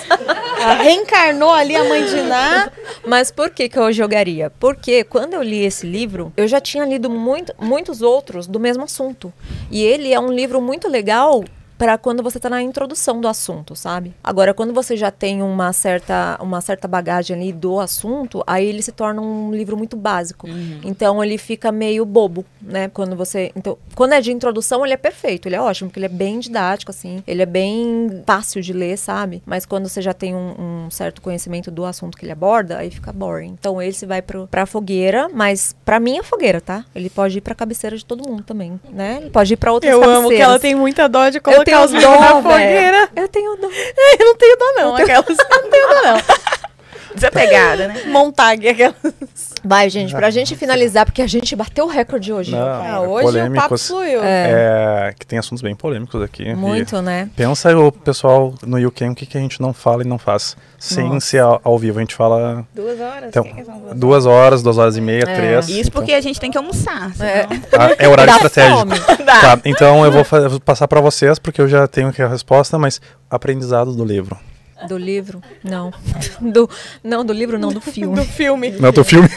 Reencarnou 0.83 1.53
ali 1.53 1.73
a 1.73 1.85
Mãe 1.85 2.05
de 2.05 2.17
Iná. 2.17 2.69
Mas 3.07 3.31
por 3.31 3.49
que, 3.49 3.69
que 3.69 3.79
eu 3.79 3.93
jogaria? 3.93 4.49
Porque 4.59 5.05
quando 5.05 5.35
eu 5.35 5.41
li 5.41 5.63
esse 5.63 5.87
livro, 5.87 6.33
eu 6.35 6.49
já 6.49 6.59
tinha 6.59 6.83
lido 6.83 7.09
muito, 7.09 7.55
muitos 7.57 8.01
outros 8.01 8.45
do 8.45 8.59
mesmo 8.59 8.83
assunto. 8.83 9.31
E 9.71 9.81
ele 9.81 10.13
é 10.13 10.19
um 10.19 10.33
livro 10.33 10.59
muito 10.59 10.89
legal 10.89 11.41
para 11.77 11.97
quando 11.97 12.23
você 12.23 12.39
tá 12.39 12.49
na 12.49 12.61
introdução 12.61 13.19
do 13.19 13.27
assunto, 13.27 13.75
sabe? 13.75 14.13
Agora, 14.23 14.53
quando 14.53 14.73
você 14.73 14.95
já 14.95 15.11
tem 15.11 15.41
uma 15.41 15.73
certa, 15.73 16.37
uma 16.41 16.61
certa 16.61 16.87
bagagem 16.87 17.35
ali 17.35 17.51
do 17.53 17.79
assunto, 17.79 18.43
aí 18.47 18.65
ele 18.65 18.81
se 18.81 18.91
torna 18.91 19.21
um 19.21 19.51
livro 19.51 19.75
muito 19.77 19.95
básico. 19.97 20.47
Então 20.83 21.23
ele 21.23 21.37
fica 21.37 21.71
meio 21.71 22.05
bobo, 22.05 22.45
né? 22.61 22.89
Quando 22.93 23.15
você. 23.15 23.51
Então, 23.55 23.77
quando 23.93 24.13
é 24.13 24.21
de 24.21 24.31
introdução, 24.31 24.83
ele 24.85 24.93
é 24.93 24.97
perfeito, 24.97 25.47
ele 25.47 25.55
é 25.55 25.61
ótimo, 25.61 25.89
porque 25.89 25.99
ele 25.99 26.05
é 26.05 26.09
bem 26.09 26.39
didático, 26.39 26.91
assim, 26.91 27.21
ele 27.27 27.41
é 27.41 27.45
bem 27.45 28.23
fácil 28.25 28.61
de 28.61 28.71
ler, 28.73 28.97
sabe? 28.97 29.41
Mas 29.45 29.65
quando 29.65 29.87
você 29.89 30.01
já 30.01 30.13
tem 30.13 30.33
um, 30.35 30.85
um 30.85 30.91
certo 30.91 31.21
conhecimento 31.21 31.69
do 31.71 31.85
assunto 31.85 32.17
que 32.17 32.25
ele 32.25 32.31
aborda, 32.31 32.77
aí 32.77 32.89
fica 32.89 33.11
boring. 33.11 33.55
Então 33.59 33.81
esse 33.81 34.05
vai 34.05 34.21
pro, 34.21 34.47
pra 34.47 34.65
fogueira, 34.65 35.27
mas 35.33 35.75
pra 35.83 35.99
mim 35.99 36.17
é 36.17 36.23
fogueira, 36.23 36.61
tá? 36.61 36.85
Ele 36.95 37.09
pode 37.09 37.37
ir 37.37 37.41
pra 37.41 37.53
cabeceira 37.55 37.97
de 37.97 38.05
todo 38.05 38.27
mundo 38.27 38.43
também, 38.43 38.79
né? 38.89 39.17
Ele 39.21 39.29
pode 39.29 39.53
ir 39.53 39.57
pra 39.57 39.71
outras 39.73 39.91
Eu 39.91 39.99
cabeceiras. 39.99 40.25
amo 40.25 40.35
que 40.35 40.41
ela 40.41 40.59
tem 40.59 40.75
muita 40.75 41.07
dó 41.09 41.29
de 41.29 41.39
colocar 41.39 41.64
tenho 41.65 41.83
os 41.83 41.91
dó, 41.91 42.41
fogueira. 42.41 42.99
velho. 43.07 43.09
Eu 43.15 43.27
tenho 43.27 43.55
dó. 43.57 43.67
Eu 44.19 44.25
não 44.25 44.35
tenho 44.37 44.57
dó, 44.57 44.73
não. 44.77 44.95
Aquelas. 44.95 45.27
Eu 45.37 45.61
não 45.61 45.69
tenho 45.69 45.87
dó, 45.87 46.01
não. 46.03 46.21
Desapegada, 47.15 47.87
né? 47.87 48.03
Montag, 48.07 48.67
aquelas. 48.69 49.54
Vai, 49.65 49.89
gente, 49.89 50.13
pra 50.13 50.29
gente 50.29 50.55
finalizar, 50.55 51.05
porque 51.05 51.21
a 51.21 51.27
gente 51.27 51.55
bateu 51.55 51.85
o 51.85 51.87
recorde 51.89 52.31
hoje. 52.31 52.51
Não, 52.51 52.59
Ah, 52.59 52.85
é 52.87 52.99
hoje 52.99 53.07
o 53.07 53.11
papo 53.11 53.23
polêmicos. 53.25 53.87
fluiu. 53.87 54.19
É, 54.23 55.13
que 55.17 55.25
tem 55.25 55.39
assuntos 55.39 55.61
bem 55.61 55.75
polêmicos 55.75 56.21
aqui. 56.21 56.43
E 56.43 56.55
Muito, 56.55 57.01
né? 57.01 57.29
pensa 57.35 57.75
o 57.77 57.91
pessoal 57.91 58.53
no 58.65 58.77
UK 58.87 59.05
o 59.09 59.15
que, 59.15 59.25
que 59.25 59.37
a 59.37 59.41
gente 59.41 59.59
não 59.61 59.73
fala 59.73 60.03
e 60.03 60.07
não 60.07 60.17
faz. 60.17 60.55
Sem 60.77 61.05
Nossa. 61.09 61.19
ser 61.25 61.39
ao, 61.39 61.59
ao 61.63 61.79
vivo. 61.79 61.97
A 61.97 62.01
gente 62.01 62.13
fala 62.13 62.63
Duas 62.75 62.99
horas. 62.99 63.29
Então, 63.29 63.43
que 63.43 63.53
que 63.53 63.63
são 63.63 63.79
duas 63.79 63.95
duas 63.97 64.25
horas, 64.27 64.61
duas 64.63 64.77
horas 64.77 64.97
e 64.97 65.01
meia, 65.01 65.23
É. 65.27 65.35
três. 65.35 65.67
Isso 65.67 65.79
então- 65.89 65.91
porque 65.93 66.13
a 66.13 66.21
gente 66.21 66.39
tem 66.39 66.51
que 66.51 66.57
almoçar. 66.57 67.11
É. 67.19 67.47
Ah, 67.77 67.95
é 67.97 68.07
horário 68.09 68.31
Dá 68.39 68.45
estratégico. 68.45 69.15
Tá, 69.25 69.59
então 69.65 70.05
eu 70.05 70.11
vou, 70.11 70.23
fa- 70.23 70.37
eu 70.37 70.49
vou 70.51 70.59
passar 70.59 70.87
pra 70.87 71.01
vocês, 71.01 71.39
porque 71.39 71.59
eu 71.59 71.67
já 71.67 71.87
tenho 71.87 72.09
aqui 72.09 72.21
a 72.21 72.27
resposta, 72.27 72.77
mas 72.77 73.01
aprendizado 73.29 73.93
do 73.93 74.05
livro. 74.05 74.37
Do 74.87 74.97
livro? 74.97 75.41
Não. 75.63 75.91
Do, 76.41 76.69
não, 77.03 77.23
do 77.23 77.31
livro 77.31 77.57
não, 77.57 77.71
do 77.71 77.79
filme. 77.79 78.15
Do 78.15 78.25
filme. 78.25 78.71
Não, 78.71 78.91
do 78.91 79.03
filme. 79.05 79.27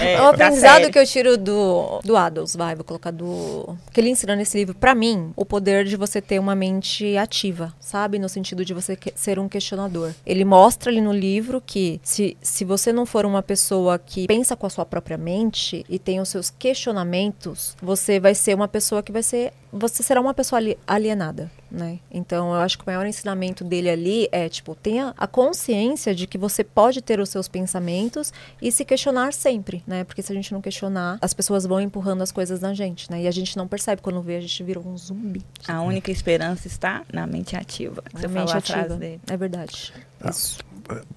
É, 0.00 0.14
É 0.14 0.20
o 0.22 0.24
da 0.32 0.46
aprendizado 0.46 0.90
que 0.90 0.98
eu 0.98 1.06
tiro 1.06 1.36
do, 1.36 2.00
do 2.02 2.16
Adams, 2.16 2.56
vai, 2.56 2.74
vou 2.74 2.84
colocar 2.84 3.10
do. 3.10 3.76
Que 3.92 4.00
ele 4.00 4.08
ensina 4.10 4.34
nesse 4.34 4.56
livro, 4.56 4.74
pra 4.74 4.94
mim, 4.94 5.32
o 5.36 5.44
poder 5.44 5.84
de 5.84 5.94
você 5.96 6.20
ter 6.22 6.38
uma 6.38 6.54
mente 6.54 7.16
ativa, 7.18 7.72
sabe? 7.78 8.18
No 8.18 8.28
sentido 8.28 8.64
de 8.64 8.72
você 8.72 8.96
que- 8.96 9.12
ser 9.14 9.38
um 9.38 9.48
questionador. 9.48 10.12
Ele 10.24 10.44
mostra 10.44 10.90
ali 10.90 11.00
no 11.00 11.12
livro 11.12 11.62
que 11.64 12.00
se, 12.02 12.36
se 12.40 12.64
você 12.64 12.92
não 12.92 13.04
for 13.04 13.26
uma 13.26 13.42
pessoa 13.42 13.98
que 13.98 14.26
pensa 14.26 14.56
com 14.56 14.66
a 14.66 14.70
sua 14.70 14.86
própria 14.86 15.18
mente 15.18 15.84
e 15.88 15.98
tem 15.98 16.18
os 16.20 16.28
seus 16.30 16.50
questionamentos, 16.50 17.76
você 17.82 18.18
vai 18.20 18.34
ser 18.34 18.54
uma 18.54 18.68
pessoa 18.68 19.02
que 19.02 19.12
vai 19.12 19.22
ser. 19.22 19.52
Você 19.72 20.02
será 20.02 20.20
uma 20.20 20.34
pessoa 20.34 20.58
ali- 20.58 20.78
alienada, 20.86 21.50
né? 21.72 21.98
Então 22.10 22.54
eu 22.54 22.60
acho 22.60 22.76
que 22.76 22.84
o 22.84 22.86
maior 22.86 23.06
ensinamento 23.06 23.64
dele 23.64 23.88
ali 23.88 24.28
é, 24.30 24.48
tipo, 24.48 24.74
tenha 24.74 25.14
a 25.16 25.26
consciência 25.26 26.14
de 26.14 26.26
que 26.26 26.36
você 26.36 26.62
pode 26.62 27.00
ter 27.00 27.18
os 27.18 27.28
seus 27.28 27.48
pensamentos 27.48 28.32
e 28.60 28.70
se 28.70 28.84
questionar 28.84 29.32
sempre, 29.32 29.82
né? 29.86 30.04
Porque 30.04 30.22
se 30.22 30.30
a 30.30 30.34
gente 30.34 30.52
não 30.52 30.60
questionar, 30.60 31.18
as 31.20 31.32
pessoas 31.32 31.64
vão 31.64 31.80
empurrando 31.80 32.22
as 32.22 32.30
coisas 32.30 32.60
na 32.60 32.74
gente, 32.74 33.10
né? 33.10 33.22
E 33.22 33.26
a 33.26 33.30
gente 33.30 33.56
não 33.56 33.66
percebe 33.66 34.02
quando 34.02 34.20
vê, 34.20 34.36
a 34.36 34.40
gente 34.40 34.62
virou 34.62 34.86
um 34.86 34.96
zumbi. 34.96 35.42
A 35.66 35.80
única 35.80 36.10
esperança 36.10 36.66
está 36.66 37.02
na 37.12 37.26
mente 37.26 37.56
ativa. 37.56 38.02
Você 38.12 38.26
A 38.26 38.28
falou 38.28 38.44
mente 38.44 38.56
ativa. 38.56 38.98
É 39.26 39.36
verdade. 39.36 39.92
Isso. 40.28 40.58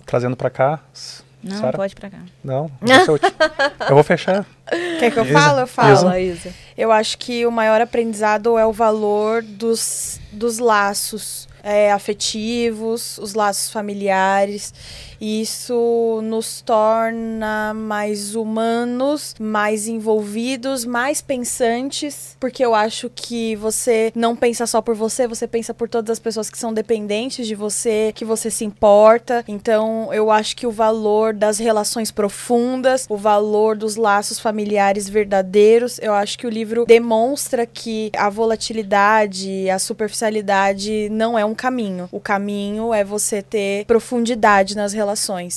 Trazendo 0.05 0.37
pra 0.37 0.49
cá. 0.49 0.83
Não, 1.45 1.59
Sara? 1.61 1.77
pode 1.77 1.93
ir 1.93 1.95
pra 1.95 2.09
cá. 2.09 2.17
Não, 2.43 2.69
eu, 2.81 3.19
te- 3.19 3.33
eu 3.87 3.93
vou 3.95 4.03
fechar. 4.03 4.45
Quer 4.99 5.11
que 5.11 5.19
eu 5.19 5.25
Isa, 5.25 5.33
falo? 5.39 5.59
Eu 5.59 5.67
falo. 5.67 6.17
Isa. 6.17 6.53
Eu 6.75 6.91
acho 6.91 7.17
que 7.19 7.45
o 7.45 7.51
maior 7.51 7.79
aprendizado 7.79 8.57
é 8.57 8.65
o 8.65 8.71
valor 8.73 9.43
dos, 9.43 10.19
dos 10.31 10.57
laços 10.57 11.47
é, 11.63 11.91
afetivos, 11.91 13.17
os 13.19 13.33
laços 13.35 13.69
familiares. 13.71 14.73
Isso 15.19 16.19
nos 16.23 16.61
torna 16.61 17.73
mais 17.73 18.35
humanos, 18.35 19.35
mais 19.39 19.87
envolvidos, 19.87 20.85
mais 20.85 21.21
pensantes, 21.21 22.35
porque 22.39 22.63
eu 22.63 22.75
acho 22.75 23.09
que 23.13 23.55
você 23.55 24.11
não 24.15 24.35
pensa 24.35 24.67
só 24.67 24.81
por 24.81 24.95
você, 24.95 25.27
você 25.27 25.47
pensa 25.47 25.73
por 25.73 25.87
todas 25.87 26.11
as 26.11 26.19
pessoas 26.19 26.49
que 26.49 26.57
são 26.57 26.73
dependentes 26.73 27.47
de 27.47 27.55
você, 27.55 28.11
que 28.13 28.25
você 28.25 28.49
se 28.49 28.65
importa. 28.65 29.43
Então, 29.47 30.13
eu 30.13 30.29
acho 30.29 30.55
que 30.55 30.67
o 30.67 30.71
valor 30.71 31.33
das 31.33 31.57
relações 31.57 32.11
profundas, 32.11 33.05
o 33.09 33.17
valor 33.17 33.77
dos 33.77 33.95
laços 33.95 34.39
familiares 34.39 35.07
verdadeiros, 35.07 35.99
eu 36.01 36.13
acho 36.13 36.37
que 36.37 36.47
o 36.47 36.49
livro 36.49 36.85
demonstra 36.85 37.65
que 37.65 38.11
a 38.17 38.29
volatilidade, 38.29 39.69
a 39.69 39.79
superficialidade 39.79 41.09
não 41.09 41.37
é 41.37 41.45
um 41.45 41.55
caminho. 41.55 42.09
O 42.11 42.19
caminho 42.19 42.93
é 42.93 43.03
você 43.03 43.41
ter 43.41 43.85
profundidade 43.85 44.75
nas 44.75 44.91
relações. 44.93 45.04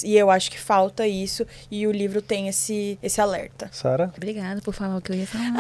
E 0.05 0.17
eu 0.17 0.31
acho 0.31 0.51
que 0.51 0.59
falta 0.59 1.07
isso 1.07 1.47
e 1.71 1.87
o 1.87 1.93
livro 1.93 2.21
tem 2.21 2.49
esse, 2.49 2.99
esse 3.03 3.21
alerta. 3.21 3.69
Sara, 3.73 4.13
Obrigada 4.17 4.61
por 4.61 4.75
falar 4.75 4.97
o 4.97 5.01
que 5.01 5.13
eu 5.13 5.17
ia 5.17 5.27
falar. 5.27 5.53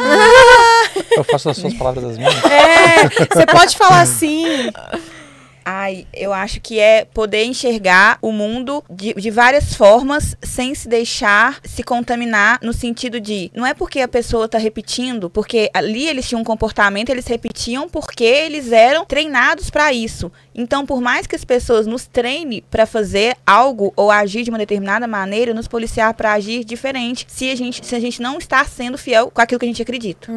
eu 1.16 1.24
faço 1.24 1.51
as 1.51 1.56
suas 1.56 1.74
palavras 1.74 2.05
das 2.05 2.19
minhas. 2.19 2.35
É, 2.44 3.09
você 3.09 3.47
pode 3.47 3.77
falar 3.77 4.01
assim. 4.01 4.44
Ai, 5.70 6.07
eu 6.15 6.32
acho 6.32 6.62
que 6.62 6.78
é 6.78 7.05
poder 7.05 7.45
enxergar 7.45 8.19
o 8.23 8.32
mundo 8.32 8.82
de, 8.89 9.12
de 9.12 9.31
várias 9.31 9.74
formas 9.74 10.35
sem 10.43 10.74
se 10.74 10.89
deixar 10.89 11.61
se 11.62 11.82
contaminar 11.82 12.59
no 12.62 12.73
sentido 12.73 13.20
de 13.20 13.51
não 13.55 13.66
é 13.66 13.74
porque 13.74 14.01
a 14.01 14.09
pessoa 14.09 14.49
tá 14.49 14.57
repetindo, 14.57 15.28
porque 15.28 15.70
ali 15.74 16.09
eles 16.09 16.27
tinham 16.27 16.40
um 16.40 16.45
comportamento, 16.45 17.11
eles 17.11 17.27
repetiam 17.27 17.86
porque 17.86 18.24
eles 18.24 18.73
eram 18.73 19.05
treinados 19.05 19.69
para 19.69 19.93
isso. 19.93 20.32
Então, 20.55 20.86
por 20.86 21.03
mais 21.03 21.27
que 21.27 21.36
as 21.36 21.45
pessoas 21.45 21.86
nos 21.86 22.07
treinem 22.07 22.65
para 22.70 22.86
fazer 22.86 23.36
algo 23.47 23.93
ou 23.95 24.11
agir 24.11 24.45
de 24.45 24.51
uma 24.51 24.59
determinada 24.59 25.07
maneira, 25.07 25.53
nos 25.53 25.69
policiar 25.69 26.15
para 26.15 26.32
agir 26.32 26.65
diferente, 26.65 27.27
se 27.28 27.51
a 27.51 27.55
gente 27.55 27.85
se 27.85 27.95
a 27.95 28.01
gente 28.01 28.23
não 28.23 28.39
está 28.39 28.65
sendo 28.65 28.97
fiel 28.97 29.31
com 29.31 29.43
aquilo 29.43 29.59
que 29.59 29.66
a 29.66 29.69
gente 29.69 29.82
acredita 29.82 30.32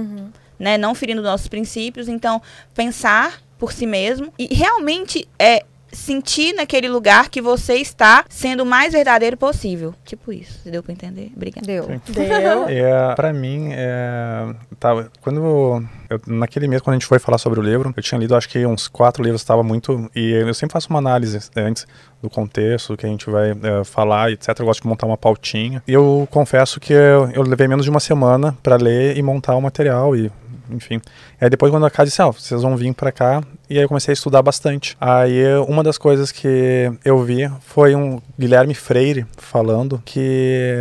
né, 0.62 0.78
não 0.78 0.94
ferindo 0.94 1.24
nossos 1.24 1.48
princípios, 1.48 2.08
então 2.08 2.40
pensar 2.76 3.41
por 3.62 3.72
si 3.72 3.86
mesmo. 3.86 4.34
E 4.40 4.52
realmente 4.52 5.28
é 5.38 5.64
sentir 5.92 6.54
naquele 6.54 6.88
lugar 6.88 7.30
que 7.30 7.42
você 7.42 7.76
está 7.76 8.24
sendo 8.30 8.64
o 8.64 8.66
mais 8.66 8.94
verdadeiro 8.94 9.38
possível. 9.38 9.94
Tipo 10.06 10.32
isso, 10.32 10.60
deu 10.70 10.82
pra 10.82 10.94
entender? 10.94 11.32
Obrigada. 11.36 11.66
Deu. 11.66 12.02
Deu. 12.08 12.62
É, 12.82 13.16
pra 13.16 13.34
mim, 13.34 13.70
é, 13.72 14.54
tá, 14.80 15.06
quando 15.22 15.84
eu, 16.10 16.22
naquele 16.28 16.68
mês, 16.68 16.82
quando 16.82 16.96
a 16.96 17.00
gente 17.00 17.08
foi 17.08 17.20
falar 17.20 17.38
sobre 17.38 17.60
o 17.60 17.64
livro, 17.64 17.94
eu 17.96 18.04
tinha 18.04 18.20
lido 18.20 18.36
acho 18.36 18.48
que 18.48 18.66
uns 18.66 18.88
quatro 18.88 19.24
livros, 19.24 19.42
estava 19.42 19.64
muito. 19.64 20.10
E 20.16 20.32
eu 20.32 20.54
sempre 20.54 20.74
faço 20.74 20.90
uma 20.90 21.00
análise 21.00 21.40
antes 21.56 21.86
do 22.22 22.30
contexto 22.30 22.96
que 22.96 23.06
a 23.06 23.10
gente 23.10 23.30
vai 23.30 23.52
é, 23.52 23.84
falar, 23.84 24.32
etc. 24.32 24.60
Eu 24.60 24.66
gosto 24.66 24.82
de 24.82 24.88
montar 24.88 25.06
uma 25.06 25.18
pautinha. 25.18 25.84
E 25.88 25.94
eu 25.94 26.28
confesso 26.32 26.80
que 26.80 26.94
eu, 26.94 27.30
eu 27.32 27.42
levei 27.44 27.68
menos 27.68 27.86
de 27.86 27.90
uma 27.90 28.00
semana 28.00 28.58
para 28.64 28.76
ler 28.76 29.18
e 29.18 29.22
montar 29.22 29.56
o 29.56 29.62
material 29.62 30.16
e 30.16 30.32
enfim. 30.70 31.02
Aí 31.40 31.50
depois 31.50 31.72
quando 31.72 31.86
a 31.86 31.90
Cá 31.90 32.04
disse, 32.04 32.22
ó, 32.22 32.32
vocês 32.32 32.62
vão 32.62 32.76
vir 32.78 32.94
pra 32.94 33.12
cá, 33.12 33.44
e 33.72 33.77
aí 33.77 33.84
eu 33.85 33.88
comecei 33.88 34.11
a 34.11 34.14
estudar 34.14 34.41
bastante. 34.41 34.98
Aí 34.99 35.41
uma 35.65 35.81
das 35.81 35.98
coisas 35.98 36.30
que 36.30 36.91
eu 37.06 37.23
vi 37.23 37.49
foi 37.61 37.95
um 37.95 38.22
Guilherme 38.38 38.73
Freire 38.73 39.26
falando 39.38 40.02
que 40.03 40.76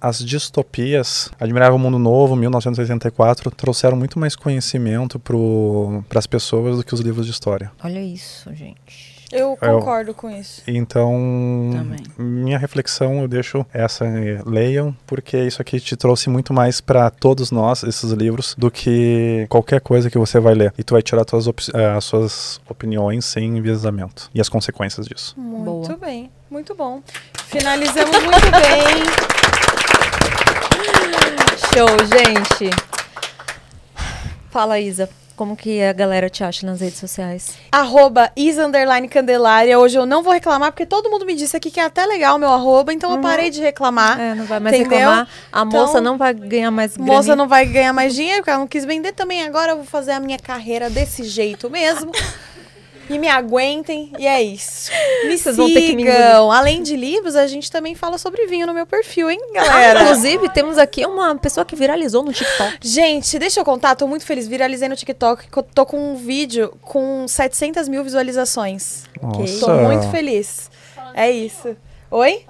as 0.00 0.18
distopias, 0.18 1.30
Admirável 1.38 1.78
Mundo 1.78 1.98
Novo, 1.98 2.34
1984, 2.34 3.52
trouxeram 3.52 3.96
muito 3.96 4.18
mais 4.18 4.34
conhecimento 4.34 5.18
para 5.18 6.18
as 6.18 6.26
pessoas 6.26 6.76
do 6.76 6.84
que 6.84 6.92
os 6.92 7.00
livros 7.00 7.24
de 7.24 7.30
história. 7.30 7.70
Olha 7.82 8.02
isso, 8.02 8.52
gente. 8.52 9.13
Eu 9.36 9.58
Eu- 9.60 9.78
concordo 9.78 10.14
com 10.14 10.30
isso. 10.30 10.62
Então, 10.66 11.10
Também. 11.72 11.98
minha 12.16 12.56
reflexão 12.56 13.20
eu 13.20 13.28
deixo 13.28 13.66
essa, 13.72 14.04
eh, 14.06 14.40
leiam, 14.46 14.96
porque 15.06 15.36
isso 15.36 15.60
aqui 15.60 15.80
te 15.80 15.96
trouxe 15.96 16.30
muito 16.30 16.54
mais 16.54 16.80
para 16.80 17.10
todos 17.10 17.50
nós, 17.50 17.82
esses 17.82 18.12
livros, 18.12 18.54
do 18.56 18.70
que 18.70 19.44
qualquer 19.48 19.80
coisa 19.80 20.08
que 20.08 20.16
você 20.16 20.38
vai 20.38 20.54
ler. 20.54 20.72
E 20.78 20.84
tu 20.84 20.94
vai 20.94 21.02
tirar 21.02 21.24
tuas 21.24 21.48
op- 21.48 21.60
eh, 21.74 21.94
as 21.96 22.04
suas 22.04 22.60
opiniões 22.68 23.24
sem 23.24 23.56
enviesamento 23.58 24.30
e 24.32 24.40
as 24.40 24.48
consequências 24.48 25.04
disso. 25.06 25.34
Muito 25.36 25.88
Boa. 25.88 25.96
bem, 25.98 26.30
muito 26.50 26.74
bom. 26.74 27.02
Finalizamos 27.48 28.16
muito 28.22 28.50
bem. 28.52 29.04
Show, 31.74 31.88
gente. 32.06 32.70
Fala, 34.50 34.78
Isa. 34.78 35.08
Como 35.36 35.56
que 35.56 35.82
a 35.82 35.92
galera 35.92 36.30
te 36.30 36.44
acha 36.44 36.64
nas 36.64 36.80
redes 36.80 36.98
sociais? 36.98 37.54
Arroba 37.72 38.30
Candelária. 39.10 39.76
Hoje 39.80 39.98
eu 39.98 40.06
não 40.06 40.22
vou 40.22 40.32
reclamar, 40.32 40.70
porque 40.70 40.86
todo 40.86 41.10
mundo 41.10 41.26
me 41.26 41.34
disse 41.34 41.56
aqui 41.56 41.72
que 41.72 41.80
é 41.80 41.84
até 41.84 42.06
legal 42.06 42.36
o 42.36 42.38
meu 42.38 42.50
arroba, 42.50 42.92
então 42.92 43.10
eu 43.10 43.18
parei 43.20 43.50
de 43.50 43.60
reclamar. 43.60 44.20
É, 44.20 44.34
não 44.34 44.44
vai 44.44 44.60
mais 44.60 44.76
Entendeu? 44.76 44.98
reclamar. 44.98 45.28
A 45.52 45.62
Então, 45.62 45.80
moça 45.80 46.00
não 46.00 46.16
vai 46.16 46.34
ganhar 46.34 46.70
mais 46.70 46.96
grana. 46.96 47.12
Moça 47.12 47.34
não 47.34 47.48
vai 47.48 47.66
ganhar 47.66 47.92
mais 47.92 48.14
dinheiro, 48.14 48.38
porque 48.38 48.50
ela 48.50 48.60
não 48.60 48.68
quis 48.68 48.84
vender 48.84 49.12
também. 49.12 49.42
Agora 49.42 49.72
eu 49.72 49.76
vou 49.76 49.84
fazer 49.84 50.12
a 50.12 50.20
minha 50.20 50.38
carreira 50.38 50.88
desse 50.88 51.24
jeito 51.24 51.68
mesmo. 51.68 52.12
e 53.08 53.18
me 53.18 53.28
aguentem. 53.28 54.12
E 54.18 54.26
é 54.26 54.42
isso. 54.42 54.90
Me 55.26 55.38
Vocês 55.38 55.56
vão 55.56 55.66
ter 55.72 55.80
que 55.82 55.96
me 55.96 56.02
sigam. 56.04 56.50
Além 56.52 56.82
de 56.82 56.96
livros, 56.96 57.34
a 57.36 57.46
gente 57.46 57.70
também 57.70 57.94
fala 57.94 58.18
sobre 58.18 58.46
vinho 58.46 58.66
no 58.66 58.74
meu 58.74 58.86
perfil, 58.86 59.30
hein, 59.30 59.38
Ah, 59.56 59.64
galera? 59.64 60.02
inclusive, 60.02 60.48
temos 60.50 60.76
aqui 60.78 61.04
uma 61.06 61.34
pessoa 61.36 61.64
que 61.64 61.74
viralizou 61.74 62.22
no 62.22 62.32
TikTok. 62.32 62.78
Gente, 62.82 63.38
deixa 63.38 63.60
eu 63.60 63.64
contar, 63.64 63.94
tô 63.94 64.06
muito 64.06 64.24
feliz. 64.26 64.46
Viralizei 64.46 64.88
no 64.88 64.96
TikTok, 64.96 65.48
que 65.50 65.56
eu 65.58 65.62
tô 65.62 65.86
com 65.86 66.12
um 66.12 66.16
vídeo 66.16 66.74
com 66.82 67.26
700 67.26 67.88
mil 67.88 68.04
visualizações. 68.04 69.04
Nossa. 69.22 69.60
Tô 69.60 69.72
muito 69.74 70.08
feliz. 70.10 70.70
É 71.14 71.30
isso. 71.30 71.76
Oi? 72.10 72.44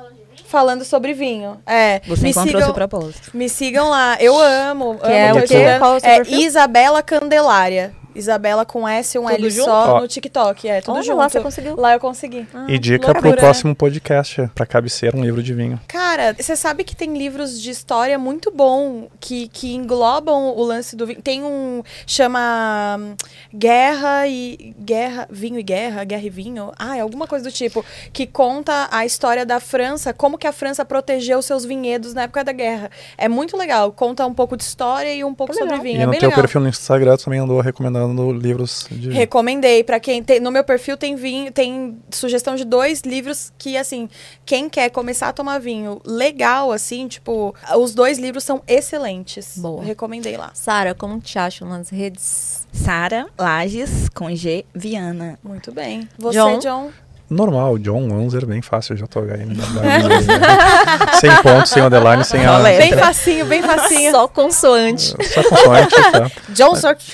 Falando 0.46 0.84
sobre 0.84 1.14
vinho. 1.14 1.60
É. 1.66 2.00
Você 2.06 2.22
me 2.22 2.30
encontrou 2.30 2.46
sigam, 2.52 2.64
seu 2.66 2.74
propósito. 2.74 3.30
me 3.34 3.48
sigam 3.48 3.88
lá. 3.90 4.16
Eu 4.20 4.38
amo. 4.38 4.98
Que 4.98 5.06
é 5.10 5.30
amo 5.30 5.40
o 5.40 5.42
quê? 5.46 5.64
Qual 5.78 5.94
é 5.94 5.96
o 5.96 6.00
seu 6.00 6.10
É 6.10 6.16
perfil? 6.16 6.38
Isabela 6.40 7.02
Candelária. 7.02 7.94
Isabela 8.14 8.64
com 8.64 8.88
S, 8.88 9.18
um 9.18 9.22
Tudo 9.22 9.34
L 9.34 9.50
junto? 9.50 9.64
só 9.64 9.96
Ó. 9.96 10.00
no 10.00 10.08
TikTok. 10.08 10.68
É, 10.68 10.80
tudo 10.80 10.94
Olha 10.94 11.02
junto. 11.02 11.16
lá, 11.16 11.28
você 11.28 11.40
conseguiu. 11.40 11.76
Lá 11.76 11.92
eu 11.94 12.00
consegui. 12.00 12.46
E 12.68 12.78
dica 12.78 13.06
loucura, 13.06 13.20
pro 13.20 13.30
né? 13.30 13.36
próximo 13.36 13.74
podcast, 13.74 14.50
pra 14.54 14.66
cabeceira, 14.66 15.16
um 15.16 15.22
livro 15.24 15.42
de 15.42 15.52
vinho. 15.54 15.80
Cara, 15.88 16.34
você 16.38 16.54
sabe 16.56 16.84
que 16.84 16.94
tem 16.94 17.16
livros 17.16 17.60
de 17.60 17.70
história 17.70 18.18
muito 18.18 18.50
bom 18.50 19.08
que, 19.20 19.48
que 19.48 19.74
englobam 19.74 20.54
o 20.56 20.62
lance 20.62 20.94
do 20.96 21.06
vinho. 21.06 21.20
Tem 21.22 21.42
um 21.42 21.82
chama 22.06 22.96
hum, 22.98 23.14
Guerra 23.54 24.26
e 24.26 24.74
Guerra, 24.78 25.26
Vinho 25.30 25.58
e 25.58 25.62
Guerra, 25.62 26.04
Guerra 26.04 26.24
e 26.24 26.30
Vinho. 26.30 26.72
Ah, 26.78 26.96
é 26.96 27.00
alguma 27.00 27.26
coisa 27.26 27.44
do 27.44 27.52
tipo 27.52 27.84
que 28.12 28.26
conta 28.26 28.88
a 28.90 29.04
história 29.04 29.44
da 29.44 29.60
França, 29.60 30.12
como 30.12 30.38
que 30.38 30.46
a 30.46 30.52
França 30.52 30.84
protegeu 30.84 31.40
seus 31.42 31.64
vinhedos 31.64 32.14
na 32.14 32.22
época 32.22 32.44
da 32.44 32.52
guerra. 32.52 32.90
É 33.16 33.28
muito 33.28 33.56
legal, 33.56 33.92
conta 33.92 34.26
um 34.26 34.34
pouco 34.34 34.56
de 34.56 34.62
história 34.62 35.12
e 35.14 35.24
um 35.24 35.34
pouco 35.34 35.54
sobre 35.54 35.78
vinho. 35.80 35.98
e 35.98 36.02
é 36.02 36.06
no 36.06 36.10
bem 36.10 36.20
teu 36.20 36.28
legal. 36.28 36.42
perfil 36.42 36.60
no 36.60 36.68
Instagram 36.68 37.16
também 37.16 37.40
andou 37.40 37.60
recomendando 37.60 38.03
livros 38.32 38.86
de 38.90 39.08
vinho. 39.08 39.14
Recomendei 39.14 39.82
pra 39.84 39.98
quem 40.00 40.22
tem, 40.22 40.40
no 40.40 40.50
meu 40.50 40.64
perfil 40.64 40.96
tem 40.96 41.16
vinho, 41.16 41.52
tem 41.52 41.98
sugestão 42.10 42.56
de 42.56 42.64
dois 42.64 43.02
livros 43.02 43.52
que 43.58 43.76
assim, 43.76 44.08
quem 44.44 44.68
quer 44.68 44.90
começar 44.90 45.28
a 45.28 45.32
tomar 45.32 45.58
vinho 45.58 46.00
legal 46.04 46.72
assim, 46.72 47.08
tipo, 47.08 47.54
os 47.76 47.94
dois 47.94 48.18
livros 48.18 48.44
são 48.44 48.62
excelentes. 48.66 49.56
Boa. 49.56 49.82
Recomendei 49.82 50.36
lá. 50.36 50.50
Sara, 50.54 50.94
como 50.94 51.20
te 51.20 51.38
acham 51.38 51.68
nas 51.68 51.88
redes? 51.88 52.66
Sara 52.72 53.28
Lages 53.38 54.08
com 54.08 54.34
G 54.34 54.64
Viana. 54.74 55.38
Muito 55.42 55.72
bem. 55.72 56.08
Você, 56.18 56.38
John? 56.38 56.58
John? 56.58 56.90
Normal, 57.34 57.78
John 57.78 58.08
Wanzer, 58.10 58.46
bem 58.46 58.62
fácil, 58.62 58.94
JHN. 58.94 59.54
sem 61.20 61.30
ponto, 61.42 61.68
sem 61.68 61.82
underline, 61.82 62.24
sem 62.24 62.46
a... 62.46 62.58
Letra. 62.58 62.78
Bem 62.78 62.92
facinho, 62.96 63.46
bem 63.46 63.62
facinho. 63.62 64.10
Só 64.12 64.28
consoante. 64.28 65.16
Só 65.26 65.42
consoante, 65.42 65.94
tá? 66.12 66.30
John 66.50 66.74
Sarkis. 66.76 67.10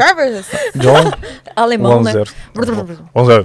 John 0.74 1.10
Alemão, 1.56 2.02
né? 2.02 2.12
Wanzer. 2.12 2.34
Wanzer. 3.14 3.44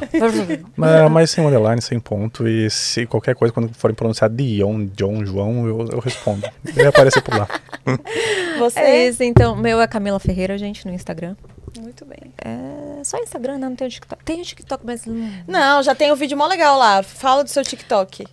Mas, 0.75 1.11
mas 1.11 1.31
sem 1.31 1.45
underline, 1.45 1.81
sem 1.81 1.99
ponto. 1.99 2.47
E 2.47 2.69
se 2.69 3.05
qualquer 3.05 3.35
coisa, 3.35 3.53
quando 3.53 3.73
forem 3.73 3.95
pronunciar 3.95 4.29
Dion, 4.29 4.87
John, 4.95 5.25
João, 5.25 5.65
eu, 5.65 5.87
eu 5.93 5.99
respondo. 5.99 6.45
Ele 6.65 6.75
vai 6.75 6.87
aparecer 6.87 7.21
por 7.21 7.37
lá. 7.37 7.47
Você? 8.59 8.79
É 8.79 9.07
isso, 9.07 9.23
então. 9.23 9.55
Meu 9.55 9.79
é 9.79 9.87
Camila 9.87 10.19
Ferreira, 10.19 10.57
gente, 10.57 10.85
no 10.85 10.93
Instagram. 10.93 11.35
Muito 11.79 12.05
bem. 12.05 12.33
É 12.37 13.03
só 13.03 13.17
Instagram, 13.17 13.57
né? 13.57 13.69
Não 13.69 13.75
tem 13.75 13.87
o 13.87 13.89
TikTok. 13.89 14.23
Tem 14.23 14.41
o 14.41 14.43
TikTok, 14.43 14.85
mas 14.85 15.05
não, 15.05 15.15
Não, 15.47 15.83
já 15.83 15.93
tem 15.93 16.11
um 16.11 16.15
vídeo 16.15 16.37
mó 16.37 16.47
legal 16.47 16.77
lá. 16.77 17.03
Fala 17.03 17.43
do 17.43 17.49
seu 17.49 17.63
TikTok. 17.63 18.25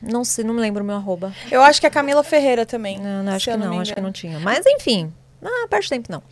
não 0.00 0.24
sei, 0.24 0.44
não 0.44 0.54
me 0.54 0.60
lembro 0.60 0.82
o 0.82 0.86
meu 0.86 0.96
arroba. 0.96 1.32
Eu 1.50 1.62
acho 1.62 1.80
que 1.80 1.86
é 1.86 1.90
Camila 1.90 2.22
Ferreira 2.22 2.64
também. 2.64 2.98
Não, 2.98 3.22
não, 3.22 3.32
acho 3.32 3.50
que 3.50 3.56
não, 3.56 3.70
me 3.70 3.78
acho 3.78 3.94
que 3.94 4.00
não 4.00 4.12
tinha. 4.12 4.38
Mas 4.40 4.64
enfim. 4.66 5.12
Ah, 5.42 5.66
perde 5.68 5.88
tempo 5.88 6.08
não. 6.10 6.22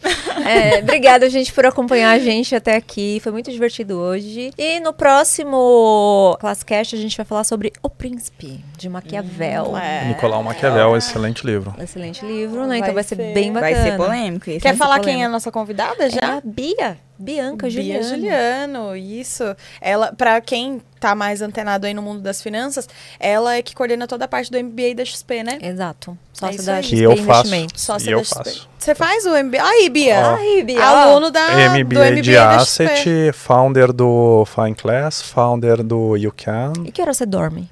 É, 0.46 0.78
obrigada, 0.84 1.28
gente, 1.30 1.52
por 1.52 1.64
acompanhar 1.64 2.10
a 2.10 2.18
gente 2.18 2.54
até 2.54 2.76
aqui. 2.76 3.18
Foi 3.22 3.32
muito 3.32 3.50
divertido 3.50 3.98
hoje. 3.98 4.50
E 4.58 4.80
no 4.80 4.92
próximo 4.92 6.36
Classcast 6.40 6.94
a 6.94 6.98
gente 6.98 7.16
vai 7.16 7.24
falar 7.24 7.44
sobre 7.44 7.72
O 7.82 7.88
Príncipe, 7.88 8.62
de 8.76 8.88
Maquiavel. 8.88 9.76
É. 9.76 10.04
Nicolau 10.08 10.42
Maquiavel, 10.42 10.96
excelente 10.96 11.46
livro. 11.46 11.74
Excelente 11.78 12.24
livro, 12.24 12.62
né? 12.62 12.68
Vai 12.68 12.78
então 12.78 12.94
vai 12.94 13.02
ser, 13.04 13.16
ser- 13.16 13.34
bem 13.34 13.52
bacana. 13.52 13.72
Vai 13.74 13.82
ser 13.90 13.96
polêmico 13.96 14.50
isso. 14.50 14.60
Quer 14.60 14.76
falar 14.76 14.96
polêmico. 14.98 15.10
quem 15.16 15.22
é 15.22 15.26
a 15.26 15.30
nossa 15.30 15.50
convidada 15.50 16.04
É 16.06 16.10
já? 16.10 16.36
a 16.36 16.40
Bia. 16.44 16.98
Bianca 17.18 17.66
Bia 17.66 17.70
Juliano. 18.02 18.08
Juliano, 18.08 18.96
isso. 18.96 19.42
Ela, 19.80 20.12
para 20.16 20.40
quem 20.40 20.80
tá 21.00 21.14
mais 21.14 21.42
antenado 21.42 21.86
aí 21.86 21.94
no 21.94 22.02
mundo 22.02 22.20
das 22.20 22.40
finanças, 22.42 22.88
ela 23.18 23.54
é 23.56 23.62
que 23.62 23.74
coordena 23.74 24.06
toda 24.06 24.24
a 24.24 24.28
parte 24.28 24.50
do 24.50 24.58
MBA 24.62 24.94
da 24.96 25.04
XP, 25.04 25.42
né? 25.42 25.58
Exato. 25.60 26.16
Sócia 26.32 26.54
isso 26.56 26.66
da 26.66 26.74
aí. 26.76 26.82
XP 26.82 26.96
Que 26.96 27.02
eu 27.02 27.16
faço. 27.18 27.50
Sócia 27.74 28.10
E 28.10 28.12
eu 28.12 28.24
XP. 28.24 28.34
faço. 28.44 28.68
Você 28.78 28.94
faz 28.94 29.26
o 29.26 29.30
MBA? 29.30 29.60
Aí, 29.62 29.88
Bia. 29.90 30.20
Ó. 30.20 30.36
Ai, 30.36 30.62
Bia. 30.62 30.84
Aluno 30.84 31.30
da, 31.30 31.46
do 31.48 31.56
MBA 31.80 31.84
MBA 31.84 32.22
de 32.22 32.32
da 32.34 32.58
XP. 32.60 32.84
Asset, 32.84 33.32
founder 33.32 33.92
do 33.92 34.44
Fine 34.46 34.74
Class, 34.74 35.20
founder 35.22 35.82
do 35.82 36.16
You 36.16 36.32
Can. 36.36 36.72
E 36.84 36.92
que 36.92 37.02
hora 37.02 37.12
você 37.12 37.26
dorme? 37.26 37.68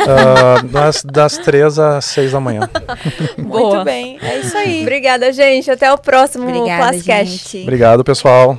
Ah, 0.00 0.62
das, 0.62 1.02
das 1.04 1.38
três 1.38 1.78
às 1.78 2.04
seis 2.04 2.32
da 2.32 2.40
manhã. 2.40 2.68
Muito 3.36 3.48
Boa. 3.48 3.84
bem. 3.84 4.18
É 4.22 4.38
isso 4.38 4.56
aí. 4.56 4.82
Obrigada, 4.82 5.32
gente. 5.32 5.70
Até 5.70 5.92
o 5.92 5.98
próximo 5.98 6.48
Obrigada, 6.48 6.92
Classcast. 6.92 7.62
Obrigado, 7.62 8.04
pessoal. 8.04 8.58